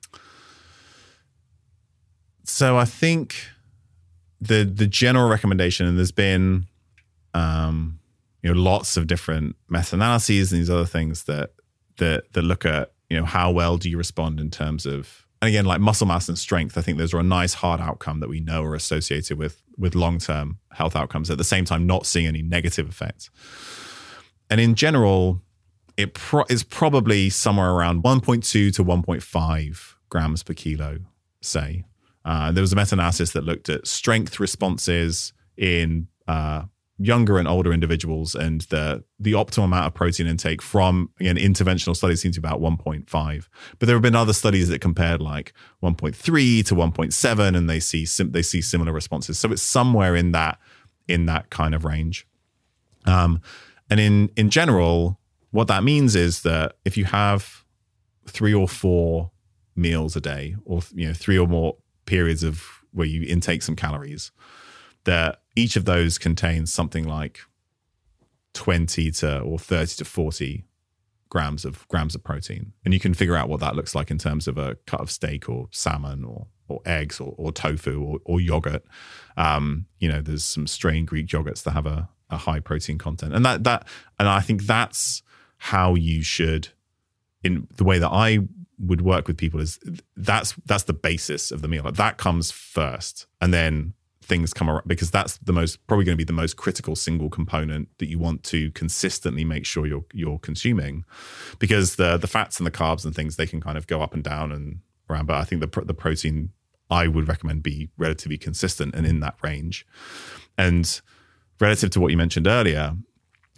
So 2.44 2.78
I 2.78 2.86
think 2.86 3.36
the 4.40 4.64
the 4.64 4.88
general 4.88 5.30
recommendation, 5.30 5.86
and 5.86 5.98
there's 5.98 6.12
been 6.12 6.66
um, 7.34 8.00
you 8.42 8.54
know 8.54 8.60
lots 8.60 8.98
of 8.98 9.08
different 9.08 9.56
meta 9.70 9.96
analyses 9.96 10.52
and 10.52 10.60
these 10.60 10.70
other 10.70 10.86
things 10.86 11.24
that 11.26 11.52
that 11.98 12.34
that 12.34 12.42
look 12.42 12.66
at 12.66 12.92
you 13.10 13.20
know 13.20 13.26
how 13.26 13.52
well 13.52 13.78
do 13.78 13.90
you 13.90 13.98
respond 13.98 14.40
in 14.40 14.50
terms 14.50 14.86
of 14.86 15.28
and 15.42 15.50
again, 15.50 15.66
like 15.66 15.82
muscle 15.82 16.06
mass 16.06 16.30
and 16.30 16.38
strength, 16.38 16.78
I 16.78 16.82
think 16.82 16.98
those 16.98 17.14
are 17.14 17.20
a 17.20 17.24
nice 17.24 17.56
hard 17.56 17.82
outcome 17.82 18.20
that 18.20 18.30
we 18.30 18.40
know 18.40 18.64
are 18.64 18.76
associated 18.76 19.38
with 19.38 19.62
with 19.78 19.96
long 19.96 20.20
term 20.20 20.60
health 20.72 20.96
outcomes. 20.96 21.32
At 21.32 21.38
the 21.38 21.44
same 21.44 21.66
time, 21.66 21.88
not 21.88 22.06
seeing 22.06 22.28
any 22.28 22.42
negative 22.44 22.88
effects. 22.88 23.30
And 24.50 24.62
in 24.62 24.76
general, 24.76 25.42
it 25.98 26.14
pro- 26.14 26.46
is 26.50 26.64
probably 26.64 27.30
somewhere 27.30 27.72
around 27.72 28.04
1.2 28.04 28.44
to 28.44 28.84
1.5 28.84 29.94
grams 30.10 30.44
per 30.44 30.54
kilo. 30.54 31.00
Say 31.42 31.86
uh, 32.24 32.52
there 32.52 32.62
was 32.62 32.74
a 32.74 32.76
meta 32.76 32.96
analysis 32.96 33.32
that 33.32 33.44
looked 33.44 33.70
at 33.70 33.88
strength 33.88 34.40
responses 34.40 35.34
in 35.58 36.08
uh, 36.28 36.64
younger 37.02 37.38
and 37.38 37.48
older 37.48 37.74
individuals, 37.74 38.36
and 38.36 38.62
the 38.62 39.04
the 39.20 39.34
optimal 39.34 39.66
amount 39.66 39.88
of 39.88 39.94
protein 39.94 40.28
intake 40.28 40.62
from 40.62 41.10
again 41.20 41.38
interventional 41.38 41.96
studies 41.96 42.22
seems 42.22 42.36
to 42.36 42.42
be 42.42 42.48
about 42.48 42.62
1.5. 42.62 43.48
But 43.80 43.88
there 43.88 43.96
have 43.96 44.04
been 44.04 44.16
other 44.16 44.34
studies 44.34 44.70
that 44.70 44.80
compared 44.80 45.22
like 45.22 45.54
1.3 45.84 46.66
to 46.66 46.76
1.7, 46.76 47.58
and 47.58 47.70
they 47.70 47.80
see 47.80 48.06
sim- 48.06 48.32
they 48.32 48.42
see 48.42 48.62
similar 48.62 48.94
responses. 48.94 49.40
So 49.40 49.52
it's 49.52 49.62
somewhere 49.62 50.16
in 50.16 50.32
that 50.32 50.60
in 51.08 51.26
that 51.26 51.50
kind 51.50 51.76
of 51.76 51.86
range. 51.86 52.28
Um, 53.06 53.42
and 53.90 54.00
in 54.00 54.30
in 54.36 54.50
general, 54.50 55.20
what 55.52 55.68
that 55.68 55.84
means 55.84 56.16
is 56.16 56.44
that 56.44 56.78
if 56.86 56.98
you 56.98 57.06
have 57.06 57.64
three 58.28 58.54
or 58.54 58.68
four 58.68 59.32
meals 59.76 60.16
a 60.16 60.22
day, 60.22 60.56
or 60.66 60.82
you 60.94 61.08
know 61.08 61.14
three 61.14 61.38
or 61.38 61.48
more 61.48 61.78
periods 62.06 62.44
of 62.44 62.66
where 62.92 63.08
you 63.08 63.24
intake 63.28 63.62
some 63.62 63.76
calories, 63.76 64.32
that 65.06 65.42
each 65.56 65.76
of 65.76 65.86
those 65.86 66.18
contains 66.18 66.74
something 66.74 67.08
like 67.08 67.40
20 68.54 69.12
to 69.12 69.40
or 69.40 69.60
30 69.60 69.96
to 69.96 70.06
40 70.06 70.66
grams 71.30 71.64
of 71.66 71.88
grams 71.88 72.16
of 72.16 72.24
protein. 72.24 72.74
And 72.84 72.94
you 72.94 73.00
can 73.00 73.14
figure 73.14 73.36
out 73.36 73.50
what 73.50 73.62
that 73.62 73.76
looks 73.76 73.96
like 73.96 74.12
in 74.12 74.18
terms 74.18 74.48
of 74.48 74.58
a 74.58 74.76
cut 74.86 75.00
of 75.00 75.10
steak 75.10 75.50
or 75.50 75.68
salmon 75.72 76.24
or 76.24 76.48
or 76.68 76.80
eggs 76.86 77.20
or, 77.20 77.36
or 77.38 77.52
tofu 77.52 78.02
or, 78.02 78.20
or 78.24 78.40
yogurt. 78.40 78.84
Um, 79.36 79.86
you 80.00 80.10
know 80.10 80.22
there's 80.22 80.46
some 80.46 80.68
strained 80.68 81.08
greek 81.08 81.28
yogurts 81.28 81.64
that 81.64 81.72
have 81.72 81.86
a, 81.86 82.10
a 82.30 82.38
high 82.38 82.60
protein 82.60 82.98
content. 82.98 83.34
And 83.34 83.46
that 83.46 83.64
that 83.64 83.88
and 84.20 84.28
i 84.28 84.42
think 84.42 84.64
that's 84.64 85.24
how 85.58 85.96
you 85.96 86.22
should 86.24 86.70
in 87.44 87.68
the 87.76 87.84
way 87.84 88.00
that 88.00 88.10
i 88.10 88.40
would 88.82 89.02
work 89.02 89.28
with 89.28 89.38
people 89.38 89.60
is 89.60 89.80
that's 90.18 90.54
that's 90.66 90.84
the 90.84 90.94
basis 90.94 91.52
of 91.52 91.62
the 91.62 91.68
meal. 91.68 91.84
Like 91.84 91.96
that 91.96 92.18
comes 92.18 92.52
first. 92.52 93.28
And 93.40 93.54
then 93.54 93.94
things 94.32 94.54
come 94.54 94.70
around 94.70 94.88
because 94.88 95.12
that's 95.12 95.36
the 95.40 95.52
most 95.52 95.86
probably 95.88 96.06
going 96.06 96.14
to 96.14 96.18
be 96.18 96.24
the 96.24 96.32
most 96.32 96.56
critical 96.56 96.96
single 96.96 97.30
component 97.30 97.90
that 97.98 98.08
you 98.08 98.18
want 98.18 98.46
to 98.46 98.72
consistently 98.72 99.44
make 99.44 99.66
sure 99.66 99.86
you're 99.86 100.06
you're 100.14 100.40
consuming 100.40 101.04
because 101.60 101.98
the 101.98 102.16
the 102.16 102.28
fats 102.28 102.58
and 102.58 102.66
the 102.66 102.72
carbs 102.72 103.04
and 103.04 103.14
things 103.14 103.36
they 103.36 103.46
can 103.46 103.60
kind 103.60 103.78
of 103.78 103.88
go 103.88 104.02
up 104.02 104.14
and 104.14 104.24
down 104.24 104.54
and 104.54 104.80
around 105.10 105.26
but 105.26 105.36
I 105.36 105.44
think 105.44 105.60
the 105.60 105.82
the 105.82 105.94
protein 105.94 106.52
I 106.90 107.10
would 107.10 107.28
recommend 107.28 107.62
be 107.62 107.90
relatively 107.98 108.38
consistent 108.38 108.96
and 108.96 109.06
in 109.06 109.20
that 109.20 109.36
range. 109.42 109.86
And 110.58 111.02
relative 111.60 111.90
to 111.92 112.00
what 112.00 112.12
you 112.12 112.18
mentioned 112.18 112.48
earlier 112.48 112.96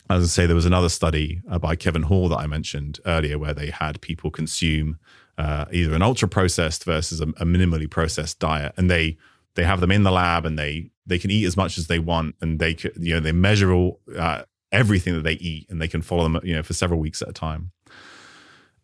as 0.09 0.23
I 0.23 0.27
say 0.27 0.45
there 0.47 0.55
was 0.55 0.65
another 0.65 0.89
study 0.89 1.41
uh, 1.49 1.59
by 1.59 1.75
Kevin 1.75 2.03
Hall 2.03 2.27
that 2.29 2.37
I 2.37 2.47
mentioned 2.47 2.99
earlier 3.05 3.37
where 3.37 3.53
they 3.53 3.69
had 3.69 4.01
people 4.01 4.31
consume 4.31 4.97
uh, 5.37 5.65
either 5.71 5.93
an 5.93 6.01
ultra 6.01 6.27
processed 6.27 6.83
versus 6.83 7.21
a, 7.21 7.27
a 7.37 7.45
minimally 7.45 7.89
processed 7.89 8.39
diet 8.39 8.73
and 8.75 8.89
they 8.89 9.17
they 9.55 9.63
have 9.63 9.79
them 9.79 9.91
in 9.91 10.03
the 10.03 10.11
lab 10.11 10.45
and 10.45 10.57
they 10.57 10.89
they 11.05 11.19
can 11.19 11.31
eat 11.31 11.45
as 11.45 11.57
much 11.57 11.77
as 11.77 11.87
they 11.87 11.99
want 11.99 12.35
and 12.41 12.59
they 12.59 12.73
can 12.73 12.91
you 12.99 13.13
know 13.13 13.19
they 13.19 13.31
measure 13.31 13.71
all 13.71 13.99
uh, 14.17 14.43
everything 14.71 15.13
that 15.13 15.23
they 15.23 15.33
eat 15.33 15.67
and 15.69 15.81
they 15.81 15.87
can 15.87 16.01
follow 16.01 16.23
them 16.23 16.39
you 16.43 16.53
know 16.53 16.63
for 16.63 16.73
several 16.73 16.99
weeks 16.99 17.21
at 17.21 17.29
a 17.29 17.33
time. 17.33 17.71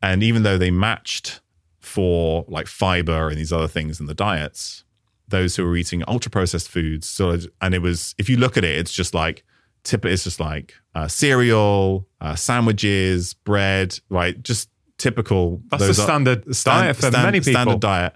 And 0.02 0.24
even 0.24 0.44
though 0.44 0.58
they 0.58 0.72
matched 0.72 1.42
for 1.80 2.46
like 2.48 2.68
fiber 2.68 3.30
and 3.30 3.38
these 3.38 3.52
other 3.52 3.68
things 3.68 4.00
in 4.00 4.06
the 4.06 4.14
diets 4.14 4.84
those 5.30 5.56
who 5.56 5.64
were 5.64 5.76
eating 5.76 6.04
ultra 6.08 6.30
processed 6.30 6.68
foods 6.68 7.08
sort 7.08 7.36
of 7.36 7.48
and 7.62 7.74
it 7.74 7.82
was 7.82 8.16
if 8.18 8.30
you 8.30 8.38
look 8.38 8.58
at 8.58 8.64
it 8.64 8.78
it's 8.78 8.92
just 8.92 9.14
like 9.14 9.44
tip 9.84 10.06
it's 10.06 10.24
just 10.24 10.40
like 10.40 10.74
uh, 10.96 11.08
cereal 11.08 12.08
uh, 12.20 12.36
sandwiches 12.36 13.34
bread 13.34 13.98
right? 14.10 14.42
Just 14.44 14.70
typical 14.98 15.62
that's 15.70 15.88
the 15.88 15.94
standard 15.94 16.56
stand, 16.56 16.84
diet 16.84 16.96
for 16.96 17.02
stand, 17.04 17.24
many 17.24 17.40
people. 17.40 17.54
standard 17.54 17.80
diet. 17.80 18.16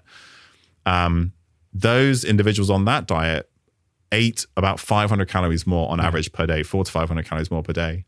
Um 0.84 1.32
those 1.74 2.24
individuals 2.24 2.70
on 2.70 2.84
that 2.84 3.06
diet 3.06 3.50
ate 4.12 4.46
about 4.56 4.78
500 4.78 5.28
calories 5.28 5.66
more 5.66 5.90
on 5.90 5.98
mm. 5.98 6.04
average 6.04 6.32
per 6.32 6.46
day, 6.46 6.62
four 6.62 6.84
to 6.84 6.90
500 6.90 7.26
calories 7.26 7.50
more 7.50 7.62
per 7.62 7.72
day. 7.72 8.04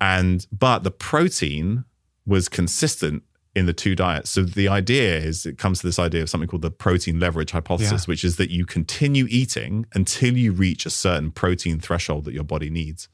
And, 0.00 0.46
but 0.52 0.82
the 0.82 0.90
protein 0.90 1.84
was 2.26 2.48
consistent 2.48 3.22
in 3.54 3.66
the 3.66 3.72
two 3.72 3.96
diets. 3.96 4.30
So 4.30 4.42
the 4.42 4.68
idea 4.68 5.16
is 5.18 5.46
it 5.46 5.58
comes 5.58 5.80
to 5.80 5.86
this 5.86 5.98
idea 5.98 6.22
of 6.22 6.30
something 6.30 6.48
called 6.48 6.62
the 6.62 6.70
protein 6.70 7.18
leverage 7.18 7.50
hypothesis, 7.50 8.02
yeah. 8.02 8.06
which 8.06 8.22
is 8.22 8.36
that 8.36 8.50
you 8.50 8.64
continue 8.64 9.26
eating 9.28 9.86
until 9.94 10.36
you 10.36 10.52
reach 10.52 10.86
a 10.86 10.90
certain 10.90 11.30
protein 11.30 11.80
threshold 11.80 12.24
that 12.26 12.34
your 12.34 12.44
body 12.44 12.70
needs. 12.70 13.08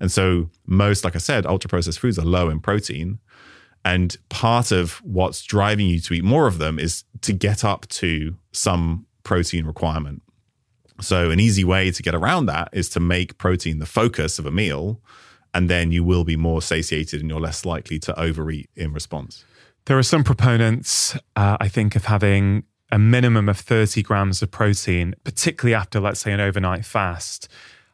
And 0.00 0.10
so 0.10 0.50
most, 0.66 1.04
like 1.04 1.14
I 1.14 1.18
said, 1.18 1.44
ultra 1.44 1.68
processed 1.68 1.98
foods 1.98 2.18
are 2.18 2.24
low 2.24 2.48
in 2.48 2.60
protein. 2.60 3.18
And 3.84 4.16
part 4.28 4.70
of 4.72 5.02
what's 5.04 5.42
driving 5.42 5.88
you 5.88 6.00
to 6.00 6.14
eat 6.14 6.24
more 6.24 6.46
of 6.46 6.58
them 6.58 6.78
is 6.78 7.04
to 7.22 7.32
get 7.32 7.64
up 7.64 7.86
to 7.88 8.36
some 8.52 9.06
protein 9.24 9.66
requirement. 9.66 10.22
So, 11.00 11.30
an 11.30 11.40
easy 11.40 11.64
way 11.64 11.90
to 11.90 12.02
get 12.02 12.14
around 12.14 12.46
that 12.46 12.68
is 12.72 12.88
to 12.90 13.00
make 13.00 13.38
protein 13.38 13.78
the 13.78 13.86
focus 13.86 14.38
of 14.38 14.46
a 14.46 14.50
meal, 14.50 15.00
and 15.54 15.68
then 15.68 15.90
you 15.90 16.04
will 16.04 16.24
be 16.24 16.36
more 16.36 16.62
satiated 16.62 17.20
and 17.20 17.28
you're 17.28 17.40
less 17.40 17.64
likely 17.64 17.98
to 18.00 18.18
overeat 18.18 18.70
in 18.76 18.92
response. 18.92 19.44
There 19.86 19.98
are 19.98 20.02
some 20.02 20.22
proponents, 20.22 21.16
uh, 21.34 21.56
I 21.60 21.68
think, 21.68 21.96
of 21.96 22.04
having 22.04 22.64
a 22.92 22.98
minimum 22.98 23.48
of 23.48 23.58
30 23.58 24.02
grams 24.02 24.42
of 24.42 24.50
protein, 24.50 25.14
particularly 25.24 25.74
after, 25.74 25.98
let's 25.98 26.20
say, 26.20 26.32
an 26.32 26.40
overnight 26.40 26.84
fast. 26.84 27.48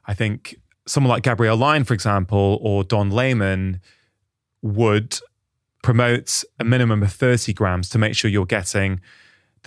I 0.07 0.13
think 0.13 0.57
someone 0.87 1.11
like 1.11 1.23
Gabrielle 1.23 1.57
Lyon, 1.57 1.85
for 1.85 1.95
example, 1.95 2.59
or 2.61 2.85
Don 2.85 3.11
Layman 3.11 3.81
would 4.61 5.19
promote 5.83 6.43
a 6.59 6.65
minimum 6.65 7.03
of 7.03 7.13
30 7.13 7.53
grams 7.53 7.89
to 7.91 7.99
make 7.99 8.17
sure 8.17 8.31
you're 8.31 8.45
getting 8.45 9.01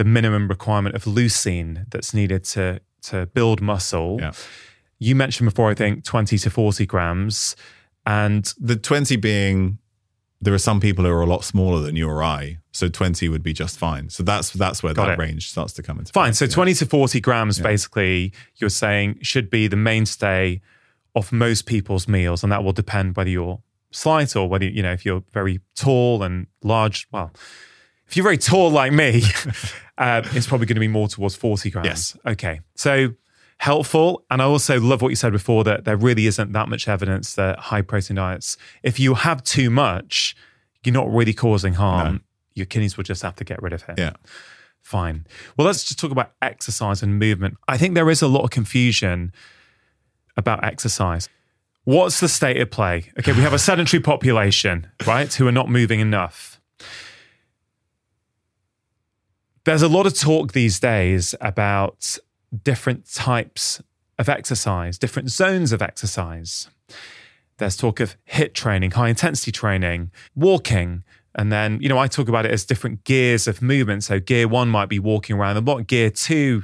the 0.02 0.10
minimum 0.10 0.48
requirement 0.48 0.95
of 0.95 1.03
leucine 1.03 1.86
that's 1.91 2.11
needed 2.11 2.44
to 2.44 2.82
to 3.03 3.28
build 3.28 3.61
muscle. 3.61 4.18
Yeah. 4.19 4.32
You 4.98 5.14
mentioned 5.15 5.48
before, 5.48 5.69
I 5.69 5.76
think, 5.76 6.03
20 6.03 6.40
to 6.40 6.49
40 6.49 6.88
grams. 6.88 7.56
And 8.07 8.52
the 8.60 8.76
20 8.76 9.15
being 9.18 9.78
there 10.40 10.56
are 10.56 10.60
some 10.60 10.80
people 10.80 11.06
who 11.06 11.11
are 11.11 11.22
a 11.22 11.28
lot 11.28 11.44
smaller 11.44 11.82
than 11.82 11.95
you 11.95 12.10
or 12.10 12.23
I, 12.23 12.57
so 12.72 12.90
20 12.90 13.30
would 13.30 13.44
be 13.44 13.53
just 13.53 13.78
fine. 13.78 14.10
So 14.10 14.23
that's 14.23 14.49
that's 14.49 14.82
where 14.82 14.95
Got 14.95 15.06
that 15.06 15.14
it. 15.14 15.19
range 15.19 15.52
starts 15.52 15.72
to 15.73 15.84
come 15.84 15.99
into 15.99 16.11
Fine. 16.11 16.34
So 16.34 16.45
yeah. 16.45 16.52
20 16.52 16.73
to 16.76 16.86
40 16.88 17.22
grams 17.22 17.60
yeah. 17.60 17.64
basically 17.64 18.34
you're 18.56 18.72
saying 18.72 19.19
should 19.22 19.52
be 19.52 19.68
the 19.68 19.76
mainstay 19.76 20.61
of 21.14 21.32
most 21.32 21.68
people's 21.68 22.07
meals 22.07 22.41
and 22.41 22.52
that 22.52 22.64
will 22.64 22.73
depend 22.73 23.15
whether 23.15 23.30
you're 23.30 23.61
slight 23.91 24.36
or 24.36 24.49
whether 24.49 24.65
you 24.65 24.82
know 24.82 24.94
if 24.94 25.06
you're 25.06 25.23
very 25.32 25.60
tall 25.76 26.23
and 26.23 26.48
large, 26.64 27.07
well, 27.11 27.32
if 28.12 28.18
you're 28.18 28.26
very 28.26 28.38
tall 28.38 28.70
like 28.70 28.92
me, 28.92 29.24
uh, 29.98 30.22
it's 30.34 30.46
probably 30.46 30.68
going 30.68 30.76
to 30.76 30.82
be 30.82 30.90
more 30.90 31.08
towards 31.08 31.34
40 31.34 31.70
grams. 31.70 31.86
Yes. 31.86 32.18
Okay. 32.26 32.60
So 32.76 33.14
helpful. 33.58 34.26
And 34.30 34.42
I 34.42 34.46
also 34.46 34.82
love 34.82 35.02
what 35.02 35.08
you 35.08 35.16
said 35.16 35.32
before 35.32 35.64
that 35.64 35.86
there 35.86 35.96
really 35.96 36.28
isn't 36.28 36.52
that 36.52 36.68
much 36.68 36.90
evidence 36.90 37.36
that 37.36 37.58
high 37.58 37.82
protein 37.82 38.18
diets, 38.18 38.58
if 38.84 39.00
you 39.00 39.14
have 39.14 39.42
too 39.46 39.70
much, 39.70 40.36
you're 40.84 40.92
not 40.92 41.10
really 41.10 41.34
causing 41.34 41.76
harm. 41.76 42.16
No. 42.16 42.20
Your 42.54 42.66
kidneys 42.66 42.98
will 42.98 43.06
just 43.06 43.22
have 43.22 43.38
to 43.38 43.46
get 43.46 43.62
rid 43.62 43.72
of 43.72 43.88
it. 43.88 43.98
Yeah. 43.98 44.12
Fine. 44.82 45.26
Well, 45.56 45.66
let's 45.66 45.86
just 45.86 45.98
talk 45.98 46.12
about 46.12 46.34
exercise 46.42 47.02
and 47.02 47.18
movement. 47.18 47.56
I 47.70 47.78
think 47.78 47.96
there 47.96 48.10
is 48.10 48.22
a 48.22 48.28
lot 48.28 48.44
of 48.44 48.50
confusion 48.50 49.32
about 50.36 50.66
exercise. 50.66 51.30
What's 51.86 52.20
the 52.20 52.28
state 52.28 52.60
of 52.60 52.72
play? 52.72 53.10
Okay, 53.18 53.32
we 53.32 53.42
have 53.42 53.54
a 53.54 53.60
sedentary 53.70 54.04
population, 54.04 54.88
right, 55.08 55.34
who 55.34 55.48
are 55.48 55.54
not 55.54 55.70
moving 55.70 56.02
enough 56.02 56.60
there's 59.64 59.82
a 59.82 59.88
lot 59.88 60.06
of 60.06 60.18
talk 60.18 60.54
these 60.54 60.80
days 60.80 61.36
about 61.42 62.18
different 62.64 63.12
types 63.12 63.82
of 64.18 64.30
exercise, 64.30 64.98
different 64.98 65.30
zones 65.30 65.72
of 65.72 65.82
exercise. 65.82 66.68
There's 67.58 67.78
talk 67.78 68.00
of 68.00 68.16
HIIT 68.32 68.54
training, 68.54 68.92
high 68.92 69.10
intensity 69.10 69.52
training, 69.52 70.12
walking. 70.36 71.04
And 71.36 71.52
then, 71.52 71.80
you 71.82 71.90
know, 71.90 71.98
I 71.98 72.08
talk 72.08 72.28
about 72.28 72.46
it 72.46 72.52
as 72.52 72.66
different 72.66 73.04
gears 73.04 73.48
of 73.48 73.62
movement. 73.62 74.04
So, 74.04 74.20
gear 74.20 74.48
one 74.48 74.70
might 74.70 74.90
be 74.90 75.00
walking 75.00 75.38
around 75.38 75.56
the 75.56 75.62
block. 75.62 75.88
Gear 75.88 76.10
two, 76.10 76.64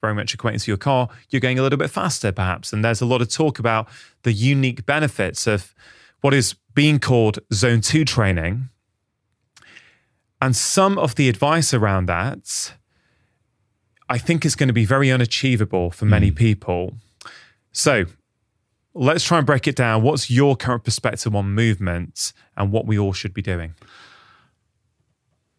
very 0.00 0.14
much 0.14 0.36
equating 0.36 0.62
to 0.62 0.70
your 0.70 0.78
car, 0.78 1.08
you're 1.30 1.40
going 1.40 1.58
a 1.58 1.62
little 1.62 1.78
bit 1.78 1.90
faster, 1.90 2.32
perhaps. 2.32 2.72
And 2.72 2.84
there's 2.84 3.00
a 3.00 3.06
lot 3.06 3.22
of 3.22 3.28
talk 3.28 3.58
about 3.58 3.88
the 4.22 4.32
unique 4.32 4.86
benefits 4.86 5.46
of 5.46 5.74
what 6.20 6.32
is 6.32 6.54
being 6.74 6.98
called 6.98 7.40
zone 7.52 7.80
two 7.80 8.04
training, 8.04 8.68
and 10.40 10.54
some 10.54 10.98
of 10.98 11.14
the 11.14 11.28
advice 11.28 11.72
around 11.72 12.06
that, 12.06 12.74
I 14.08 14.18
think, 14.18 14.44
is 14.44 14.54
going 14.54 14.68
to 14.68 14.74
be 14.74 14.84
very 14.84 15.10
unachievable 15.10 15.90
for 15.90 16.04
many 16.04 16.30
mm. 16.30 16.36
people. 16.36 16.94
So 17.72 18.04
let's 18.94 19.24
try 19.24 19.38
and 19.38 19.46
break 19.46 19.66
it 19.66 19.76
down. 19.76 20.02
What's 20.02 20.30
your 20.30 20.56
current 20.56 20.84
perspective 20.84 21.34
on 21.34 21.54
movement 21.54 22.32
and 22.56 22.72
what 22.72 22.86
we 22.86 22.98
all 22.98 23.12
should 23.12 23.34
be 23.34 23.42
doing? 23.42 23.74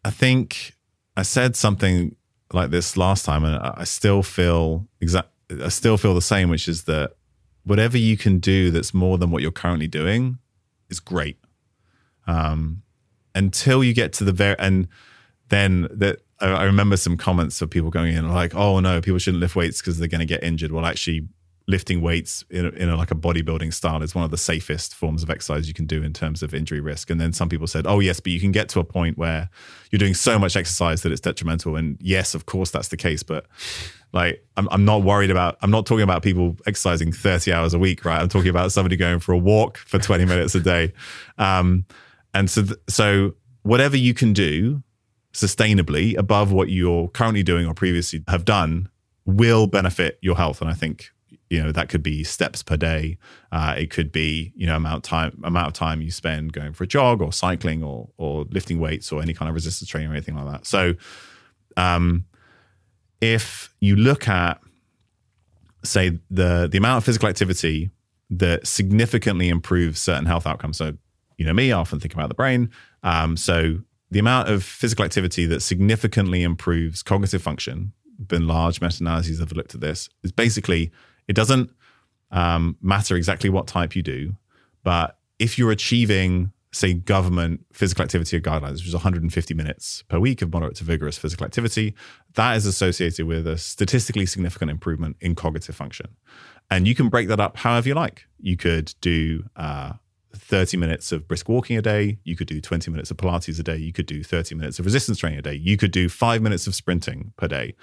I 0.04 0.10
think 0.10 0.74
I 1.16 1.22
said 1.22 1.56
something 1.56 2.16
like 2.52 2.70
this 2.70 2.96
last 2.96 3.24
time, 3.24 3.44
and 3.44 3.56
I 3.56 3.84
still 3.84 4.22
feel 4.22 4.86
exact. 5.00 5.28
I 5.62 5.68
still 5.68 5.96
feel 5.96 6.14
the 6.14 6.22
same, 6.22 6.48
which 6.50 6.68
is 6.68 6.84
that 6.84 7.12
whatever 7.64 7.98
you 7.98 8.16
can 8.16 8.38
do 8.38 8.70
that's 8.70 8.94
more 8.94 9.18
than 9.18 9.30
what 9.30 9.42
you're 9.42 9.50
currently 9.50 9.88
doing 9.88 10.38
is 10.88 11.00
great. 11.00 11.38
Um, 12.26 12.82
until 13.34 13.82
you 13.84 13.94
get 13.94 14.12
to 14.14 14.24
the 14.24 14.32
very 14.32 14.56
and 14.58 14.88
then 15.48 15.88
that 15.90 16.20
I 16.40 16.64
remember 16.64 16.96
some 16.96 17.16
comments 17.16 17.60
of 17.62 17.70
people 17.70 17.90
going 17.90 18.14
in 18.14 18.28
like, 18.32 18.54
oh 18.54 18.78
no, 18.78 19.00
people 19.00 19.18
shouldn't 19.18 19.40
lift 19.40 19.56
weights 19.56 19.80
because 19.80 19.98
they're 19.98 20.08
going 20.08 20.20
to 20.20 20.26
get 20.26 20.42
injured. 20.44 20.70
Well, 20.70 20.86
actually, 20.86 21.26
lifting 21.68 22.00
weights 22.00 22.44
in, 22.48 22.64
a, 22.64 22.68
in 22.70 22.88
a, 22.88 22.96
like 22.96 23.10
a 23.10 23.14
bodybuilding 23.14 23.72
style 23.74 24.02
is 24.02 24.14
one 24.14 24.24
of 24.24 24.30
the 24.30 24.38
safest 24.38 24.94
forms 24.94 25.22
of 25.22 25.28
exercise 25.28 25.68
you 25.68 25.74
can 25.74 25.84
do 25.84 26.02
in 26.02 26.14
terms 26.14 26.42
of 26.42 26.54
injury 26.54 26.80
risk. 26.80 27.10
And 27.10 27.20
then 27.20 27.32
some 27.34 27.50
people 27.50 27.66
said, 27.66 27.86
oh, 27.86 28.00
yes, 28.00 28.20
but 28.20 28.32
you 28.32 28.40
can 28.40 28.52
get 28.52 28.70
to 28.70 28.80
a 28.80 28.84
point 28.84 29.18
where 29.18 29.50
you're 29.90 29.98
doing 29.98 30.14
so 30.14 30.38
much 30.38 30.56
exercise 30.56 31.02
that 31.02 31.12
it's 31.12 31.20
detrimental. 31.20 31.76
And 31.76 31.98
yes, 32.00 32.34
of 32.34 32.46
course, 32.46 32.70
that's 32.70 32.88
the 32.88 32.96
case. 32.96 33.22
But 33.22 33.44
like, 34.14 34.42
I'm, 34.56 34.66
I'm 34.70 34.86
not 34.86 35.02
worried 35.02 35.30
about, 35.30 35.58
I'm 35.60 35.70
not 35.70 35.84
talking 35.84 36.04
about 36.04 36.22
people 36.22 36.56
exercising 36.66 37.12
30 37.12 37.52
hours 37.52 37.74
a 37.74 37.78
week, 37.78 38.02
right? 38.02 38.20
I'm 38.20 38.30
talking 38.30 38.48
about 38.48 38.72
somebody 38.72 38.96
going 38.96 39.18
for 39.18 39.32
a 39.32 39.38
walk 39.38 39.76
for 39.76 39.98
20 39.98 40.24
minutes 40.24 40.54
a 40.54 40.60
day. 40.60 40.94
Um, 41.36 41.84
and 42.34 42.50
so, 42.50 42.62
th- 42.62 42.78
so 42.88 43.34
whatever 43.62 43.96
you 43.96 44.14
can 44.14 44.32
do 44.32 44.82
sustainably 45.32 46.16
above 46.16 46.52
what 46.52 46.68
you're 46.68 47.08
currently 47.08 47.42
doing 47.42 47.66
or 47.66 47.74
previously 47.74 48.22
have 48.28 48.44
done 48.44 48.88
will 49.24 49.66
benefit 49.66 50.18
your 50.22 50.36
health. 50.36 50.60
And 50.60 50.70
I 50.70 50.74
think 50.74 51.10
you 51.50 51.62
know 51.62 51.72
that 51.72 51.88
could 51.88 52.02
be 52.02 52.24
steps 52.24 52.62
per 52.62 52.76
day. 52.76 53.18
Uh, 53.52 53.74
it 53.76 53.90
could 53.90 54.12
be 54.12 54.52
you 54.56 54.66
know 54.66 54.76
amount 54.76 54.96
of 54.96 55.02
time 55.02 55.40
amount 55.44 55.68
of 55.68 55.72
time 55.72 56.02
you 56.02 56.10
spend 56.10 56.52
going 56.52 56.72
for 56.72 56.84
a 56.84 56.86
jog 56.86 57.22
or 57.22 57.32
cycling 57.32 57.82
or 57.82 58.08
or 58.16 58.44
lifting 58.50 58.78
weights 58.78 59.12
or 59.12 59.22
any 59.22 59.34
kind 59.34 59.48
of 59.48 59.54
resistance 59.54 59.88
training 59.88 60.10
or 60.10 60.14
anything 60.14 60.34
like 60.34 60.50
that. 60.50 60.66
So, 60.66 60.94
um, 61.76 62.24
if 63.20 63.74
you 63.80 63.96
look 63.96 64.28
at 64.28 64.60
say 65.84 66.18
the 66.30 66.68
the 66.70 66.78
amount 66.78 66.98
of 66.98 67.04
physical 67.04 67.28
activity 67.28 67.90
that 68.30 68.66
significantly 68.66 69.48
improves 69.48 70.00
certain 70.00 70.26
health 70.26 70.46
outcomes. 70.46 70.76
So, 70.76 70.94
you 71.38 71.46
know 71.46 71.54
me, 71.54 71.72
I 71.72 71.78
often 71.78 72.00
think 72.00 72.12
about 72.12 72.28
the 72.28 72.34
brain. 72.34 72.70
Um, 73.02 73.36
so 73.36 73.78
the 74.10 74.18
amount 74.18 74.48
of 74.48 74.62
physical 74.64 75.04
activity 75.04 75.46
that 75.46 75.60
significantly 75.60 76.42
improves 76.42 77.02
cognitive 77.02 77.40
function, 77.40 77.92
been 78.26 78.46
large 78.46 78.80
meta 78.80 78.98
analyses 79.00 79.38
have 79.38 79.52
looked 79.52 79.74
at 79.74 79.80
this, 79.80 80.08
is 80.22 80.32
basically 80.32 80.90
it 81.28 81.34
doesn't 81.34 81.70
um, 82.30 82.76
matter 82.82 83.16
exactly 83.16 83.48
what 83.48 83.66
type 83.66 83.94
you 83.94 84.02
do, 84.02 84.36
but 84.82 85.18
if 85.38 85.58
you're 85.58 85.70
achieving, 85.70 86.52
say, 86.72 86.94
government 86.94 87.64
physical 87.72 88.02
activity 88.02 88.40
guidelines, 88.40 88.74
which 88.74 88.88
is 88.88 88.94
150 88.94 89.54
minutes 89.54 90.02
per 90.08 90.18
week 90.18 90.42
of 90.42 90.52
moderate 90.52 90.74
to 90.76 90.84
vigorous 90.84 91.16
physical 91.16 91.46
activity, 91.46 91.94
that 92.34 92.56
is 92.56 92.66
associated 92.66 93.26
with 93.26 93.46
a 93.46 93.56
statistically 93.56 94.26
significant 94.26 94.70
improvement 94.70 95.16
in 95.20 95.34
cognitive 95.34 95.76
function. 95.76 96.08
And 96.70 96.88
you 96.88 96.94
can 96.94 97.08
break 97.08 97.28
that 97.28 97.40
up 97.40 97.56
however 97.56 97.88
you 97.88 97.94
like. 97.94 98.26
You 98.40 98.56
could 98.56 98.94
do 99.00 99.44
uh, 99.56 99.92
30 100.48 100.78
minutes 100.78 101.12
of 101.12 101.28
brisk 101.28 101.48
walking 101.48 101.76
a 101.76 101.82
day. 101.82 102.18
You 102.24 102.34
could 102.34 102.46
do 102.46 102.58
20 102.60 102.90
minutes 102.90 103.10
of 103.10 103.18
Pilates 103.18 103.60
a 103.60 103.62
day. 103.62 103.76
You 103.76 103.92
could 103.92 104.06
do 104.06 104.24
30 104.24 104.54
minutes 104.54 104.78
of 104.78 104.86
resistance 104.86 105.18
training 105.18 105.38
a 105.38 105.42
day. 105.42 105.54
You 105.54 105.76
could 105.76 105.90
do 105.90 106.08
five 106.08 106.40
minutes 106.40 106.66
of 106.66 106.74
sprinting 106.74 107.32
per 107.36 107.46
day. 107.46 107.74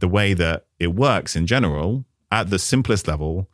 The 0.00 0.08
way 0.08 0.34
that 0.34 0.66
it 0.80 0.88
works 0.88 1.36
in 1.36 1.46
general, 1.46 2.04
at 2.32 2.50
the 2.50 2.58
simplest 2.58 3.06
level, 3.06 3.48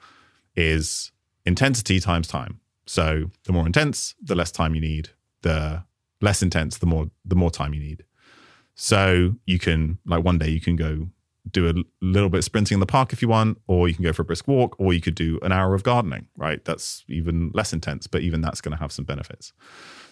is 0.56 1.12
intensity 1.44 2.00
times 2.00 2.26
time. 2.26 2.60
So 2.86 3.30
the 3.44 3.52
more 3.52 3.66
intense, 3.66 4.14
the 4.22 4.34
less 4.34 4.50
time 4.50 4.74
you 4.74 4.80
need. 4.80 5.10
The 5.42 5.84
less 6.22 6.42
intense, 6.42 6.78
the 6.78 6.86
more 6.86 7.10
the 7.24 7.36
more 7.36 7.50
time 7.50 7.74
you 7.74 7.80
need. 7.80 8.04
So 8.74 9.34
you 9.44 9.58
can 9.58 9.98
like 10.06 10.24
one 10.24 10.38
day 10.38 10.48
you 10.48 10.60
can 10.60 10.74
go 10.74 11.08
do 11.50 11.68
a 11.68 11.74
little 12.04 12.28
bit 12.28 12.38
of 12.38 12.44
sprinting 12.44 12.76
in 12.76 12.80
the 12.80 12.86
park 12.86 13.12
if 13.12 13.20
you 13.20 13.28
want, 13.28 13.58
or 13.66 13.88
you 13.88 13.94
can 13.94 14.04
go 14.04 14.12
for 14.12 14.22
a 14.22 14.24
brisk 14.24 14.48
walk, 14.48 14.74
or 14.78 14.92
you 14.92 15.00
could 15.00 15.14
do 15.14 15.38
an 15.42 15.52
hour 15.52 15.74
of 15.74 15.82
gardening, 15.82 16.26
right? 16.36 16.64
That's 16.64 17.04
even 17.08 17.50
less 17.54 17.72
intense, 17.72 18.06
but 18.06 18.22
even 18.22 18.40
that's 18.40 18.60
going 18.60 18.72
to 18.72 18.78
have 18.80 18.92
some 18.92 19.04
benefits. 19.04 19.52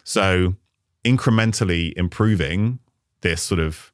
So, 0.05 0.55
incrementally 1.05 1.93
improving 1.97 2.79
this 3.23 3.43
sort 3.43 3.61
of 3.61 3.93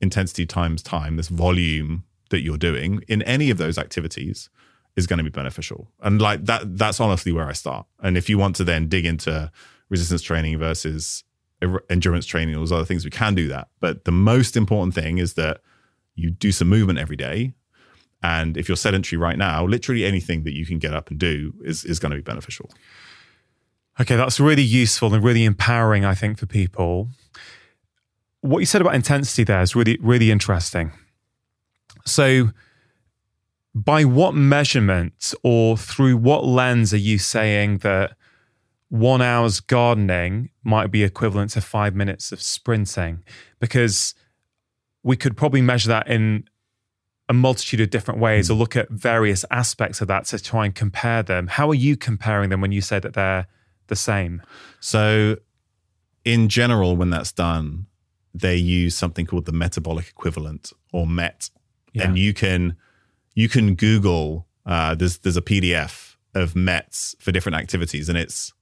intensity 0.00 0.46
times 0.46 0.82
time, 0.82 1.16
this 1.16 1.28
volume 1.28 2.04
that 2.30 2.40
you're 2.40 2.58
doing 2.58 3.02
in 3.08 3.22
any 3.22 3.50
of 3.50 3.58
those 3.58 3.78
activities 3.78 4.50
is 4.96 5.06
going 5.06 5.18
to 5.18 5.24
be 5.24 5.30
beneficial. 5.30 5.88
And 6.00 6.20
like 6.20 6.44
that, 6.46 6.76
that's 6.76 7.00
honestly 7.00 7.32
where 7.32 7.46
I 7.46 7.52
start. 7.52 7.86
And 8.02 8.16
if 8.16 8.28
you 8.28 8.38
want 8.38 8.56
to 8.56 8.64
then 8.64 8.88
dig 8.88 9.06
into 9.06 9.50
resistance 9.88 10.22
training 10.22 10.58
versus 10.58 11.24
er-, 11.62 11.84
endurance 11.90 12.26
training, 12.26 12.54
those 12.54 12.72
other 12.72 12.84
things, 12.84 13.04
we 13.04 13.10
can 13.10 13.34
do 13.34 13.48
that. 13.48 13.68
But 13.80 14.04
the 14.04 14.12
most 14.12 14.56
important 14.56 14.94
thing 14.94 15.18
is 15.18 15.34
that 15.34 15.60
you 16.16 16.30
do 16.30 16.50
some 16.50 16.68
movement 16.68 16.98
every 16.98 17.16
day. 17.16 17.52
And 18.22 18.56
if 18.56 18.68
you're 18.68 18.76
sedentary 18.76 19.18
right 19.18 19.38
now, 19.38 19.64
literally 19.64 20.04
anything 20.04 20.42
that 20.44 20.54
you 20.54 20.66
can 20.66 20.78
get 20.78 20.94
up 20.94 21.10
and 21.10 21.18
do 21.18 21.52
is, 21.62 21.84
is 21.84 21.98
going 21.98 22.10
to 22.10 22.16
be 22.16 22.22
beneficial. 22.22 22.70
Okay, 24.00 24.16
that's 24.16 24.40
really 24.40 24.62
useful 24.62 25.14
and 25.14 25.22
really 25.22 25.44
empowering, 25.44 26.04
I 26.04 26.14
think, 26.14 26.38
for 26.38 26.46
people. 26.46 27.08
What 28.40 28.58
you 28.58 28.66
said 28.66 28.80
about 28.80 28.94
intensity 28.94 29.44
there 29.44 29.62
is 29.62 29.76
really, 29.76 29.98
really 30.02 30.30
interesting. 30.30 30.92
So, 32.04 32.50
by 33.74 34.04
what 34.04 34.34
measurement 34.34 35.34
or 35.42 35.76
through 35.76 36.16
what 36.16 36.44
lens 36.44 36.94
are 36.94 36.98
you 36.98 37.18
saying 37.18 37.78
that 37.78 38.16
one 38.88 39.20
hour's 39.20 39.60
gardening 39.60 40.50
might 40.64 40.90
be 40.90 41.02
equivalent 41.02 41.50
to 41.52 41.60
five 41.60 41.94
minutes 41.94 42.32
of 42.32 42.40
sprinting? 42.40 43.22
Because 43.60 44.14
we 45.06 45.16
could 45.16 45.36
probably 45.36 45.62
measure 45.62 45.88
that 45.88 46.08
in 46.08 46.48
a 47.28 47.32
multitude 47.32 47.80
of 47.80 47.90
different 47.90 48.18
ways 48.18 48.48
mm. 48.48 48.50
or 48.50 48.54
look 48.54 48.74
at 48.74 48.90
various 48.90 49.44
aspects 49.52 50.00
of 50.00 50.08
that 50.08 50.24
to 50.26 50.38
try 50.40 50.64
and 50.64 50.74
compare 50.74 51.22
them. 51.22 51.46
How 51.46 51.70
are 51.70 51.76
you 51.76 51.96
comparing 51.96 52.50
them 52.50 52.60
when 52.60 52.72
you 52.72 52.80
say 52.80 52.98
that 52.98 53.14
they're 53.14 53.46
the 53.86 53.94
same? 53.94 54.42
So, 54.80 55.36
in 56.24 56.48
general, 56.48 56.96
when 56.96 57.10
that's 57.10 57.30
done, 57.30 57.86
they 58.34 58.56
use 58.56 58.96
something 58.96 59.26
called 59.26 59.46
the 59.46 59.52
metabolic 59.52 60.08
equivalent 60.08 60.72
or 60.92 61.06
MET, 61.06 61.50
yeah. 61.92 62.02
and 62.02 62.18
you 62.18 62.34
can 62.34 62.76
you 63.34 63.48
can 63.48 63.76
Google. 63.76 64.48
Uh, 64.66 64.96
there's 64.96 65.18
there's 65.18 65.36
a 65.36 65.42
PDF 65.42 66.16
of 66.34 66.56
METs 66.56 67.14
for 67.20 67.30
different 67.30 67.56
activities, 67.56 68.08
and 68.08 68.18
it's 68.18 68.52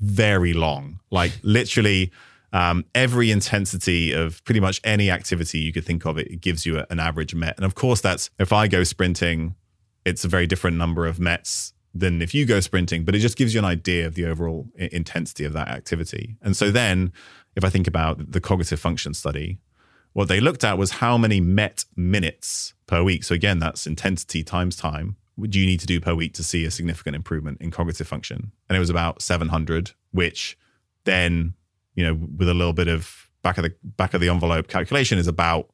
very 0.00 0.54
long, 0.54 0.98
like 1.12 1.38
literally 1.44 2.10
um, 2.54 2.84
every 2.94 3.32
intensity 3.32 4.12
of 4.12 4.42
pretty 4.44 4.60
much 4.60 4.80
any 4.84 5.10
activity 5.10 5.58
you 5.58 5.72
could 5.72 5.84
think 5.84 6.06
of, 6.06 6.16
it, 6.16 6.40
gives 6.40 6.64
you 6.64 6.78
a, 6.78 6.86
an 6.88 7.00
average 7.00 7.34
MET. 7.34 7.56
And 7.56 7.66
of 7.66 7.74
course, 7.74 8.00
that's 8.00 8.30
if 8.38 8.52
I 8.52 8.68
go 8.68 8.84
sprinting, 8.84 9.56
it's 10.04 10.24
a 10.24 10.28
very 10.28 10.46
different 10.46 10.76
number 10.76 11.04
of 11.04 11.18
METs 11.18 11.72
than 11.92 12.22
if 12.22 12.32
you 12.32 12.46
go 12.46 12.60
sprinting, 12.60 13.04
but 13.04 13.16
it 13.16 13.18
just 13.18 13.36
gives 13.36 13.54
you 13.54 13.58
an 13.58 13.64
idea 13.64 14.06
of 14.06 14.14
the 14.14 14.24
overall 14.24 14.68
I- 14.80 14.88
intensity 14.92 15.44
of 15.44 15.52
that 15.54 15.66
activity. 15.66 16.36
And 16.42 16.56
so 16.56 16.70
then, 16.70 17.12
if 17.56 17.64
I 17.64 17.70
think 17.70 17.88
about 17.88 18.30
the 18.30 18.40
cognitive 18.40 18.78
function 18.78 19.14
study, 19.14 19.58
what 20.12 20.28
they 20.28 20.38
looked 20.38 20.62
at 20.62 20.78
was 20.78 20.92
how 20.92 21.18
many 21.18 21.40
MET 21.40 21.84
minutes 21.96 22.74
per 22.86 23.02
week. 23.02 23.24
So 23.24 23.34
again, 23.34 23.58
that's 23.58 23.84
intensity 23.84 24.44
times 24.44 24.76
time. 24.76 25.16
Do 25.40 25.58
you 25.58 25.66
need 25.66 25.80
to 25.80 25.86
do 25.86 26.00
per 26.00 26.14
week 26.14 26.34
to 26.34 26.44
see 26.44 26.64
a 26.64 26.70
significant 26.70 27.16
improvement 27.16 27.58
in 27.60 27.72
cognitive 27.72 28.06
function? 28.06 28.52
And 28.68 28.76
it 28.76 28.80
was 28.80 28.90
about 28.90 29.22
700, 29.22 29.90
which 30.12 30.56
then 31.02 31.54
you 31.94 32.04
know, 32.04 32.14
with 32.36 32.48
a 32.48 32.54
little 32.54 32.72
bit 32.72 32.88
of 32.88 33.30
back 33.42 33.58
of 33.58 33.64
the 33.64 33.74
back 33.82 34.14
of 34.14 34.20
the 34.20 34.28
envelope 34.28 34.68
calculation 34.68 35.18
is 35.18 35.26
about 35.26 35.70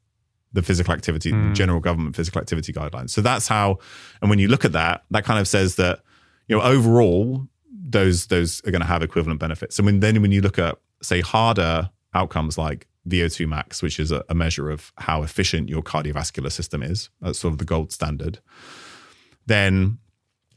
the 0.52 0.62
physical 0.62 0.92
activity, 0.92 1.32
mm. 1.32 1.48
the 1.48 1.54
general 1.54 1.80
government 1.80 2.16
physical 2.16 2.40
activity 2.40 2.72
guidelines. 2.72 3.10
So 3.10 3.20
that's 3.20 3.46
how, 3.46 3.78
and 4.20 4.28
when 4.28 4.38
you 4.38 4.48
look 4.48 4.64
at 4.64 4.72
that, 4.72 5.04
that 5.10 5.24
kind 5.24 5.38
of 5.38 5.46
says 5.46 5.76
that, 5.76 6.00
you 6.48 6.56
know, 6.56 6.62
overall, 6.62 7.46
those 7.72 8.26
those 8.26 8.60
are 8.66 8.70
going 8.70 8.82
to 8.82 8.86
have 8.86 9.02
equivalent 9.02 9.40
benefits. 9.40 9.78
And 9.78 9.86
when 9.86 10.00
then 10.00 10.20
when 10.22 10.32
you 10.32 10.40
look 10.40 10.58
at 10.58 10.78
say 11.02 11.20
harder 11.20 11.90
outcomes 12.14 12.58
like 12.58 12.86
VO2 13.08 13.48
max, 13.48 13.82
which 13.82 13.98
is 13.98 14.12
a, 14.12 14.24
a 14.28 14.34
measure 14.34 14.70
of 14.70 14.92
how 14.98 15.22
efficient 15.22 15.68
your 15.68 15.82
cardiovascular 15.82 16.52
system 16.52 16.82
is, 16.82 17.08
that's 17.20 17.38
sort 17.38 17.52
of 17.52 17.58
the 17.58 17.64
gold 17.64 17.92
standard. 17.92 18.40
Then 19.46 19.98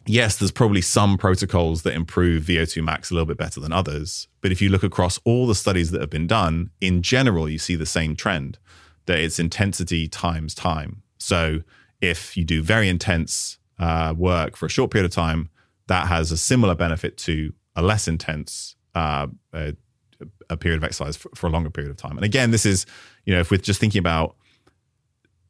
yes, 0.05 0.38
there's 0.38 0.51
probably 0.51 0.81
some 0.81 1.17
protocols 1.17 1.84
that 1.84 1.93
improve 1.93 2.43
VO2 2.43 2.84
max 2.84 3.09
a 3.09 3.13
little 3.13 3.25
bit 3.25 3.38
better 3.38 3.59
than 3.59 3.71
others. 3.71 4.27
But 4.41 4.51
if 4.51 4.61
you 4.61 4.69
look 4.69 4.84
across 4.84 5.19
all 5.23 5.47
the 5.47 5.55
studies 5.55 5.91
that 5.91 6.01
have 6.01 6.09
been 6.09 6.27
done, 6.27 6.71
in 6.81 7.01
general, 7.01 7.49
you 7.49 7.57
see 7.57 7.75
the 7.75 7.85
same 7.85 8.15
trend 8.15 8.57
that 9.05 9.19
it's 9.19 9.39
intensity 9.39 10.07
times 10.07 10.53
time. 10.53 11.03
So 11.17 11.59
if 12.01 12.35
you 12.35 12.43
do 12.43 12.61
very 12.61 12.89
intense 12.89 13.57
uh, 13.80 14.13
work 14.17 14.55
for 14.55 14.65
a 14.65 14.69
short 14.69 14.91
period 14.91 15.05
of 15.05 15.11
time, 15.11 15.49
that 15.88 16.07
has 16.07 16.31
a 16.31 16.38
similar 16.38 16.75
benefit 16.75 17.17
to 17.17 17.53
a 17.75 17.81
less 17.81 18.07
intense 18.07 18.75
uh, 18.95 19.27
a, 19.53 19.75
a, 20.49 20.55
period 20.55 20.77
of 20.77 20.84
exercise 20.84 21.17
for, 21.17 21.30
for 21.35 21.47
a 21.47 21.49
longer 21.49 21.69
period 21.69 21.89
of 21.89 21.97
time. 21.97 22.15
And 22.15 22.23
again, 22.23 22.51
this 22.51 22.65
is, 22.65 22.85
you 23.25 23.34
know, 23.34 23.39
if 23.39 23.51
we're 23.51 23.57
just 23.57 23.80
thinking 23.80 23.99
about 23.99 24.35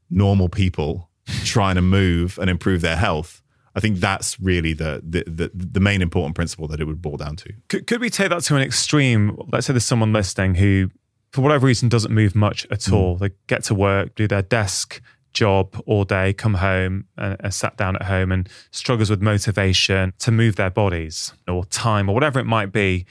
normal 0.09 0.49
people 0.49 1.09
trying 1.43 1.75
to 1.75 1.81
move 1.81 2.39
and 2.39 2.49
improve 2.49 2.81
their 2.81 2.95
health, 2.95 3.42
I 3.75 3.79
think 3.79 3.97
that's 3.97 4.39
really 4.39 4.73
the, 4.73 5.01
the 5.03 5.23
the, 5.25 5.51
the 5.53 5.79
main 5.79 6.01
important 6.01 6.35
principle 6.35 6.67
that 6.67 6.79
it 6.79 6.85
would 6.85 7.01
boil 7.01 7.17
down 7.17 7.35
to. 7.37 7.53
Could, 7.69 7.87
could 7.87 8.01
we 8.01 8.09
take 8.09 8.29
that 8.29 8.43
to 8.43 8.55
an 8.55 8.61
extreme? 8.61 9.37
Let's 9.51 9.67
say 9.67 9.73
there's 9.73 9.85
someone 9.85 10.13
listening 10.13 10.55
who, 10.55 10.91
for 11.31 11.41
whatever 11.41 11.65
reason, 11.65 11.89
doesn't 11.89 12.13
move 12.13 12.35
much 12.35 12.65
at 12.69 12.81
mm. 12.81 12.93
all. 12.93 13.15
They 13.17 13.31
get 13.47 13.63
to 13.65 13.75
work, 13.75 14.15
do 14.15 14.27
their 14.27 14.43
desk 14.43 15.01
job 15.33 15.81
all 15.85 16.03
day, 16.03 16.33
come 16.33 16.55
home 16.55 17.05
and, 17.17 17.35
and 17.39 17.53
sat 17.53 17.75
down 17.75 17.95
at 17.95 18.03
home 18.03 18.31
and 18.31 18.47
struggles 18.71 19.09
with 19.09 19.21
motivation 19.21 20.13
to 20.19 20.31
move 20.31 20.55
their 20.55 20.69
bodies 20.69 21.33
or 21.47 21.65
time 21.65 22.07
or 22.09 22.13
whatever 22.13 22.39
it 22.39 22.45
might 22.45 22.71
be. 22.71 23.05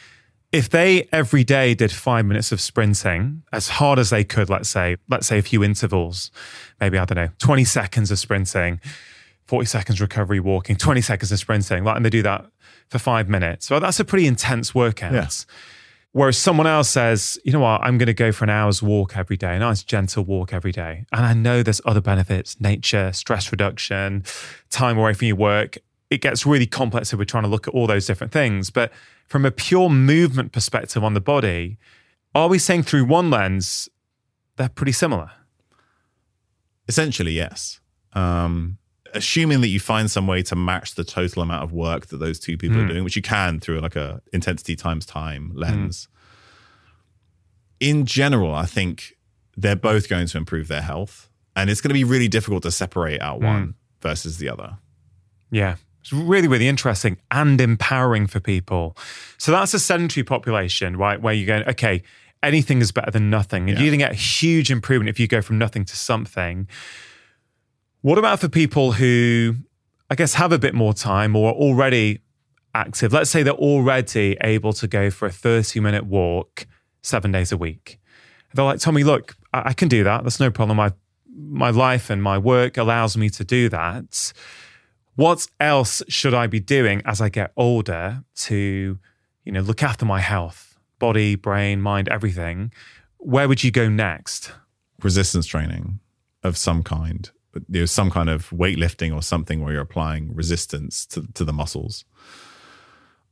If 0.52 0.68
they 0.68 1.08
every 1.12 1.44
day 1.44 1.74
did 1.74 1.90
five 1.90 2.26
minutes 2.26 2.52
of 2.52 2.60
sprinting 2.60 3.42
as 3.52 3.68
hard 3.70 3.98
as 3.98 4.10
they 4.10 4.22
could, 4.22 4.50
let's 4.50 4.68
say, 4.68 4.96
let's 5.08 5.26
say 5.26 5.38
a 5.38 5.42
few 5.42 5.64
intervals, 5.64 6.30
maybe, 6.80 6.98
I 6.98 7.04
don't 7.04 7.16
know, 7.16 7.30
20 7.38 7.64
seconds 7.64 8.10
of 8.10 8.18
sprinting, 8.18 8.80
40 9.46 9.66
seconds 9.66 10.00
recovery 10.00 10.40
walking, 10.40 10.76
20 10.76 11.00
seconds 11.00 11.32
of 11.32 11.38
sprinting, 11.38 11.84
like, 11.84 11.96
and 11.96 12.04
they 12.04 12.10
do 12.10 12.22
that 12.22 12.46
for 12.88 12.98
five 12.98 13.28
minutes. 13.28 13.66
So 13.66 13.78
that's 13.80 14.00
a 14.00 14.04
pretty 14.04 14.26
intense 14.26 14.74
workout. 14.74 15.12
Yeah. 15.12 15.28
Whereas 16.12 16.36
someone 16.36 16.66
else 16.66 16.90
says, 16.90 17.38
you 17.42 17.52
know 17.52 17.60
what, 17.60 17.80
I'm 17.80 17.96
going 17.96 18.06
to 18.06 18.14
go 18.14 18.32
for 18.32 18.44
an 18.44 18.50
hour's 18.50 18.82
walk 18.82 19.16
every 19.16 19.38
day, 19.38 19.56
a 19.56 19.58
nice 19.58 19.82
gentle 19.82 20.24
walk 20.24 20.52
every 20.52 20.72
day. 20.72 21.06
And 21.10 21.24
I 21.24 21.32
know 21.32 21.62
there's 21.62 21.80
other 21.86 22.02
benefits 22.02 22.60
nature, 22.60 23.12
stress 23.12 23.50
reduction, 23.50 24.24
time 24.68 24.98
away 24.98 25.14
from 25.14 25.28
your 25.28 25.36
work. 25.36 25.78
It 26.10 26.20
gets 26.20 26.44
really 26.44 26.66
complex 26.66 27.14
if 27.14 27.18
we're 27.18 27.24
trying 27.24 27.44
to 27.44 27.48
look 27.48 27.66
at 27.66 27.72
all 27.72 27.86
those 27.86 28.06
different 28.06 28.30
things. 28.30 28.68
But 28.68 28.92
from 29.26 29.46
a 29.46 29.50
pure 29.50 29.88
movement 29.88 30.52
perspective 30.52 31.02
on 31.02 31.14
the 31.14 31.20
body, 31.20 31.78
are 32.34 32.48
we 32.48 32.58
saying 32.58 32.82
through 32.82 33.06
one 33.06 33.30
lens, 33.30 33.88
they're 34.56 34.68
pretty 34.68 34.92
similar? 34.92 35.30
Essentially, 36.88 37.32
yes. 37.32 37.80
Um, 38.12 38.76
assuming 39.14 39.60
that 39.60 39.68
you 39.68 39.80
find 39.80 40.10
some 40.10 40.26
way 40.26 40.42
to 40.42 40.56
match 40.56 40.94
the 40.94 41.04
total 41.04 41.42
amount 41.42 41.62
of 41.62 41.72
work 41.72 42.06
that 42.06 42.18
those 42.18 42.38
two 42.38 42.56
people 42.56 42.76
mm. 42.76 42.80
are 42.80 42.84
hmm. 42.84 42.92
doing, 42.92 43.04
which 43.04 43.16
you 43.16 43.22
can 43.22 43.60
through 43.60 43.80
like 43.80 43.96
a 43.96 44.20
intensity 44.32 44.76
times 44.76 45.06
time 45.06 45.52
lens. 45.54 46.08
Mm. 46.08 47.88
In 47.88 48.06
general, 48.06 48.54
I 48.54 48.66
think 48.66 49.16
they're 49.56 49.76
both 49.76 50.08
going 50.08 50.26
to 50.26 50.38
improve 50.38 50.68
their 50.68 50.82
health, 50.82 51.28
and 51.56 51.68
it's 51.68 51.80
going 51.80 51.90
to 51.90 51.94
be 51.94 52.04
really 52.04 52.28
difficult 52.28 52.62
to 52.62 52.70
separate 52.70 53.20
out 53.20 53.40
mm. 53.40 53.44
one 53.44 53.74
versus 54.00 54.38
the 54.38 54.48
other. 54.48 54.78
Yeah. 55.50 55.76
It's 56.00 56.12
really, 56.12 56.48
really 56.48 56.66
interesting 56.66 57.18
and 57.30 57.60
empowering 57.60 58.26
for 58.26 58.40
people. 58.40 58.96
So 59.38 59.52
that's 59.52 59.72
a 59.72 59.78
sedentary 59.78 60.24
population, 60.24 60.96
right? 60.96 61.20
Where 61.20 61.32
you're 61.32 61.46
going, 61.46 61.68
okay, 61.68 62.02
anything 62.42 62.80
is 62.80 62.90
better 62.90 63.12
than 63.12 63.30
nothing. 63.30 63.68
And 63.68 63.78
yeah. 63.78 63.84
you're 63.84 63.90
going 63.90 64.00
to 64.00 64.04
get 64.06 64.12
a 64.12 64.16
huge 64.16 64.70
improvement 64.70 65.10
if 65.10 65.20
you 65.20 65.28
go 65.28 65.40
from 65.40 65.58
nothing 65.58 65.84
to 65.84 65.96
something. 65.96 66.66
What 68.02 68.18
about 68.18 68.40
for 68.40 68.48
people 68.48 68.92
who, 68.92 69.54
I 70.10 70.16
guess, 70.16 70.34
have 70.34 70.50
a 70.50 70.58
bit 70.58 70.74
more 70.74 70.92
time 70.92 71.36
or 71.36 71.50
are 71.50 71.54
already 71.54 72.20
active? 72.74 73.12
Let's 73.12 73.30
say 73.30 73.44
they're 73.44 73.52
already 73.52 74.36
able 74.40 74.72
to 74.74 74.88
go 74.88 75.08
for 75.08 75.26
a 75.26 75.30
30 75.30 75.78
minute 75.78 76.04
walk 76.04 76.66
seven 77.02 77.30
days 77.30 77.52
a 77.52 77.56
week. 77.56 78.00
They're 78.54 78.64
like, 78.64 78.80
Tommy, 78.80 79.04
look, 79.04 79.36
I, 79.54 79.68
I 79.70 79.72
can 79.72 79.86
do 79.86 80.02
that. 80.02 80.24
That's 80.24 80.40
no 80.40 80.50
problem. 80.50 80.78
My, 80.78 80.92
my 81.32 81.70
life 81.70 82.10
and 82.10 82.20
my 82.20 82.38
work 82.38 82.76
allows 82.76 83.16
me 83.16 83.30
to 83.30 83.44
do 83.44 83.68
that. 83.68 84.32
What 85.14 85.46
else 85.60 86.02
should 86.08 86.34
I 86.34 86.48
be 86.48 86.58
doing 86.58 87.02
as 87.04 87.20
I 87.20 87.28
get 87.28 87.52
older 87.56 88.24
to, 88.34 88.98
you 89.44 89.52
know, 89.52 89.60
look 89.60 89.84
after 89.84 90.04
my 90.04 90.18
health, 90.18 90.76
body, 90.98 91.36
brain, 91.36 91.80
mind, 91.80 92.08
everything? 92.08 92.72
Where 93.18 93.46
would 93.46 93.62
you 93.62 93.70
go 93.70 93.88
next? 93.88 94.50
Resistance 95.00 95.46
training 95.46 96.00
of 96.42 96.56
some 96.56 96.82
kind 96.82 97.30
know, 97.68 97.84
some 97.86 98.10
kind 98.10 98.28
of 98.28 98.50
weightlifting 98.50 99.14
or 99.14 99.22
something 99.22 99.62
where 99.62 99.72
you're 99.72 99.82
applying 99.82 100.34
resistance 100.34 101.06
to, 101.06 101.26
to 101.34 101.44
the 101.44 101.52
muscles. 101.52 102.04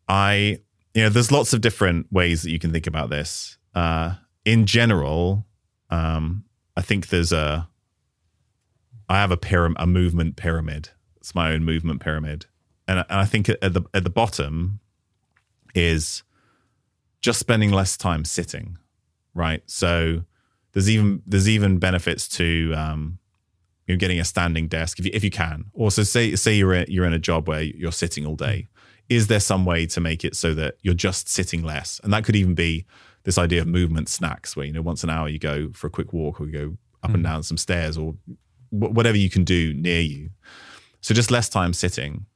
I, 0.08 0.60
you 0.94 1.02
know, 1.02 1.08
there's 1.08 1.30
lots 1.30 1.52
of 1.52 1.60
different 1.60 2.12
ways 2.12 2.42
that 2.42 2.50
you 2.50 2.58
can 2.58 2.72
think 2.72 2.86
about 2.86 3.10
this. 3.10 3.58
Uh, 3.74 4.14
in 4.44 4.66
general, 4.66 5.46
um, 5.90 6.44
I 6.76 6.82
think 6.82 7.08
there's 7.08 7.32
a, 7.32 7.68
I 9.08 9.16
have 9.16 9.30
a 9.30 9.36
pyramid, 9.36 9.76
a 9.80 9.86
movement 9.86 10.36
pyramid. 10.36 10.90
It's 11.16 11.34
my 11.34 11.52
own 11.52 11.64
movement 11.64 12.00
pyramid, 12.00 12.46
and, 12.88 13.00
and 13.00 13.20
I 13.20 13.24
think 13.24 13.48
at 13.48 13.60
the 13.60 13.82
at 13.92 14.04
the 14.04 14.10
bottom 14.10 14.80
is 15.74 16.22
just 17.20 17.38
spending 17.38 17.70
less 17.70 17.96
time 17.96 18.24
sitting, 18.24 18.78
right? 19.34 19.62
So 19.66 20.24
there's 20.72 20.88
even 20.88 21.22
there's 21.26 21.48
even 21.48 21.78
benefits 21.78 22.28
to 22.28 22.72
um, 22.74 23.18
you 23.90 23.96
know, 23.96 23.98
getting 23.98 24.20
a 24.20 24.24
standing 24.24 24.68
desk 24.68 25.00
if 25.00 25.04
you, 25.04 25.10
if 25.12 25.24
you 25.24 25.30
can. 25.30 25.64
Also, 25.74 26.04
say 26.04 26.36
say 26.36 26.54
you're 26.54 26.74
in, 26.74 26.86
you're 26.88 27.04
in 27.04 27.12
a 27.12 27.18
job 27.18 27.48
where 27.48 27.62
you're 27.62 27.90
sitting 27.90 28.24
all 28.24 28.36
day. 28.36 28.68
Is 29.08 29.26
there 29.26 29.40
some 29.40 29.64
way 29.64 29.86
to 29.86 30.00
make 30.00 30.24
it 30.24 30.36
so 30.36 30.54
that 30.54 30.76
you're 30.82 30.94
just 30.94 31.28
sitting 31.28 31.64
less? 31.64 32.00
And 32.04 32.12
that 32.12 32.24
could 32.24 32.36
even 32.36 32.54
be 32.54 32.86
this 33.24 33.36
idea 33.36 33.60
of 33.60 33.66
movement 33.66 34.08
snacks, 34.08 34.56
where 34.56 34.64
you 34.64 34.72
know 34.72 34.80
once 34.80 35.02
an 35.02 35.10
hour 35.10 35.28
you 35.28 35.40
go 35.40 35.70
for 35.72 35.88
a 35.88 35.90
quick 35.90 36.12
walk 36.12 36.40
or 36.40 36.46
you 36.46 36.52
go 36.52 36.76
up 37.02 37.10
mm. 37.10 37.14
and 37.14 37.24
down 37.24 37.42
some 37.42 37.56
stairs 37.56 37.98
or 37.98 38.14
w- 38.72 38.94
whatever 38.94 39.16
you 39.16 39.28
can 39.28 39.42
do 39.42 39.74
near 39.74 40.00
you. 40.00 40.30
So 41.00 41.14
just 41.14 41.32
less 41.32 41.48
time 41.48 41.72
sitting. 41.72 42.26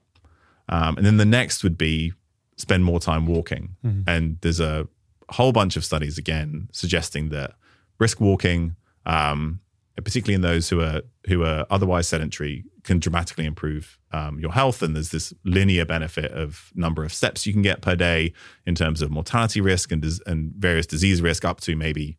Um, 0.68 0.96
and 0.96 1.06
then 1.06 1.18
the 1.18 1.24
next 1.24 1.62
would 1.62 1.78
be 1.78 2.14
spend 2.56 2.84
more 2.84 2.98
time 2.98 3.26
walking. 3.26 3.76
Mm. 3.84 4.04
And 4.08 4.38
there's 4.40 4.60
a 4.60 4.88
whole 5.28 5.52
bunch 5.52 5.76
of 5.76 5.84
studies 5.84 6.18
again 6.18 6.68
suggesting 6.72 7.28
that 7.28 7.52
brisk 7.98 8.20
walking, 8.20 8.74
um, 9.06 9.60
particularly 10.02 10.34
in 10.34 10.40
those 10.40 10.68
who 10.68 10.80
are 10.80 11.02
who 11.26 11.44
are 11.44 11.66
otherwise 11.70 12.08
sedentary, 12.08 12.64
can 12.82 12.98
dramatically 12.98 13.46
improve 13.46 13.98
um, 14.12 14.38
your 14.40 14.52
health. 14.52 14.82
And 14.82 14.94
there's 14.96 15.10
this 15.10 15.32
linear 15.44 15.84
benefit 15.84 16.32
of 16.32 16.72
number 16.74 17.04
of 17.04 17.12
steps 17.12 17.46
you 17.46 17.52
can 17.52 17.62
get 17.62 17.80
per 17.80 17.94
day 17.94 18.32
in 18.66 18.74
terms 18.74 19.02
of 19.02 19.10
mortality 19.10 19.60
risk 19.60 19.92
and 19.92 20.04
and 20.26 20.52
various 20.54 20.86
disease 20.86 21.22
risk, 21.22 21.44
up 21.44 21.60
to 21.62 21.76
maybe 21.76 22.16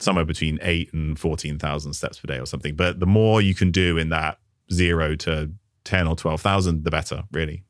somewhere 0.00 0.24
between 0.24 0.58
eight 0.62 0.92
and 0.92 1.18
fourteen 1.18 1.58
thousand 1.58 1.92
steps 1.92 2.18
per 2.18 2.26
day 2.26 2.38
or 2.38 2.46
something. 2.46 2.74
But 2.74 3.00
the 3.00 3.06
more 3.06 3.42
you 3.42 3.54
can 3.54 3.70
do 3.70 3.98
in 3.98 4.08
that 4.08 4.38
zero 4.72 5.14
to 5.16 5.52
ten 5.84 6.06
or 6.06 6.16
twelve 6.16 6.40
thousand, 6.40 6.84
the 6.84 6.90
better, 6.90 7.24
really. 7.32 7.64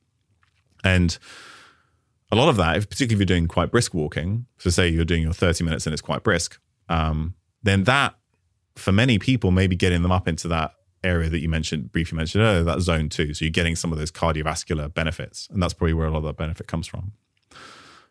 And 0.84 1.18
a 2.30 2.36
lot 2.36 2.48
of 2.48 2.56
that, 2.56 2.74
particularly 2.88 3.14
if 3.14 3.18
you're 3.18 3.36
doing 3.36 3.48
quite 3.48 3.70
brisk 3.70 3.94
walking, 3.94 4.46
so 4.58 4.70
say 4.70 4.88
you're 4.88 5.04
doing 5.04 5.22
your 5.22 5.32
30 5.32 5.64
minutes 5.64 5.86
and 5.86 5.92
it's 5.92 6.02
quite 6.02 6.22
brisk, 6.22 6.60
um, 6.88 7.34
then 7.62 7.84
that 7.84 8.17
for 8.78 8.92
many 8.92 9.18
people, 9.18 9.50
maybe 9.50 9.76
getting 9.76 10.02
them 10.02 10.12
up 10.12 10.28
into 10.28 10.48
that 10.48 10.72
area 11.04 11.28
that 11.28 11.40
you 11.40 11.48
mentioned, 11.48 11.92
briefly 11.92 12.16
mentioned 12.16 12.42
earlier, 12.42 12.64
that 12.64 12.80
zone 12.80 13.08
two. 13.08 13.34
So 13.34 13.44
you're 13.44 13.52
getting 13.52 13.76
some 13.76 13.92
of 13.92 13.98
those 13.98 14.10
cardiovascular 14.10 14.92
benefits. 14.92 15.48
And 15.50 15.62
that's 15.62 15.74
probably 15.74 15.94
where 15.94 16.06
a 16.06 16.10
lot 16.10 16.18
of 16.18 16.24
that 16.24 16.36
benefit 16.36 16.66
comes 16.66 16.86
from. 16.86 17.12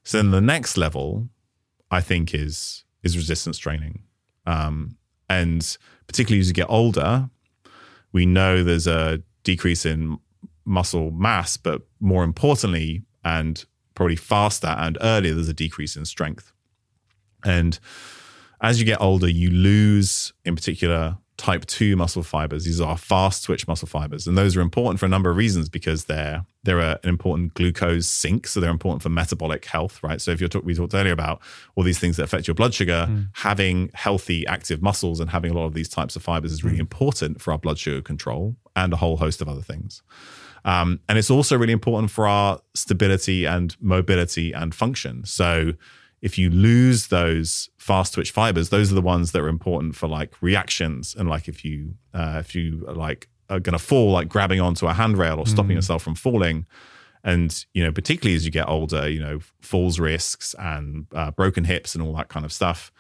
So 0.03 0.17
then 0.17 0.31
the 0.31 0.41
next 0.41 0.77
level, 0.77 1.29
I 1.91 2.01
think, 2.01 2.33
is 2.33 2.83
is 3.03 3.17
resistance 3.17 3.57
training. 3.57 4.03
Um, 4.45 4.97
and 5.29 5.77
particularly 6.07 6.39
as 6.39 6.47
you 6.47 6.53
get 6.53 6.69
older, 6.69 7.29
we 8.11 8.25
know 8.25 8.63
there's 8.63 8.87
a 8.87 9.21
decrease 9.43 9.85
in 9.85 10.17
muscle 10.65 11.11
mass, 11.11 11.57
but 11.57 11.83
more 11.99 12.23
importantly, 12.23 13.03
and 13.23 13.65
probably 13.93 14.15
faster 14.15 14.67
and 14.67 14.97
earlier, 15.01 15.33
there's 15.33 15.49
a 15.49 15.53
decrease 15.53 15.95
in 15.95 16.05
strength. 16.05 16.53
And 17.43 17.79
as 18.61 18.79
you 18.79 18.85
get 18.85 19.01
older, 19.01 19.29
you 19.29 19.49
lose, 19.51 20.33
in 20.45 20.55
particular, 20.55 21.17
type 21.37 21.65
2 21.67 21.95
muscle 21.95 22.23
fibers. 22.23 22.65
These 22.65 22.81
are 22.81 22.97
fast 22.97 23.43
twitch 23.43 23.67
muscle 23.67 23.87
fibers. 23.87 24.25
And 24.25 24.37
those 24.37 24.57
are 24.57 24.61
important 24.61 24.99
for 24.99 25.05
a 25.05 25.09
number 25.09 25.29
of 25.29 25.37
reasons 25.37 25.69
because 25.69 26.05
they're 26.05 26.45
they're 26.63 26.79
an 26.79 26.97
important 27.03 27.53
glucose 27.53 28.07
sink. 28.07 28.47
So 28.47 28.59
they're 28.59 28.71
important 28.71 29.01
for 29.01 29.09
metabolic 29.09 29.63
health, 29.65 30.03
right? 30.03 30.19
So 30.19 30.31
if 30.31 30.41
you're 30.41 30.49
talk, 30.49 30.65
we 30.65 30.73
talked 30.73 30.93
earlier 30.93 31.13
about 31.13 31.41
all 31.75 31.83
these 31.83 31.99
things 31.99 32.17
that 32.17 32.23
affect 32.23 32.45
your 32.45 32.55
blood 32.55 32.73
sugar, 32.73 33.07
mm. 33.09 33.27
having 33.33 33.89
healthy, 33.93 34.45
active 34.47 34.81
muscles 34.81 35.21
and 35.21 35.29
having 35.29 35.51
a 35.51 35.53
lot 35.53 35.65
of 35.65 35.73
these 35.73 35.87
types 35.87 36.17
of 36.17 36.23
fibers 36.23 36.51
is 36.51 36.63
really 36.63 36.77
mm. 36.77 36.81
important 36.81 37.39
for 37.39 37.53
our 37.53 37.59
blood 37.59 37.77
sugar 37.77 38.01
control 38.01 38.57
and 38.75 38.91
a 38.91 38.97
whole 38.97 39.17
host 39.17 39.41
of 39.41 39.47
other 39.47 39.61
things. 39.61 40.01
Um, 40.65 40.99
and 41.07 41.17
it's 41.17 41.29
also 41.29 41.57
really 41.57 41.71
important 41.71 42.11
for 42.11 42.27
our 42.27 42.59
stability 42.73 43.45
and 43.45 43.75
mobility 43.79 44.51
and 44.51 44.75
function. 44.75 45.23
So 45.23 45.73
if 46.21 46.37
you 46.37 46.49
lose 46.49 47.07
those 47.07 47.69
fast 47.77 48.13
twitch 48.13 48.31
fibers, 48.31 48.69
those 48.69 48.91
are 48.91 48.95
the 48.95 49.01
ones 49.01 49.31
that 49.31 49.41
are 49.41 49.47
important 49.47 49.95
for 49.95 50.07
like 50.07 50.33
reactions 50.41 51.15
and 51.15 51.29
like 51.29 51.47
if 51.47 51.63
you 51.63 51.95
uh, 52.13 52.37
if 52.39 52.55
you 52.55 52.85
like 52.87 53.27
are 53.49 53.59
going 53.59 53.73
to 53.73 53.79
fall, 53.79 54.11
like 54.11 54.27
grabbing 54.27 54.59
onto 54.59 54.87
a 54.87 54.93
handrail 54.93 55.39
or 55.39 55.47
stopping 55.47 55.71
mm. 55.71 55.75
yourself 55.75 56.03
from 56.03 56.15
falling. 56.15 56.65
And 57.23 57.65
you 57.73 57.83
know, 57.83 57.91
particularly 57.91 58.35
as 58.35 58.45
you 58.45 58.51
get 58.51 58.67
older, 58.67 59.09
you 59.09 59.19
know, 59.19 59.39
falls 59.61 59.99
risks 59.99 60.55
and 60.57 61.07
uh, 61.13 61.31
broken 61.31 61.65
hips 61.65 61.93
and 61.93 62.03
all 62.03 62.15
that 62.15 62.29
kind 62.29 62.45
of 62.45 62.53
stuff. 62.53 62.91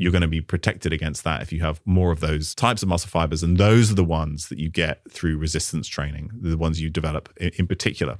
You're 0.00 0.12
going 0.12 0.22
to 0.22 0.28
be 0.28 0.40
protected 0.40 0.92
against 0.92 1.24
that 1.24 1.42
if 1.42 1.52
you 1.52 1.60
have 1.62 1.80
more 1.84 2.12
of 2.12 2.20
those 2.20 2.54
types 2.54 2.84
of 2.84 2.88
muscle 2.88 3.10
fibers, 3.10 3.42
and 3.42 3.58
those 3.58 3.90
are 3.90 3.96
the 3.96 4.04
ones 4.04 4.48
that 4.48 4.58
you 4.58 4.70
get 4.70 5.00
through 5.10 5.38
resistance 5.38 5.88
training. 5.88 6.30
The 6.40 6.56
ones 6.56 6.80
you 6.80 6.88
develop 6.88 7.28
in, 7.36 7.50
in 7.56 7.66
particular 7.66 8.18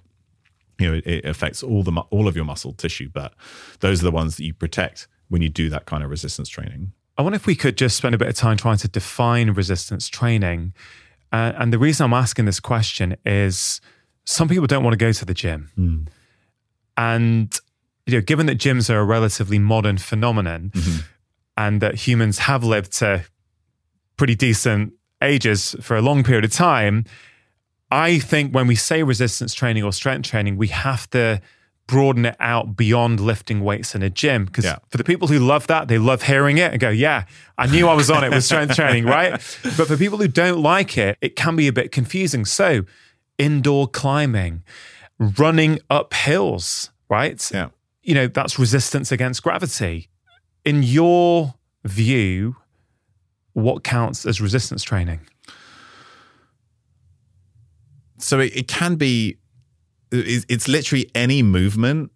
you 0.79 0.91
know 0.91 1.01
it 1.05 1.25
affects 1.25 1.63
all 1.63 1.83
the 1.83 1.93
all 2.11 2.29
of 2.29 2.37
your 2.37 2.45
muscle 2.45 2.73
tissue 2.73 3.09
but 3.13 3.35
those 3.81 4.01
are 4.01 4.05
the 4.05 4.11
ones 4.11 4.37
that 4.37 4.45
you 4.45 4.55
protect 4.55 5.09
when 5.29 5.43
you 5.43 5.49
do 5.49 5.69
that 5.69 5.87
kind 5.87 6.03
of 6.03 6.11
resistance 6.11 6.49
training 6.49 6.93
i 7.17 7.23
wonder 7.23 7.37
if 7.37 7.47
we 7.47 7.55
could 7.55 7.77
just 7.77 7.97
spend 7.97 8.15
a 8.15 8.19
bit 8.19 8.29
of 8.29 8.35
time 8.35 8.57
trying 8.57 8.77
to 8.77 8.89
define 8.89 9.51
resistance 9.51 10.09
training 10.09 10.73
uh, 11.33 11.53
and 11.57 11.73
the 11.73 11.79
reason 11.79 12.05
i'm 12.05 12.15
asking 12.15 12.45
this 12.45 12.61
question 12.61 13.17
is 13.25 13.81
some 14.25 14.49
people 14.49 14.67
don't 14.67 14.85
want 14.85 14.93
to 14.93 14.99
go 14.99 15.13
to 15.13 15.25
the 15.25 15.35
gym 15.35 15.71
mm. 15.79 16.07
and 16.97 17.59
you 18.07 18.15
know 18.15 18.21
given 18.21 18.47
that 18.47 18.59
gyms 18.59 18.89
are 18.89 18.99
a 18.99 19.05
relatively 19.05 19.59
modern 19.59 19.99
phenomenon 19.99 20.71
mm-hmm. 20.75 21.01
and 21.57 21.81
that 21.81 21.95
humans 21.95 22.39
have 22.39 22.65
lived 22.65 22.93
to 22.93 23.25
pretty 24.17 24.35
decent 24.35 24.93
ages 25.23 25.75
for 25.81 25.97
a 25.97 26.03
long 26.03 26.23
period 26.23 26.45
of 26.45 26.53
time 26.53 27.05
I 27.91 28.19
think 28.19 28.55
when 28.55 28.67
we 28.67 28.75
say 28.75 29.03
resistance 29.03 29.55
training 29.55 29.83
or 29.83 29.93
strength 29.93 30.29
training, 30.29 30.57
we 30.57 30.69
have 30.69 31.09
to 31.11 31.41
broaden 31.87 32.27
it 32.27 32.37
out 32.39 32.77
beyond 32.77 33.19
lifting 33.19 33.61
weights 33.61 33.95
in 33.95 34.03
a 34.03 34.11
gym. 34.11 34.45
Because 34.45 34.67
Yeah. 34.67 34.77
for 34.91 34.99
the 34.99 35.05
people 35.05 35.27
who 35.27 35.39
love 35.39 35.67
that, 35.69 35.89
they 35.89 35.97
love 35.97 36.23
hearing 36.23 36.59
it 36.59 36.71
and 36.73 36.79
go, 36.81 36.91
yeah, 36.91 37.25
I 37.57 37.67
knew 37.67 37.89
I 37.89 37.95
was 37.95 38.11
on 38.11 38.25
it 38.25 38.31
with 38.31 38.45
strength 38.45 38.75
training, 38.77 39.05
right? 39.19 39.33
But 39.77 39.87
for 39.89 39.97
people 39.97 40.19
who 40.19 40.29
don't 40.29 40.61
like 40.61 40.99
it, 40.99 41.17
it 41.23 41.35
can 41.35 41.57
be 41.57 41.67
a 41.67 41.73
bit 41.73 41.91
confusing. 41.91 42.45
So, 42.45 42.83
indoor 43.39 43.89
climbing, 43.89 44.65
running 45.19 45.79
up 45.89 46.13
hills, 46.13 46.91
right? 47.09 47.51
Yeah. 47.55 47.69
You 48.03 48.15
know, 48.15 48.27
that's 48.27 48.59
resistance 48.59 49.11
against 49.11 49.43
gravity. 49.43 50.11
In 50.67 50.83
your 50.83 51.55
view, 51.85 52.57
what 53.55 53.83
counts 53.83 54.27
as 54.27 54.43
resistance 54.43 54.83
training? 54.83 55.21
So 58.19 58.41
it, 58.41 58.57
it 58.57 58.69
can 58.69 58.97
be 58.97 59.39
it's 60.11 60.69
literally 60.69 61.11
any 61.15 61.43
movement 61.43 62.11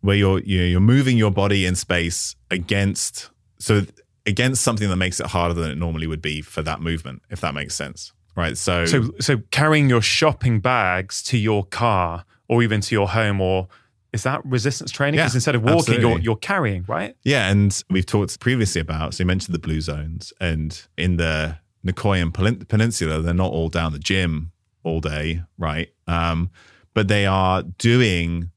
where 0.00 0.16
you're 0.16 0.40
you 0.40 0.58
know, 0.60 0.66
you're 0.66 0.80
moving 0.80 1.16
your 1.16 1.30
body 1.30 1.66
in 1.66 1.74
space 1.74 2.34
against 2.50 3.30
so 3.58 3.82
against 4.26 4.62
something 4.62 4.88
that 4.88 4.96
makes 4.96 5.20
it 5.20 5.26
harder 5.26 5.54
than 5.54 5.70
it 5.70 5.78
normally 5.78 6.06
would 6.06 6.22
be 6.22 6.42
for 6.42 6.62
that 6.62 6.80
movement 6.80 7.22
if 7.30 7.40
that 7.40 7.54
makes 7.54 7.74
sense 7.74 8.12
right 8.36 8.56
so, 8.56 8.86
So, 8.86 9.10
so 9.20 9.38
carrying 9.50 9.88
your 9.88 10.02
shopping 10.02 10.60
bags 10.60 11.22
to 11.24 11.38
your 11.38 11.64
car 11.64 12.24
or 12.48 12.62
even 12.62 12.80
to 12.80 12.94
your 12.94 13.08
home, 13.08 13.40
or 13.42 13.68
is 14.12 14.22
that 14.22 14.42
resistance 14.46 14.90
training? 14.90 15.18
Yeah, 15.18 15.24
Because 15.24 15.34
instead 15.34 15.54
of 15.54 15.62
walking, 15.62 16.00
you're, 16.00 16.18
you're 16.18 16.36
carrying, 16.36 16.84
right? 16.88 17.14
yeah 17.24 17.50
and 17.50 17.82
we've 17.90 18.06
talked 18.06 18.40
previously 18.40 18.80
about 18.80 19.14
so 19.14 19.22
you 19.22 19.26
mentioned 19.26 19.54
the 19.54 19.58
blue 19.58 19.80
zones 19.80 20.32
and 20.40 20.86
in 20.96 21.16
the 21.18 21.58
Nicoyan 21.86 22.32
Peninsula 22.68 23.20
they're 23.20 23.34
not 23.34 23.52
all 23.52 23.68
down 23.68 23.92
the 23.92 23.98
gym 23.98 24.52
all 24.88 25.00
day 25.00 25.42
right 25.58 25.88
um, 26.06 26.50
but 26.94 27.08
they 27.08 27.26
are 27.26 27.62
doing 27.62 28.50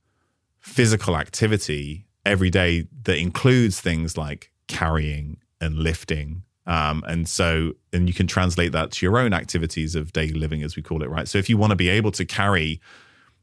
physical 0.59 1.17
activity 1.17 2.07
every 2.25 2.49
day 2.49 2.87
that 3.03 3.17
includes 3.17 3.79
things 3.81 4.17
like 4.17 4.51
carrying 4.67 5.37
and 5.59 5.75
lifting. 5.75 6.43
Um, 6.65 7.03
and 7.07 7.27
so, 7.27 7.73
and 7.91 8.07
you 8.07 8.13
can 8.13 8.27
translate 8.27 8.71
that 8.71 8.91
to 8.91 9.05
your 9.05 9.17
own 9.17 9.33
activities 9.33 9.95
of 9.95 10.13
daily 10.13 10.33
living, 10.33 10.63
as 10.63 10.75
we 10.75 10.81
call 10.81 11.03
it, 11.03 11.09
right? 11.09 11.27
So, 11.27 11.37
if 11.37 11.49
you 11.49 11.57
want 11.57 11.71
to 11.71 11.75
be 11.75 11.89
able 11.89 12.11
to 12.11 12.25
carry 12.25 12.79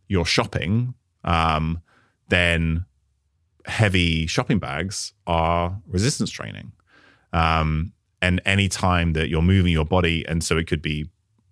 your 0.07 0.25
shopping, 0.25 0.95
um, 1.25 1.83
then 2.29 2.87
heavy 3.67 4.27
shopping 4.27 4.59
bags 4.59 5.13
are 5.27 5.81
resistance 5.87 6.31
training. 6.31 6.73
Um, 7.33 7.93
and 8.23 8.41
any 8.47 8.69
time 8.69 9.13
that 9.13 9.29
you're 9.29 9.43
moving 9.43 9.73
your 9.73 9.85
body, 9.85 10.27
and 10.27 10.43
so 10.43 10.57
it 10.57 10.67
could 10.67 10.83
be 10.83 11.09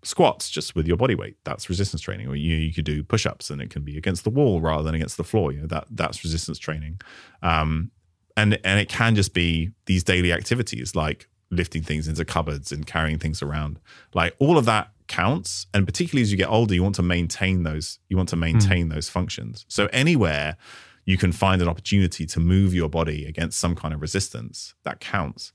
squats 0.06 0.48
just 0.48 0.74
with 0.74 0.86
your 0.86 0.96
body 0.96 1.14
weight, 1.14 1.36
that's 1.44 1.68
resistance 1.68 2.00
training. 2.00 2.28
Or 2.28 2.36
you 2.36 2.56
you 2.56 2.72
could 2.72 2.84
do 2.84 3.02
push 3.02 3.26
ups, 3.26 3.50
and 3.50 3.60
it 3.60 3.70
can 3.70 3.82
be 3.82 3.98
against 3.98 4.24
the 4.24 4.30
wall 4.30 4.60
rather 4.60 4.82
than 4.82 4.94
against 4.94 5.16
the 5.16 5.24
floor. 5.24 5.52
You 5.52 5.62
know 5.62 5.66
that 5.66 5.86
that's 5.90 6.22
resistance 6.24 6.58
training. 6.58 7.00
Um, 7.42 7.90
and 8.36 8.58
and 8.64 8.80
it 8.80 8.88
can 8.88 9.14
just 9.14 9.34
be 9.34 9.72
these 9.86 10.04
daily 10.04 10.32
activities 10.32 10.94
like 10.94 11.28
lifting 11.50 11.82
things 11.82 12.08
into 12.08 12.24
cupboards 12.24 12.72
and 12.72 12.86
carrying 12.86 13.18
things 13.18 13.42
around. 13.42 13.78
Like 14.14 14.34
all 14.38 14.58
of 14.58 14.64
that 14.66 14.90
counts, 15.08 15.66
and 15.74 15.86
particularly 15.86 16.22
as 16.22 16.30
you 16.30 16.38
get 16.38 16.48
older, 16.48 16.74
you 16.74 16.82
want 16.82 16.94
to 16.96 17.02
maintain 17.02 17.64
those. 17.64 17.98
You 18.08 18.16
want 18.16 18.28
to 18.30 18.36
maintain 18.36 18.88
those 18.88 19.08
functions. 19.08 19.66
So 19.68 19.88
anywhere 19.92 20.56
you 21.04 21.16
can 21.16 21.32
find 21.32 21.62
an 21.62 21.68
opportunity 21.68 22.26
to 22.26 22.40
move 22.40 22.74
your 22.74 22.88
body 22.88 23.24
against 23.26 23.58
some 23.58 23.76
kind 23.76 23.94
of 23.94 24.02
resistance 24.02 24.74
that 24.82 25.00
counts 25.00 25.52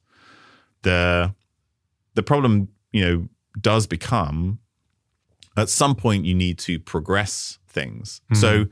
the 0.84 1.36
the 2.16 2.24
problem 2.24 2.70
you 2.92 3.04
know 3.04 3.30
does 3.60 3.88
become 3.88 4.60
at 5.58 5.70
some 5.70 5.96
point 5.96 6.26
you 6.26 6.34
need 6.34 6.58
to 6.58 6.80
progress 6.80 7.60
things. 7.68 8.22
So 8.34 8.66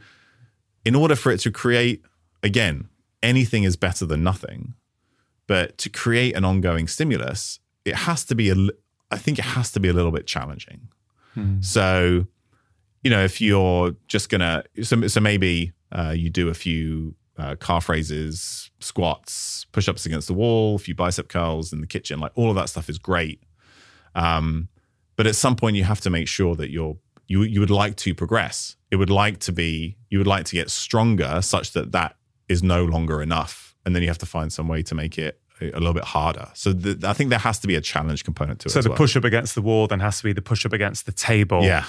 in 0.85 0.95
order 0.95 1.15
for 1.15 1.31
it 1.31 1.39
to 1.41 1.51
create 1.51 2.03
again 2.41 2.87
anything 3.21 3.63
is 3.63 3.75
better 3.75 4.05
than 4.05 4.23
nothing 4.23 4.73
but 5.47 5.77
to 5.77 5.89
create 5.89 6.35
an 6.35 6.45
ongoing 6.45 6.87
stimulus 6.87 7.59
it 7.83 7.95
has 7.95 8.23
to 8.23 8.33
be 8.33 8.49
a 8.49 8.55
i 9.11 9.17
think 9.17 9.37
it 9.37 9.43
has 9.43 9.71
to 9.71 9.79
be 9.79 9.89
a 9.89 9.93
little 9.93 10.11
bit 10.11 10.25
challenging. 10.25 10.87
So 11.61 12.27
you 13.03 13.09
know, 13.09 13.23
if 13.23 13.39
you're 13.39 13.95
just 14.07 14.29
gonna, 14.29 14.63
so, 14.83 15.07
so 15.07 15.19
maybe 15.21 15.71
uh, 15.91 16.13
you 16.15 16.29
do 16.29 16.49
a 16.49 16.53
few 16.53 17.15
uh, 17.37 17.55
calf 17.55 17.87
raises, 17.87 18.71
squats, 18.79 19.65
push 19.71 19.87
ups 19.87 20.05
against 20.05 20.27
the 20.27 20.33
wall, 20.33 20.75
a 20.75 20.79
few 20.79 20.95
bicep 20.95 21.29
curls 21.29 21.71
in 21.71 21.81
the 21.81 21.87
kitchen, 21.87 22.19
like 22.19 22.31
all 22.35 22.49
of 22.49 22.55
that 22.55 22.69
stuff 22.69 22.89
is 22.89 22.97
great. 22.97 23.41
Um, 24.15 24.69
but 25.15 25.27
at 25.27 25.35
some 25.35 25.55
point, 25.55 25.75
you 25.75 25.83
have 25.83 26.01
to 26.01 26.09
make 26.09 26.27
sure 26.27 26.55
that 26.55 26.69
you're 26.71 26.97
you 27.27 27.43
you 27.43 27.59
would 27.59 27.69
like 27.71 27.95
to 27.97 28.13
progress. 28.15 28.75
It 28.91 28.95
would 28.95 29.09
like 29.09 29.39
to 29.39 29.51
be 29.51 29.97
you 30.09 30.17
would 30.17 30.27
like 30.27 30.45
to 30.45 30.55
get 30.55 30.69
stronger, 30.71 31.41
such 31.41 31.73
that 31.73 31.91
that 31.91 32.15
is 32.47 32.63
no 32.63 32.83
longer 32.85 33.21
enough, 33.21 33.75
and 33.85 33.95
then 33.95 34.01
you 34.01 34.07
have 34.09 34.17
to 34.19 34.25
find 34.25 34.51
some 34.51 34.67
way 34.67 34.81
to 34.83 34.95
make 34.95 35.17
it 35.19 35.39
a, 35.61 35.65
little 35.65 35.93
bit 35.93 36.05
harder. 36.05 36.47
So 36.53 36.73
th- 36.73 37.03
I 37.03 37.13
think 37.13 37.29
there 37.29 37.37
has 37.39 37.59
to 37.59 37.67
be 37.67 37.75
a 37.75 37.81
challenge 37.81 38.23
component 38.23 38.59
to 38.61 38.67
it. 38.69 38.71
So 38.71 38.81
the 38.81 38.89
well. 38.89 38.97
push 38.97 39.15
up 39.17 39.25
against 39.25 39.55
the 39.55 39.61
wall 39.61 39.87
then 39.87 39.99
has 39.99 40.17
to 40.19 40.23
be 40.23 40.33
the 40.33 40.41
push 40.41 40.65
up 40.65 40.73
against 40.73 41.05
the 41.05 41.11
table. 41.11 41.61
yeah, 41.63 41.83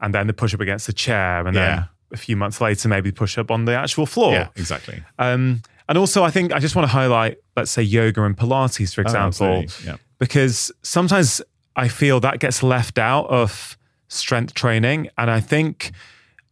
And 0.00 0.12
then 0.12 0.26
the 0.26 0.32
push 0.34 0.52
up 0.52 0.60
against 0.60 0.86
the 0.88 0.92
chair. 0.92 1.46
And 1.46 1.54
Yeah. 1.54 1.74
then 1.76 1.88
a 2.12 2.16
few 2.16 2.36
months 2.36 2.60
later, 2.60 2.88
maybe 2.88 3.12
push 3.12 3.38
up 3.38 3.50
on 3.52 3.64
the 3.64 3.74
actual 3.76 4.06
floor. 4.06 4.32
yeah, 4.32 4.48
exactly. 4.56 5.02
Um, 5.20 5.62
and 5.88 5.96
also, 5.96 6.24
I 6.24 6.30
think 6.32 6.52
I 6.52 6.58
just 6.58 6.74
want 6.76 6.84
to 6.88 6.92
highlight, 6.92 7.38
let's 7.56 7.70
say, 7.70 7.82
yoga 7.82 8.24
and 8.24 8.36
Pilates, 8.36 8.92
for 8.94 9.00
Oh, 9.02 9.04
example, 9.04 9.46
absolutely. 9.46 9.86
Yeah. 9.92 9.96
because 10.18 10.72
sometimes 10.82 11.40
I 11.76 11.88
feel 11.88 12.20
that 12.20 12.38
gets 12.38 12.62
left 12.62 12.98
out 12.98 13.26
of 13.28 13.76
strength 14.08 14.54
training. 14.54 15.08
And 15.16 15.30
I 15.30 15.40
think 15.40 15.92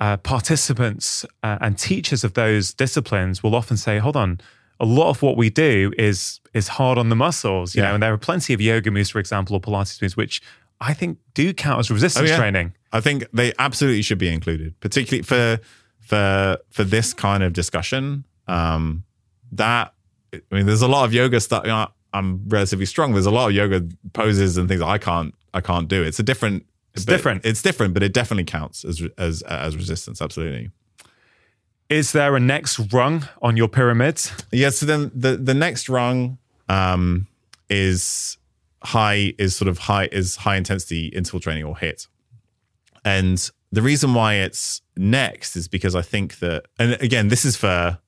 uh, 0.00 0.16
participants 0.18 1.26
uh, 1.42 1.58
and 1.60 1.78
teachers 1.78 2.24
of 2.24 2.32
those 2.34 2.72
disciplines 2.74 3.42
will 3.42 3.54
often 3.54 3.76
say, 3.76 3.98
hold 3.98 4.16
on, 4.16 4.40
a 4.78 4.86
lot 4.86 5.10
of 5.10 5.20
what 5.22 5.36
we 5.36 5.50
do 5.50 5.92
is 5.98 6.40
is 6.54 6.68
hard 6.68 6.96
on 6.98 7.10
the 7.10 7.16
muscles, 7.16 7.74
you 7.74 7.82
Yeah. 7.82 7.88
know, 7.88 7.94
and 7.94 8.02
there 8.02 8.12
are 8.12 8.18
plenty 8.18 8.54
of 8.54 8.60
yoga 8.60 8.90
moves, 8.90 9.10
for 9.10 9.18
example, 9.20 9.54
or 9.54 9.60
Pilates 9.60 10.00
moves, 10.00 10.16
which 10.16 10.40
I 10.80 10.94
think 10.94 11.18
do 11.34 11.52
count 11.52 11.80
as 11.80 11.90
resistance 11.90 12.28
Oh, 12.28 12.32
yeah. 12.32 12.38
training. 12.38 12.72
I 12.92 13.00
think 13.00 13.24
they 13.32 13.52
absolutely 13.58 14.02
should 14.02 14.18
be 14.18 14.28
included, 14.32 14.74
particularly 14.80 15.22
for 15.22 15.60
for 16.00 16.58
for 16.70 16.82
this 16.82 17.12
kind 17.12 17.42
of 17.42 17.52
discussion. 17.52 18.24
Um, 18.48 19.04
that 19.52 19.92
I 20.32 20.40
mean, 20.54 20.64
there's 20.66 20.82
a 20.82 20.88
lot 20.88 21.04
of 21.04 21.12
yoga 21.12 21.40
stuff. 21.40 21.64
You 21.64 21.70
know, 21.70 21.88
I'm 22.12 22.48
relatively 22.48 22.86
strong. 22.86 23.12
There's 23.12 23.26
a 23.26 23.30
lot 23.30 23.48
of 23.48 23.54
yoga 23.54 23.86
poses 24.12 24.56
and 24.56 24.68
things 24.68 24.82
I 24.82 24.98
can't 24.98 25.34
I 25.54 25.60
can't 25.60 25.88
do. 25.88 26.02
It's 26.02 26.18
a 26.18 26.22
different. 26.22 26.66
It's 26.94 27.04
different. 27.04 27.44
It's 27.44 27.62
different, 27.62 27.94
but 27.94 28.02
it 28.02 28.12
definitely 28.12 28.44
counts 28.44 28.84
as 28.84 29.02
as 29.16 29.42
as 29.42 29.76
resistance. 29.76 30.20
Absolutely. 30.20 30.70
Is 31.88 32.12
there 32.12 32.36
a 32.36 32.40
next 32.40 32.78
rung 32.92 33.28
on 33.42 33.56
your 33.56 33.68
pyramid? 33.68 34.20
Yeah. 34.52 34.70
So 34.70 34.86
then 34.86 35.10
the 35.14 35.36
the 35.36 35.54
next 35.54 35.88
rung 35.88 36.38
um, 36.68 37.26
is 37.68 38.38
high 38.82 39.34
is 39.38 39.54
sort 39.54 39.68
of 39.68 39.78
high 39.78 40.08
is 40.10 40.36
high 40.36 40.56
intensity 40.56 41.08
interval 41.08 41.40
training 41.40 41.64
or 41.64 41.76
HIIT, 41.76 42.06
and 43.04 43.50
the 43.72 43.82
reason 43.82 44.14
why 44.14 44.34
it's 44.34 44.82
next 44.96 45.56
is 45.56 45.68
because 45.68 45.94
I 45.94 46.02
think 46.02 46.38
that 46.40 46.66
and 46.78 46.92
again 47.00 47.28
this 47.28 47.44
is 47.44 47.56
for 47.56 47.98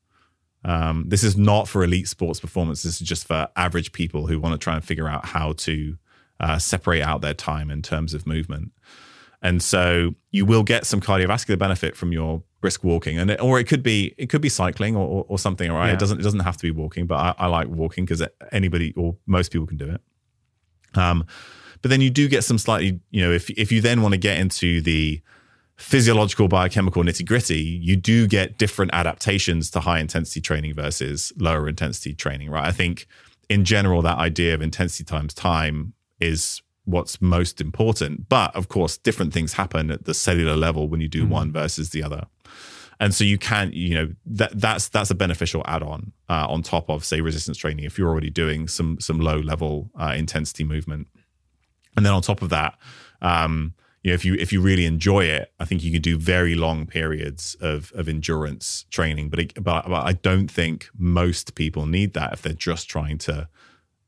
um, 0.64 1.05
this 1.09 1.24
is 1.24 1.36
not 1.36 1.68
for 1.68 1.82
elite 1.82 2.09
sports 2.09 2.40
performance. 2.40 2.82
This 2.82 3.01
is 3.01 3.06
just 3.09 3.26
for 3.26 3.48
average 3.56 3.93
people 3.93 4.26
who 4.26 4.39
want 4.39 4.52
to 4.55 4.59
try 4.62 4.74
and 4.74 4.84
figure 4.84 5.09
out 5.09 5.26
how 5.26 5.52
to 5.55 5.97
uh, 6.40 6.59
separate 6.59 7.02
out 7.02 7.20
their 7.20 7.34
time 7.34 7.70
in 7.70 7.82
terms 7.82 8.14
of 8.14 8.26
movement. 8.26 8.72
And 9.44 9.60
so 9.60 10.14
you 10.30 10.44
will 10.47 10.62
get 10.62 10.86
some 10.86 11.01
cardiovascular 11.01 11.59
benefit 11.59 11.97
from 11.97 12.12
your 12.12 12.43
brisk 12.60 12.84
walking, 12.84 13.18
and 13.18 13.28
it, 13.28 13.40
or 13.43 13.59
it 13.59 13.64
could 13.66 13.82
be 13.82 14.14
it 14.16 14.28
could 14.28 14.40
be 14.40 14.48
cycling 14.48 14.94
or, 14.94 15.05
or, 15.06 15.24
or 15.28 15.39
something. 15.39 15.68
All 15.68 15.76
right, 15.78 15.89
Yeah. 15.89 15.94
it 15.94 15.98
doesn't 15.98 16.20
it 16.20 16.22
doesn't 16.22 16.40
have 16.40 16.56
to 16.59 16.62
be 16.62 16.70
walking, 16.70 17.06
but 17.09 17.16
I, 17.16 17.34
I 17.39 17.47
like 17.48 17.66
walking 17.66 18.05
because 18.05 18.22
anybody 18.52 18.93
or 18.97 19.16
most 19.26 19.51
people 19.51 19.66
can 19.66 19.78
do 19.78 19.90
it. 19.90 20.01
Um, 20.97 21.26
but 21.80 21.90
then 21.90 22.01
you 22.01 22.10
do 22.10 22.28
get 22.28 22.44
some 22.44 22.59
slightly, 22.59 23.01
you 23.10 23.20
know, 23.22 23.32
if 23.32 23.51
if 23.51 23.72
you 23.72 23.80
then 23.80 24.01
want 24.01 24.12
to 24.12 24.18
get 24.18 24.39
into 24.39 24.80
the 24.80 25.20
physiological 25.83 26.49
biochemical 26.49 27.03
nitty 27.03 27.27
gritty, 27.27 27.61
you 27.61 27.97
do 27.97 28.27
get 28.27 28.57
different 28.57 28.95
adaptations 28.95 29.71
to 29.71 29.81
high 29.81 29.99
intensity 29.99 30.41
training 30.41 30.75
versus 30.75 31.33
lower 31.39 31.69
intensity 31.69 32.15
training, 32.15 32.51
right? 32.51 32.67
I 32.67 32.73
think 32.73 33.07
in 33.49 33.65
general, 33.65 34.01
that 34.03 34.19
idea 34.19 34.55
of 34.55 34.63
intensity 34.63 35.05
times 35.05 35.35
time 35.35 35.93
is 36.21 36.63
what's 36.85 37.21
most 37.21 37.61
important. 37.61 38.29
But 38.29 38.55
of 38.55 38.69
course, 38.69 38.97
different 38.97 39.33
things 39.33 39.55
happen 39.55 39.91
at 39.91 40.05
the 40.05 40.15
cellular 40.15 40.57
level 40.57 40.89
when 40.89 41.01
you 41.01 41.09
do 41.09 41.27
one 41.27 41.53
versus 41.53 41.91
the 41.91 42.03
other. 42.03 42.27
And 43.01 43.13
so 43.13 43.25
you 43.25 43.37
can, 43.37 43.73
you 43.73 43.95
know, 43.97 44.13
that 44.27 44.53
that's 44.55 44.89
that's 44.89 45.11
a 45.11 45.17
beneficial 45.17 45.63
add-on 45.67 46.13
uh, 46.29 46.47
on 46.49 46.63
top 46.63 46.89
of 46.89 47.05
say 47.05 47.21
resistance 47.21 47.59
training 47.59 47.85
if 47.85 47.99
you're 47.99 48.09
already 48.09 48.31
doing 48.31 48.69
some 48.69 49.01
some 49.01 49.19
low 49.19 49.39
level 49.39 49.91
uh, 50.01 50.15
intensity 50.17 50.63
movement. 50.63 51.09
And 51.97 52.07
then 52.07 52.13
on 52.13 52.23
top 52.23 52.41
of 52.41 52.51
that, 52.51 52.79
um, 53.21 53.75
you 54.03 54.11
know, 54.11 54.15
if 54.15 54.24
you 54.24 54.35
if 54.35 54.53
you 54.53 54.61
really 54.61 54.85
enjoy 54.85 55.24
it, 55.24 55.53
I 55.61 55.65
think 55.65 55.83
you 55.83 55.93
can 55.93 56.03
do 56.03 56.19
very 56.19 56.55
long 56.55 56.87
periods 56.87 57.57
of 57.61 57.93
of 57.95 58.09
endurance 58.09 58.85
training. 58.91 59.31
But 59.31 59.39
it, 59.39 59.55
but, 59.62 59.89
but 59.89 60.05
I 60.05 60.12
don't 60.12 60.51
think 60.51 60.89
most 60.97 61.55
people 61.55 61.87
need 61.87 62.15
that 62.15 62.33
if 62.33 62.43
they're 62.43 62.53
just 62.53 62.89
trying 62.89 63.19
to 63.19 63.49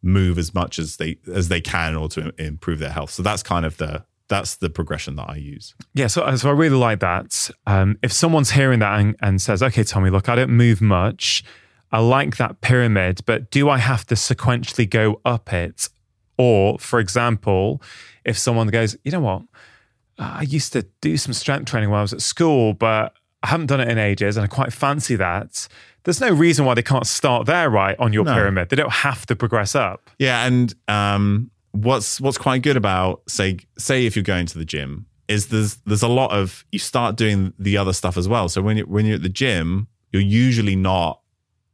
move 0.03 0.37
as 0.39 0.53
much 0.53 0.79
as 0.79 0.97
they 0.97 1.19
as 1.33 1.49
they 1.49 1.61
can 1.61 1.95
or 1.95 2.09
to 2.11 2.33
improve 2.39 2.79
their 2.79 2.91
health. 2.91 3.11
So 3.11 3.23
that's 3.23 3.43
kind 3.43 3.65
of 3.65 3.77
the 3.77 4.05
that's 4.29 4.57
the 4.57 4.71
progression 4.71 5.17
that 5.17 5.29
I 5.29 5.37
use. 5.37 5.75
Yeah, 5.93 6.07
so, 6.07 6.35
so 6.37 6.49
I 6.49 6.53
really 6.53 6.77
like 6.77 7.01
that. 7.01 7.51
Um, 7.67 7.99
if 8.03 8.13
someone's 8.13 8.51
hearing 8.51 8.79
that 8.81 8.99
and, 8.99 9.17
and 9.21 9.41
says, 9.41 9.63
okay, 9.63 9.85
Tommy, 9.85 10.11
look, 10.11 10.29
I 10.29 10.35
don't 10.35 10.51
move 10.51 10.81
much. 10.81 11.45
I 11.93 11.99
like 11.99 12.39
that 12.39 12.61
pyramid, 12.63 13.21
but 13.27 13.51
do 13.51 13.69
I 13.69 13.79
have 13.79 14.07
to 14.07 14.15
sequentially 14.15 14.89
go 14.89 15.21
up 15.25 15.53
it? 15.53 15.89
Or, 16.39 16.79
for 16.79 16.99
example, 16.99 17.83
if 18.25 18.37
someone 18.39 18.69
goes, 18.69 18.97
you 19.05 19.13
know 19.13 19.21
what, 19.21 19.43
I 20.19 20.43
used 20.43 20.73
to 20.75 20.83
do 21.01 21.17
some 21.17 21.33
strength 21.33 21.71
training 21.71 21.91
while 21.91 21.99
I 22.01 22.03
was 22.03 22.13
at 22.13 22.23
school, 22.23 22.73
but 22.75 23.15
I 23.43 23.49
haven't 23.49 23.67
done 23.67 23.81
it 23.81 23.89
in 23.89 23.99
ages 23.99 24.37
and 24.37 24.45
I 24.45 24.47
quite 24.47 24.73
fancy 24.73 25.17
that. 25.17 25.69
There's 26.05 26.21
no 26.21 26.31
reason 26.31 26.65
why 26.67 26.75
they 26.75 26.83
can't 26.83 27.07
start 27.07 27.47
there, 27.47 27.71
right, 27.71 27.99
on 27.99 28.13
your 28.13 28.25
No. 28.25 28.35
pyramid. 28.35 28.69
They 28.69 28.77
don't 28.77 28.93
have 28.93 29.27
to 29.27 29.37
progress 29.37 29.75
up. 29.75 30.11
Yeah, 30.19 30.47
and 30.47 30.73
um, 30.89 31.51
what's 31.73 32.21
what's 32.21 32.39
quite 32.39 32.63
good 32.63 32.77
about 32.77 33.23
say 33.29 33.59
say 33.79 34.07
if 34.07 34.15
you're 34.15 34.23
going 34.23 34.47
to 34.47 34.59
the 34.59 34.65
gym 34.65 35.07
is 35.29 35.49
there's 35.49 35.77
there's 35.87 36.03
a 36.03 36.09
lot 36.09 36.31
of 36.31 36.65
you 36.73 36.79
start 36.79 37.17
doing 37.17 37.53
the 37.59 37.77
other 37.79 37.93
stuff 37.95 38.17
as 38.17 38.29
well. 38.29 38.49
So 38.51 38.61
when 38.63 38.77
you 38.77 38.85
when 38.85 39.07
you're 39.07 39.17
at 39.17 39.23
the 39.23 39.29
gym, 39.31 39.89
you're 40.13 40.23
usually 40.23 40.77
not 40.77 41.21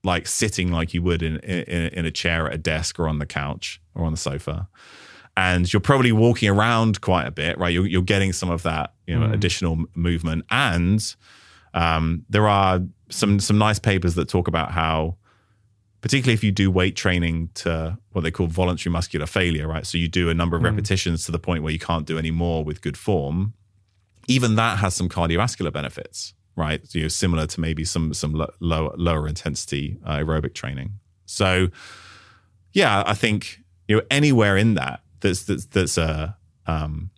like 0.04 0.26
sitting 0.28 0.70
like 0.72 0.94
you 0.94 1.02
would 1.02 1.22
in 1.22 1.38
in, 1.40 1.88
in 1.88 2.06
a 2.06 2.10
chair 2.12 2.46
at 2.46 2.54
a 2.54 2.58
desk 2.58 2.98
or 3.00 3.08
on 3.08 3.18
the 3.18 3.26
couch 3.26 3.80
or 3.94 4.04
on 4.04 4.12
the 4.12 4.16
sofa. 4.18 4.68
And 5.36 5.72
you're 5.72 5.80
probably 5.80 6.12
walking 6.12 6.50
around 6.50 7.00
quite 7.00 7.26
a 7.26 7.30
bit, 7.30 7.56
right? 7.58 7.72
You're, 7.72 7.86
you're 7.86 8.02
getting 8.02 8.32
some 8.32 8.50
of 8.50 8.62
that, 8.64 8.92
you 9.06 9.18
know, 9.18 9.32
additional 9.32 9.84
movement. 9.94 10.44
And 10.50 11.14
um, 11.72 12.24
there 12.28 12.48
are 12.48 12.80
some 13.08 13.40
some 13.40 13.58
nice 13.58 13.78
papers 13.78 14.14
that 14.16 14.28
talk 14.28 14.48
about 14.48 14.72
how 14.72 15.16
particularly 16.00 16.34
if 16.34 16.42
you 16.42 16.50
do 16.50 16.70
weight 16.70 16.96
training 16.96 17.50
to 17.54 17.98
what 18.12 18.22
they 18.22 18.30
call 18.30 18.46
voluntary 18.46 18.92
muscular 18.92 19.26
failure, 19.26 19.68
right? 19.68 19.86
So 19.86 19.98
you 19.98 20.08
do 20.08 20.30
a 20.30 20.34
number 20.34 20.56
of 20.56 20.62
repetitions 20.62 21.26
to 21.26 21.32
the 21.32 21.38
point 21.38 21.62
where 21.62 21.72
you 21.72 21.78
can't 21.78 22.06
do 22.06 22.18
any 22.18 22.30
more 22.30 22.64
with 22.64 22.80
good 22.80 22.96
form. 22.96 23.54
Even 24.26 24.56
that 24.56 24.78
has 24.78 24.94
some 24.94 25.08
cardiovascular 25.08 25.72
benefits, 25.72 26.34
right? 26.56 26.86
So, 26.86 26.98
you 26.98 27.04
know, 27.04 27.08
similar 27.08 27.46
to 27.46 27.60
maybe 27.60 27.84
some 27.84 28.14
some 28.14 28.32
lo- 28.32 28.52
lower 28.60 28.94
lower 28.96 29.28
intensity 29.28 29.98
uh, 30.04 30.18
aerobic 30.18 30.54
training. 30.54 30.92
So, 31.26 31.68
yeah, 32.72 33.02
I 33.06 33.14
think 33.14 33.60
you 33.88 33.96
know 33.96 34.02
anywhere 34.10 34.56
in 34.56 34.74
that 34.74 35.00
that's 35.20 35.44
that's 35.44 35.66
that's 35.66 35.98
a 35.98 36.36
um, 36.66 37.10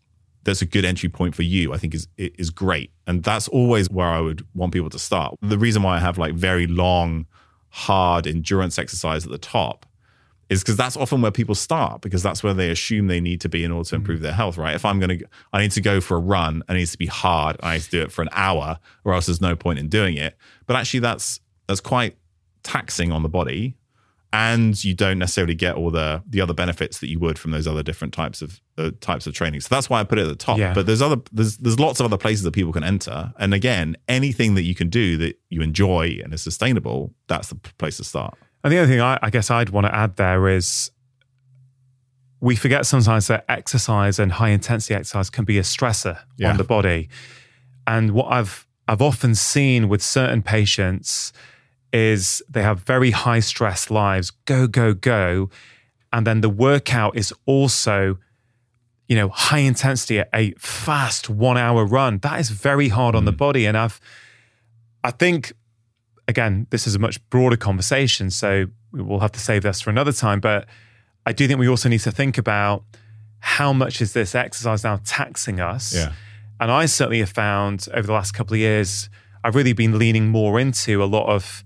that's 0.45 0.63
a 0.63 0.67
good 0.67 0.85
entry 0.85 1.09
point 1.09 1.35
for 1.35 1.43
you. 1.43 1.73
I 1.73 1.79
think 1.79 1.95
is 1.95 2.09
is 2.17 2.51
great, 2.51 2.93
and 3.07 3.23
that's 3.23 3.49
always 3.49 3.91
where 3.91 4.09
I 4.09 4.21
would 4.21 4.47
want 4.55 4.73
people 4.73 4.91
to 4.91 4.99
start. 4.99 5.37
The 5.43 5.59
reason 5.59 5.83
why 5.83 5.97
I 5.97 6.01
have 6.01 6.19
like 6.19 6.35
very 6.35 6.67
long 6.67 7.27
hard 7.71 8.27
endurance 8.27 8.79
exercise 8.79 9.25
at 9.25 9.33
the 9.33 9.39
top 9.39 9.87
is 10.53 10.63
because 10.63 10.77
that's 10.77 10.99
often 10.99 11.23
where 11.23 11.31
people 11.31 11.55
start 11.55 12.03
because 12.03 12.23
that's 12.23 12.43
where 12.43 12.53
they 12.53 12.71
assume 12.71 13.07
they 13.07 13.21
need 13.21 13.41
to 13.41 13.49
be 13.49 13.65
in 13.65 13.73
order 13.73 13.89
to 13.89 13.95
improve 13.95 14.21
their 14.21 14.35
health, 14.35 14.59
right? 14.59 14.75
If 14.75 14.85
I'm 14.85 15.01
going 15.01 15.19
to, 15.21 15.27
I 15.55 15.63
need 15.63 15.71
to 15.73 15.81
go 15.81 15.99
for 16.03 16.19
a 16.19 16.21
run, 16.21 16.63
i 16.69 16.75
needs 16.75 16.93
to 16.93 16.99
be 16.99 17.07
hard. 17.07 17.57
I 17.63 17.75
need 17.75 17.83
to 17.85 17.91
do 17.91 18.03
it 18.03 18.13
for 18.13 18.21
an 18.21 18.29
hour, 18.33 18.79
or 19.05 19.15
else 19.15 19.27
there's 19.27 19.41
no 19.41 19.57
point 19.57 19.79
in 19.79 19.89
doing 19.89 20.19
it. 20.19 20.37
But 20.67 20.77
actually, 20.77 21.01
that's 21.01 21.41
that's 21.67 21.81
quite 21.81 22.19
taxing 22.63 23.13
on 23.13 23.23
the 23.23 23.31
body, 23.31 23.77
and 24.35 24.83
you 24.83 24.95
don't 24.95 25.19
necessarily 25.19 25.55
get 25.55 25.75
all 25.75 25.91
the 25.91 26.23
the 26.27 26.41
other 26.41 26.55
benefits 26.55 26.99
that 27.01 27.09
you 27.09 27.19
would 27.19 27.39
from 27.39 27.51
those 27.51 27.67
other 27.67 27.83
different 27.83 28.15
types 28.15 28.41
of 28.41 28.61
uh, 28.79 28.91
types 29.01 29.27
of 29.27 29.35
training. 29.35 29.61
So 29.61 29.69
that's 29.75 29.91
why 29.91 30.01
I 30.01 30.05
put 30.05 30.19
it 30.19 30.23
at 30.23 30.29
the 30.29 30.35
top. 30.37 30.59
Yeah. 30.59 30.73
But 30.73 30.87
there's 30.87 31.03
other 31.03 31.21
there's 31.33 31.59
there's 31.59 31.79
lots 31.79 32.01
of 32.01 32.07
other 32.07 32.17
places 32.17 32.43
that 32.45 32.53
people 32.53 32.73
can 32.73 32.85
enter, 32.85 33.33
and 33.39 33.53
again, 33.53 33.97
anything 34.09 34.55
that 34.55 34.63
you 34.63 34.75
can 34.75 34.89
do 34.89 35.17
that 35.19 35.39
you 35.51 35.61
enjoy 35.63 36.19
and 36.25 36.33
is 36.33 36.43
sustainable, 36.43 37.13
that's 37.29 37.49
the 37.49 37.57
place 37.79 37.99
to 37.99 38.05
start. 38.05 38.37
And 38.65 38.73
the 38.73 38.79
other 38.79 38.87
thing 38.87 39.01
I, 39.01 39.19
I 39.23 39.29
guess 39.31 39.51
I'd 39.51 39.71
want 39.71 39.87
to 39.87 39.95
add 39.95 40.17
there 40.17 40.49
is 40.49 40.91
we 42.41 42.57
forget 42.57 42.87
sometimes 42.87 43.27
that 43.29 43.45
exercise 43.49 44.19
and 44.19 44.33
high 44.33 44.49
intensity 44.51 44.95
exercise 44.95 45.31
can 45.31 45.45
be 45.45 45.59
a 45.59 45.63
stressor 45.63 46.19
Yeah. 46.39 46.51
on 46.51 46.57
the 46.57 46.65
body. 46.65 47.09
And 47.87 48.13
what 48.13 48.33
I've 48.33 48.67
I've 48.89 49.03
often 49.03 49.35
seen 49.35 49.89
with 49.89 50.03
certain 50.03 50.43
patients 50.43 51.33
is 51.93 52.43
they 52.49 52.63
have 52.63 52.81
very 52.81 53.11
high 53.11 53.41
stress 53.41 53.91
lives, 53.91 54.31
go, 54.45 54.67
go, 54.67 54.95
go. 54.95 55.51
And 56.13 56.27
then 56.27 56.41
the 56.41 56.49
workout 56.49 57.17
is 57.17 57.33
also, 57.47 58.19
you 59.09 59.17
know, 59.17 59.29
high 59.29 59.59
intensity, 59.59 60.23
a 60.33 60.53
fast 60.59 61.29
one 61.29 61.59
hour 61.59 61.85
run. 61.85 62.19
That 62.19 62.41
is 62.41 62.51
very 62.51 62.89
hard 62.89 63.15
on 63.15 63.25
the 63.25 63.33
mm. 63.33 63.39
body. 63.39 63.67
And 63.67 63.77
I've 63.77 64.01
I 65.05 65.11
think 65.11 65.53
again, 66.29 66.67
this 66.71 66.87
is 66.87 66.95
a 66.95 66.99
much 66.99 67.19
broader 67.31 67.57
conversation, 67.57 68.31
so 68.31 68.67
we'll 68.93 69.21
have 69.21 69.33
to 69.33 69.41
save 69.41 69.63
this 69.63 69.81
for 69.81 69.91
another 69.91 70.13
time. 70.13 70.41
But 70.41 70.67
I 71.27 71.33
do 71.33 71.47
think 71.47 71.59
we 71.59 71.69
also 71.69 71.89
need 71.89 72.01
to 72.01 72.13
think 72.13 72.39
about 72.39 72.85
how 73.41 73.73
much 73.73 74.01
is 74.01 74.13
this 74.13 74.35
exercise 74.35 74.85
now 74.85 75.01
taxing 75.05 75.61
us? 75.61 75.95
Yeah. 75.95 76.13
And 76.61 76.71
I 76.71 76.87
certainly 76.87 77.19
have 77.19 77.31
found 77.31 77.89
over 77.93 78.07
the 78.07 78.13
last 78.13 78.33
couple 78.33 78.55
of 78.55 78.61
years, 78.61 79.11
I've 79.43 79.57
really 79.57 79.73
been 79.73 79.99
leaning 79.99 80.29
more 80.29 80.61
into 80.61 81.03
a 81.03 81.07
lot 81.07 81.27
of 81.27 81.65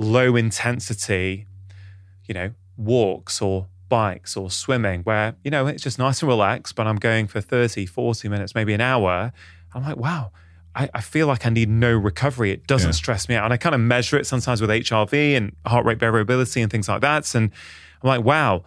low 0.00 0.34
intensity, 0.36 1.46
you 2.26 2.34
know, 2.34 2.50
walks 2.76 3.40
or 3.42 3.66
bikes 3.88 4.36
or 4.36 4.50
swimming 4.50 5.02
where, 5.02 5.34
you 5.44 5.50
know, 5.50 5.66
it's 5.66 5.82
just 5.82 5.98
nice 5.98 6.22
and 6.22 6.28
relaxed, 6.28 6.74
but 6.74 6.86
I'm 6.86 6.96
going 6.96 7.26
for 7.26 7.40
30, 7.40 7.86
40 7.86 8.28
minutes, 8.28 8.54
maybe 8.54 8.72
an 8.72 8.80
hour. 8.80 9.32
I'm 9.74 9.82
like, 9.82 9.96
wow, 9.96 10.32
I, 10.74 10.88
I 10.94 11.00
feel 11.00 11.26
like 11.26 11.44
I 11.44 11.50
need 11.50 11.68
no 11.68 11.92
recovery. 11.94 12.50
It 12.52 12.66
doesn't 12.66 12.88
Yeah. 12.88 12.92
stress 12.94 13.28
me 13.28 13.34
out. 13.34 13.44
And 13.44 13.52
I 13.52 13.56
kind 13.56 13.74
of 13.74 13.80
measure 13.80 14.16
it 14.16 14.26
sometimes 14.26 14.60
with 14.60 14.70
HRV 14.70 15.36
and 15.36 15.54
heart 15.66 15.84
rate 15.84 15.98
variability 15.98 16.62
and 16.62 16.70
things 16.70 16.88
like 16.88 17.00
that. 17.02 17.34
And 17.34 17.50
I'm 18.02 18.08
like, 18.08 18.24
wow, 18.24 18.62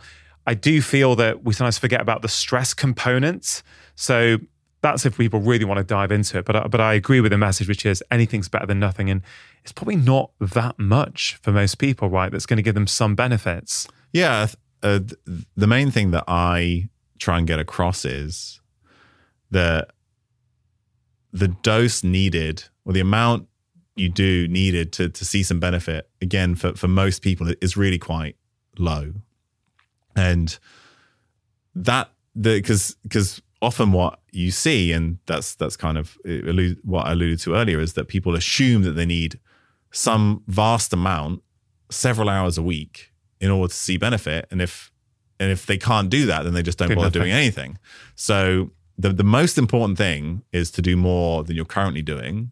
I 0.46 0.54
do 0.54 0.82
feel 0.82 1.16
that 1.16 1.44
we 1.46 1.54
sometimes 1.54 1.78
forget 1.78 2.02
about 2.02 2.22
the 2.22 2.28
stress 2.28 2.74
component. 2.74 3.64
So 3.96 4.38
that's 4.84 5.06
if 5.06 5.18
people 5.18 5.40
really 5.40 5.66
want 5.66 5.80
to 5.80 5.84
dive 5.84 6.12
into 6.12 6.38
it. 6.38 6.46
But 6.46 6.56
I- 6.56 6.68
but 6.68 6.80
I 6.80 6.94
agree 6.94 7.22
with 7.22 7.32
the 7.32 7.38
message, 7.38 7.68
which 7.68 7.86
is 7.86 8.04
anything's 8.12 8.50
better 8.50 8.68
than 8.68 8.80
nothing, 8.80 9.10
and 9.10 9.22
it's 9.64 9.72
probably 9.72 9.96
not 9.96 10.32
that 10.40 10.78
much 10.78 11.40
for 11.42 11.52
most 11.52 11.80
people, 11.80 12.10
right? 12.10 12.32
That's 12.32 12.46
going 12.46 12.58
to 12.58 12.64
give 12.64 12.76
them 12.76 12.86
some 12.86 13.16
benefits. 13.16 13.88
Yeah, 14.12 14.48
uh, 14.84 15.00
the 15.56 15.68
main 15.68 15.90
thing 15.90 16.12
that 16.12 16.26
I 16.28 16.90
try 17.18 17.38
and 17.40 17.48
get 17.48 17.58
across 17.60 18.04
is 18.06 18.60
that 19.52 19.92
the 21.32 21.48
dose 21.48 22.04
needed, 22.04 22.66
or 22.86 22.94
the 22.94 23.00
amount 23.00 23.48
you 23.96 24.10
do 24.10 24.48
needed 24.48 24.92
to 24.94 25.08
to 25.10 25.24
see 25.24 25.44
some 25.44 25.60
benefit, 25.60 26.10
again 26.22 26.56
for 26.56 26.74
for 26.76 26.88
most 26.90 27.22
people, 27.22 27.54
is 27.62 27.78
really 27.78 27.98
quite 28.00 28.36
low, 28.78 29.14
and 30.16 30.60
that 31.76 32.12
the 32.36 32.56
because 32.56 32.96
because 33.04 33.42
often 33.64 33.92
what 33.92 34.20
you 34.32 34.52
see, 34.52 34.92
and 34.92 35.18
that's 35.26 35.56
that's 35.56 35.76
kind 35.76 35.98
of 35.98 36.18
what 36.84 37.08
I 37.08 37.14
alluded 37.14 37.40
to 37.42 37.56
earlier, 37.56 37.80
is 37.80 37.94
that 37.94 38.08
people 38.08 38.36
assume 38.36 38.84
that 38.84 38.92
they 38.92 39.06
need 39.06 39.40
some 39.92 40.44
vast 40.48 40.94
amount, 40.94 41.42
several 41.90 42.30
hours 42.30 42.58
a 42.58 42.64
week, 42.64 43.12
in 43.40 43.50
order 43.52 43.70
to 43.70 43.76
see 43.76 43.98
benefit. 43.98 44.48
And 44.52 44.62
if 44.62 44.92
and 45.40 45.52
if 45.52 45.66
they 45.66 45.78
can't 45.78 46.10
do 46.10 46.26
that, 46.26 46.44
then 46.44 46.54
they 46.54 46.64
just 46.64 46.78
don't 46.78 46.90
Do 46.90 46.96
bother 46.96 47.08
nothing. 47.08 47.22
doing 47.22 47.32
anything. 47.34 47.78
So 48.16 48.72
the 48.98 49.10
the 49.10 49.24
most 49.24 49.58
important 49.58 49.98
thing 49.98 50.44
is 50.52 50.70
to 50.72 50.82
do 50.82 50.96
more 50.98 51.44
than 51.44 51.56
you're 51.56 51.66
currently 51.66 52.02
doing. 52.02 52.52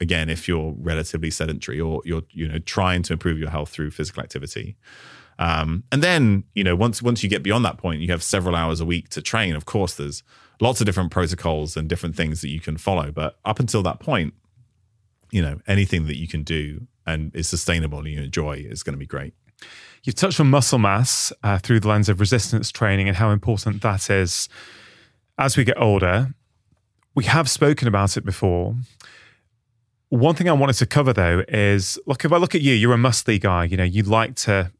Again, 0.00 0.28
if 0.28 0.48
you're 0.48 0.74
relatively 0.78 1.30
sedentary 1.30 1.80
or 1.80 2.02
you're 2.04 2.22
you 2.30 2.48
know 2.48 2.58
trying 2.58 3.02
to 3.04 3.12
improve 3.12 3.38
your 3.38 3.50
health 3.50 3.70
through 3.70 3.90
physical 3.90 4.22
activity. 4.22 4.76
Um, 5.38 5.84
and 5.90 6.02
then, 6.02 6.44
you 6.54 6.62
know, 6.62 6.76
once 6.76 7.02
once 7.02 7.22
you 7.22 7.28
get 7.28 7.42
beyond 7.42 7.64
that 7.64 7.78
point, 7.78 8.00
you 8.00 8.08
have 8.08 8.22
several 8.22 8.54
hours 8.54 8.80
a 8.80 8.84
week 8.84 9.08
to 9.10 9.22
train. 9.22 9.56
Of 9.56 9.64
course, 9.64 9.94
there's 9.94 10.22
lots 10.62 10.80
of 10.80 10.86
different 10.86 11.10
protocols 11.10 11.76
and 11.76 11.88
different 11.88 12.14
things 12.14 12.40
that 12.40 12.48
you 12.48 12.60
can 12.60 12.76
follow. 12.76 13.10
But 13.10 13.36
up 13.44 13.58
until 13.58 13.82
that 13.82 13.98
point, 13.98 14.32
you 15.32 15.42
know, 15.42 15.60
anything 15.66 16.06
that 16.06 16.16
you 16.16 16.28
can 16.28 16.44
do 16.44 16.86
and 17.04 17.34
is 17.34 17.48
sustainable 17.48 17.98
and 17.98 18.06
you 18.06 18.22
enjoy 18.22 18.64
is 18.68 18.84
going 18.84 18.92
to 18.92 18.98
be 18.98 19.06
great. 19.06 19.34
You've 20.04 20.14
touched 20.14 20.38
on 20.38 20.50
muscle 20.50 20.78
mass 20.78 21.32
uh, 21.42 21.58
through 21.58 21.80
the 21.80 21.88
lens 21.88 22.08
of 22.08 22.20
resistance 22.20 22.70
training 22.70 23.08
and 23.08 23.16
how 23.16 23.30
important 23.30 23.82
that 23.82 24.08
is 24.08 24.48
as 25.36 25.56
we 25.56 25.64
get 25.64 25.80
older. 25.80 26.32
We 27.16 27.24
have 27.24 27.50
spoken 27.50 27.88
about 27.88 28.16
it 28.16 28.24
before. 28.24 28.76
One 30.10 30.36
thing 30.36 30.48
I 30.48 30.52
wanted 30.52 30.74
to 30.74 30.86
cover 30.86 31.12
though 31.12 31.42
is 31.48 31.98
look, 32.06 32.24
if 32.24 32.32
I 32.32 32.36
look 32.36 32.54
at 32.54 32.62
you, 32.62 32.74
you're 32.74 32.94
a 32.94 32.98
muscly 32.98 33.40
guy. 33.40 33.64
You 33.64 33.76
know, 33.78 33.84
you 33.84 34.04
like 34.04 34.36
to, 34.36 34.70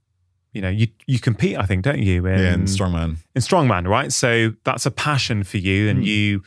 you 0.53 0.61
know, 0.61 0.69
you 0.69 0.89
you 1.07 1.19
compete, 1.19 1.57
I 1.57 1.65
think, 1.65 1.83
don't 1.83 1.99
you? 1.99 2.27
In, 2.27 2.39
yeah, 2.39 2.55
in 2.55 2.65
strongman. 2.65 3.17
in 3.35 3.43
strongman, 3.43 3.89
right? 3.89 4.13
So 4.13 4.55
that's 4.65 4.87
a 4.87 4.91
passion 4.91 5.45
for 5.45 5.59
you, 5.59 5.89
and 5.89 5.99
hmm. 6.01 6.05
you 6.05 6.43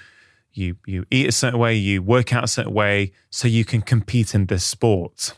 you 0.54 0.78
you 0.86 1.06
eat 1.12 1.28
a 1.28 1.32
certain 1.32 1.60
way, 1.60 1.76
you 1.76 2.02
work 2.02 2.34
out 2.34 2.44
a 2.44 2.48
certain 2.48 2.74
way, 2.74 3.12
so 3.30 3.48
you 3.48 3.66
can 3.66 3.82
compete 3.82 4.36
in 4.36 4.46
this 4.46 4.64
sport. 4.64 5.34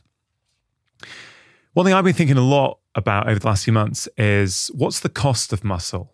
One 1.74 1.86
thing 1.86 1.94
I've 1.94 2.04
been 2.04 2.14
thinking 2.14 2.38
a 2.38 2.42
lot 2.42 2.80
about 2.96 3.30
over 3.30 3.40
the 3.40 3.46
last 3.46 3.64
few 3.64 3.74
months 3.74 4.10
is 4.18 4.72
what's 4.74 5.00
the 5.00 5.10
cost 5.10 5.54
of 5.54 5.64
muscle? 5.64 6.12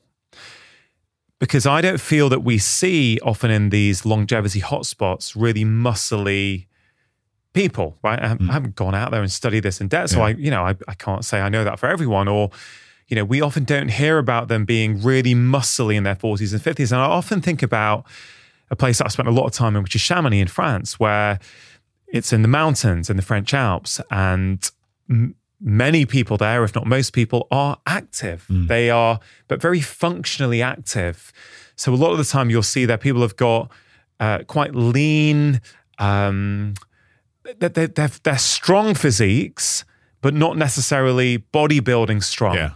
Because 1.39 1.65
I 1.65 1.81
don't 1.81 1.99
feel 1.99 2.29
that 2.29 2.43
we 2.43 2.57
see 2.57 3.19
often 3.23 3.49
in 3.49 3.69
these 3.69 4.05
longevity 4.05 4.61
hotspots 4.61 5.33
really 5.35 5.65
muscly 5.65 6.67
people, 7.53 7.97
right? 8.03 8.19
I 8.21 8.27
haven't, 8.27 8.49
I 8.49 8.53
haven't 8.53 8.75
gone 8.75 8.95
out 8.95 9.11
there 9.11 9.21
and 9.21 9.31
studied 9.31 9.61
this 9.63 9.79
in 9.79 9.87
depth, 9.87 10.11
so 10.11 10.17
Yeah. 10.17 10.25
I, 10.25 10.29
you 10.29 10.51
know, 10.51 10.63
I, 10.63 10.75
I 10.87 10.93
can't 10.95 11.23
say 11.23 11.39
I 11.39 11.49
know 11.49 11.63
that 11.63 11.79
for 11.79 11.87
everyone. 11.87 12.27
Or, 12.27 12.49
you 13.07 13.15
know, 13.15 13.23
we 13.23 13.41
often 13.41 13.63
don't 13.63 13.89
hear 13.89 14.17
about 14.17 14.47
them 14.47 14.65
being 14.65 15.01
really 15.01 15.35
muscly 15.35 15.95
in 15.95 16.03
their 16.03 16.15
forties 16.15 16.51
and 16.53 16.61
fifties. 16.61 16.91
And 16.91 16.99
I 17.01 17.05
often 17.05 17.41
think 17.41 17.61
about 17.61 18.05
a 18.71 18.75
place 18.75 18.97
that 18.97 19.05
I've 19.05 19.11
spent 19.11 19.27
a 19.27 19.31
lot 19.31 19.45
of 19.45 19.51
time 19.51 19.75
in, 19.75 19.83
which 19.83 19.95
is 19.95 20.01
Chamonix 20.01 20.39
in 20.39 20.47
France, 20.47 20.99
where 20.99 21.39
it's 22.07 22.33
in 22.33 22.41
the 22.41 22.47
mountains 22.47 23.09
in 23.09 23.17
the 23.17 23.23
French 23.23 23.53
Alps, 23.53 24.01
and 24.09 24.69
m- 25.09 25.35
many 25.59 26.05
people 26.05 26.37
there, 26.37 26.63
if 26.63 26.73
not 26.73 26.85
most 26.87 27.13
people, 27.13 27.47
are 27.51 27.77
active. 27.85 28.45
They 28.49 28.89
are, 28.89 29.19
but 29.47 29.61
very 29.61 29.81
functionally 29.81 30.61
active. 30.61 31.31
So 31.75 31.93
a 31.93 31.95
lot 31.95 32.11
of 32.11 32.17
the 32.17 32.23
time, 32.25 32.49
you'll 32.49 32.63
see 32.63 32.85
that 32.85 32.99
people 33.01 33.21
have 33.21 33.35
got 33.35 33.71
uh, 34.19 34.39
quite 34.47 34.73
lean. 34.75 35.61
Um, 35.99 36.73
they're, 37.43 37.69
they're, 37.69 38.07
they're, 38.07 38.37
strong 38.37 38.93
physiques, 38.93 39.85
but 40.21 40.33
not 40.33 40.57
necessarily 40.57 41.39
bodybuilding 41.53 42.23
strong. 42.23 42.55
Yeah. 42.55 42.71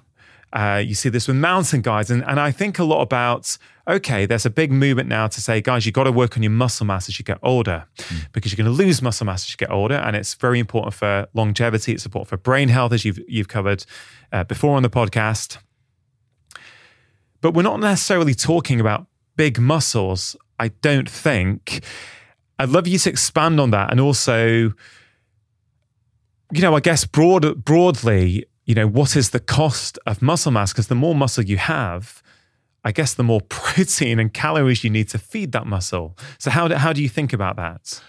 Uh, 0.53 0.77
you 0.77 0.95
see 0.95 1.10
this 1.10 1.27
with 1.27 1.38
mountain 1.38 1.81
guys. 1.81 2.10
And, 2.10 2.23
and 2.26 2.39
I 2.39 2.52
think 2.52 2.80
a 2.80 2.84
lot 2.84 3.02
about, 3.02 3.57
okay, 3.88 4.26
there's 4.26 4.45
a 4.45 4.49
big 4.49 4.72
movement 4.72 5.10
now 5.10 5.27
to 5.27 5.41
say, 5.41 5.61
guys, 5.61 5.85
you've 5.85 5.94
got 5.94 6.06
to 6.06 6.11
work 6.11 6.38
on 6.38 6.44
your 6.44 6.52
muscle 6.52 6.85
mass 6.85 7.10
as 7.10 7.19
you 7.19 7.26
get 7.26 7.38
older 7.44 7.85
because 8.31 8.52
you're 8.52 8.64
going 8.64 8.76
to 8.76 8.84
lose 8.84 9.02
muscle 9.02 9.26
mass 9.26 9.45
as 9.45 9.52
you 9.52 9.57
get 9.57 9.72
older. 9.72 9.95
And 9.95 10.15
it's 10.15 10.34
very 10.35 10.60
important 10.60 10.94
for 10.94 11.27
longevity. 11.34 11.94
It's 11.94 12.06
important 12.06 12.30
for 12.30 12.38
brain 12.38 12.69
health, 12.69 12.94
as 12.94 13.03
you've, 13.03 13.19
you've 13.27 13.49
covered 13.49 13.85
uh, 14.31 14.45
before 14.45 14.76
on 14.77 14.84
the 14.84 14.89
podcast. 14.89 15.57
But 17.41 17.53
we're 17.53 17.61
not 17.61 17.80
necessarily 17.80 18.34
talking 18.34 18.80
about 18.80 19.06
big 19.35 19.60
muscles, 19.60 20.35
I 20.60 20.69
don't 20.69 21.10
think. 21.10 21.84
I'd 22.59 22.69
love 22.69 22.88
you 22.88 22.97
to 22.99 23.09
expand 23.09 23.59
on 23.59 23.71
that 23.71 23.91
and 23.91 23.99
also, 23.99 24.73
you 26.51 26.61
know, 26.61 26.75
I 26.75 26.79
guess 26.79 27.05
broad, 27.05 27.63
broadly, 27.63 28.45
you 28.65 28.75
know, 28.75 28.88
what 28.88 29.15
is 29.15 29.29
the 29.29 29.39
cost 29.39 29.99
of 30.05 30.21
muscle 30.21 30.51
mass? 30.51 30.73
Because 30.73 30.88
the 30.88 30.95
more 30.95 31.13
muscle 31.15 31.43
you 31.43 31.57
have, 31.57 32.23
I 32.84 32.91
guess 32.91 33.13
the 33.13 33.23
more 33.23 33.41
protein 33.49 34.19
and 34.19 34.34
calories 34.34 34.84
you 34.84 34.89
need 34.89 35.09
to 35.09 35.17
feed 35.17 35.51
that 35.51 35.67
muscle. 35.67 36.17
So 36.39 36.49
how 36.49 36.67
do, 36.67 36.75
how 36.75 36.93
do 36.93 37.01
you 37.01 37.09
think 37.09 37.34
about 37.34 37.57
that? 37.57 38.01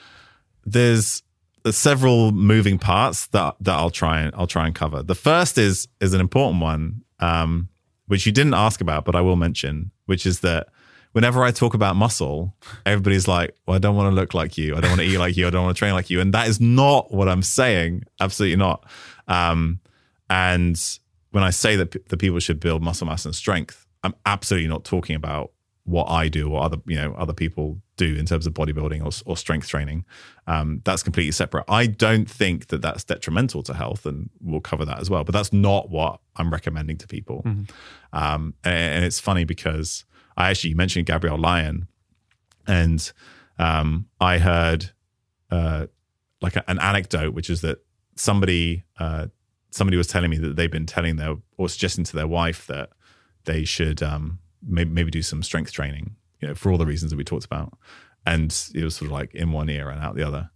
there's 0.73 1.23
several 1.71 2.33
moving 2.33 2.79
parts 2.79 3.27
that 3.29 3.57
that 3.61 3.77
I'll 3.77 3.91
try 3.91 4.21
and 4.21 4.35
I'll 4.35 4.47
try 4.47 4.67
and 4.67 4.75
cover. 4.75 5.03
The 5.03 5.15
first 5.15 5.59
is 5.59 5.89
is 6.01 6.15
an 6.15 6.21
important 6.21 6.63
one, 6.63 7.03
um, 7.21 7.69
which 8.07 8.27
you 8.27 8.33
didn't 8.33 8.55
ask 8.55 8.81
about, 8.81 9.05
but 9.05 9.15
I 9.15 9.21
will 9.21 9.37
mention, 9.37 9.91
which 10.07 10.27
is 10.27 10.41
that 10.41 10.69
whenever 11.13 11.43
I 11.43 11.51
talk 11.51 11.75
about 11.75 11.97
muscle, 11.97 12.55
everybody's 12.87 13.29
like, 13.29 13.55
"Well, 13.67 13.77
I 13.77 13.79
don't 13.79 13.97
want 13.97 14.11
to 14.11 14.15
look 14.15 14.35
like 14.35 14.59
you. 14.59 14.77
I 14.77 14.81
don't 14.81 14.91
want 14.91 15.01
to 15.01 15.07
eat 15.07 15.19
like 15.19 15.37
you. 15.37 15.47
I 15.47 15.51
don't 15.51 15.65
want 15.65 15.77
to 15.77 15.79
train 15.79 15.95
like 15.95 16.11
you." 16.11 16.21
And 16.21 16.35
that 16.35 16.49
is 16.49 16.61
not 16.61 17.13
what 17.13 17.29
I'm 17.29 17.43
saying. 17.43 18.05
Absolutely 18.21 18.57
not. 18.57 18.85
Um, 19.27 19.81
and 20.31 20.81
when 21.31 21.45
I 21.45 21.51
say 21.51 21.77
that 21.77 21.91
p- 21.93 22.01
the 22.09 22.17
people 22.17 22.39
should 22.41 22.61
build 22.61 22.83
muscle 22.83 23.07
mass 23.07 23.25
and 23.25 23.35
strength, 23.35 23.87
I'm 24.03 24.15
absolutely 24.27 24.69
not 24.69 24.85
talking 24.85 25.17
about 25.17 25.53
what 25.85 26.11
I 26.11 26.29
do 26.29 26.51
or 26.51 26.63
other 26.63 26.77
you 26.87 26.97
know 26.97 27.15
other 27.15 27.33
people 27.33 27.81
do 27.97 28.15
in 28.15 28.27
terms 28.27 28.47
of 28.47 28.53
bodybuilding 28.55 29.03
or, 29.03 29.11
or 29.31 29.37
strength 29.37 29.69
training. 29.69 30.05
Um, 30.47 30.83
that's 30.85 31.03
completely 31.03 31.33
separate. 31.33 31.65
I 31.69 31.87
don't 31.87 32.29
think 32.31 32.69
that 32.69 32.81
that's 32.83 33.05
detrimental 33.05 33.63
to 33.65 33.75
health, 33.75 34.07
and 34.07 34.31
we'll 34.41 34.61
cover 34.61 34.85
that 34.85 35.01
as 35.01 35.11
well. 35.11 35.25
But 35.25 35.33
that's 35.33 35.53
not 35.53 35.91
what 35.91 36.21
I'm 36.37 36.51
recommending 36.51 36.99
to 36.99 37.07
people. 37.07 37.43
Um, 38.13 38.55
and, 38.65 38.75
and 38.75 39.05
it's 39.05 39.19
funny 39.19 39.45
because 39.45 40.05
I 40.39 40.51
actually 40.51 40.75
mentioned 40.75 41.07
Gabrielle 41.07 41.37
Lyon, 41.37 41.89
and 42.67 43.13
um, 43.59 44.07
I 44.21 44.39
heard 44.39 44.93
uh, 45.51 45.87
like 46.41 46.55
a, 46.57 46.71
an 46.71 46.79
anecdote, 46.79 47.35
which 47.35 47.51
is 47.51 47.61
that 47.63 47.85
somebody 48.15 48.85
uh, 48.99 49.27
somebody 49.71 49.97
was 49.97 50.07
telling 50.07 50.31
me 50.31 50.39
that 50.39 50.57
they've 50.57 50.71
been 50.71 50.87
telling 50.87 51.17
their 51.17 51.35
or 51.57 51.69
suggesting 51.69 52.05
to 52.05 52.17
their 52.17 52.29
wife 52.29 52.67
that 52.69 52.91
they 53.45 53.65
should 53.65 54.03
um, 54.03 54.39
maybe, 54.63 54.91
maybe 54.91 55.11
do 55.11 55.23
some 55.23 55.43
strength 55.43 55.73
training, 55.73 56.15
you 56.41 56.49
know, 56.49 56.55
for 56.55 56.71
all 56.71 56.79
the 56.79 56.87
reasons 56.87 57.11
that 57.11 57.17
we 57.17 57.25
talked 57.25 57.45
about. 57.45 57.77
And 58.25 58.57
it 58.75 58.85
was 58.85 58.95
sort 58.97 59.07
of 59.07 59.13
like 59.13 59.35
in 59.35 59.53
one 59.53 59.69
ear 59.69 59.91
and 59.91 60.01
out 60.01 60.15
the 60.15 60.27
other. 60.27 60.51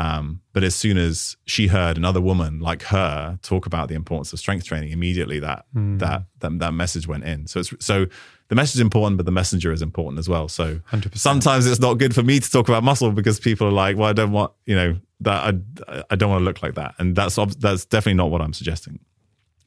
Um, 0.00 0.40
but 0.54 0.64
as 0.64 0.74
soon 0.74 0.96
as 0.96 1.36
she 1.44 1.66
heard 1.66 1.98
another 1.98 2.22
woman 2.22 2.58
like 2.58 2.84
her 2.84 3.38
talk 3.42 3.66
about 3.66 3.88
the 3.88 3.94
importance 3.94 4.32
of 4.32 4.38
strength 4.38 4.64
training, 4.64 4.92
immediately 4.92 5.40
that 5.40 5.66
that, 5.74 6.22
that 6.38 6.58
that 6.58 6.72
message 6.72 7.06
went 7.06 7.24
in. 7.24 7.46
So 7.46 7.60
it's 7.60 7.74
so 7.80 8.06
the 8.48 8.54
message 8.54 8.76
is 8.76 8.80
important, 8.80 9.18
but 9.18 9.26
the 9.26 9.32
messenger 9.32 9.72
is 9.72 9.82
important 9.82 10.18
as 10.18 10.26
well. 10.26 10.48
So 10.48 10.76
100%. 10.90 11.18
sometimes 11.18 11.66
it's 11.66 11.80
not 11.80 11.98
good 11.98 12.14
for 12.14 12.22
me 12.22 12.40
to 12.40 12.50
talk 12.50 12.70
about 12.70 12.82
muscle 12.82 13.12
because 13.12 13.38
people 13.38 13.66
are 13.66 13.72
like, 13.72 13.98
"Well, 13.98 14.08
I 14.08 14.14
don't 14.14 14.32
want 14.32 14.52
you 14.64 14.74
know 14.74 14.96
that 15.20 15.54
I 15.54 16.02
I 16.08 16.16
don't 16.16 16.30
want 16.30 16.40
to 16.40 16.44
look 16.46 16.62
like 16.62 16.76
that," 16.76 16.94
and 16.98 17.14
that's 17.14 17.36
that's 17.58 17.84
definitely 17.84 18.14
not 18.14 18.30
what 18.30 18.40
I'm 18.40 18.54
suggesting. 18.54 19.00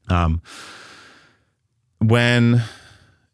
Um, 0.10 0.42
when 2.00 2.64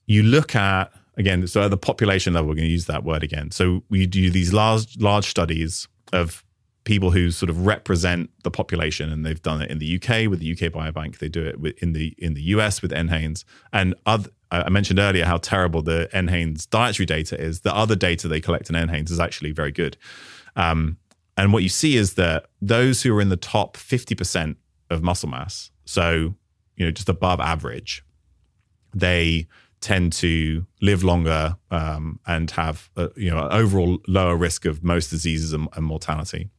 you 0.06 0.24
look 0.24 0.54
at 0.54 0.92
again, 1.16 1.48
so 1.48 1.62
at 1.62 1.72
the 1.72 1.78
population 1.78 2.34
level, 2.34 2.50
we're 2.50 2.56
going 2.56 2.68
to 2.68 2.72
use 2.72 2.88
that 2.88 3.06
word 3.06 3.24
again. 3.24 3.52
So 3.52 3.84
we 3.90 4.06
do 4.06 4.30
these 4.30 4.52
large 4.52 4.98
large 4.98 5.30
studies 5.30 5.88
of 6.12 6.44
people 6.90 7.12
who 7.12 7.30
sort 7.30 7.52
of 7.52 7.68
represent 7.68 8.32
the 8.44 8.50
population, 8.50 9.12
and 9.12 9.24
they've 9.24 9.44
done 9.44 9.62
it 9.62 9.70
in 9.70 9.78
the 9.78 9.96
UK 9.98 10.28
with 10.28 10.40
the 10.40 10.52
UK 10.52 10.74
Biobank. 10.74 11.20
They 11.20 11.30
do 11.30 11.46
it 11.46 11.78
in 11.84 11.94
the 11.94 12.16
in 12.18 12.34
the 12.34 12.42
US 12.56 12.82
with 12.82 12.90
NHANES, 12.92 13.46
and 13.72 13.94
other. 14.08 14.32
I 14.52 14.70
mentioned 14.70 14.98
earlier 14.98 15.26
how 15.26 15.38
terrible 15.38 15.84
the 15.84 16.10
NHANES 16.12 16.68
dietary 16.72 17.06
data 17.06 17.40
is. 17.40 17.62
The 17.62 17.76
other 17.76 17.96
data 17.96 18.28
they 18.28 18.42
collect 18.42 18.72
in 18.72 18.76
NHANES 18.76 19.12
is 19.12 19.20
actually 19.20 19.52
very 19.52 19.72
good. 19.72 19.96
Um, 20.56 20.98
and 21.38 21.54
what 21.54 21.62
you 21.62 21.70
see 21.70 21.96
is 21.96 22.16
that 22.16 22.48
those 22.60 23.04
who 23.04 23.16
are 23.16 23.22
in 23.22 23.30
the 23.30 23.38
top 23.38 23.78
50% 23.78 24.56
of 24.90 25.04
muscle 25.04 25.30
mass, 25.30 25.70
so 25.86 26.34
you 26.76 26.86
know 26.86 26.90
just 26.90 27.08
above 27.08 27.40
average, 27.40 28.04
they 28.96 29.48
tend 29.80 30.12
to 30.14 30.66
live 30.82 31.04
longer 31.04 31.56
um, 31.70 32.20
and 32.26 32.50
have 32.50 32.90
a, 32.96 33.12
you 33.16 33.30
know 33.30 33.46
an 33.46 33.52
overall 33.52 34.00
lower 34.08 34.36
risk 34.36 34.66
of 34.66 34.84
most 34.84 35.12
diseases 35.12 35.54
and, 35.54 35.68
and 35.76 35.86
mortality. 35.86 36.50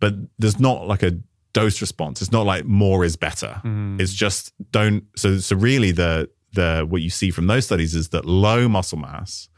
But 0.00 0.14
there's 0.38 0.60
not 0.60 0.86
like 0.86 1.02
a 1.02 1.18
dose 1.52 1.80
response. 1.80 2.20
It's 2.20 2.32
not 2.32 2.44
like 2.46 2.64
more 2.66 3.04
is 3.04 3.16
better. 3.16 3.60
It's 4.00 4.12
just 4.12 4.52
don't. 4.72 5.04
So 5.16 5.38
so 5.38 5.56
really 5.56 5.92
the 5.92 6.28
the 6.52 6.86
what 6.88 7.02
you 7.02 7.10
see 7.10 7.30
from 7.30 7.46
those 7.46 7.64
studies 7.66 7.94
is 7.94 8.08
that 8.10 8.24
low 8.24 8.68
muscle 8.68 8.98
mass 8.98 9.48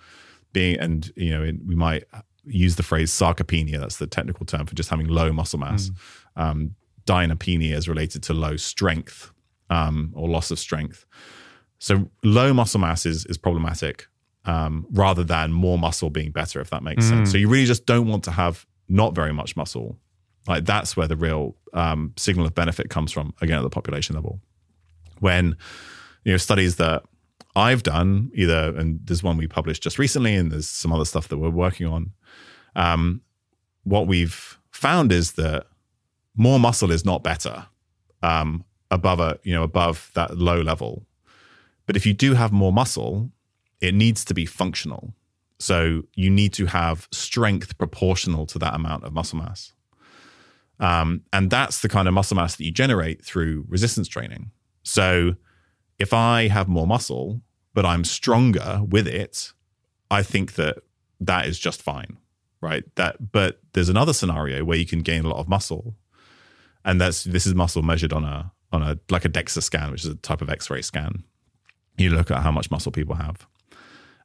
being 0.53 0.79
and 0.79 1.13
you 1.17 1.31
know 1.31 1.53
we 1.67 1.75
might 1.75 2.05
use 2.45 2.77
the 2.77 2.83
phrase 2.83 3.11
sarcopenia. 3.11 3.79
That's 3.79 3.97
the 3.99 4.07
technical 4.07 4.47
term 4.47 4.67
for 4.67 4.75
just 4.75 4.91
having 4.91 5.09
low 5.09 5.33
muscle 5.33 5.59
mass. 5.59 5.91
Um, 6.37 6.75
dynapenia 7.05 7.73
is 7.73 7.89
related 7.89 8.23
to 8.25 8.35
low 8.35 8.57
strength 8.57 9.33
um, 9.71 10.13
or 10.15 10.29
loss 10.29 10.51
of 10.51 10.59
strength. 10.59 11.05
So 11.79 12.11
low 12.25 12.53
muscle 12.55 12.81
mass 12.81 13.07
is 13.07 13.25
is 13.27 13.39
problematic 13.39 14.07
um, 14.45 14.87
rather 14.91 15.25
than 15.25 15.53
more 15.53 15.79
muscle 15.79 16.11
being 16.11 16.31
better, 16.33 16.61
if 16.61 16.71
that 16.71 16.83
makes 16.83 17.05
sense. 17.07 17.31
So 17.33 17.39
you 17.39 17.49
really 17.49 17.67
just 17.67 17.87
don't 17.87 18.07
want 18.09 18.25
to 18.25 18.31
have 18.31 18.67
not 18.89 19.15
very 19.15 19.33
much 19.33 19.57
muscle. 19.57 19.99
Like 20.47 20.65
that's 20.65 20.97
where 20.97 21.09
the 21.09 21.17
real 21.17 21.57
um, 21.75 22.15
signal 22.17 22.47
of 22.47 22.55
benefit 22.55 22.91
comes 22.91 23.13
from. 23.13 23.35
Again, 23.41 23.59
at 23.59 23.63
the 23.63 23.71
population 23.71 24.15
level, 24.15 24.41
when 25.21 25.57
you 26.25 26.33
know 26.33 26.39
studies 26.39 26.77
that 26.77 27.03
I've 27.57 27.83
done 27.83 28.31
either, 28.35 28.75
and 28.77 29.01
there's 29.05 29.23
one 29.23 29.37
we 29.37 29.47
published 29.47 29.83
just 29.83 29.99
recently, 29.99 30.35
and 30.35 30.53
there's 30.53 30.69
some 30.69 30.93
other 30.93 31.05
stuff 31.05 31.29
that 31.29 31.39
we're 31.39 31.51
working 31.51 31.87
on. 31.87 32.13
Um, 32.77 33.23
what 33.85 34.07
we've 34.07 34.59
found 34.71 35.13
is 35.13 35.33
that 35.33 35.67
more 36.37 36.61
muscle 36.61 36.93
is 36.93 37.05
not 37.05 37.25
better 37.25 37.67
um, 38.23 38.65
above 38.91 39.21
a 39.21 39.39
you 39.43 39.53
know 39.53 39.63
above 39.63 40.11
that 40.15 40.37
low 40.39 40.61
level. 40.61 41.05
But 41.87 41.97
if 41.97 42.07
you 42.07 42.13
do 42.13 42.35
have 42.35 42.53
more 42.53 42.73
muscle, 42.73 43.31
it 43.81 43.95
needs 43.95 44.25
to 44.27 44.35
be 44.35 44.47
functional. 44.47 45.15
So 45.59 46.03
you 46.15 46.31
need 46.31 46.53
to 46.55 46.67
have 46.67 47.09
strength 47.11 47.77
proportional 47.79 48.47
to 48.47 48.59
that 48.61 48.75
amount 48.75 49.05
of 49.05 49.13
muscle 49.13 49.39
mass. 49.39 49.73
Um, 50.81 51.23
and 51.33 51.51
that's 51.51 51.81
the 51.81 51.89
kind 51.89 52.07
of 52.07 52.15
muscle 52.15 52.37
mass 52.37 52.57
that 52.57 52.65
you 52.65 52.71
generate 52.71 53.25
through 53.25 53.65
resistance 53.69 54.09
training. 54.09 54.51
So 54.83 55.35
if 55.99 56.13
I 56.13 56.49
have 56.49 56.69
more 56.69 56.87
muscle, 56.87 57.41
but 57.75 57.85
I'm 57.85 58.05
stronger 58.05 58.83
with 58.89 59.07
it, 59.07 59.53
I 60.11 60.23
think 60.23 60.55
that 60.55 60.79
that 61.21 61.47
is 61.47 61.59
just 61.59 61.83
fine, 61.83 62.17
right? 62.61 62.85
That, 62.95 63.33
but 63.33 63.61
there's 63.73 63.89
another 63.89 64.13
scenario 64.13 64.65
where 64.65 64.79
you 64.79 64.87
can 64.87 65.01
gain 65.01 65.25
a 65.25 65.29
lot 65.29 65.39
of 65.39 65.49
muscle, 65.49 65.97
and 66.85 67.01
that's 67.01 67.25
this 67.25 67.47
is 67.47 67.55
muscle 67.55 67.83
measured 67.83 68.13
on 68.13 68.25
a 68.25 68.53
on 68.73 68.83
a 68.83 68.99
like 69.11 69.25
a 69.25 69.29
DEXA 69.29 69.63
scan, 69.63 69.91
which 69.91 70.05
is 70.05 70.11
a 70.11 70.15
type 70.15 70.41
of 70.41 70.49
X-ray 70.49 70.83
scan. 70.83 71.25
You 71.97 72.11
look 72.11 72.31
at 72.31 72.43
how 72.43 72.53
much 72.53 72.71
muscle 72.71 72.93
people 72.93 73.17
have, 73.17 73.47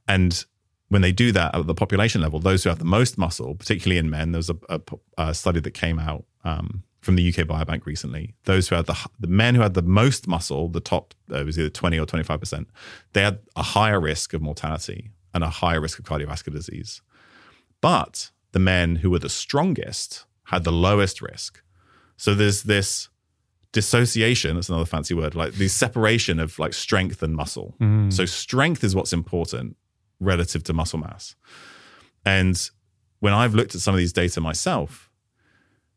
and 0.07 0.45
when 0.89 1.01
they 1.01 1.11
do 1.11 1.31
that 1.31 1.55
at 1.55 1.65
the 1.65 1.73
population 1.73 2.21
level, 2.21 2.39
those 2.39 2.63
who 2.63 2.69
have 2.69 2.77
the 2.77 2.85
most 2.85 3.17
muscle, 3.17 3.55
particularly 3.55 3.97
in 3.97 4.09
men, 4.11 4.31
there 4.31 4.37
was 4.37 4.51
a, 4.51 4.57
a, 4.69 4.79
a 5.17 5.33
study 5.33 5.59
that 5.59 5.71
came 5.71 5.97
out 5.97 6.25
um, 6.43 6.83
from 7.01 7.15
the 7.15 7.27
UK 7.27 7.45
Biobank 7.47 7.85
recently. 7.85 8.33
Those 8.45 8.69
who 8.69 8.75
had 8.75 8.85
the 8.85 8.97
the 9.19 9.27
men 9.27 9.55
who 9.55 9.61
had 9.61 9.73
the 9.73 9.81
most 9.81 10.27
muscle, 10.27 10.69
the 10.69 10.79
top 10.79 11.13
uh, 11.31 11.39
it 11.41 11.45
was 11.45 11.57
either 11.59 11.69
twenty 11.69 11.99
or 11.99 12.05
twenty 12.05 12.23
five 12.23 12.39
percent, 12.39 12.67
they 13.13 13.21
had 13.21 13.39
a 13.55 13.63
higher 13.63 13.99
risk 13.99 14.33
of 14.33 14.41
mortality 14.41 15.11
and 15.33 15.43
a 15.43 15.49
higher 15.49 15.81
risk 15.81 15.99
of 15.99 16.05
cardiovascular 16.05 16.53
disease. 16.53 17.01
But 17.81 18.31
the 18.51 18.59
men 18.59 18.97
who 18.97 19.09
were 19.09 19.19
the 19.19 19.29
strongest 19.29 20.25
had 20.45 20.63
the 20.63 20.71
lowest 20.71 21.21
risk. 21.21 21.61
So 22.17 22.35
there's 22.35 22.63
this 22.63 23.09
dissociation 23.71 24.53
that's 24.55 24.69
another 24.69 24.85
fancy 24.85 25.15
word 25.15 25.33
like 25.33 25.53
the 25.53 25.67
separation 25.67 26.39
of 26.39 26.59
like 26.59 26.73
strength 26.73 27.23
and 27.23 27.35
muscle 27.35 27.73
so 28.11 28.23
strength 28.23 28.83
is 28.83 28.93
what's 28.95 29.11
important 29.11 29.75
relative 30.19 30.61
to 30.63 30.73
muscle 30.73 30.99
mass 30.99 31.35
And 32.23 32.69
when 33.19 33.33
I've 33.33 33.55
looked 33.55 33.73
at 33.73 33.81
some 33.81 33.95
of 33.95 33.97
these 33.97 34.13
data 34.13 34.39
myself, 34.41 35.09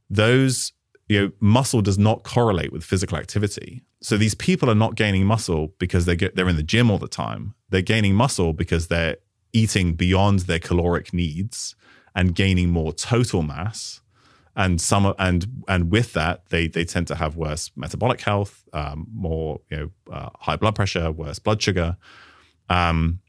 those 0.08 0.72
you 1.08 1.20
know 1.20 1.32
muscle 1.40 1.82
does 1.82 1.98
not 1.98 2.22
correlate 2.22 2.72
with 2.72 2.84
physical 2.84 3.16
activity. 3.16 3.82
So 4.02 4.16
these 4.16 4.34
people 4.34 4.70
are 4.70 4.74
not 4.74 4.94
gaining 4.94 5.24
muscle 5.24 5.74
because 5.78 6.04
they 6.04 6.16
get 6.16 6.36
they're 6.36 6.48
in 6.48 6.56
the 6.56 6.62
gym 6.62 6.90
all 6.90 6.98
the 6.98 7.08
time. 7.08 7.54
They're 7.70 7.82
gaining 7.82 8.14
muscle 8.14 8.52
because 8.52 8.88
they're 8.88 9.16
eating 9.52 9.94
beyond 9.94 10.40
their 10.40 10.58
caloric 10.58 11.12
needs 11.12 11.74
and 12.14 12.34
gaining 12.34 12.70
more 12.70 12.92
total 12.92 13.42
mass. 13.42 14.00
And 14.54 14.80
some 14.80 15.14
and 15.18 15.46
and 15.68 15.90
with 15.90 16.12
that, 16.14 16.48
they 16.48 16.66
they 16.66 16.84
tend 16.84 17.06
to 17.08 17.14
have 17.14 17.36
worse 17.36 17.70
metabolic 17.76 18.22
health, 18.22 18.64
um, 18.72 19.06
more 19.12 19.60
you 19.70 19.76
know 19.76 20.12
uh, 20.12 20.30
high 20.40 20.56
blood 20.56 20.74
pressure, 20.74 21.10
worse 21.12 21.38
blood 21.38 21.60
sugar. 21.60 21.96
Um, 22.68 23.20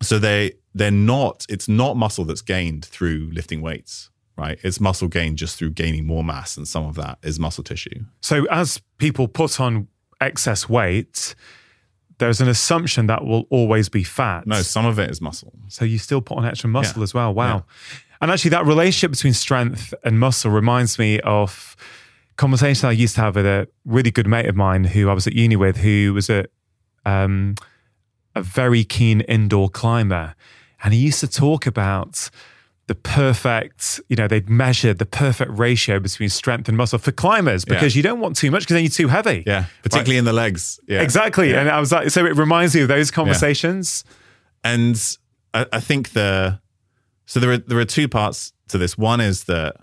so 0.00 0.18
they 0.18 0.54
they're 0.74 0.92
not. 0.92 1.44
It's 1.48 1.68
not 1.68 1.96
muscle 1.96 2.24
that's 2.24 2.40
gained 2.40 2.84
through 2.84 3.30
lifting 3.32 3.60
weights 3.60 4.10
right? 4.40 4.58
It's 4.62 4.80
muscle 4.80 5.08
gain 5.08 5.36
just 5.36 5.56
through 5.56 5.70
gaining 5.70 6.06
more 6.06 6.24
mass, 6.24 6.56
and 6.56 6.66
some 6.66 6.86
of 6.86 6.94
that 6.96 7.18
is 7.22 7.38
muscle 7.38 7.62
tissue. 7.62 8.04
So 8.20 8.46
as 8.50 8.80
people 8.98 9.28
put 9.28 9.60
on 9.60 9.88
excess 10.20 10.68
weight, 10.68 11.34
there's 12.18 12.40
an 12.40 12.48
assumption 12.48 13.06
that 13.06 13.24
will 13.24 13.46
always 13.50 13.88
be 13.88 14.02
fat. 14.02 14.46
No, 14.46 14.62
some 14.62 14.86
of 14.86 14.98
it 14.98 15.10
is 15.10 15.20
muscle. 15.20 15.52
So 15.68 15.84
you 15.84 15.98
still 15.98 16.20
put 16.20 16.38
on 16.38 16.44
extra 16.44 16.68
muscle 16.68 17.00
yeah. 17.00 17.04
as 17.04 17.14
well. 17.14 17.34
Wow. 17.34 17.56
Yeah. 17.56 17.98
And 18.22 18.30
actually, 18.30 18.50
that 18.50 18.66
relationship 18.66 19.10
between 19.10 19.32
strength 19.32 19.94
and 20.04 20.18
muscle 20.18 20.50
reminds 20.50 20.98
me 20.98 21.20
of 21.20 21.76
conversation 22.36 22.88
I 22.88 22.92
used 22.92 23.14
to 23.16 23.20
have 23.20 23.36
with 23.36 23.46
a 23.46 23.68
really 23.84 24.10
good 24.10 24.26
mate 24.26 24.46
of 24.46 24.56
mine 24.56 24.84
who 24.84 25.08
I 25.10 25.12
was 25.12 25.26
at 25.26 25.34
uni 25.34 25.56
with, 25.56 25.76
who 25.78 26.12
was 26.14 26.30
a 26.30 26.46
um, 27.04 27.54
a 28.34 28.42
very 28.42 28.84
keen 28.84 29.22
indoor 29.22 29.68
climber, 29.68 30.34
and 30.82 30.94
he 30.94 31.00
used 31.00 31.20
to 31.20 31.28
talk 31.28 31.66
about 31.66 32.30
the 32.90 32.96
perfect, 32.96 34.00
you 34.08 34.16
know, 34.16 34.26
they'd 34.26 34.50
measured 34.50 34.98
the 34.98 35.06
perfect 35.06 35.52
ratio 35.56 36.00
between 36.00 36.28
strength 36.28 36.68
and 36.68 36.76
muscle 36.76 36.98
for 36.98 37.12
climbers 37.12 37.64
because 37.64 37.94
yeah. 37.94 38.00
you 38.00 38.02
don't 38.02 38.18
want 38.18 38.34
too 38.34 38.50
much 38.50 38.62
because 38.62 38.74
then 38.74 38.82
you're 38.82 38.90
too 38.90 39.06
heavy. 39.06 39.44
Yeah, 39.46 39.66
particularly 39.84 40.16
right? 40.16 40.18
in 40.18 40.24
the 40.24 40.32
legs. 40.32 40.80
Yeah. 40.88 41.00
Exactly. 41.00 41.52
Yeah. 41.52 41.60
And 41.60 41.70
I 41.70 41.78
was 41.78 41.92
like, 41.92 42.10
so 42.10 42.26
it 42.26 42.34
reminds 42.34 42.74
me 42.74 42.80
of 42.80 42.88
those 42.88 43.12
conversations. 43.12 44.02
And 44.64 45.00
I, 45.54 45.66
I, 45.72 45.78
think 45.78 46.14
the, 46.14 46.60
so 47.26 47.38
there 47.38 47.52
are, 47.52 47.58
there 47.58 47.78
are 47.78 47.84
two 47.84 48.08
parts 48.08 48.52
to 48.70 48.76
this. 48.76 48.98
One 48.98 49.20
is 49.20 49.44
that 49.44 49.76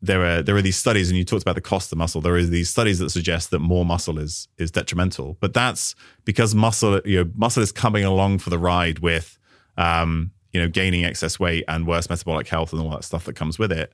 there 0.00 0.24
are, 0.24 0.42
there 0.42 0.56
are 0.56 0.62
these 0.62 0.78
studies 0.78 1.10
and 1.10 1.18
you 1.18 1.26
talked 1.26 1.42
about 1.42 1.56
the 1.56 1.60
cost 1.60 1.92
of 1.92 1.98
muscle. 1.98 2.22
There 2.22 2.36
are 2.36 2.42
these 2.44 2.70
studies 2.70 2.98
that 3.00 3.10
suggest 3.10 3.50
that 3.50 3.58
more 3.58 3.84
muscle 3.84 4.18
is, 4.18 4.48
is 4.56 4.70
detrimental, 4.70 5.36
but 5.40 5.52
that's 5.52 5.94
because 6.24 6.54
muscle, 6.54 6.98
you 7.04 7.24
know, 7.24 7.30
muscle 7.34 7.62
is 7.62 7.72
coming 7.72 8.06
along 8.06 8.38
for 8.38 8.48
the 8.48 8.58
ride 8.58 9.00
with, 9.00 9.38
um, 9.76 10.30
you 10.52 10.60
know, 10.60 10.68
gaining 10.68 11.04
excess 11.04 11.40
weight 11.40 11.64
and 11.68 11.86
worse 11.86 12.08
metabolic 12.08 12.48
health 12.48 12.72
and 12.72 12.82
all 12.82 12.90
that 12.90 13.04
stuff 13.04 13.24
that 13.24 13.34
comes 13.34 13.58
with 13.58 13.72
it, 13.72 13.92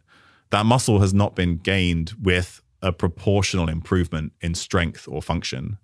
that 0.51 0.67
muscle 0.67 1.01
has 1.01 1.15
not 1.15 1.35
been 1.35 1.57
gained 1.57 2.13
with 2.21 2.63
a 2.83 2.93
proportional 2.93 3.69
improvement 3.69 4.33
in 4.41 4.55
strength 4.55 5.07
or 5.09 5.21
function. 5.21 5.79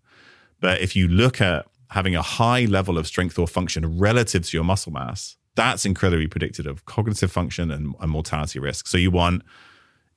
But 0.60 0.80
if 0.80 0.94
you 0.96 1.08
look 1.08 1.40
at 1.40 1.66
having 1.90 2.14
a 2.14 2.22
high 2.22 2.64
level 2.64 2.98
of 2.98 3.06
strength 3.06 3.38
or 3.38 3.46
function 3.46 3.98
relative 3.98 4.46
to 4.46 4.56
your 4.56 4.64
muscle 4.64 4.92
mass, 4.92 5.36
that's 5.54 5.84
incredibly 5.84 6.26
predictive 6.26 6.66
of 6.66 6.84
cognitive 6.84 7.30
function 7.30 7.70
and, 7.70 7.94
and 8.00 8.10
mortality 8.10 8.58
risk. 8.58 8.86
So 8.86 8.98
you 8.98 9.10
want 9.10 9.42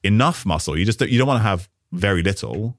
enough 0.04 0.46
muscle. 0.46 0.78
You 0.78 0.86
just 0.86 1.02
you 1.02 1.18
don't 1.18 1.28
want 1.28 1.40
to 1.40 1.48
have 1.48 1.70
very 1.92 2.24
little, 2.24 2.78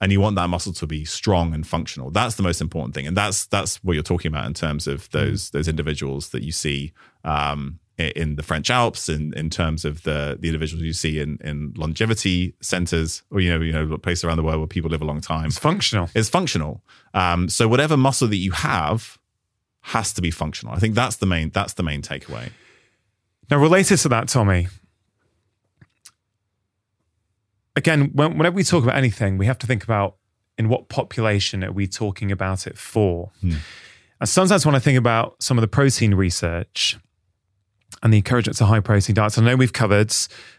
and 0.00 0.12
you 0.12 0.20
want 0.20 0.36
that 0.36 0.48
muscle 0.48 0.72
to 0.74 0.86
be 0.86 1.04
strong 1.04 1.52
and 1.52 1.66
functional. 1.66 2.10
That's 2.10 2.36
the 2.36 2.42
most 2.42 2.60
important 2.60 2.94
thing, 2.94 3.06
and 3.06 3.16
that's 3.16 3.46
that's 3.46 3.82
what 3.84 3.94
you're 3.94 4.02
talking 4.02 4.30
about 4.30 4.46
in 4.46 4.54
terms 4.54 4.86
of 4.86 5.10
those 5.10 5.50
those 5.50 5.68
individuals 5.68 6.30
that 6.30 6.42
you 6.42 6.52
see 6.52 6.92
um, 7.24 7.78
in 7.98 8.36
the 8.36 8.42
French 8.42 8.70
Alps, 8.70 9.08
in 9.08 9.32
in 9.34 9.50
terms 9.50 9.84
of 9.84 10.02
the 10.04 10.36
the 10.38 10.48
individuals 10.48 10.82
you 10.82 10.92
see 10.92 11.20
in 11.20 11.38
in 11.42 11.72
longevity 11.76 12.54
centers, 12.60 13.22
or 13.30 13.40
you 13.40 13.50
know 13.50 13.60
you 13.60 13.72
know 13.72 13.98
places 13.98 14.24
around 14.24 14.36
the 14.36 14.42
world 14.42 14.58
where 14.58 14.66
people 14.66 14.90
live 14.90 15.02
a 15.02 15.04
long 15.04 15.20
time. 15.20 15.46
It's 15.46 15.58
functional. 15.58 16.08
It's 16.14 16.28
functional. 16.28 16.82
Um, 17.14 17.48
so 17.48 17.66
whatever 17.66 17.96
muscle 17.96 18.28
that 18.28 18.36
you 18.36 18.52
have 18.52 19.18
has 19.80 20.12
to 20.12 20.22
be 20.22 20.30
functional. 20.30 20.74
I 20.74 20.78
think 20.78 20.94
that's 20.94 21.16
the 21.16 21.26
main 21.26 21.50
that's 21.50 21.74
the 21.74 21.82
main 21.82 22.02
takeaway. 22.02 22.50
Now, 23.50 23.58
related 23.58 23.96
to 23.98 24.08
that, 24.10 24.28
Tommy, 24.28 24.68
again, 27.74 28.10
when, 28.12 28.36
whenever 28.36 28.54
we 28.54 28.62
talk 28.62 28.84
about 28.84 28.96
anything, 28.96 29.38
we 29.38 29.46
have 29.46 29.58
to 29.58 29.66
think 29.66 29.82
about 29.82 30.16
in 30.58 30.68
what 30.68 30.88
population 30.88 31.64
are 31.64 31.72
we 31.72 31.86
talking 31.86 32.30
about 32.30 32.66
it 32.66 32.76
for. 32.76 33.30
Hmm. 33.40 33.54
And 34.20 34.28
sometimes 34.28 34.66
when 34.66 34.74
I 34.74 34.80
think 34.80 34.98
about 34.98 35.42
some 35.42 35.56
of 35.56 35.62
the 35.62 35.68
protein 35.68 36.14
research 36.14 36.98
and 38.02 38.12
the 38.12 38.18
encouragement 38.18 38.56
to 38.58 38.66
high 38.66 38.80
protein 38.80 39.14
diets, 39.14 39.38
I 39.38 39.42
know 39.42 39.56
we've 39.56 39.72
covered 39.72 40.14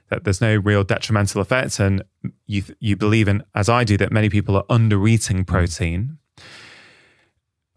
that 0.09 0.23
there's 0.23 0.41
no 0.41 0.55
real 0.55 0.83
detrimental 0.83 1.41
effect, 1.41 1.79
and 1.79 2.03
you 2.45 2.63
you 2.79 2.95
believe 2.95 3.27
in, 3.27 3.43
as 3.55 3.69
I 3.69 3.83
do, 3.83 3.97
that 3.97 4.11
many 4.11 4.29
people 4.29 4.55
are 4.55 4.65
under 4.69 5.07
eating 5.07 5.45
protein. 5.45 6.17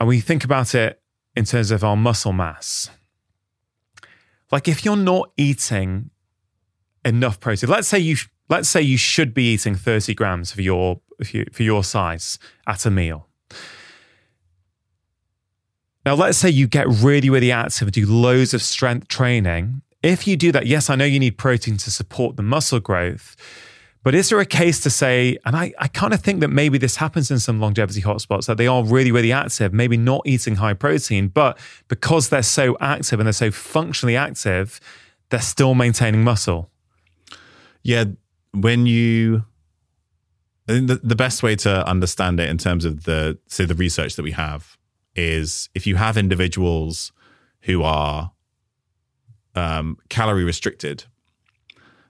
And 0.00 0.08
we 0.08 0.20
think 0.20 0.44
about 0.44 0.74
it 0.74 1.00
in 1.36 1.44
terms 1.44 1.70
of 1.70 1.84
our 1.84 1.96
muscle 1.96 2.32
mass. 2.32 2.90
Like 4.50 4.68
if 4.68 4.84
you're 4.84 4.96
not 4.96 5.32
eating 5.36 6.10
enough 7.04 7.40
protein, 7.40 7.70
let's 7.70 7.88
say 7.88 7.98
you 7.98 8.16
let's 8.48 8.68
say 8.68 8.82
you 8.82 8.98
should 8.98 9.32
be 9.32 9.54
eating 9.54 9.74
30 9.74 10.14
grams 10.14 10.52
for 10.52 10.62
your 10.62 11.00
for 11.52 11.62
your 11.62 11.84
size 11.84 12.38
at 12.66 12.84
a 12.84 12.90
meal. 12.90 13.28
Now, 16.04 16.14
let's 16.14 16.38
say 16.38 16.50
you 16.50 16.66
get 16.66 16.88
really, 16.88 17.30
really 17.30 17.52
active 17.52 17.88
and 17.88 17.92
do 17.92 18.06
loads 18.06 18.54
of 18.54 18.62
strength 18.62 19.08
training. 19.08 19.82
If 20.02 20.26
you 20.26 20.36
do 20.36 20.50
that, 20.52 20.66
yes, 20.66 20.90
I 20.90 20.96
know 20.96 21.04
you 21.04 21.20
need 21.20 21.38
protein 21.38 21.76
to 21.76 21.90
support 21.90 22.36
the 22.36 22.42
muscle 22.42 22.80
growth, 22.80 23.36
but 24.02 24.16
is 24.16 24.30
there 24.30 24.40
a 24.40 24.46
case 24.46 24.80
to 24.80 24.90
say, 24.90 25.38
and 25.44 25.54
I, 25.54 25.72
I 25.78 25.86
kind 25.86 26.12
of 26.12 26.20
think 26.20 26.40
that 26.40 26.48
maybe 26.48 26.76
this 26.76 26.96
happens 26.96 27.30
in 27.30 27.38
some 27.38 27.60
longevity 27.60 28.02
hotspots, 28.02 28.46
that 28.46 28.56
they 28.56 28.66
are 28.66 28.82
really, 28.82 29.12
really 29.12 29.30
active, 29.30 29.72
maybe 29.72 29.96
not 29.96 30.22
eating 30.24 30.56
high 30.56 30.74
protein, 30.74 31.28
but 31.28 31.56
because 31.86 32.28
they're 32.28 32.42
so 32.42 32.76
active 32.80 33.20
and 33.20 33.28
they're 33.28 33.32
so 33.32 33.52
functionally 33.52 34.16
active, 34.16 34.80
they're 35.30 35.40
still 35.40 35.74
maintaining 35.74 36.24
muscle? 36.24 36.68
Yeah, 37.84 38.06
when 38.52 38.86
you 38.86 39.44
I 40.68 40.72
think 40.72 40.88
the, 40.88 41.00
the 41.02 41.16
best 41.16 41.42
way 41.42 41.56
to 41.56 41.86
understand 41.88 42.38
it 42.38 42.48
in 42.48 42.58
terms 42.58 42.84
of 42.84 43.04
the 43.04 43.38
say 43.48 43.64
the 43.64 43.74
research 43.74 44.16
that 44.16 44.22
we 44.22 44.32
have 44.32 44.76
is 45.14 45.68
if 45.74 45.86
you 45.86 45.96
have 45.96 46.16
individuals 46.16 47.12
who 47.62 47.82
are 47.82 48.32
um, 49.54 49.98
calorie 50.08 50.44
restricted, 50.44 51.04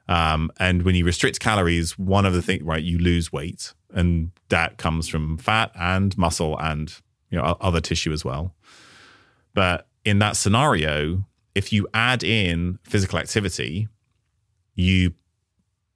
um, 0.09 0.51
and 0.59 0.83
when 0.83 0.95
you 0.95 1.05
restrict 1.05 1.41
calories, 1.41 1.99
one 1.99 2.27
of 2.27 2.35
the 2.35 2.43
things 2.43 2.63
right 2.63 2.83
you 2.83 2.99
lose 2.99 3.33
weight, 3.33 3.73
and 3.93 4.31
that 4.49 4.79
comes 4.79 5.09
from 5.09 5.39
fat 5.39 5.71
and 5.75 6.17
muscle 6.19 6.59
and 6.59 7.01
you 7.31 7.39
know 7.39 7.57
other 7.61 7.81
tissue 7.81 8.13
as 8.13 8.25
well. 8.25 8.55
But 9.55 9.87
in 10.05 10.19
that 10.19 10.37
scenario, 10.37 11.27
if 11.55 11.73
you 11.73 11.87
add 11.95 12.23
in 12.23 12.79
physical 12.85 13.19
activity, 13.19 13.89
you 14.75 15.13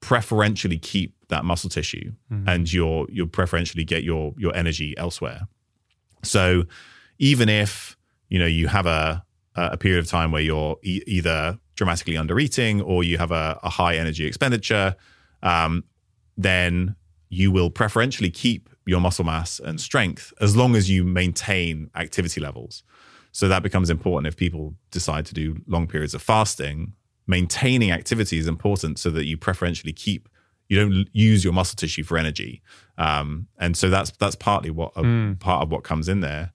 preferentially 0.01 0.79
keep 0.79 1.15
that 1.29 1.45
muscle 1.45 1.71
tissue 1.71 2.13
mm-hmm. 2.31 2.49
and 2.49 2.73
you'll 2.73 3.07
you'll 3.11 3.27
preferentially 3.27 3.85
get 3.85 4.05
your 4.05 4.33
your 4.37 4.55
energy 4.55 4.97
elsewhere 4.97 5.49
so 6.23 6.63
even 7.19 7.49
if 7.49 7.97
you 8.29 8.39
know 8.39 8.47
you 8.47 8.69
have 8.69 8.87
a 8.87 9.23
a 9.55 9.77
period 9.77 9.99
of 9.99 10.07
time 10.07 10.33
where 10.33 10.43
you're 10.43 10.77
e- 10.83 11.03
either 11.07 11.59
dramatically 11.77 12.17
under 12.17 12.39
eating 12.39 12.83
or 12.83 13.03
you 13.03 13.17
have 13.17 13.31
a, 13.31 13.59
a 13.63 13.71
high 13.71 13.97
energy 13.97 14.27
expenditure 14.27 14.95
um, 15.43 15.83
then 16.37 16.95
you 17.29 17.51
will 17.51 17.71
preferentially 17.71 18.31
keep 18.31 18.69
your 18.85 19.01
muscle 19.01 19.25
mass 19.25 19.59
and 19.59 19.81
strength 19.81 20.33
as 20.41 20.57
long 20.57 20.77
as 20.77 20.89
you 20.89 21.05
maintain 21.05 21.91
activity 21.95 22.41
levels. 22.41 22.83
So 23.33 23.49
that 23.49 23.63
becomes 23.63 23.91
important 23.91 24.27
if 24.29 24.37
people 24.37 24.75
decide 24.91 25.27
to 25.27 25.35
do 25.35 25.57
long 25.67 25.87
periods 25.87 26.15
of 26.15 26.23
fasting. 26.23 26.95
Maintaining 27.27 27.91
activity 27.91 28.39
is 28.39 28.47
important 28.47 28.99
so 28.99 29.11
that 29.11 29.27
you 29.27 29.37
preferentially 29.37 29.93
keep 29.93 30.29
you 30.69 30.81
don't 30.81 31.07
use 31.13 31.45
your 31.45 31.53
muscle 31.53 31.77
tissue 31.77 32.03
for 32.03 32.19
energy. 32.19 32.61
Um, 32.99 33.47
and 33.57 33.77
so 33.77 33.89
that's 33.89 34.11
that's 34.13 34.35
partly 34.35 34.71
what 34.71 34.93
a, 34.97 35.03
mm. 35.03 35.39
part 35.39 35.63
of 35.63 35.71
what 35.71 35.85
comes 35.85 36.09
in 36.09 36.21
there 36.21 36.53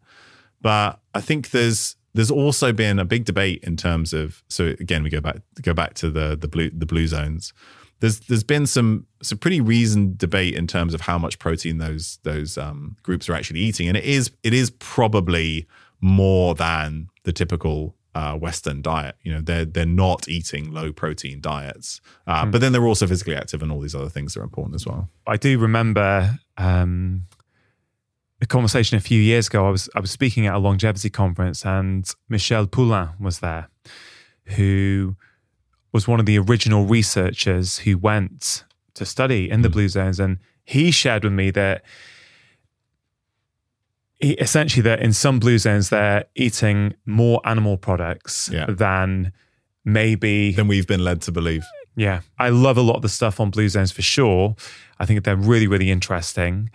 but 0.61 0.99
i 1.13 1.21
think 1.21 1.51
there's 1.51 1.95
there's 2.13 2.31
also 2.31 2.73
been 2.73 2.99
a 2.99 3.05
big 3.05 3.25
debate 3.25 3.63
in 3.63 3.77
terms 3.77 4.13
of 4.13 4.43
so 4.47 4.67
again 4.79 5.03
we 5.03 5.09
go 5.09 5.21
back 5.21 5.37
go 5.61 5.73
back 5.73 5.93
to 5.93 6.09
the 6.09 6.35
the 6.39 6.47
blue 6.47 6.69
the 6.69 6.85
blue 6.85 7.07
zones 7.07 7.53
there's 7.99 8.19
there's 8.21 8.43
been 8.43 8.65
some 8.65 9.05
some 9.21 9.37
pretty 9.37 9.61
reasoned 9.61 10.17
debate 10.17 10.55
in 10.55 10.67
terms 10.67 10.93
of 10.93 11.01
how 11.01 11.17
much 11.17 11.39
protein 11.39 11.77
those 11.77 12.19
those 12.23 12.57
um, 12.57 12.97
groups 13.03 13.29
are 13.29 13.33
actually 13.33 13.59
eating 13.59 13.87
and 13.87 13.95
it 13.95 14.03
is 14.03 14.31
it 14.43 14.53
is 14.53 14.71
probably 14.71 15.67
more 16.01 16.55
than 16.55 17.07
the 17.23 17.31
typical 17.31 17.95
uh, 18.13 18.35
Western 18.35 18.81
diet. 18.81 19.15
You 19.21 19.33
know, 19.33 19.41
they're 19.41 19.65
they're 19.65 19.85
not 19.85 20.27
eating 20.27 20.71
low 20.71 20.91
protein 20.91 21.39
diets, 21.41 22.01
uh, 22.27 22.45
mm. 22.45 22.51
but 22.51 22.61
then 22.61 22.71
they're 22.71 22.85
also 22.85 23.07
physically 23.07 23.35
active, 23.35 23.61
and 23.61 23.71
all 23.71 23.79
these 23.79 23.95
other 23.95 24.09
things 24.09 24.35
are 24.35 24.43
important 24.43 24.75
as 24.75 24.85
well. 24.85 25.09
I 25.25 25.37
do 25.37 25.57
remember 25.57 26.39
um, 26.57 27.27
a 28.41 28.45
conversation 28.45 28.97
a 28.97 29.01
few 29.01 29.21
years 29.21 29.47
ago. 29.47 29.67
I 29.67 29.69
was 29.69 29.89
I 29.95 29.99
was 29.99 30.11
speaking 30.11 30.47
at 30.47 30.55
a 30.55 30.59
longevity 30.59 31.09
conference, 31.09 31.65
and 31.65 32.09
Michel 32.27 32.67
Poulain 32.67 33.09
was 33.19 33.39
there, 33.39 33.69
who 34.45 35.15
was 35.93 36.07
one 36.07 36.19
of 36.19 36.25
the 36.25 36.39
original 36.39 36.85
researchers 36.85 37.79
who 37.79 37.97
went 37.97 38.63
to 38.95 39.05
study 39.05 39.49
in 39.49 39.61
the 39.61 39.69
hmm. 39.69 39.73
blue 39.73 39.89
zones, 39.89 40.19
and 40.19 40.37
he 40.63 40.91
shared 40.91 41.23
with 41.23 41.33
me 41.33 41.51
that 41.51 41.83
he, 44.19 44.33
essentially 44.33 44.81
that 44.83 45.01
in 45.01 45.13
some 45.13 45.39
blue 45.39 45.57
zones 45.57 45.89
they're 45.89 46.25
eating 46.35 46.93
more 47.05 47.41
animal 47.45 47.77
products 47.77 48.49
Yeah. 48.51 48.65
than 48.67 49.33
maybe 49.83 50.51
Than 50.51 50.67
we've 50.67 50.87
been 50.87 51.03
led 51.03 51.21
to 51.23 51.31
believe. 51.31 51.65
yeah, 51.95 52.21
I 52.37 52.49
love 52.49 52.77
a 52.77 52.81
lot 52.81 52.95
of 52.95 53.01
the 53.01 53.09
stuff 53.09 53.39
on 53.39 53.49
Blue 53.49 53.67
Zones 53.67 53.91
for 53.91 54.03
sure. 54.03 54.55
I 54.99 55.05
think 55.05 55.23
they're 55.23 55.35
really, 55.35 55.67
really 55.67 55.89
interesting. 55.89 56.69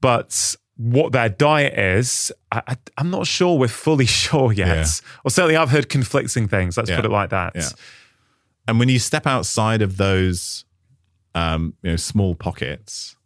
But 0.00 0.56
what 0.78 1.12
their 1.12 1.28
diet 1.28 1.76
is, 1.78 2.32
I, 2.50 2.76
I'm 2.96 3.10
not 3.10 3.26
sure 3.26 3.58
we're 3.58 3.68
fully 3.68 4.06
sure 4.22 4.52
yet. 4.52 4.68
Yeah. 4.68 4.86
Or 5.24 5.30
certainly 5.30 5.56
I've 5.56 5.70
heard 5.70 5.88
conflicting 5.88 6.48
things. 6.48 6.76
Let's 6.76 6.88
Yeah. 6.88 6.96
put 6.96 7.04
it 7.04 7.10
like 7.10 7.30
that. 7.30 7.52
Yeah. 7.56 7.68
And 8.66 8.78
when 8.78 8.88
you 8.88 8.98
step 8.98 9.26
outside 9.26 9.82
of 9.82 9.96
those, 9.96 10.64
um, 11.34 11.74
you 11.82 11.90
know, 11.90 11.96
small 11.96 12.34
pockets, 12.34 13.16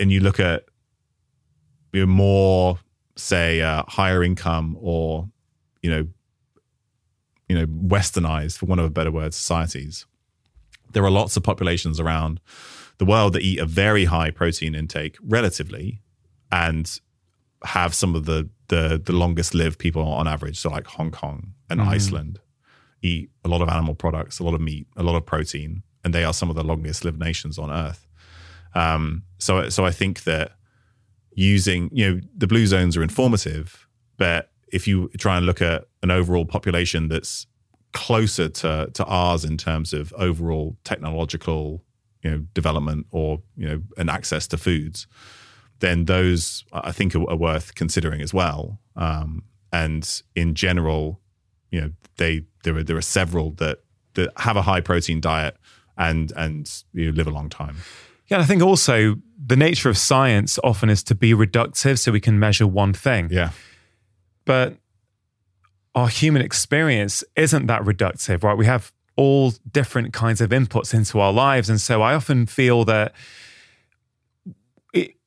and 0.00 0.10
you 0.10 0.20
look 0.20 0.40
at 0.40 0.64
you 1.92 2.00
know, 2.00 2.06
more, 2.06 2.78
say, 3.16 3.60
uh, 3.62 3.82
higher 3.88 4.22
income 4.22 4.76
or 4.80 5.28
you 5.82 5.90
know, 5.90 6.08
you 7.48 7.56
know, 7.58 7.66
westernized, 7.66 8.58
for 8.58 8.66
want 8.66 8.80
of 8.80 8.86
a 8.86 8.90
better 8.90 9.10
word, 9.10 9.32
societies, 9.34 10.06
there 10.92 11.04
are 11.04 11.10
lots 11.10 11.36
of 11.36 11.42
populations 11.42 12.00
around 12.00 12.40
the 12.98 13.04
world 13.04 13.32
that 13.34 13.42
eat 13.42 13.58
a 13.58 13.64
very 13.66 14.06
high 14.06 14.30
protein 14.30 14.74
intake 14.74 15.16
relatively, 15.22 16.00
and 16.50 17.00
have 17.64 17.94
some 17.94 18.14
of 18.14 18.24
the 18.24 18.48
the 18.68 19.00
the 19.04 19.12
longest 19.12 19.54
lived 19.54 19.78
people 19.78 20.02
on 20.02 20.28
average. 20.28 20.58
So 20.58 20.70
like 20.70 20.86
Hong 20.86 21.10
Kong 21.10 21.54
and 21.70 21.80
Iceland 21.80 22.40
eat 23.02 23.30
a 23.44 23.48
lot 23.48 23.62
of 23.62 23.68
animal 23.68 23.94
products, 23.94 24.38
a 24.38 24.44
lot 24.44 24.54
of 24.54 24.60
meat, 24.60 24.86
a 24.96 25.02
lot 25.02 25.16
of 25.16 25.24
protein, 25.24 25.82
and 26.04 26.14
they 26.14 26.24
are 26.24 26.32
some 26.32 26.50
of 26.50 26.56
the 26.56 26.64
longest 26.64 27.04
lived 27.04 27.18
nations 27.18 27.58
on 27.58 27.70
earth. 27.70 28.06
Um, 28.74 29.24
so, 29.38 29.68
so 29.68 29.84
I 29.84 29.90
think 29.90 30.24
that 30.24 30.52
using, 31.32 31.90
you 31.92 32.10
know, 32.10 32.20
the 32.36 32.46
blue 32.46 32.66
zones 32.66 32.96
are 32.96 33.02
informative, 33.02 33.86
but 34.16 34.50
if 34.72 34.86
you 34.86 35.08
try 35.18 35.36
and 35.36 35.46
look 35.46 35.62
at 35.62 35.84
an 36.02 36.10
overall 36.10 36.44
population 36.44 37.08
that's 37.08 37.46
closer 37.92 38.48
to 38.50 38.90
to 38.92 39.04
ours 39.06 39.44
in 39.44 39.56
terms 39.56 39.92
of 39.92 40.12
overall 40.18 40.76
technological, 40.84 41.82
you 42.22 42.30
know, 42.30 42.38
development 42.52 43.06
or 43.10 43.40
you 43.56 43.66
know, 43.68 43.82
an 43.96 44.08
access 44.08 44.46
to 44.48 44.58
foods, 44.58 45.06
then 45.80 46.06
those 46.06 46.64
I 46.72 46.92
think 46.92 47.14
are, 47.14 47.30
are 47.30 47.36
worth 47.36 47.74
considering 47.74 48.20
as 48.20 48.34
well. 48.34 48.80
Um, 48.96 49.44
and 49.72 50.22
in 50.34 50.54
general, 50.54 51.20
you 51.70 51.80
know 51.80 51.92
they 52.16 52.42
there 52.64 52.76
are 52.76 52.82
there 52.82 52.96
are 52.96 53.02
several 53.02 53.52
that 53.52 53.80
that 54.14 54.30
have 54.38 54.56
a 54.56 54.62
high 54.62 54.80
protein 54.80 55.20
diet 55.20 55.56
and 55.96 56.32
and 56.36 56.82
you 56.92 57.06
know, 57.06 57.16
live 57.16 57.26
a 57.26 57.30
long 57.30 57.48
time. 57.48 57.76
Yeah, 58.26 58.36
and 58.36 58.44
I 58.44 58.46
think 58.46 58.62
also 58.62 59.16
the 59.46 59.56
nature 59.56 59.88
of 59.88 59.96
science 59.96 60.58
often 60.62 60.90
is 60.90 61.02
to 61.04 61.14
be 61.14 61.32
reductive 61.32 61.98
so 61.98 62.12
we 62.12 62.20
can 62.20 62.38
measure 62.38 62.66
one 62.66 62.92
thing. 62.92 63.28
Yeah, 63.30 63.50
But 64.44 64.76
our 65.94 66.08
human 66.08 66.42
experience 66.42 67.24
isn't 67.36 67.66
that 67.66 67.82
reductive, 67.82 68.42
right? 68.44 68.56
We 68.56 68.66
have 68.66 68.92
all 69.16 69.52
different 69.72 70.12
kinds 70.12 70.40
of 70.40 70.50
inputs 70.50 70.94
into 70.94 71.18
our 71.18 71.32
lives. 71.32 71.68
And 71.68 71.80
so 71.80 72.02
I 72.02 72.14
often 72.14 72.46
feel 72.46 72.84
that 72.84 73.14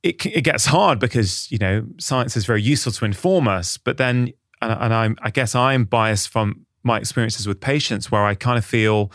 it, 0.03 0.25
it, 0.25 0.41
gets 0.41 0.65
hard 0.65 0.99
because, 0.99 1.51
you 1.51 1.57
know, 1.57 1.85
science 1.99 2.35
is 2.35 2.45
very 2.45 2.61
useful 2.61 2.91
to 2.93 3.05
inform 3.05 3.47
us. 3.47 3.77
But 3.77 3.97
then, 3.97 4.33
and, 4.61 4.71
and 4.71 4.93
I'm, 4.93 5.17
I 5.21 5.29
guess 5.29 5.55
I'm 5.55 5.85
biased 5.85 6.29
from 6.29 6.65
my 6.83 6.97
experiences 6.97 7.47
with 7.47 7.59
patients 7.59 8.11
where 8.11 8.25
I 8.25 8.33
kind 8.33 8.57
of 8.57 8.65
feel, 8.65 9.11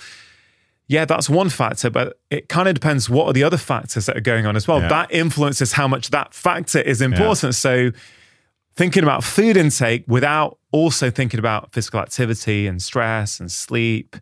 yeah, 0.86 1.04
that's 1.04 1.28
one 1.28 1.48
factor, 1.48 1.90
but 1.90 2.20
it 2.30 2.48
kind 2.48 2.68
of 2.68 2.74
depends 2.74 3.10
what 3.10 3.26
are 3.26 3.32
the 3.32 3.42
other 3.42 3.56
factors 3.56 4.06
that 4.06 4.16
are 4.16 4.20
going 4.20 4.46
on 4.46 4.54
as 4.54 4.68
well. 4.68 4.80
Yeah. 4.80 4.88
That 4.88 5.12
influences 5.12 5.72
how 5.72 5.88
much 5.88 6.10
that 6.10 6.32
factor 6.32 6.80
is 6.80 7.00
important. 7.02 7.56
So 7.56 7.90
thinking 8.76 9.02
about 9.02 9.24
food 9.24 9.56
intake 9.56 10.04
without 10.06 10.58
also 10.70 11.10
thinking 11.10 11.40
about 11.40 11.72
physical 11.72 11.98
activity 11.98 12.68
and 12.68 12.80
stress 12.80 13.40
and 13.40 13.50
sleep, 13.50 14.16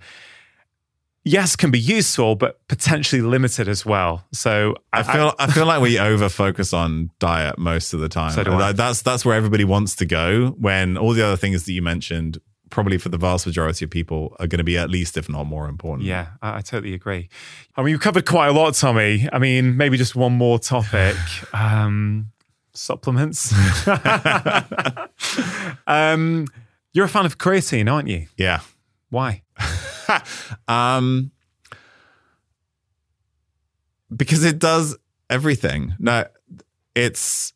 yes, 1.24 1.56
can 1.56 1.70
be 1.70 1.80
useful, 1.80 2.36
but 2.36 2.66
potentially 2.68 3.22
limited 3.22 3.68
as 3.68 3.84
well. 3.84 4.24
So 4.32 4.76
I 4.92 5.02
feel 5.02 5.34
I, 5.38 5.50
feel 5.50 5.66
like 5.66 5.82
we 5.82 5.98
over 5.98 6.28
focus 6.28 6.72
on 6.72 7.10
diet 7.18 7.58
most 7.58 7.94
of 7.94 8.00
the 8.00 8.08
time. 8.08 8.32
So 8.32 8.44
do 8.44 8.52
I. 8.52 8.72
That's 8.72 9.02
that's 9.02 9.24
where 9.24 9.34
everybody 9.34 9.64
wants 9.64 9.96
to 9.96 10.06
go. 10.06 10.54
When 10.58 10.96
all 10.96 11.12
the 11.12 11.26
other 11.26 11.36
things 11.36 11.64
that 11.64 11.72
you 11.72 11.82
mentioned, 11.82 12.38
probably 12.70 12.98
for 12.98 13.08
the 13.08 13.18
vast 13.18 13.46
majority 13.46 13.84
of 13.84 13.90
people, 13.90 14.36
are 14.38 14.46
going 14.46 14.58
to 14.58 14.64
be 14.64 14.78
at 14.78 14.90
least, 14.90 15.16
if 15.16 15.28
not 15.28 15.44
more 15.44 15.68
important. 15.68 16.06
Yeah, 16.06 16.28
I, 16.42 16.58
I 16.58 16.60
totally 16.60 16.94
agree. 16.94 17.28
I 17.76 17.82
mean, 17.82 17.92
you've 17.92 18.00
covered 18.00 18.26
quite 18.26 18.48
a 18.48 18.52
lot, 18.52 18.74
Tommy. 18.74 19.28
I 19.32 19.38
mean, 19.38 19.76
maybe 19.76 19.96
just 19.96 20.14
one 20.14 20.32
more 20.32 20.58
topic. 20.58 21.16
Um, 21.54 22.32
supplements. 22.76 23.54
um, 25.86 26.46
you're 26.92 27.04
a 27.04 27.08
fan 27.08 27.24
of 27.24 27.38
creatine, 27.38 27.90
aren't 27.90 28.08
you? 28.08 28.26
yeah. 28.36 28.60
Why? 29.10 29.43
um, 30.68 31.30
because 34.14 34.44
it 34.44 34.58
does 34.58 34.96
everything. 35.30 35.94
No, 35.98 36.26
it's 36.94 37.52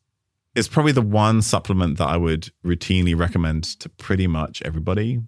it's 0.55 0.69
probably 0.69 0.93
the 0.93 1.03
one 1.03 1.43
supplement 1.43 1.99
that 1.99 2.09
I 2.09 2.17
would 2.17 2.51
routinely 2.65 3.17
recommend 3.17 3.65
to 3.81 3.89
pretty 3.89 4.27
much 4.27 4.63
everybody. 4.63 5.21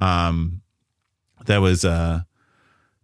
Um, 0.00 0.62
there 1.46 1.60
was 1.60 1.84
a 1.84 2.26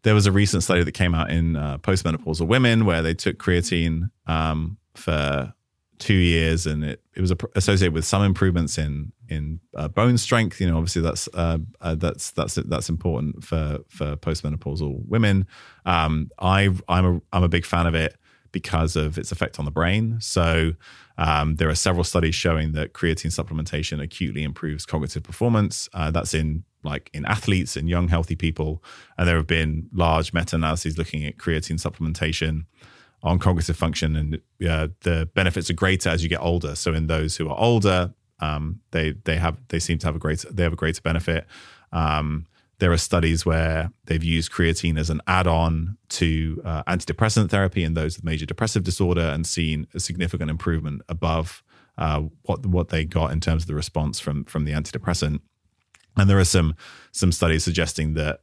there 0.03 0.15
was 0.15 0.27
a 0.27 0.33
recent 0.33 0.63
study 0.63 0.83
that 0.83 0.93
came 0.93 1.15
out 1.15 1.31
in 1.31 1.57
uh, 1.57 1.79
postmenopausal 1.79 2.47
women 2.47 2.85
where 2.85 3.03
they 3.03 3.15
took 3.15 3.39
creatine 3.39 4.11
um, 4.27 4.79
for 4.95 5.55
two 6.03 6.15
years, 6.15 6.67
and 6.67 6.85
it 6.85 7.01
it 7.15 7.21
was 7.21 7.33
associated 7.55 7.95
with 7.95 8.05
some 8.05 8.23
improvements 8.23 8.77
in 8.77 9.13
in 9.29 9.61
uh, 9.77 9.89
bone 9.89 10.19
strength. 10.19 10.61
You 10.61 10.69
know, 10.69 10.77
obviously 10.77 11.03
that's 11.03 11.29
uh, 11.33 11.59
uh, 11.81 11.95
that's 11.95 12.33
that's 12.33 12.57
that's 12.57 12.89
important 12.89 13.45
for 13.45 13.79
for 13.89 14.17
postmenopausal 14.17 15.07
women. 15.07 15.47
Um, 15.87 16.31
I 16.39 16.71
I'm 16.89 17.07
a 17.07 17.21
I'm 17.33 17.45
a 17.45 17.49
big 17.49 17.65
fan 17.65 17.87
of 17.87 17.95
it 17.95 18.17
because 18.51 18.97
of 18.97 19.17
its 19.17 19.33
effect 19.33 19.59
on 19.59 19.65
the 19.65 19.71
brain. 19.71 20.19
So 20.21 20.73
um, 21.17 21.57
there 21.57 21.69
are 21.69 21.75
several 21.75 22.05
studies 22.05 22.35
showing 22.35 22.73
that 22.73 22.93
creatine 22.93 23.33
supplementation 23.33 24.03
acutely 24.03 24.43
improves 24.43 24.85
cognitive 24.85 25.23
performance. 25.23 25.89
Uh, 25.95 26.11
that's 26.11 26.35
in 26.35 26.65
like 26.83 27.11
in 27.15 27.25
athletes 27.27 27.77
and 27.77 27.89
young 27.89 28.09
healthy 28.09 28.35
people, 28.35 28.83
and 29.17 29.29
there 29.29 29.37
have 29.37 29.47
been 29.47 29.89
large 29.93 30.33
meta 30.33 30.57
analyses 30.57 30.99
looking 30.99 31.25
at 31.25 31.37
creatine 31.37 31.81
supplementation 31.81 32.65
on 33.23 33.39
cognitive 33.39 33.77
function, 33.77 34.17
and 34.17 34.35
uh, 34.69 34.89
the 35.03 35.29
benefits 35.35 35.71
are 35.71 35.75
greater 35.75 36.09
as 36.09 36.23
you 36.23 36.29
get 36.29 36.41
older. 36.41 36.75
So 36.75 36.93
in 36.93 37.07
those 37.07 37.37
who 37.37 37.49
are 37.49 37.59
older, 37.59 38.15
um, 38.41 38.81
they 38.91 39.13
they 39.25 39.37
have 39.37 39.57
they 39.69 39.79
seem 39.79 39.99
to 39.99 40.07
have 40.07 40.17
a 40.17 40.19
greater 40.19 40.51
they 40.53 40.63
have 40.65 40.73
a 40.73 40.77
greater 40.77 41.01
benefit. 41.01 41.47
Um, 41.93 42.47
there 42.79 42.91
are 42.91 42.99
studies 42.99 43.47
where 43.47 43.93
they've 44.07 44.25
used 44.25 44.51
creatine 44.51 44.99
as 44.99 45.09
an 45.09 45.21
add-on 45.29 45.99
to 46.09 46.61
uh, 46.65 46.83
antidepressant 46.85 47.49
therapy 47.49 47.85
in 47.85 47.95
those 47.95 48.17
with 48.17 48.25
major 48.25 48.45
depressive 48.45 48.83
disorder 48.83 49.21
and 49.21 49.47
seen 49.47 49.87
a 49.95 50.01
significant 50.01 50.51
improvement 50.51 51.03
above 51.09 51.63
uh, 51.97 52.23
what 52.43 52.67
what 52.67 52.89
they 52.89 53.05
got 53.05 53.31
in 53.31 53.39
terms 53.39 53.63
of 53.63 53.67
the 53.69 53.75
response 53.75 54.19
from 54.19 54.45
from 54.45 54.65
the 54.65 54.73
antidepressant. 54.73 55.41
And 56.17 56.29
there 56.29 56.39
are 56.39 56.45
some 56.45 56.75
some 57.13 57.31
studies 57.31 57.63
suggesting 57.63 58.15
that 58.15 58.41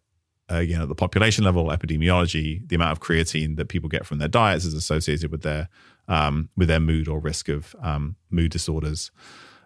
uh, 0.51 0.59
you 0.59 0.75
know, 0.75 0.83
at 0.83 0.89
the 0.89 0.95
population 0.95 1.43
level, 1.43 1.65
epidemiology, 1.65 2.67
the 2.67 2.75
amount 2.75 2.91
of 2.91 2.99
creatine 2.99 3.55
that 3.57 3.67
people 3.67 3.89
get 3.89 4.05
from 4.05 4.17
their 4.17 4.27
diets 4.27 4.65
is 4.65 4.73
associated 4.73 5.31
with 5.31 5.41
their 5.41 5.69
um, 6.07 6.49
with 6.57 6.67
their 6.67 6.79
mood 6.79 7.07
or 7.07 7.19
risk 7.19 7.49
of 7.49 7.75
um, 7.81 8.15
mood 8.31 8.51
disorders. 8.51 9.11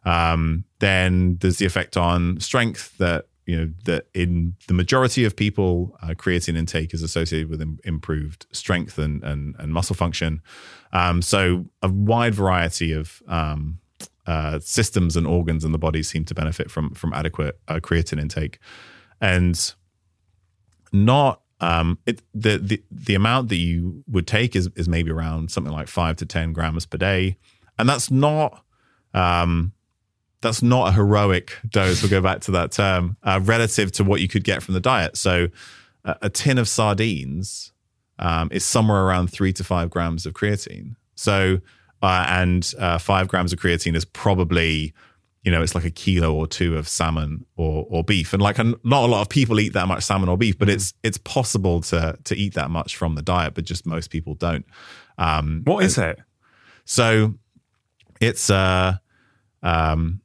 Um, 0.05 0.65
then 0.79 1.37
there's 1.39 1.57
the 1.57 1.65
effect 1.65 1.95
on 1.95 2.39
strength 2.39 2.97
that 2.97 3.27
you 3.45 3.57
know 3.57 3.71
that 3.85 4.07
in 4.13 4.55
the 4.67 4.73
majority 4.73 5.25
of 5.25 5.35
people, 5.35 5.97
uh, 6.01 6.09
creatine 6.09 6.57
intake 6.57 6.93
is 6.93 7.01
associated 7.01 7.49
with 7.49 7.61
im- 7.61 7.79
improved 7.83 8.45
strength 8.51 8.97
and 8.97 9.23
and, 9.23 9.55
and 9.59 9.73
muscle 9.73 9.95
function. 9.95 10.41
Um, 10.91 11.21
so 11.21 11.65
a 11.81 11.89
wide 11.89 12.35
variety 12.35 12.91
of 12.91 13.21
um, 13.27 13.79
uh, 14.27 14.59
systems 14.59 15.15
and 15.15 15.27
organs 15.27 15.65
in 15.65 15.71
the 15.71 15.77
body 15.77 16.03
seem 16.03 16.25
to 16.25 16.35
benefit 16.35 16.69
from 16.69 16.93
from 16.93 17.13
adequate 17.13 17.59
uh, 17.67 17.79
creatine 17.81 18.19
intake, 18.19 18.59
and 19.21 19.73
not 20.93 21.41
um, 21.59 21.97
it 22.05 22.21
the, 22.33 22.57
the 22.57 22.83
the 22.91 23.15
amount 23.15 23.49
that 23.49 23.57
you 23.57 24.03
would 24.07 24.27
take 24.27 24.55
is 24.55 24.69
is 24.75 24.87
maybe 24.87 25.11
around 25.11 25.51
something 25.51 25.73
like 25.73 25.87
five 25.87 26.17
to 26.17 26.25
ten 26.25 26.53
grams 26.53 26.85
per 26.85 26.97
day, 26.97 27.37
and 27.77 27.89
that's 27.89 28.11
not 28.11 28.63
um, 29.13 29.73
that's 30.41 30.61
not 30.61 30.89
a 30.89 30.91
heroic 30.91 31.57
dose. 31.67 32.01
We'll 32.01 32.11
go 32.11 32.21
back 32.21 32.41
to 32.41 32.51
that 32.51 32.71
term 32.71 33.17
uh, 33.23 33.39
relative 33.43 33.91
to 33.93 34.03
what 34.03 34.21
you 34.21 34.27
could 34.27 34.43
get 34.43 34.61
from 34.61 34.73
the 34.73 34.79
diet. 34.79 35.17
So 35.17 35.47
a, 36.05 36.29
tin 36.29 36.57
of 36.57 36.67
sardines 36.67 37.71
um, 38.19 38.49
is 38.51 38.65
somewhere 38.65 39.03
around 39.03 39.27
three 39.27 39.53
to 39.53 39.63
five 39.63 39.89
grams 39.89 40.25
of 40.25 40.33
creatine. 40.33 40.95
So 41.15 41.59
uh, 42.01 42.25
and 42.27 42.73
uh, 42.77 42.97
five 42.97 43.29
grams 43.29 43.53
of 43.53 43.59
creatine 43.59 43.95
is 43.95 44.03
probably 44.03 44.93
you 45.43 45.51
know, 45.51 45.61
it's 45.61 45.75
like 45.75 45.83
a 45.85 45.89
kilo 45.91 46.33
or 46.33 46.47
two 46.47 46.77
of 46.77 46.87
salmon 46.87 47.45
or 47.57 47.85
or 47.89 48.03
beef, 48.03 48.33
and 48.33 48.41
like 48.41 48.59
a, 48.59 48.63
not 48.83 49.03
a 49.03 49.07
lot 49.07 49.21
of 49.21 49.29
people 49.29 49.59
eat 49.59 49.73
that 49.73 49.87
much 49.87 50.03
salmon 50.03 50.29
or 50.29 50.37
beef, 50.37 50.57
but 50.57 50.69
it's 50.69 50.93
it's 51.03 51.17
possible 51.17 51.81
to 51.81 52.17
to 52.23 52.35
eat 52.35 52.53
that 52.53 52.69
much 52.69 52.95
from 52.95 53.15
the 53.15 53.21
diet, 53.21 53.53
but 53.53 53.65
just 53.65 53.85
most 53.85 54.09
people 54.09 54.35
don't. 54.35 54.65
Um, 55.17 55.61
What 55.65 55.83
is 55.83 55.97
it? 55.97 56.19
so 56.85 57.33
it's 58.19 58.49
uh 58.49 58.95
um 59.61 60.21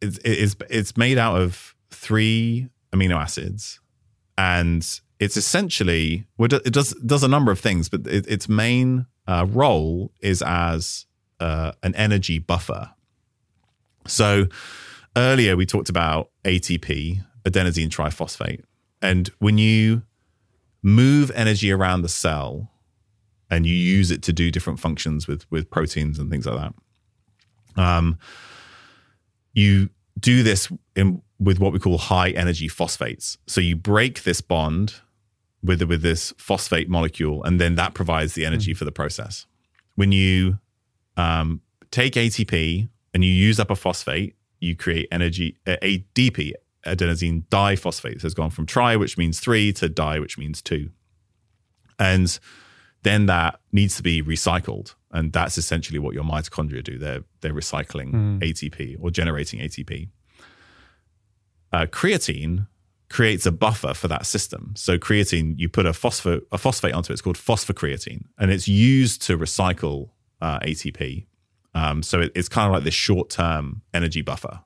it's 0.00 0.18
it's 0.24 0.56
it's 0.68 0.96
made 0.96 1.18
out 1.18 1.40
of 1.40 1.74
three 1.90 2.68
amino 2.92 3.16
acids 3.16 3.80
and 4.36 5.00
it's 5.20 5.36
essentially 5.36 6.26
it 6.38 6.72
does 6.72 6.92
does 7.06 7.22
a 7.22 7.28
number 7.28 7.52
of 7.52 7.60
things 7.60 7.88
but 7.88 8.06
it, 8.06 8.26
its 8.26 8.48
main 8.48 9.06
uh, 9.26 9.46
role 9.48 10.12
is 10.20 10.42
as 10.42 11.06
uh, 11.40 11.72
an 11.82 11.94
energy 11.94 12.38
buffer 12.38 12.90
so 14.06 14.46
earlier 15.16 15.56
we 15.56 15.66
talked 15.66 15.88
about 15.88 16.30
ATP 16.44 17.24
adenosine 17.44 17.88
triphosphate 17.88 18.62
and 19.02 19.28
when 19.38 19.58
you 19.58 20.02
move 20.82 21.30
energy 21.34 21.72
around 21.72 22.02
the 22.02 22.08
cell 22.08 22.70
and 23.50 23.66
you 23.66 23.74
use 23.74 24.10
it 24.10 24.22
to 24.22 24.32
do 24.32 24.50
different 24.50 24.80
functions 24.80 25.26
with 25.26 25.50
with 25.50 25.70
proteins 25.70 26.18
and 26.18 26.30
things 26.30 26.46
like 26.46 26.60
that. 26.60 27.82
Um, 27.82 28.18
you 29.52 29.90
do 30.18 30.42
this 30.42 30.70
in 30.94 31.22
with 31.38 31.58
what 31.58 31.72
we 31.72 31.78
call 31.78 31.98
high 31.98 32.30
energy 32.30 32.68
phosphates. 32.68 33.38
So 33.46 33.60
you 33.60 33.76
break 33.76 34.22
this 34.22 34.40
bond 34.40 34.94
with 35.62 35.82
with 35.82 36.02
this 36.02 36.32
phosphate 36.36 36.88
molecule, 36.88 37.42
and 37.44 37.60
then 37.60 37.74
that 37.76 37.94
provides 37.94 38.34
the 38.34 38.44
energy 38.44 38.74
for 38.74 38.84
the 38.84 38.92
process. 38.92 39.46
When 39.94 40.12
you 40.12 40.58
um, 41.16 41.60
take 41.90 42.14
ATP 42.14 42.88
and 43.14 43.24
you 43.24 43.30
use 43.32 43.60
up 43.60 43.70
a 43.70 43.76
phosphate, 43.76 44.36
you 44.60 44.76
create 44.76 45.08
energy 45.10 45.56
uh, 45.66 45.76
ADP 45.82 46.52
adenosine 46.84 47.44
diphosphate. 47.46 48.20
So 48.20 48.26
it's 48.26 48.34
gone 48.34 48.50
from 48.50 48.66
tri, 48.66 48.96
which 48.96 49.16
means 49.16 49.40
three, 49.40 49.72
to 49.74 49.88
di, 49.88 50.18
which 50.18 50.36
means 50.36 50.60
two, 50.60 50.90
and 51.98 52.38
then 53.02 53.26
that 53.26 53.60
needs 53.72 53.96
to 53.96 54.02
be 54.02 54.22
recycled. 54.22 54.94
And 55.12 55.32
that's 55.32 55.56
essentially 55.56 55.98
what 55.98 56.14
your 56.14 56.24
mitochondria 56.24 56.82
do. 56.82 56.98
They're 56.98 57.22
they're 57.40 57.54
recycling 57.54 58.40
ATP 58.40 58.96
or 59.00 59.10
generating 59.10 59.60
ATP. 59.60 60.08
Uh, 61.72 61.86
creatine 61.86 62.66
creates 63.10 63.46
a 63.46 63.52
buffer 63.52 63.94
for 63.94 64.08
that 64.08 64.26
system. 64.26 64.74
So 64.76 64.98
creatine, 64.98 65.54
you 65.56 65.68
put 65.68 65.86
a 65.86 65.92
phosphate 65.92 66.42
a 66.50 66.58
phosphate 66.58 66.94
onto 66.94 67.12
it. 67.12 67.14
It's 67.14 67.22
called 67.22 67.36
phosphocreatine, 67.36 68.24
and 68.38 68.50
it's 68.50 68.66
used 68.66 69.22
to 69.22 69.38
recycle 69.38 70.10
uh, 70.40 70.58
ATP. 70.60 71.26
Um, 71.74 72.02
so 72.02 72.20
it, 72.20 72.32
it's 72.34 72.48
kind 72.48 72.66
of 72.66 72.72
like 72.72 72.84
this 72.84 72.94
short 72.94 73.30
term 73.30 73.82
energy 73.92 74.22
buffer. 74.22 74.60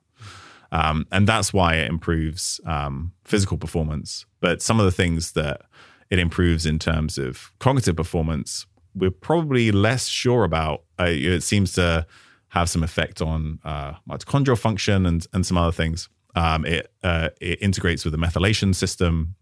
Um, 0.71 1.07
and 1.11 1.27
that's 1.27 1.51
why 1.51 1.75
it 1.75 1.89
improves 1.89 2.61
um, 2.65 3.13
physical 3.23 3.57
performance. 3.57 4.25
But 4.39 4.61
some 4.61 4.79
of 4.79 4.85
the 4.85 4.91
things 4.91 5.31
that 5.31 5.61
it 6.09 6.19
improves 6.19 6.65
in 6.65 6.79
terms 6.79 7.17
of 7.17 7.51
cognitive 7.59 7.95
performance, 7.95 8.65
we're 8.95 9.11
probably 9.11 9.71
less 9.71 10.07
sure 10.07 10.43
about. 10.43 10.83
Uh, 10.99 11.05
it 11.07 11.41
seems 11.41 11.73
to 11.73 12.05
have 12.49 12.69
some 12.69 12.83
effect 12.83 13.21
on 13.21 13.59
uh, 13.63 13.93
mitochondrial 14.07 14.57
function 14.57 15.05
and 15.05 15.25
and 15.33 15.45
some 15.45 15.57
other 15.57 15.71
things. 15.71 16.09
Um, 16.35 16.65
it 16.65 16.91
uh, 17.03 17.29
it 17.41 17.61
integrates 17.61 18.05
with 18.05 18.11
the 18.11 18.19
methylation 18.19 18.75
system 18.75 19.35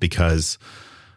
because 0.00 0.58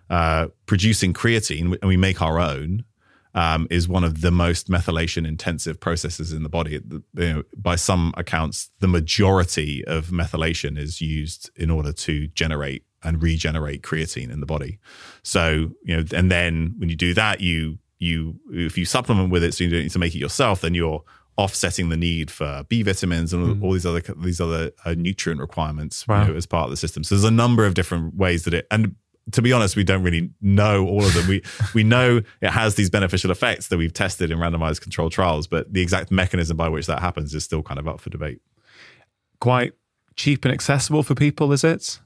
uh, 0.09 0.47
producing 0.65 1.14
creatine, 1.14 1.77
and 1.81 1.88
we 1.88 1.97
make 1.97 2.22
our 2.22 2.39
own, 2.39 2.85
um, 3.33 3.67
is 3.69 3.87
one 3.87 4.03
of 4.03 4.21
the 4.21 4.31
most 4.31 4.69
methylation 4.69 5.27
intensive 5.27 5.79
processes 5.79 6.31
in 6.33 6.43
the 6.43 6.49
body. 6.49 6.79
You 6.81 7.03
know, 7.13 7.43
by 7.55 7.75
some 7.75 8.13
accounts, 8.17 8.69
the 8.79 8.87
majority 8.87 9.83
of 9.85 10.07
methylation 10.07 10.77
is 10.77 11.01
used 11.01 11.49
in 11.55 11.69
order 11.69 11.91
to 11.93 12.27
generate 12.27 12.83
and 13.03 13.21
regenerate 13.21 13.83
creatine 13.83 14.31
in 14.31 14.39
the 14.39 14.45
body. 14.45 14.79
So, 15.23 15.71
you 15.83 15.97
know, 15.97 16.03
and 16.13 16.31
then 16.31 16.75
when 16.77 16.89
you 16.89 16.95
do 16.95 17.13
that, 17.13 17.41
you 17.41 17.79
you 17.99 18.39
if 18.51 18.77
you 18.77 18.85
supplement 18.85 19.31
with 19.31 19.43
it, 19.43 19.53
so 19.53 19.63
you 19.63 19.69
don't 19.69 19.83
need 19.83 19.91
to 19.91 19.99
make 19.99 20.15
it 20.15 20.19
yourself, 20.19 20.61
then 20.61 20.73
you're 20.73 21.03
offsetting 21.37 21.89
the 21.89 21.97
need 21.97 22.31
for 22.31 22.65
B 22.67 22.81
vitamins 22.81 23.31
and 23.31 23.61
all, 23.61 23.67
all 23.67 23.73
these 23.73 23.85
other 23.85 24.01
these 24.17 24.41
other 24.41 24.71
uh, 24.85 24.95
nutrient 24.97 25.39
requirements 25.39 26.03
you 26.25 26.33
know, 26.33 26.37
as 26.37 26.45
part 26.45 26.65
of 26.65 26.71
the 26.71 26.77
system. 26.77 27.03
So 27.03 27.15
there's 27.15 27.23
a 27.23 27.31
number 27.31 27.65
of 27.65 27.75
different 27.75 28.15
ways 28.15 28.43
that 28.45 28.53
it 28.53 28.67
and 28.71 28.95
to 29.31 29.41
be 29.41 29.51
honest, 29.51 29.75
we 29.75 29.83
don't 29.83 30.03
really 30.03 30.29
know 30.41 30.85
all 30.87 31.03
of 31.03 31.13
them. 31.13 31.27
We 31.27 31.43
we 31.73 31.83
know 31.83 32.21
it 32.41 32.49
has 32.49 32.75
these 32.75 32.89
beneficial 32.89 33.31
effects 33.31 33.67
that 33.67 33.77
we've 33.77 33.93
tested 33.93 34.31
in 34.31 34.37
randomized 34.37 34.81
controlled 34.81 35.11
trials, 35.11 35.47
but 35.47 35.71
the 35.73 35.81
exact 35.81 36.11
mechanism 36.11 36.57
by 36.57 36.69
which 36.69 36.87
that 36.87 36.99
happens 36.99 37.33
is 37.33 37.43
still 37.43 37.63
kind 37.63 37.79
of 37.79 37.87
up 37.87 37.99
for 37.99 38.09
debate. 38.09 38.41
Quite 39.39 39.73
cheap 40.15 40.45
and 40.45 40.53
accessible 40.53 41.03
for 41.03 41.15
people, 41.15 41.51
is 41.51 41.63
it? 41.63 41.99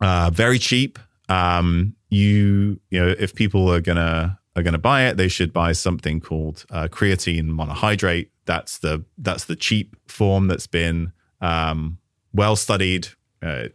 Uh, 0.00 0.30
very 0.32 0.58
cheap. 0.58 0.98
Um, 1.28 1.94
you 2.08 2.80
you 2.90 3.04
know 3.04 3.14
if 3.18 3.34
people 3.34 3.70
are 3.72 3.80
gonna 3.80 4.38
are 4.56 4.62
gonna 4.62 4.78
buy 4.78 5.06
it, 5.06 5.16
they 5.16 5.28
should 5.28 5.52
buy 5.52 5.72
something 5.72 6.20
called 6.20 6.64
uh, 6.70 6.88
creatine 6.90 7.50
monohydrate. 7.50 8.28
That's 8.46 8.78
the 8.78 9.04
that's 9.18 9.44
the 9.44 9.56
cheap 9.56 9.96
form 10.06 10.46
that's 10.48 10.66
been 10.66 11.12
um, 11.40 11.98
well 12.32 12.56
studied 12.56 13.08
uh, 13.42 13.68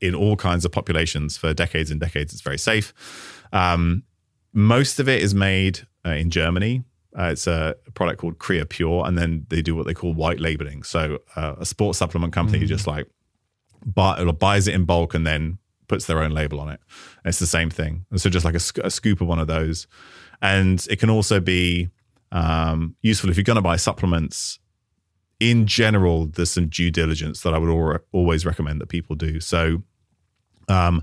in 0.00 0.14
all 0.14 0.36
kinds 0.36 0.64
of 0.64 0.72
populations 0.72 1.36
for 1.36 1.52
decades 1.54 1.90
and 1.90 2.00
decades. 2.00 2.32
It's 2.32 2.42
very 2.42 2.58
safe. 2.58 2.92
Um, 3.52 4.04
most 4.52 4.98
of 5.00 5.08
it 5.08 5.22
is 5.22 5.34
made 5.34 5.86
uh, 6.04 6.10
in 6.10 6.30
Germany. 6.30 6.84
Uh, 7.18 7.30
it's 7.32 7.46
a 7.46 7.74
product 7.94 8.20
called 8.20 8.38
Creapure, 8.38 9.06
and 9.06 9.18
then 9.18 9.46
they 9.48 9.62
do 9.62 9.74
what 9.74 9.86
they 9.86 9.94
call 9.94 10.14
white 10.14 10.40
labeling. 10.40 10.82
So 10.82 11.18
uh, 11.36 11.56
a 11.58 11.66
sports 11.66 11.98
supplement 11.98 12.32
company 12.32 12.66
just 12.66 12.86
like 12.86 13.06
buy, 13.84 14.20
or 14.20 14.32
buys 14.32 14.68
it 14.68 14.74
in 14.74 14.84
bulk 14.84 15.14
and 15.14 15.26
then 15.26 15.58
puts 15.88 16.06
their 16.06 16.20
own 16.20 16.30
label 16.30 16.60
on 16.60 16.68
it. 16.68 16.80
It's 17.24 17.40
the 17.40 17.46
same 17.46 17.68
thing. 17.68 18.06
And 18.10 18.20
so 18.20 18.30
just 18.30 18.44
like 18.44 18.54
a, 18.54 18.60
sc- 18.60 18.78
a 18.78 18.90
scoop 18.90 19.20
of 19.20 19.26
one 19.26 19.40
of 19.40 19.48
those. 19.48 19.88
And 20.40 20.86
it 20.88 21.00
can 21.00 21.10
also 21.10 21.40
be 21.40 21.90
um, 22.30 22.94
useful 23.02 23.28
if 23.28 23.36
you're 23.36 23.44
going 23.44 23.56
to 23.56 23.62
buy 23.62 23.76
supplements. 23.76 24.60
In 25.40 25.66
general, 25.66 26.26
there's 26.26 26.50
some 26.50 26.68
due 26.68 26.90
diligence 26.90 27.40
that 27.40 27.54
I 27.54 27.58
would 27.58 27.70
al- 27.70 27.98
always 28.12 28.46
recommend 28.46 28.80
that 28.80 28.88
people 28.88 29.16
do. 29.16 29.40
So 29.40 29.82
um, 30.68 31.02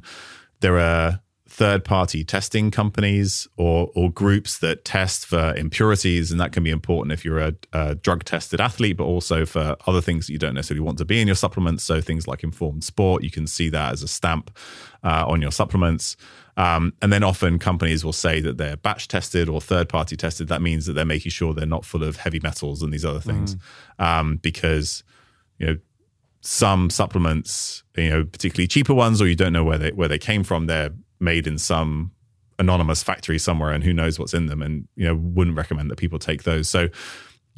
there 0.61 0.77
are 0.77 1.21
third 1.49 1.83
party 1.83 2.23
testing 2.23 2.69
companies 2.69 3.47
or, 3.57 3.89
or 3.95 4.11
groups 4.11 4.59
that 4.59 4.85
test 4.85 5.25
for 5.25 5.55
impurities. 5.55 6.29
And 6.31 6.39
that 6.39 6.51
can 6.51 6.63
be 6.63 6.69
important 6.69 7.13
if 7.13 7.25
you're 7.25 7.39
a, 7.39 7.53
a 7.73 7.95
drug 7.95 8.25
tested 8.25 8.61
athlete, 8.61 8.97
but 8.97 9.05
also 9.05 9.45
for 9.45 9.75
other 9.87 10.01
things 10.01 10.27
that 10.27 10.33
you 10.33 10.39
don't 10.39 10.53
necessarily 10.53 10.85
want 10.85 10.97
to 10.99 11.05
be 11.05 11.19
in 11.19 11.27
your 11.27 11.35
supplements. 11.35 11.83
So 11.83 12.01
things 12.01 12.27
like 12.27 12.43
informed 12.43 12.83
sport, 12.83 13.23
you 13.23 13.31
can 13.31 13.47
see 13.47 13.69
that 13.69 13.93
as 13.93 14.03
a 14.03 14.07
stamp 14.07 14.55
uh, 15.03 15.25
on 15.27 15.41
your 15.41 15.51
supplements. 15.51 16.15
Um, 16.57 16.93
and 17.03 17.13
then 17.13 17.23
often 17.23 17.59
companies 17.59 18.03
will 18.03 18.13
say 18.13 18.41
that 18.41 18.57
they're 18.57 18.77
batch 18.77 19.07
tested 19.07 19.47
or 19.47 19.61
third 19.61 19.87
party 19.87 20.17
tested. 20.17 20.47
That 20.47 20.61
means 20.61 20.87
that 20.87 20.93
they're 20.93 21.05
making 21.05 21.29
sure 21.29 21.53
they're 21.53 21.67
not 21.67 21.85
full 21.85 22.03
of 22.03 22.17
heavy 22.17 22.39
metals 22.39 22.81
and 22.81 22.91
these 22.91 23.05
other 23.05 23.19
things. 23.19 23.55
Um, 23.99 24.37
because, 24.37 25.03
you 25.59 25.67
know, 25.67 25.77
some 26.41 26.89
supplements, 26.89 27.83
you 27.95 28.09
know, 28.09 28.23
particularly 28.25 28.67
cheaper 28.67 28.93
ones, 28.93 29.21
or 29.21 29.27
you 29.27 29.35
don't 29.35 29.53
know 29.53 29.63
where 29.63 29.77
they 29.77 29.91
where 29.91 30.07
they 30.07 30.17
came 30.17 30.43
from. 30.43 30.65
They're 30.65 30.91
made 31.19 31.45
in 31.45 31.57
some 31.57 32.11
anonymous 32.57 33.03
factory 33.03 33.37
somewhere, 33.37 33.71
and 33.71 33.83
who 33.83 33.93
knows 33.93 34.17
what's 34.17 34.33
in 34.33 34.47
them. 34.47 34.61
And 34.61 34.87
you 34.95 35.05
know, 35.05 35.15
wouldn't 35.15 35.57
recommend 35.57 35.91
that 35.91 35.97
people 35.97 36.19
take 36.19 36.43
those. 36.43 36.69
So 36.69 36.89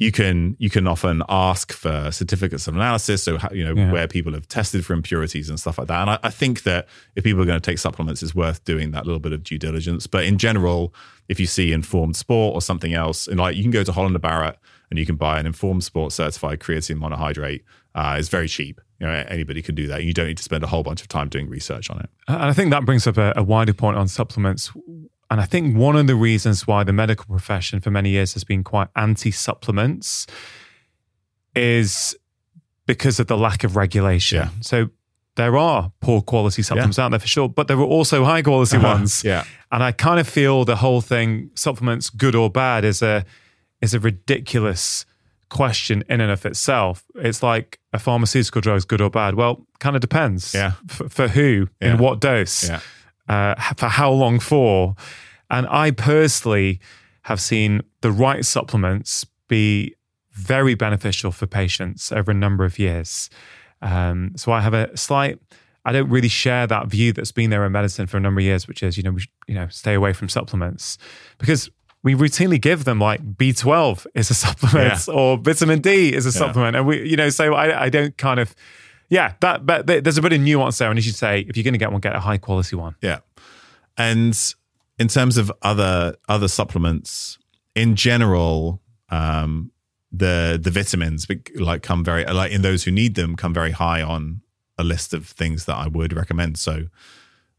you 0.00 0.10
can 0.10 0.56
you 0.58 0.70
can 0.70 0.86
often 0.88 1.22
ask 1.28 1.72
for 1.72 2.10
certificates 2.10 2.66
of 2.66 2.74
analysis, 2.74 3.22
so 3.22 3.36
how, 3.38 3.50
you 3.52 3.62
know 3.64 3.74
Yeah. 3.76 3.92
where 3.92 4.08
people 4.08 4.32
have 4.32 4.48
tested 4.48 4.84
for 4.84 4.94
impurities 4.94 5.48
and 5.50 5.60
stuff 5.60 5.78
like 5.78 5.88
that. 5.88 6.00
And 6.00 6.10
I, 6.10 6.18
I 6.24 6.30
think 6.30 6.62
that 6.64 6.88
if 7.16 7.22
people 7.22 7.40
are 7.42 7.46
going 7.46 7.60
to 7.60 7.70
take 7.70 7.78
supplements, 7.78 8.22
it's 8.22 8.34
worth 8.34 8.64
doing 8.64 8.90
that 8.92 9.04
little 9.06 9.20
bit 9.20 9.32
of 9.32 9.44
due 9.44 9.58
diligence. 9.58 10.06
But 10.08 10.24
in 10.24 10.38
general, 10.38 10.94
if 11.28 11.38
you 11.38 11.46
see 11.46 11.70
informed 11.72 12.16
sport 12.16 12.54
or 12.54 12.62
something 12.62 12.94
else, 12.94 13.28
and 13.28 13.38
like 13.38 13.56
you 13.56 13.62
can 13.62 13.70
go 13.70 13.84
to 13.84 13.92
Holland 13.92 14.20
Barrett 14.20 14.56
and 14.88 14.98
you 14.98 15.06
can 15.06 15.16
buy 15.16 15.38
an 15.38 15.46
informed 15.46 15.84
sport 15.84 16.12
certified 16.12 16.58
creatine 16.60 16.98
monohydrate. 16.98 17.62
Uh, 17.94 18.16
it's 18.18 18.28
very 18.28 18.48
cheap. 18.48 18.80
You 19.00 19.06
know, 19.06 19.12
anybody 19.28 19.62
can 19.62 19.74
do 19.74 19.86
that. 19.88 20.02
You 20.04 20.12
don't 20.14 20.26
need 20.28 20.36
to 20.38 20.42
spend 20.42 20.62
a 20.64 20.66
whole 20.66 20.82
bunch 20.82 21.00
of 21.02 21.08
time 21.08 21.28
doing 21.28 21.48
research 21.48 21.90
on 21.90 22.00
it. 22.00 22.08
And 22.26 22.42
I 22.42 22.52
think 22.52 22.70
that 22.70 22.84
brings 22.84 23.06
up 23.06 23.16
a, 23.18 23.32
a 23.36 23.42
wider 23.42 23.72
point 23.74 23.96
on 23.98 24.08
supplements. 24.08 24.72
And 25.30 25.40
I 25.40 25.44
think 25.44 25.76
one 25.76 25.96
of 25.96 26.06
the 26.08 26.16
reasons 26.16 26.66
why 26.66 26.82
the 26.82 26.92
medical 26.92 27.26
profession 27.26 27.80
for 27.80 27.90
many 27.90 28.10
years 28.10 28.32
has 28.34 28.42
been 28.42 28.64
quite 28.64 28.88
anti 28.96 29.30
supplements 29.30 30.26
is 31.54 32.16
because 32.86 33.20
of 33.20 33.28
the 33.28 33.36
lack 33.36 33.62
of 33.62 33.76
regulation. 33.76 34.38
Yeah. 34.38 34.48
So 34.60 34.90
there 35.36 35.56
are 35.56 35.92
poor 36.00 36.20
quality 36.20 36.62
supplements 36.62 36.98
out 36.98 37.10
there 37.10 37.20
for 37.20 37.28
sure, 37.28 37.48
but 37.48 37.68
there 37.68 37.78
are 37.78 37.84
also 37.84 38.24
high 38.24 38.42
quality 38.42 38.76
uh-huh. 38.76 38.86
ones. 38.86 39.22
Yeah. 39.22 39.44
And 39.70 39.82
I 39.82 39.92
kind 39.92 40.18
of 40.18 40.28
feel 40.28 40.64
the 40.64 40.76
whole 40.76 41.00
thing, 41.00 41.50
supplements 41.54 42.10
good 42.10 42.34
or 42.34 42.50
bad, 42.50 42.84
is 42.84 43.00
a 43.00 43.24
is 43.80 43.94
a 43.94 44.00
ridiculous 44.00 45.06
question 45.48 46.04
in 46.08 46.20
and 46.20 46.30
of 46.30 46.44
itself. 46.44 47.04
It's 47.14 47.42
like 47.42 47.78
a 47.92 47.98
pharmaceutical 47.98 48.60
drug 48.60 48.78
is 48.78 48.84
good 48.84 49.00
or 49.00 49.10
bad. 49.10 49.34
Well, 49.34 49.66
kind 49.78 49.96
of 49.96 50.00
depends. 50.00 50.54
Yeah. 50.54 50.72
F- 50.88 51.10
for 51.10 51.28
who, 51.28 51.68
Yeah. 51.80 51.92
in 51.92 51.98
what 51.98 52.20
dose, 52.20 52.68
Yeah. 52.68 52.80
Uh, 53.30 53.54
for 53.76 53.86
how 53.86 54.10
long 54.10 54.40
for. 54.40 54.96
And 55.48 55.66
I 55.68 55.92
personally 55.92 56.80
have 57.22 57.40
seen 57.40 57.82
the 58.00 58.10
right 58.10 58.44
supplements 58.44 59.24
be 59.48 59.94
very 60.32 60.74
beneficial 60.74 61.30
for 61.30 61.46
patients 61.46 62.10
over 62.12 62.32
a 62.32 62.34
number 62.34 62.64
of 62.64 62.78
years. 62.78 63.30
Um, 63.82 64.32
so 64.36 64.52
I 64.52 64.60
have 64.60 64.74
a 64.74 64.94
slight. 64.96 65.38
I 65.84 65.92
don't 65.92 66.10
really 66.10 66.28
share 66.28 66.66
that 66.66 66.88
view 66.88 67.12
that's 67.12 67.32
been 67.32 67.50
there 67.50 67.64
in 67.64 67.72
medicine 67.72 68.06
for 68.06 68.16
a 68.16 68.20
number 68.20 68.40
of 68.40 68.44
years, 68.44 68.66
which 68.68 68.82
is 68.82 68.96
you 68.96 69.02
know 69.02 69.12
we, 69.12 69.24
you 69.46 69.54
know 69.54 69.68
stay 69.68 69.94
away 69.94 70.12
from 70.12 70.28
supplements 70.28 70.98
because 71.38 71.70
we 72.02 72.14
routinely 72.14 72.60
give 72.60 72.84
them 72.84 72.98
like 72.98 73.22
B12 73.36 74.06
is 74.14 74.30
a 74.30 74.34
supplement 74.44 75.06
yeah. 75.06 75.14
or 75.14 75.38
vitamin 75.38 75.80
D 75.80 76.12
is 76.14 76.26
a 76.26 76.28
yeah. 76.28 76.46
supplement, 76.46 76.76
and 76.76 76.86
we 76.86 77.08
you 77.08 77.16
know 77.16 77.30
so 77.30 77.54
I, 77.54 77.84
I 77.84 77.88
don't 77.88 78.16
kind 78.18 78.40
of 78.40 78.54
yeah 79.10 79.34
that 79.40 79.66
but 79.66 79.86
there's 79.86 80.18
a 80.18 80.22
bit 80.22 80.32
of 80.32 80.40
nuance 80.40 80.78
there, 80.78 80.88
and 80.88 80.98
as 80.98 81.06
you 81.06 81.12
say, 81.12 81.40
if 81.40 81.56
you're 81.56 81.64
going 81.64 81.74
to 81.74 81.78
get 81.78 81.92
one, 81.92 82.00
get 82.00 82.16
a 82.16 82.20
high 82.20 82.38
quality 82.38 82.76
one. 82.76 82.94
Yeah, 83.02 83.18
and 83.98 84.36
in 84.98 85.08
terms 85.08 85.36
of 85.36 85.52
other 85.62 86.16
other 86.28 86.48
supplements 86.48 87.38
in 87.74 87.96
general, 87.96 88.80
um, 89.10 89.70
the 90.10 90.58
the 90.60 90.70
vitamins 90.70 91.26
like 91.56 91.82
come 91.82 92.04
very 92.04 92.24
like 92.24 92.52
in 92.52 92.62
those 92.62 92.84
who 92.84 92.90
need 92.90 93.14
them 93.14 93.36
come 93.36 93.52
very 93.52 93.72
high 93.72 94.02
on 94.02 94.40
a 94.80 94.84
list 94.84 95.14
of 95.14 95.26
things 95.26 95.66
that 95.66 95.76
I 95.76 95.86
would 95.86 96.12
recommend. 96.12 96.58
So, 96.58 96.86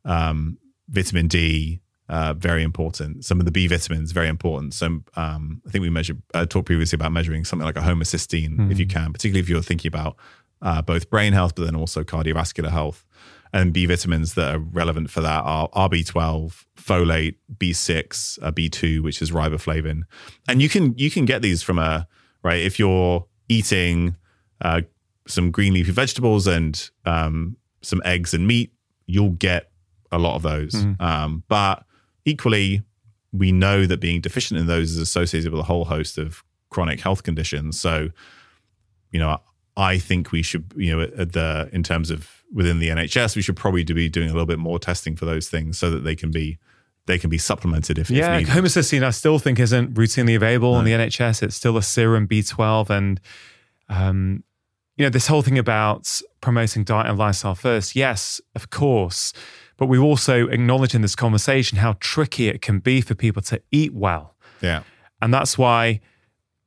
um, 0.03 0.57
vitamin 0.89 1.27
D, 1.27 1.79
uh, 2.09 2.33
very 2.33 2.63
important. 2.63 3.23
Some 3.23 3.39
of 3.39 3.45
the 3.45 3.51
B 3.51 3.67
vitamins, 3.67 4.11
very 4.11 4.27
important. 4.27 4.73
So, 4.73 5.01
um, 5.15 5.61
I 5.65 5.69
think 5.69 5.83
we 5.83 5.89
measured, 5.89 6.21
I 6.33 6.45
talked 6.45 6.65
previously 6.65 6.97
about 6.97 7.11
measuring 7.11 7.45
something 7.45 7.65
like 7.65 7.77
a 7.77 7.81
homocysteine 7.81 8.57
mm. 8.57 8.71
if 8.71 8.79
you 8.79 8.85
hmm. 8.85 8.91
can, 8.91 9.13
particularly 9.13 9.39
if 9.39 9.49
you're 9.49 9.61
thinking 9.61 9.87
about 9.87 10.17
uh, 10.61 10.81
both 10.81 11.09
brain 11.09 11.33
health, 11.33 11.55
but 11.55 11.65
then 11.65 11.75
also 11.75 12.03
cardiovascular 12.03 12.69
health. 12.69 13.05
And 13.53 13.73
B 13.73 13.85
vitamins 13.85 14.35
that 14.35 14.55
are 14.55 14.59
relevant 14.59 15.09
for 15.09 15.19
that 15.19 15.43
are 15.43 15.67
RB12, 15.69 16.63
folate, 16.77 17.35
B6, 17.57 18.39
uh, 18.41 18.51
B2, 18.51 19.03
which 19.03 19.21
is 19.21 19.31
riboflavin. 19.31 20.03
And 20.47 20.61
you 20.61 20.69
can 20.69 20.97
you 20.97 21.11
can 21.11 21.25
get 21.25 21.41
these 21.41 21.61
from 21.61 21.77
a 21.77 22.07
right 22.43 22.61
if 22.61 22.79
you're 22.79 23.25
eating 23.49 24.15
uh, 24.61 24.81
some 25.27 25.51
green 25.51 25.73
leafy 25.73 25.91
vegetables 25.91 26.47
and 26.47 26.89
um, 27.05 27.57
some 27.81 28.01
eggs 28.05 28.33
and 28.33 28.47
meat, 28.47 28.71
you'll 29.05 29.31
get 29.31 29.71
a 30.11 30.19
lot 30.19 30.35
of 30.35 30.41
those. 30.41 30.73
Mm. 30.73 31.01
Um, 31.01 31.43
but 31.47 31.83
equally, 32.25 32.83
we 33.33 33.51
know 33.51 33.85
that 33.85 33.99
being 33.99 34.21
deficient 34.21 34.59
in 34.59 34.67
those 34.67 34.91
is 34.91 34.97
associated 34.97 35.51
with 35.51 35.61
a 35.61 35.65
whole 35.65 35.85
host 35.85 36.17
of 36.17 36.43
chronic 36.69 36.99
health 36.99 37.23
conditions. 37.23 37.79
So, 37.79 38.09
you 39.11 39.19
know, 39.19 39.37
I 39.77 39.97
think 39.97 40.31
we 40.31 40.41
should, 40.41 40.71
you 40.75 40.95
know, 40.95 41.01
at 41.01 41.33
the 41.33 41.69
in 41.71 41.83
terms 41.83 42.11
of 42.11 42.43
within 42.53 42.79
the 42.79 42.89
NHS, 42.89 43.35
we 43.35 43.41
should 43.41 43.55
probably 43.55 43.83
be 43.83 44.09
doing 44.09 44.29
a 44.29 44.33
little 44.33 44.45
bit 44.45 44.59
more 44.59 44.79
testing 44.79 45.15
for 45.15 45.25
those 45.25 45.49
things 45.49 45.77
so 45.77 45.89
that 45.89 45.99
they 45.99 46.15
can 46.15 46.31
be 46.31 46.57
they 47.05 47.17
can 47.17 47.29
be 47.29 47.37
supplemented 47.37 47.97
if 47.97 48.09
yeah. 48.09 48.37
If 48.37 48.49
homocysteine, 48.49 49.03
I 49.03 49.09
still 49.09 49.39
think 49.39 49.59
isn't 49.59 49.93
routinely 49.93 50.35
available 50.35 50.73
no. 50.73 50.79
in 50.79 50.85
the 50.85 50.91
NHS. 50.91 51.43
It's 51.43 51.55
still 51.55 51.77
a 51.77 51.83
serum 51.83 52.27
B12, 52.27 52.89
and 52.89 53.21
um, 53.89 54.43
you 54.97 55.05
know 55.05 55.09
this 55.09 55.27
whole 55.27 55.41
thing 55.41 55.57
about 55.57 56.21
promoting 56.41 56.83
diet 56.83 57.07
and 57.07 57.17
lifestyle 57.17 57.55
first. 57.55 57.95
Yes, 57.95 58.39
of 58.55 58.69
course, 58.69 59.33
but 59.77 59.87
we 59.87 59.97
also 59.97 60.47
acknowledge 60.47 60.93
in 60.93 61.01
this 61.01 61.15
conversation 61.15 61.79
how 61.79 61.95
tricky 61.99 62.47
it 62.47 62.61
can 62.61 62.79
be 62.79 63.01
for 63.01 63.15
people 63.15 63.41
to 63.43 63.61
eat 63.71 63.93
well. 63.93 64.35
Yeah, 64.61 64.83
and 65.21 65.33
that's 65.33 65.57
why 65.57 66.01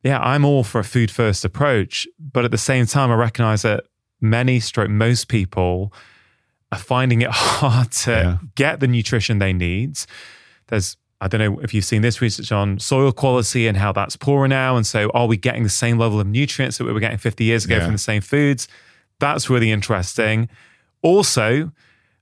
yeah, 0.04 0.20
I'm 0.20 0.44
all 0.44 0.62
for 0.62 0.78
a 0.78 0.84
food 0.84 1.10
first 1.10 1.44
approach, 1.44 2.06
but 2.18 2.44
at 2.44 2.50
the 2.50 2.58
same 2.58 2.84
time, 2.86 3.10
I 3.10 3.14
recognize 3.14 3.62
that 3.62 3.84
many 4.20 4.60
stroke 4.60 4.90
most 4.90 5.28
people 5.28 5.92
are 6.70 6.78
finding 6.78 7.22
it 7.22 7.30
hard 7.32 7.90
to 7.90 8.10
yeah. 8.10 8.36
get 8.54 8.80
the 8.80 8.86
nutrition 8.86 9.38
they 9.38 9.54
need. 9.54 9.98
There's 10.68 10.96
I 11.20 11.28
don't 11.28 11.40
know 11.40 11.58
if 11.60 11.72
you've 11.72 11.86
seen 11.86 12.02
this 12.02 12.20
research 12.20 12.52
on 12.52 12.78
soil 12.78 13.10
quality 13.10 13.66
and 13.66 13.78
how 13.78 13.92
that's 13.92 14.14
poorer 14.14 14.46
now. 14.46 14.76
And 14.76 14.86
so, 14.86 15.10
are 15.14 15.26
we 15.26 15.38
getting 15.38 15.62
the 15.62 15.70
same 15.70 15.96
level 15.96 16.20
of 16.20 16.26
nutrients 16.26 16.76
that 16.76 16.84
we 16.84 16.92
were 16.92 17.00
getting 17.00 17.16
50 17.16 17.44
years 17.44 17.64
ago 17.64 17.76
yeah. 17.76 17.84
from 17.84 17.92
the 17.92 17.98
same 17.98 18.20
foods? 18.20 18.68
That's 19.20 19.48
really 19.48 19.70
interesting. 19.70 20.50
Also, 21.00 21.72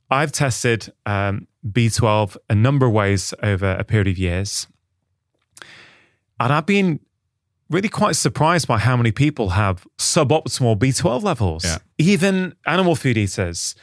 I've 0.09 0.31
tested 0.31 0.93
um, 1.05 1.49
B12 1.69 2.37
a 2.49 2.55
number 2.55 2.87
of 2.87 2.93
ways 2.93 3.35
over 3.43 3.73
a 3.73 3.83
period 3.83 4.07
of 4.07 4.19
years. 4.19 4.69
And 6.39 6.53
I've 6.53 6.67
been 6.67 7.01
really 7.73 7.89
quite 7.89 8.17
surprised 8.17 8.69
by 8.69 8.79
how 8.79 8.97
many 8.97 9.11
people 9.11 9.51
have 9.51 9.87
suboptimal 9.99 10.77
B12 10.79 11.23
levels, 11.23 11.65
yeah. 11.65 11.79
even 11.99 12.55
animal 12.67 12.95
food 12.95 13.17
eaters. 13.17 13.75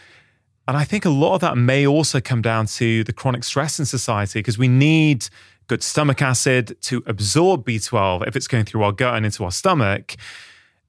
And 0.68 0.78
I 0.78 0.84
think 0.84 1.04
a 1.04 1.10
lot 1.10 1.34
of 1.34 1.42
that 1.42 1.58
may 1.58 1.88
also 1.88 2.22
come 2.22 2.42
down 2.42 2.68
to 2.68 3.04
the 3.04 3.12
chronic 3.12 3.44
stress 3.44 3.80
in 3.80 3.86
society 3.86 4.40
because 4.40 4.58
we 4.58 4.68
need 4.68 5.28
good 5.68 5.82
stomach 5.82 6.22
acid 6.22 6.78
to 6.82 7.04
absorb 7.08 7.66
B12 7.66 8.28
if 8.28 8.36
it's 8.36 8.48
going 8.48 8.66
through 8.66 8.84
our 8.84 8.92
gut 8.92 9.16
and 9.16 9.26
into 9.26 9.44
our 9.44 9.52
stomach. 9.52 10.16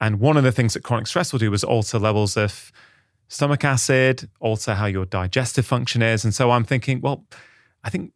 And 0.01 0.21
one 0.21 0.37
of 0.37 0.45
the 0.45 0.53
things 0.53 0.75
that 0.75 0.83
chronic 0.83 1.07
stress 1.07 1.33
will 1.33 1.39
do 1.39 1.53
is 1.55 1.65
alter 1.65 1.99
levels 1.99 2.37
of 2.37 2.71
stomach 3.29 3.65
acid, 3.65 4.29
alter 4.41 4.75
how 4.75 4.87
your 4.87 5.07
digestive 5.07 5.65
function 5.65 6.03
is. 6.03 6.25
And 6.25 6.35
so 6.35 6.51
I'm 6.51 6.65
thinking, 6.65 7.01
well, 7.01 7.25
I 7.83 7.91
think 7.91 8.13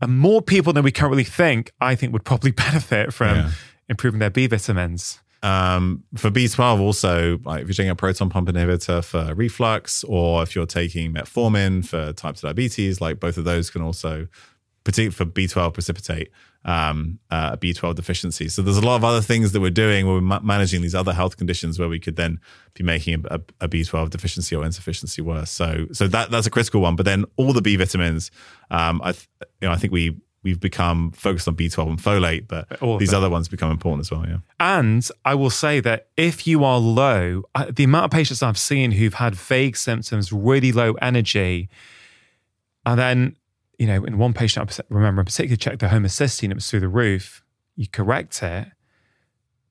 uh, 0.00 0.06
more 0.06 0.40
people 0.40 0.72
than 0.72 0.84
we 0.84 0.92
currently 0.92 1.24
think, 1.24 1.72
I 1.80 1.94
think 1.94 2.12
would 2.14 2.24
probably 2.24 2.50
benefit 2.66 3.12
from 3.12 3.36
yeah 3.36 3.50
improving 3.88 4.20
their 4.20 4.30
B 4.30 4.46
vitamins. 4.46 5.20
Um, 5.42 6.04
for 6.16 6.30
B12, 6.30 6.80
also, 6.80 7.38
like 7.44 7.62
if 7.62 7.68
you're 7.68 7.74
taking 7.74 7.90
a 7.90 7.94
proton 7.94 8.30
pump 8.30 8.48
inhibitor 8.48 9.04
for 9.04 9.34
reflux, 9.34 10.02
or 10.04 10.42
if 10.42 10.56
you're 10.56 10.64
taking 10.64 11.12
metformin 11.12 11.86
for 11.86 12.14
type 12.14 12.36
2 12.36 12.46
diabetes, 12.46 13.00
like 13.00 13.20
both 13.20 13.36
of 13.36 13.44
those 13.44 13.68
can 13.68 13.82
also, 13.82 14.26
particularly 14.84 15.10
for 15.10 15.26
B12, 15.26 15.74
precipitate 15.74 16.30
um, 16.64 17.18
uh, 17.30 17.50
a 17.52 17.56
B12 17.58 17.94
deficiency. 17.94 18.48
So 18.48 18.62
there's 18.62 18.78
a 18.78 18.84
lot 18.84 18.96
of 18.96 19.04
other 19.04 19.20
things 19.20 19.52
that 19.52 19.60
we're 19.60 19.70
doing 19.70 20.06
where 20.06 20.14
we're 20.14 20.22
ma- 20.22 20.40
managing 20.40 20.80
these 20.80 20.94
other 20.94 21.12
health 21.12 21.36
conditions 21.36 21.78
where 21.78 21.88
we 21.88 22.00
could 22.00 22.16
then 22.16 22.40
be 22.72 22.82
making 22.82 23.24
a 23.30 23.40
a 23.60 23.68
B12 23.68 24.10
deficiency 24.10 24.56
or 24.56 24.64
insufficiency 24.64 25.20
worse. 25.20 25.50
So 25.50 25.86
so 25.92 26.08
that 26.08 26.30
that's 26.30 26.46
a 26.46 26.50
critical 26.50 26.80
one. 26.80 26.96
But 26.96 27.04
then 27.04 27.26
all 27.36 27.52
the 27.52 27.60
B 27.60 27.76
vitamins, 27.76 28.30
um, 28.70 29.02
I 29.04 29.12
th- 29.12 29.28
you 29.60 29.68
know 29.68 29.74
I 29.74 29.76
think 29.76 29.92
we 29.92 30.16
we've 30.44 30.60
become 30.60 31.10
focused 31.12 31.48
on 31.48 31.56
B12 31.56 31.88
and 31.88 31.98
folate, 31.98 32.46
but 32.46 32.68
these 33.00 33.12
other 33.12 33.28
ones 33.28 33.48
become 33.48 33.70
important 33.70 34.02
as 34.02 34.10
well. 34.10 34.24
Yeah. 34.28 34.38
And 34.60 35.08
I 35.24 35.34
will 35.34 35.50
say 35.50 35.80
that 35.80 36.08
if 36.16 36.46
you 36.46 36.62
are 36.62 36.78
low, 36.78 37.42
the 37.70 37.84
amount 37.84 38.04
of 38.04 38.10
patients 38.10 38.42
I've 38.42 38.58
seen 38.58 38.92
who've 38.92 39.14
had 39.14 39.34
vague 39.34 39.76
symptoms, 39.76 40.32
really 40.32 40.70
low 40.70 40.92
energy, 40.94 41.68
and 42.86 43.00
then, 43.00 43.36
you 43.78 43.86
know, 43.86 44.04
in 44.04 44.18
one 44.18 44.34
patient 44.34 44.78
I 44.78 44.82
remember 44.90 45.22
in 45.22 45.26
particular 45.26 45.56
checked 45.56 45.80
their 45.80 45.90
homocysteine, 45.90 46.50
it 46.50 46.54
was 46.54 46.70
through 46.70 46.80
the 46.80 46.88
roof. 46.88 47.42
You 47.74 47.88
correct 47.88 48.42
it, 48.42 48.68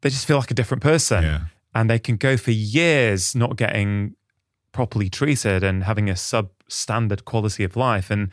they 0.02 0.10
just 0.10 0.26
feel 0.26 0.38
like 0.38 0.52
a 0.52 0.56
different 0.56 0.84
person. 0.84 1.24
Yeah. 1.24 1.40
And 1.76 1.90
they 1.90 2.00
can 2.00 2.18
go 2.18 2.36
for 2.38 2.52
years 2.52 3.34
not 3.34 3.56
getting 3.56 4.16
properly 4.74 5.10
treated 5.10 5.64
and 5.64 5.84
having 5.84 6.10
a 6.10 6.14
substandard 6.14 7.26
quality 7.26 7.64
of 7.64 7.76
life. 7.76 8.12
And 8.12 8.30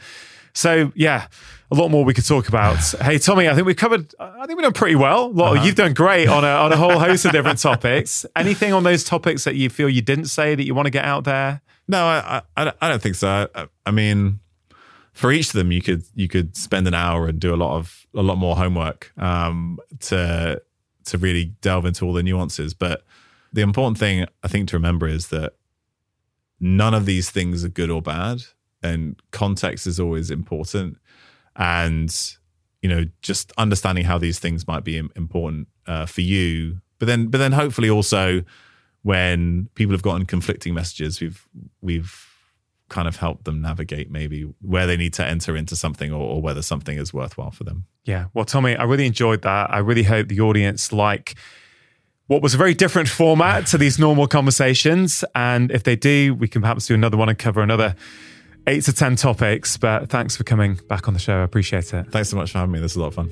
so 0.53 0.93
yeah, 0.95 1.27
a 1.71 1.75
lot 1.75 1.91
more 1.91 2.05
we 2.05 2.15
could 2.15 2.27
talk 2.27 2.49
about. 2.49 2.77
hey 3.03 3.19
Tommy, 3.19 3.49
I 3.49 3.55
think 3.55 3.67
we've 3.67 3.77
covered. 3.77 4.15
I 4.19 4.47
think 4.47 4.57
we've 4.59 4.65
done 4.65 4.73
pretty 4.73 4.97
well. 4.97 5.27
A 5.27 5.29
lot, 5.29 5.57
uh-huh. 5.57 5.67
You've 5.67 5.75
done 5.75 5.95
great 5.95 6.29
on 6.29 6.45
a 6.45 6.49
on 6.49 6.73
a 6.73 6.77
whole 6.77 6.99
host 6.99 7.25
of 7.25 7.33
different 7.33 7.59
topics. 7.63 8.27
Anything 8.37 8.73
on 8.73 8.83
those 8.83 9.05
topics 9.05 9.45
that 9.45 9.55
you 9.55 9.71
feel 9.71 9.89
you 9.89 10.03
didn't 10.03 10.27
say 10.27 10.55
that 10.55 10.65
you 10.65 10.75
want 10.75 10.87
to 10.87 10.91
get 10.91 11.05
out 11.05 11.25
there? 11.25 11.63
No, 11.89 12.05
I 12.05 12.43
I, 12.57 12.73
I 12.81 12.89
don't 12.89 13.03
think 13.03 13.17
so. 13.17 13.49
I, 13.55 13.69
I 13.87 13.91
mean, 13.91 14.41
for 15.13 15.33
each 15.33 15.49
of 15.49 15.53
them, 15.55 15.73
you 15.73 15.83
could 15.83 16.03
you 16.15 16.29
could 16.29 16.57
spend 16.57 16.87
an 16.89 16.95
hour 16.95 17.27
and 17.29 17.39
do 17.39 17.55
a 17.55 17.57
lot 17.57 17.77
of 17.77 18.07
a 18.15 18.23
lot 18.23 18.37
more 18.37 18.57
homework 18.57 19.13
um, 19.19 19.79
to 20.01 20.61
to 21.07 21.19
really 21.19 21.47
delve 21.61 21.87
into 21.87 22.05
all 22.05 22.13
the 22.13 22.23
nuances. 22.23 22.75
But 22.75 23.05
the 23.53 23.63
important 23.63 23.99
thing 23.99 24.27
I 24.43 24.49
think 24.49 24.69
to 24.69 24.77
remember 24.77 25.09
is 25.09 25.29
that 25.29 25.55
none 26.61 26.95
of 26.95 27.07
these 27.07 27.31
things 27.31 27.65
are 27.65 27.69
good 27.69 27.91
or 27.91 28.03
bad 28.03 28.43
and 28.83 29.21
context 29.31 29.87
is 29.87 30.01
always 30.01 30.31
important. 30.31 30.99
And 31.57 32.15
you 32.83 32.89
know 32.89 33.05
just 33.23 33.53
understanding 33.59 34.05
how 34.05 34.19
these 34.19 34.39
things 34.39 34.67
might 34.67 34.85
be 34.85 34.97
important 34.99 35.69
uh, 35.87 36.07
for 36.07 36.21
you. 36.21 36.81
But 36.99 37.07
then 37.07 37.29
but 37.29 37.39
then 37.39 37.53
hopefully 37.53 37.91
also 37.91 38.43
when 39.03 39.69
people 39.75 39.93
have 39.93 40.03
gotten 40.03 40.27
conflicting 40.27 40.75
messages 40.75 41.21
we've 41.21 41.47
we've 41.81 42.27
kind 42.89 43.07
of 43.07 43.17
helped 43.17 43.45
them 43.45 43.61
navigate 43.61 44.11
maybe 44.11 44.43
where 44.61 44.87
they 44.87 44.97
need 44.97 45.15
to 45.15 45.25
enter 45.25 45.57
into 45.57 45.77
something 45.77 46.13
or, 46.13 46.23
or 46.23 46.43
whether 46.43 46.61
something 46.61 46.99
is 46.99 47.15
worthwhile 47.15 47.53
for 47.53 47.65
them. 47.65 47.87
Yeah. 48.05 48.27
Well 48.35 48.45
tommy 48.45 48.77
i 48.77 48.85
really 48.85 49.07
enjoyed 49.07 49.43
that. 49.43 49.73
I 49.73 49.79
really 49.79 50.05
hope 50.05 50.29
the 50.29 50.41
audience 50.41 50.93
like 50.93 51.35
what 52.27 52.43
was 52.43 52.55
a 52.55 52.57
very 52.57 52.75
different 52.75 53.09
format 53.09 53.67
to 53.69 53.79
these 53.79 53.99
normal 53.99 54.29
conversations. 54.29 55.25
And 55.35 55.71
if 55.71 55.83
they 55.83 55.97
do 55.97 56.35
we 56.35 56.49
can 56.49 56.63
perhaps 56.63 56.87
do 56.87 56.95
another 56.95 57.17
one 57.17 57.29
and 57.29 57.39
cover 57.39 57.61
another 57.61 57.95
eight 58.67 58.85
to 58.85 58.93
10 58.93 59.17
topics. 59.17 59.77
But 59.77 60.09
thanks 60.09 60.37
for 60.37 60.45
coming 60.45 60.79
back 60.89 61.09
on 61.09 61.15
the 61.15 61.21
show. 61.21 61.41
I 61.41 61.43
appreciate 61.43 61.93
it. 61.93 62.11
Thanks 62.11 62.29
so 62.29 62.37
much 62.37 62.53
for 62.53 62.59
having 62.59 62.73
me. 62.73 62.81
This 62.81 62.93
is 62.93 62.97
a 62.97 63.01
lot 63.01 63.09
of 63.09 63.15
fun. 63.15 63.31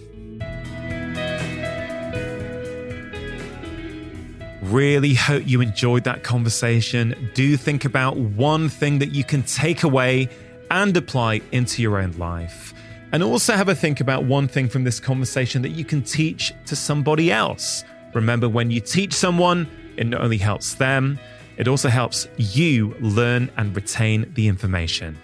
Really 4.63 5.15
hope 5.15 5.45
you 5.47 5.61
enjoyed 5.61 6.05
that 6.05 6.25
conversation. 6.25 7.31
Do 7.35 7.57
think 7.57 7.85
about 7.85 8.17
one 8.17 8.69
thing 8.69 8.99
that 8.99 9.13
you 9.13 9.25
can 9.25 9.43
take 9.43 9.83
away 9.83 10.29
and 10.71 10.97
apply 10.97 11.41
into 11.53 11.81
your 11.81 11.99
own 11.99 12.13
life. 12.19 12.75
And 13.13 13.23
also 13.23 13.55
have 13.55 13.71
a 13.71 13.75
think 13.75 14.01
about 14.01 14.25
one 14.25 14.49
thing 14.49 14.69
from 14.69 14.85
this 14.85 15.01
conversation 15.01 15.63
that 15.63 15.71
you 15.71 15.85
can 15.85 16.03
teach 16.03 16.53
to 16.67 16.77
somebody 16.77 17.33
else. 17.33 17.85
Remember, 18.13 18.49
when 18.49 18.71
you 18.71 18.81
teach 18.81 19.15
someone, 19.15 19.67
it 19.97 20.07
not 20.07 20.21
only 20.21 20.37
helps 20.37 20.75
them, 20.75 21.19
it 21.59 21.69
also 21.69 21.89
helps 21.89 22.29
you 22.37 22.95
learn 23.01 23.51
and 23.57 23.77
retain 23.77 24.33
the 24.35 24.49
information. 24.49 25.19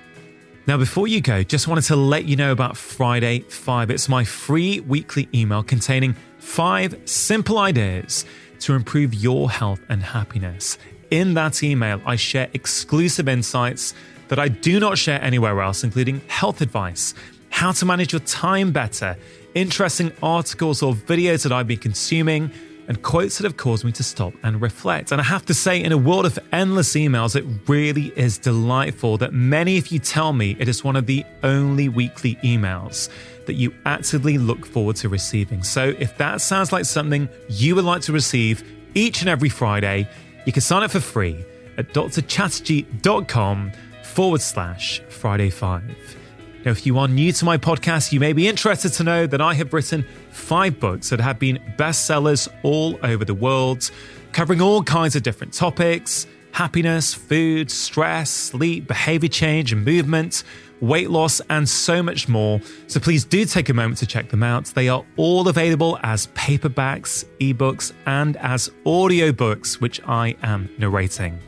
Now, 0.66 0.76
before 0.76 1.06
you 1.06 1.20
go, 1.20 1.42
just 1.42 1.68
wanted 1.68 1.84
to 1.84 1.96
let 1.96 2.24
you 2.24 2.36
know 2.36 2.50
about 2.50 2.76
Friday 2.76 3.40
5. 3.40 3.90
It's 3.90 4.08
my 4.08 4.24
free 4.24 4.80
weekly 4.80 5.28
email 5.32 5.62
containing 5.62 6.16
five 6.38 6.98
simple 7.04 7.58
ideas 7.58 8.24
to 8.60 8.74
improve 8.74 9.14
your 9.14 9.50
health 9.50 9.80
and 9.88 10.02
happiness. 10.02 10.78
In 11.10 11.34
that 11.34 11.62
email, 11.62 12.00
I 12.06 12.16
share 12.16 12.48
exclusive 12.54 13.28
insights 13.28 13.94
that 14.28 14.38
I 14.38 14.48
do 14.48 14.80
not 14.80 14.96
share 14.98 15.22
anywhere 15.22 15.60
else, 15.60 15.84
including 15.84 16.20
health 16.28 16.60
advice, 16.62 17.14
how 17.50 17.72
to 17.72 17.84
manage 17.84 18.12
your 18.12 18.20
time 18.20 18.72
better, 18.72 19.16
interesting 19.54 20.12
articles 20.22 20.82
or 20.82 20.94
videos 20.94 21.42
that 21.42 21.52
I've 21.52 21.68
been 21.68 21.78
consuming 21.78 22.50
and 22.88 23.02
quotes 23.02 23.38
that 23.38 23.44
have 23.44 23.56
caused 23.56 23.84
me 23.84 23.92
to 23.92 24.02
stop 24.02 24.32
and 24.42 24.60
reflect. 24.60 25.12
And 25.12 25.20
I 25.20 25.24
have 25.24 25.44
to 25.46 25.54
say, 25.54 25.82
in 25.82 25.92
a 25.92 25.96
world 25.96 26.26
of 26.26 26.38
endless 26.52 26.92
emails, 26.94 27.36
it 27.36 27.44
really 27.68 28.12
is 28.16 28.38
delightful 28.38 29.18
that 29.18 29.32
many 29.32 29.78
of 29.78 29.88
you 29.88 29.98
tell 29.98 30.32
me 30.32 30.56
it 30.58 30.68
is 30.68 30.84
one 30.84 30.96
of 30.96 31.06
the 31.06 31.24
only 31.42 31.88
weekly 31.88 32.36
emails 32.36 33.08
that 33.46 33.54
you 33.54 33.74
actively 33.84 34.38
look 34.38 34.64
forward 34.66 34.96
to 34.96 35.08
receiving. 35.08 35.62
So 35.62 35.94
if 35.98 36.16
that 36.18 36.40
sounds 36.40 36.72
like 36.72 36.84
something 36.84 37.28
you 37.48 37.74
would 37.74 37.84
like 37.84 38.02
to 38.02 38.12
receive 38.12 38.62
each 38.94 39.20
and 39.20 39.28
every 39.28 39.48
Friday, 39.48 40.08
you 40.46 40.52
can 40.52 40.62
sign 40.62 40.82
up 40.82 40.90
for 40.90 41.00
free 41.00 41.44
at 41.76 41.92
drchatterjee.com 41.92 43.72
forward 44.02 44.40
slash 44.40 45.00
Friday 45.08 45.50
5. 45.50 46.23
Now, 46.64 46.70
if 46.70 46.86
you 46.86 46.98
are 46.98 47.06
new 47.06 47.30
to 47.30 47.44
my 47.44 47.58
podcast, 47.58 48.10
you 48.10 48.18
may 48.18 48.32
be 48.32 48.48
interested 48.48 48.90
to 48.94 49.04
know 49.04 49.26
that 49.26 49.42
I 49.42 49.52
have 49.52 49.74
written 49.74 50.06
five 50.30 50.80
books 50.80 51.10
that 51.10 51.20
have 51.20 51.38
been 51.38 51.58
bestsellers 51.76 52.48
all 52.62 52.98
over 53.02 53.22
the 53.22 53.34
world, 53.34 53.90
covering 54.32 54.62
all 54.62 54.82
kinds 54.82 55.14
of 55.14 55.22
different 55.22 55.52
topics 55.52 56.26
happiness, 56.52 57.12
food, 57.12 57.68
stress, 57.68 58.30
sleep, 58.30 58.86
behavior 58.86 59.28
change 59.28 59.72
and 59.72 59.84
movement, 59.84 60.44
weight 60.80 61.10
loss, 61.10 61.40
and 61.50 61.68
so 61.68 62.00
much 62.00 62.28
more. 62.28 62.60
So 62.86 63.00
please 63.00 63.24
do 63.24 63.44
take 63.44 63.68
a 63.70 63.74
moment 63.74 63.98
to 63.98 64.06
check 64.06 64.28
them 64.28 64.44
out. 64.44 64.66
They 64.66 64.88
are 64.88 65.04
all 65.16 65.48
available 65.48 65.98
as 66.04 66.28
paperbacks, 66.28 67.24
ebooks, 67.40 67.92
and 68.06 68.36
as 68.36 68.70
audiobooks, 68.86 69.80
which 69.80 70.00
I 70.06 70.36
am 70.44 70.70
narrating. 70.78 71.40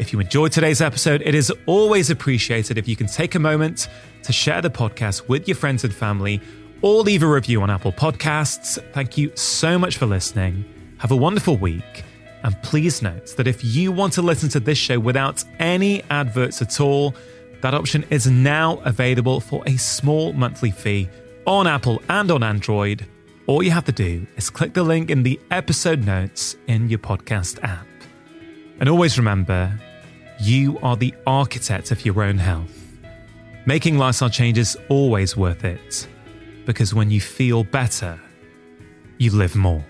If 0.00 0.12
you 0.12 0.18
enjoyed 0.18 0.50
today's 0.50 0.80
episode, 0.80 1.22
it 1.22 1.36
is 1.36 1.52
always 1.66 2.10
appreciated 2.10 2.76
if 2.76 2.88
you 2.88 2.96
can 2.96 3.06
take 3.06 3.36
a 3.36 3.38
moment 3.38 3.88
to 4.22 4.32
share 4.32 4.60
the 4.60 4.70
podcast 4.70 5.28
with 5.28 5.46
your 5.48 5.56
friends 5.56 5.84
and 5.84 5.94
family 5.94 6.40
or 6.82 7.02
leave 7.02 7.22
a 7.22 7.26
review 7.26 7.62
on 7.62 7.70
Apple 7.70 7.92
Podcasts. 7.92 8.78
Thank 8.92 9.16
you 9.16 9.30
so 9.36 9.78
much 9.78 9.96
for 9.98 10.06
listening. 10.06 10.64
Have 10.98 11.10
a 11.10 11.16
wonderful 11.16 11.56
week. 11.56 12.04
And 12.42 12.60
please 12.62 13.02
note 13.02 13.36
that 13.36 13.46
if 13.46 13.64
you 13.64 13.92
want 13.92 14.12
to 14.14 14.22
listen 14.22 14.48
to 14.50 14.60
this 14.60 14.78
show 14.78 14.98
without 14.98 15.44
any 15.58 16.02
adverts 16.10 16.60
at 16.60 16.80
all, 16.80 17.14
that 17.60 17.74
option 17.74 18.04
is 18.10 18.26
now 18.26 18.78
available 18.84 19.38
for 19.38 19.62
a 19.66 19.76
small 19.76 20.32
monthly 20.32 20.72
fee 20.72 21.08
on 21.46 21.66
Apple 21.66 22.02
and 22.08 22.30
on 22.30 22.42
Android. 22.42 23.06
All 23.46 23.62
you 23.62 23.70
have 23.70 23.84
to 23.84 23.92
do 23.92 24.26
is 24.36 24.50
click 24.50 24.74
the 24.74 24.82
link 24.82 25.10
in 25.10 25.22
the 25.22 25.40
episode 25.50 26.04
notes 26.04 26.56
in 26.66 26.88
your 26.88 26.98
podcast 26.98 27.62
app. 27.62 27.86
And 28.80 28.88
always 28.88 29.16
remember, 29.18 29.78
you 30.40 30.78
are 30.80 30.96
the 30.96 31.14
architect 31.26 31.92
of 31.92 32.04
your 32.04 32.22
own 32.22 32.38
health. 32.38 32.81
Making 33.64 33.96
lifestyle 33.96 34.28
changes 34.28 34.76
always 34.88 35.36
worth 35.36 35.64
it 35.64 36.08
because 36.66 36.94
when 36.94 37.10
you 37.10 37.20
feel 37.20 37.62
better, 37.62 38.18
you 39.18 39.30
live 39.30 39.54
more. 39.54 39.84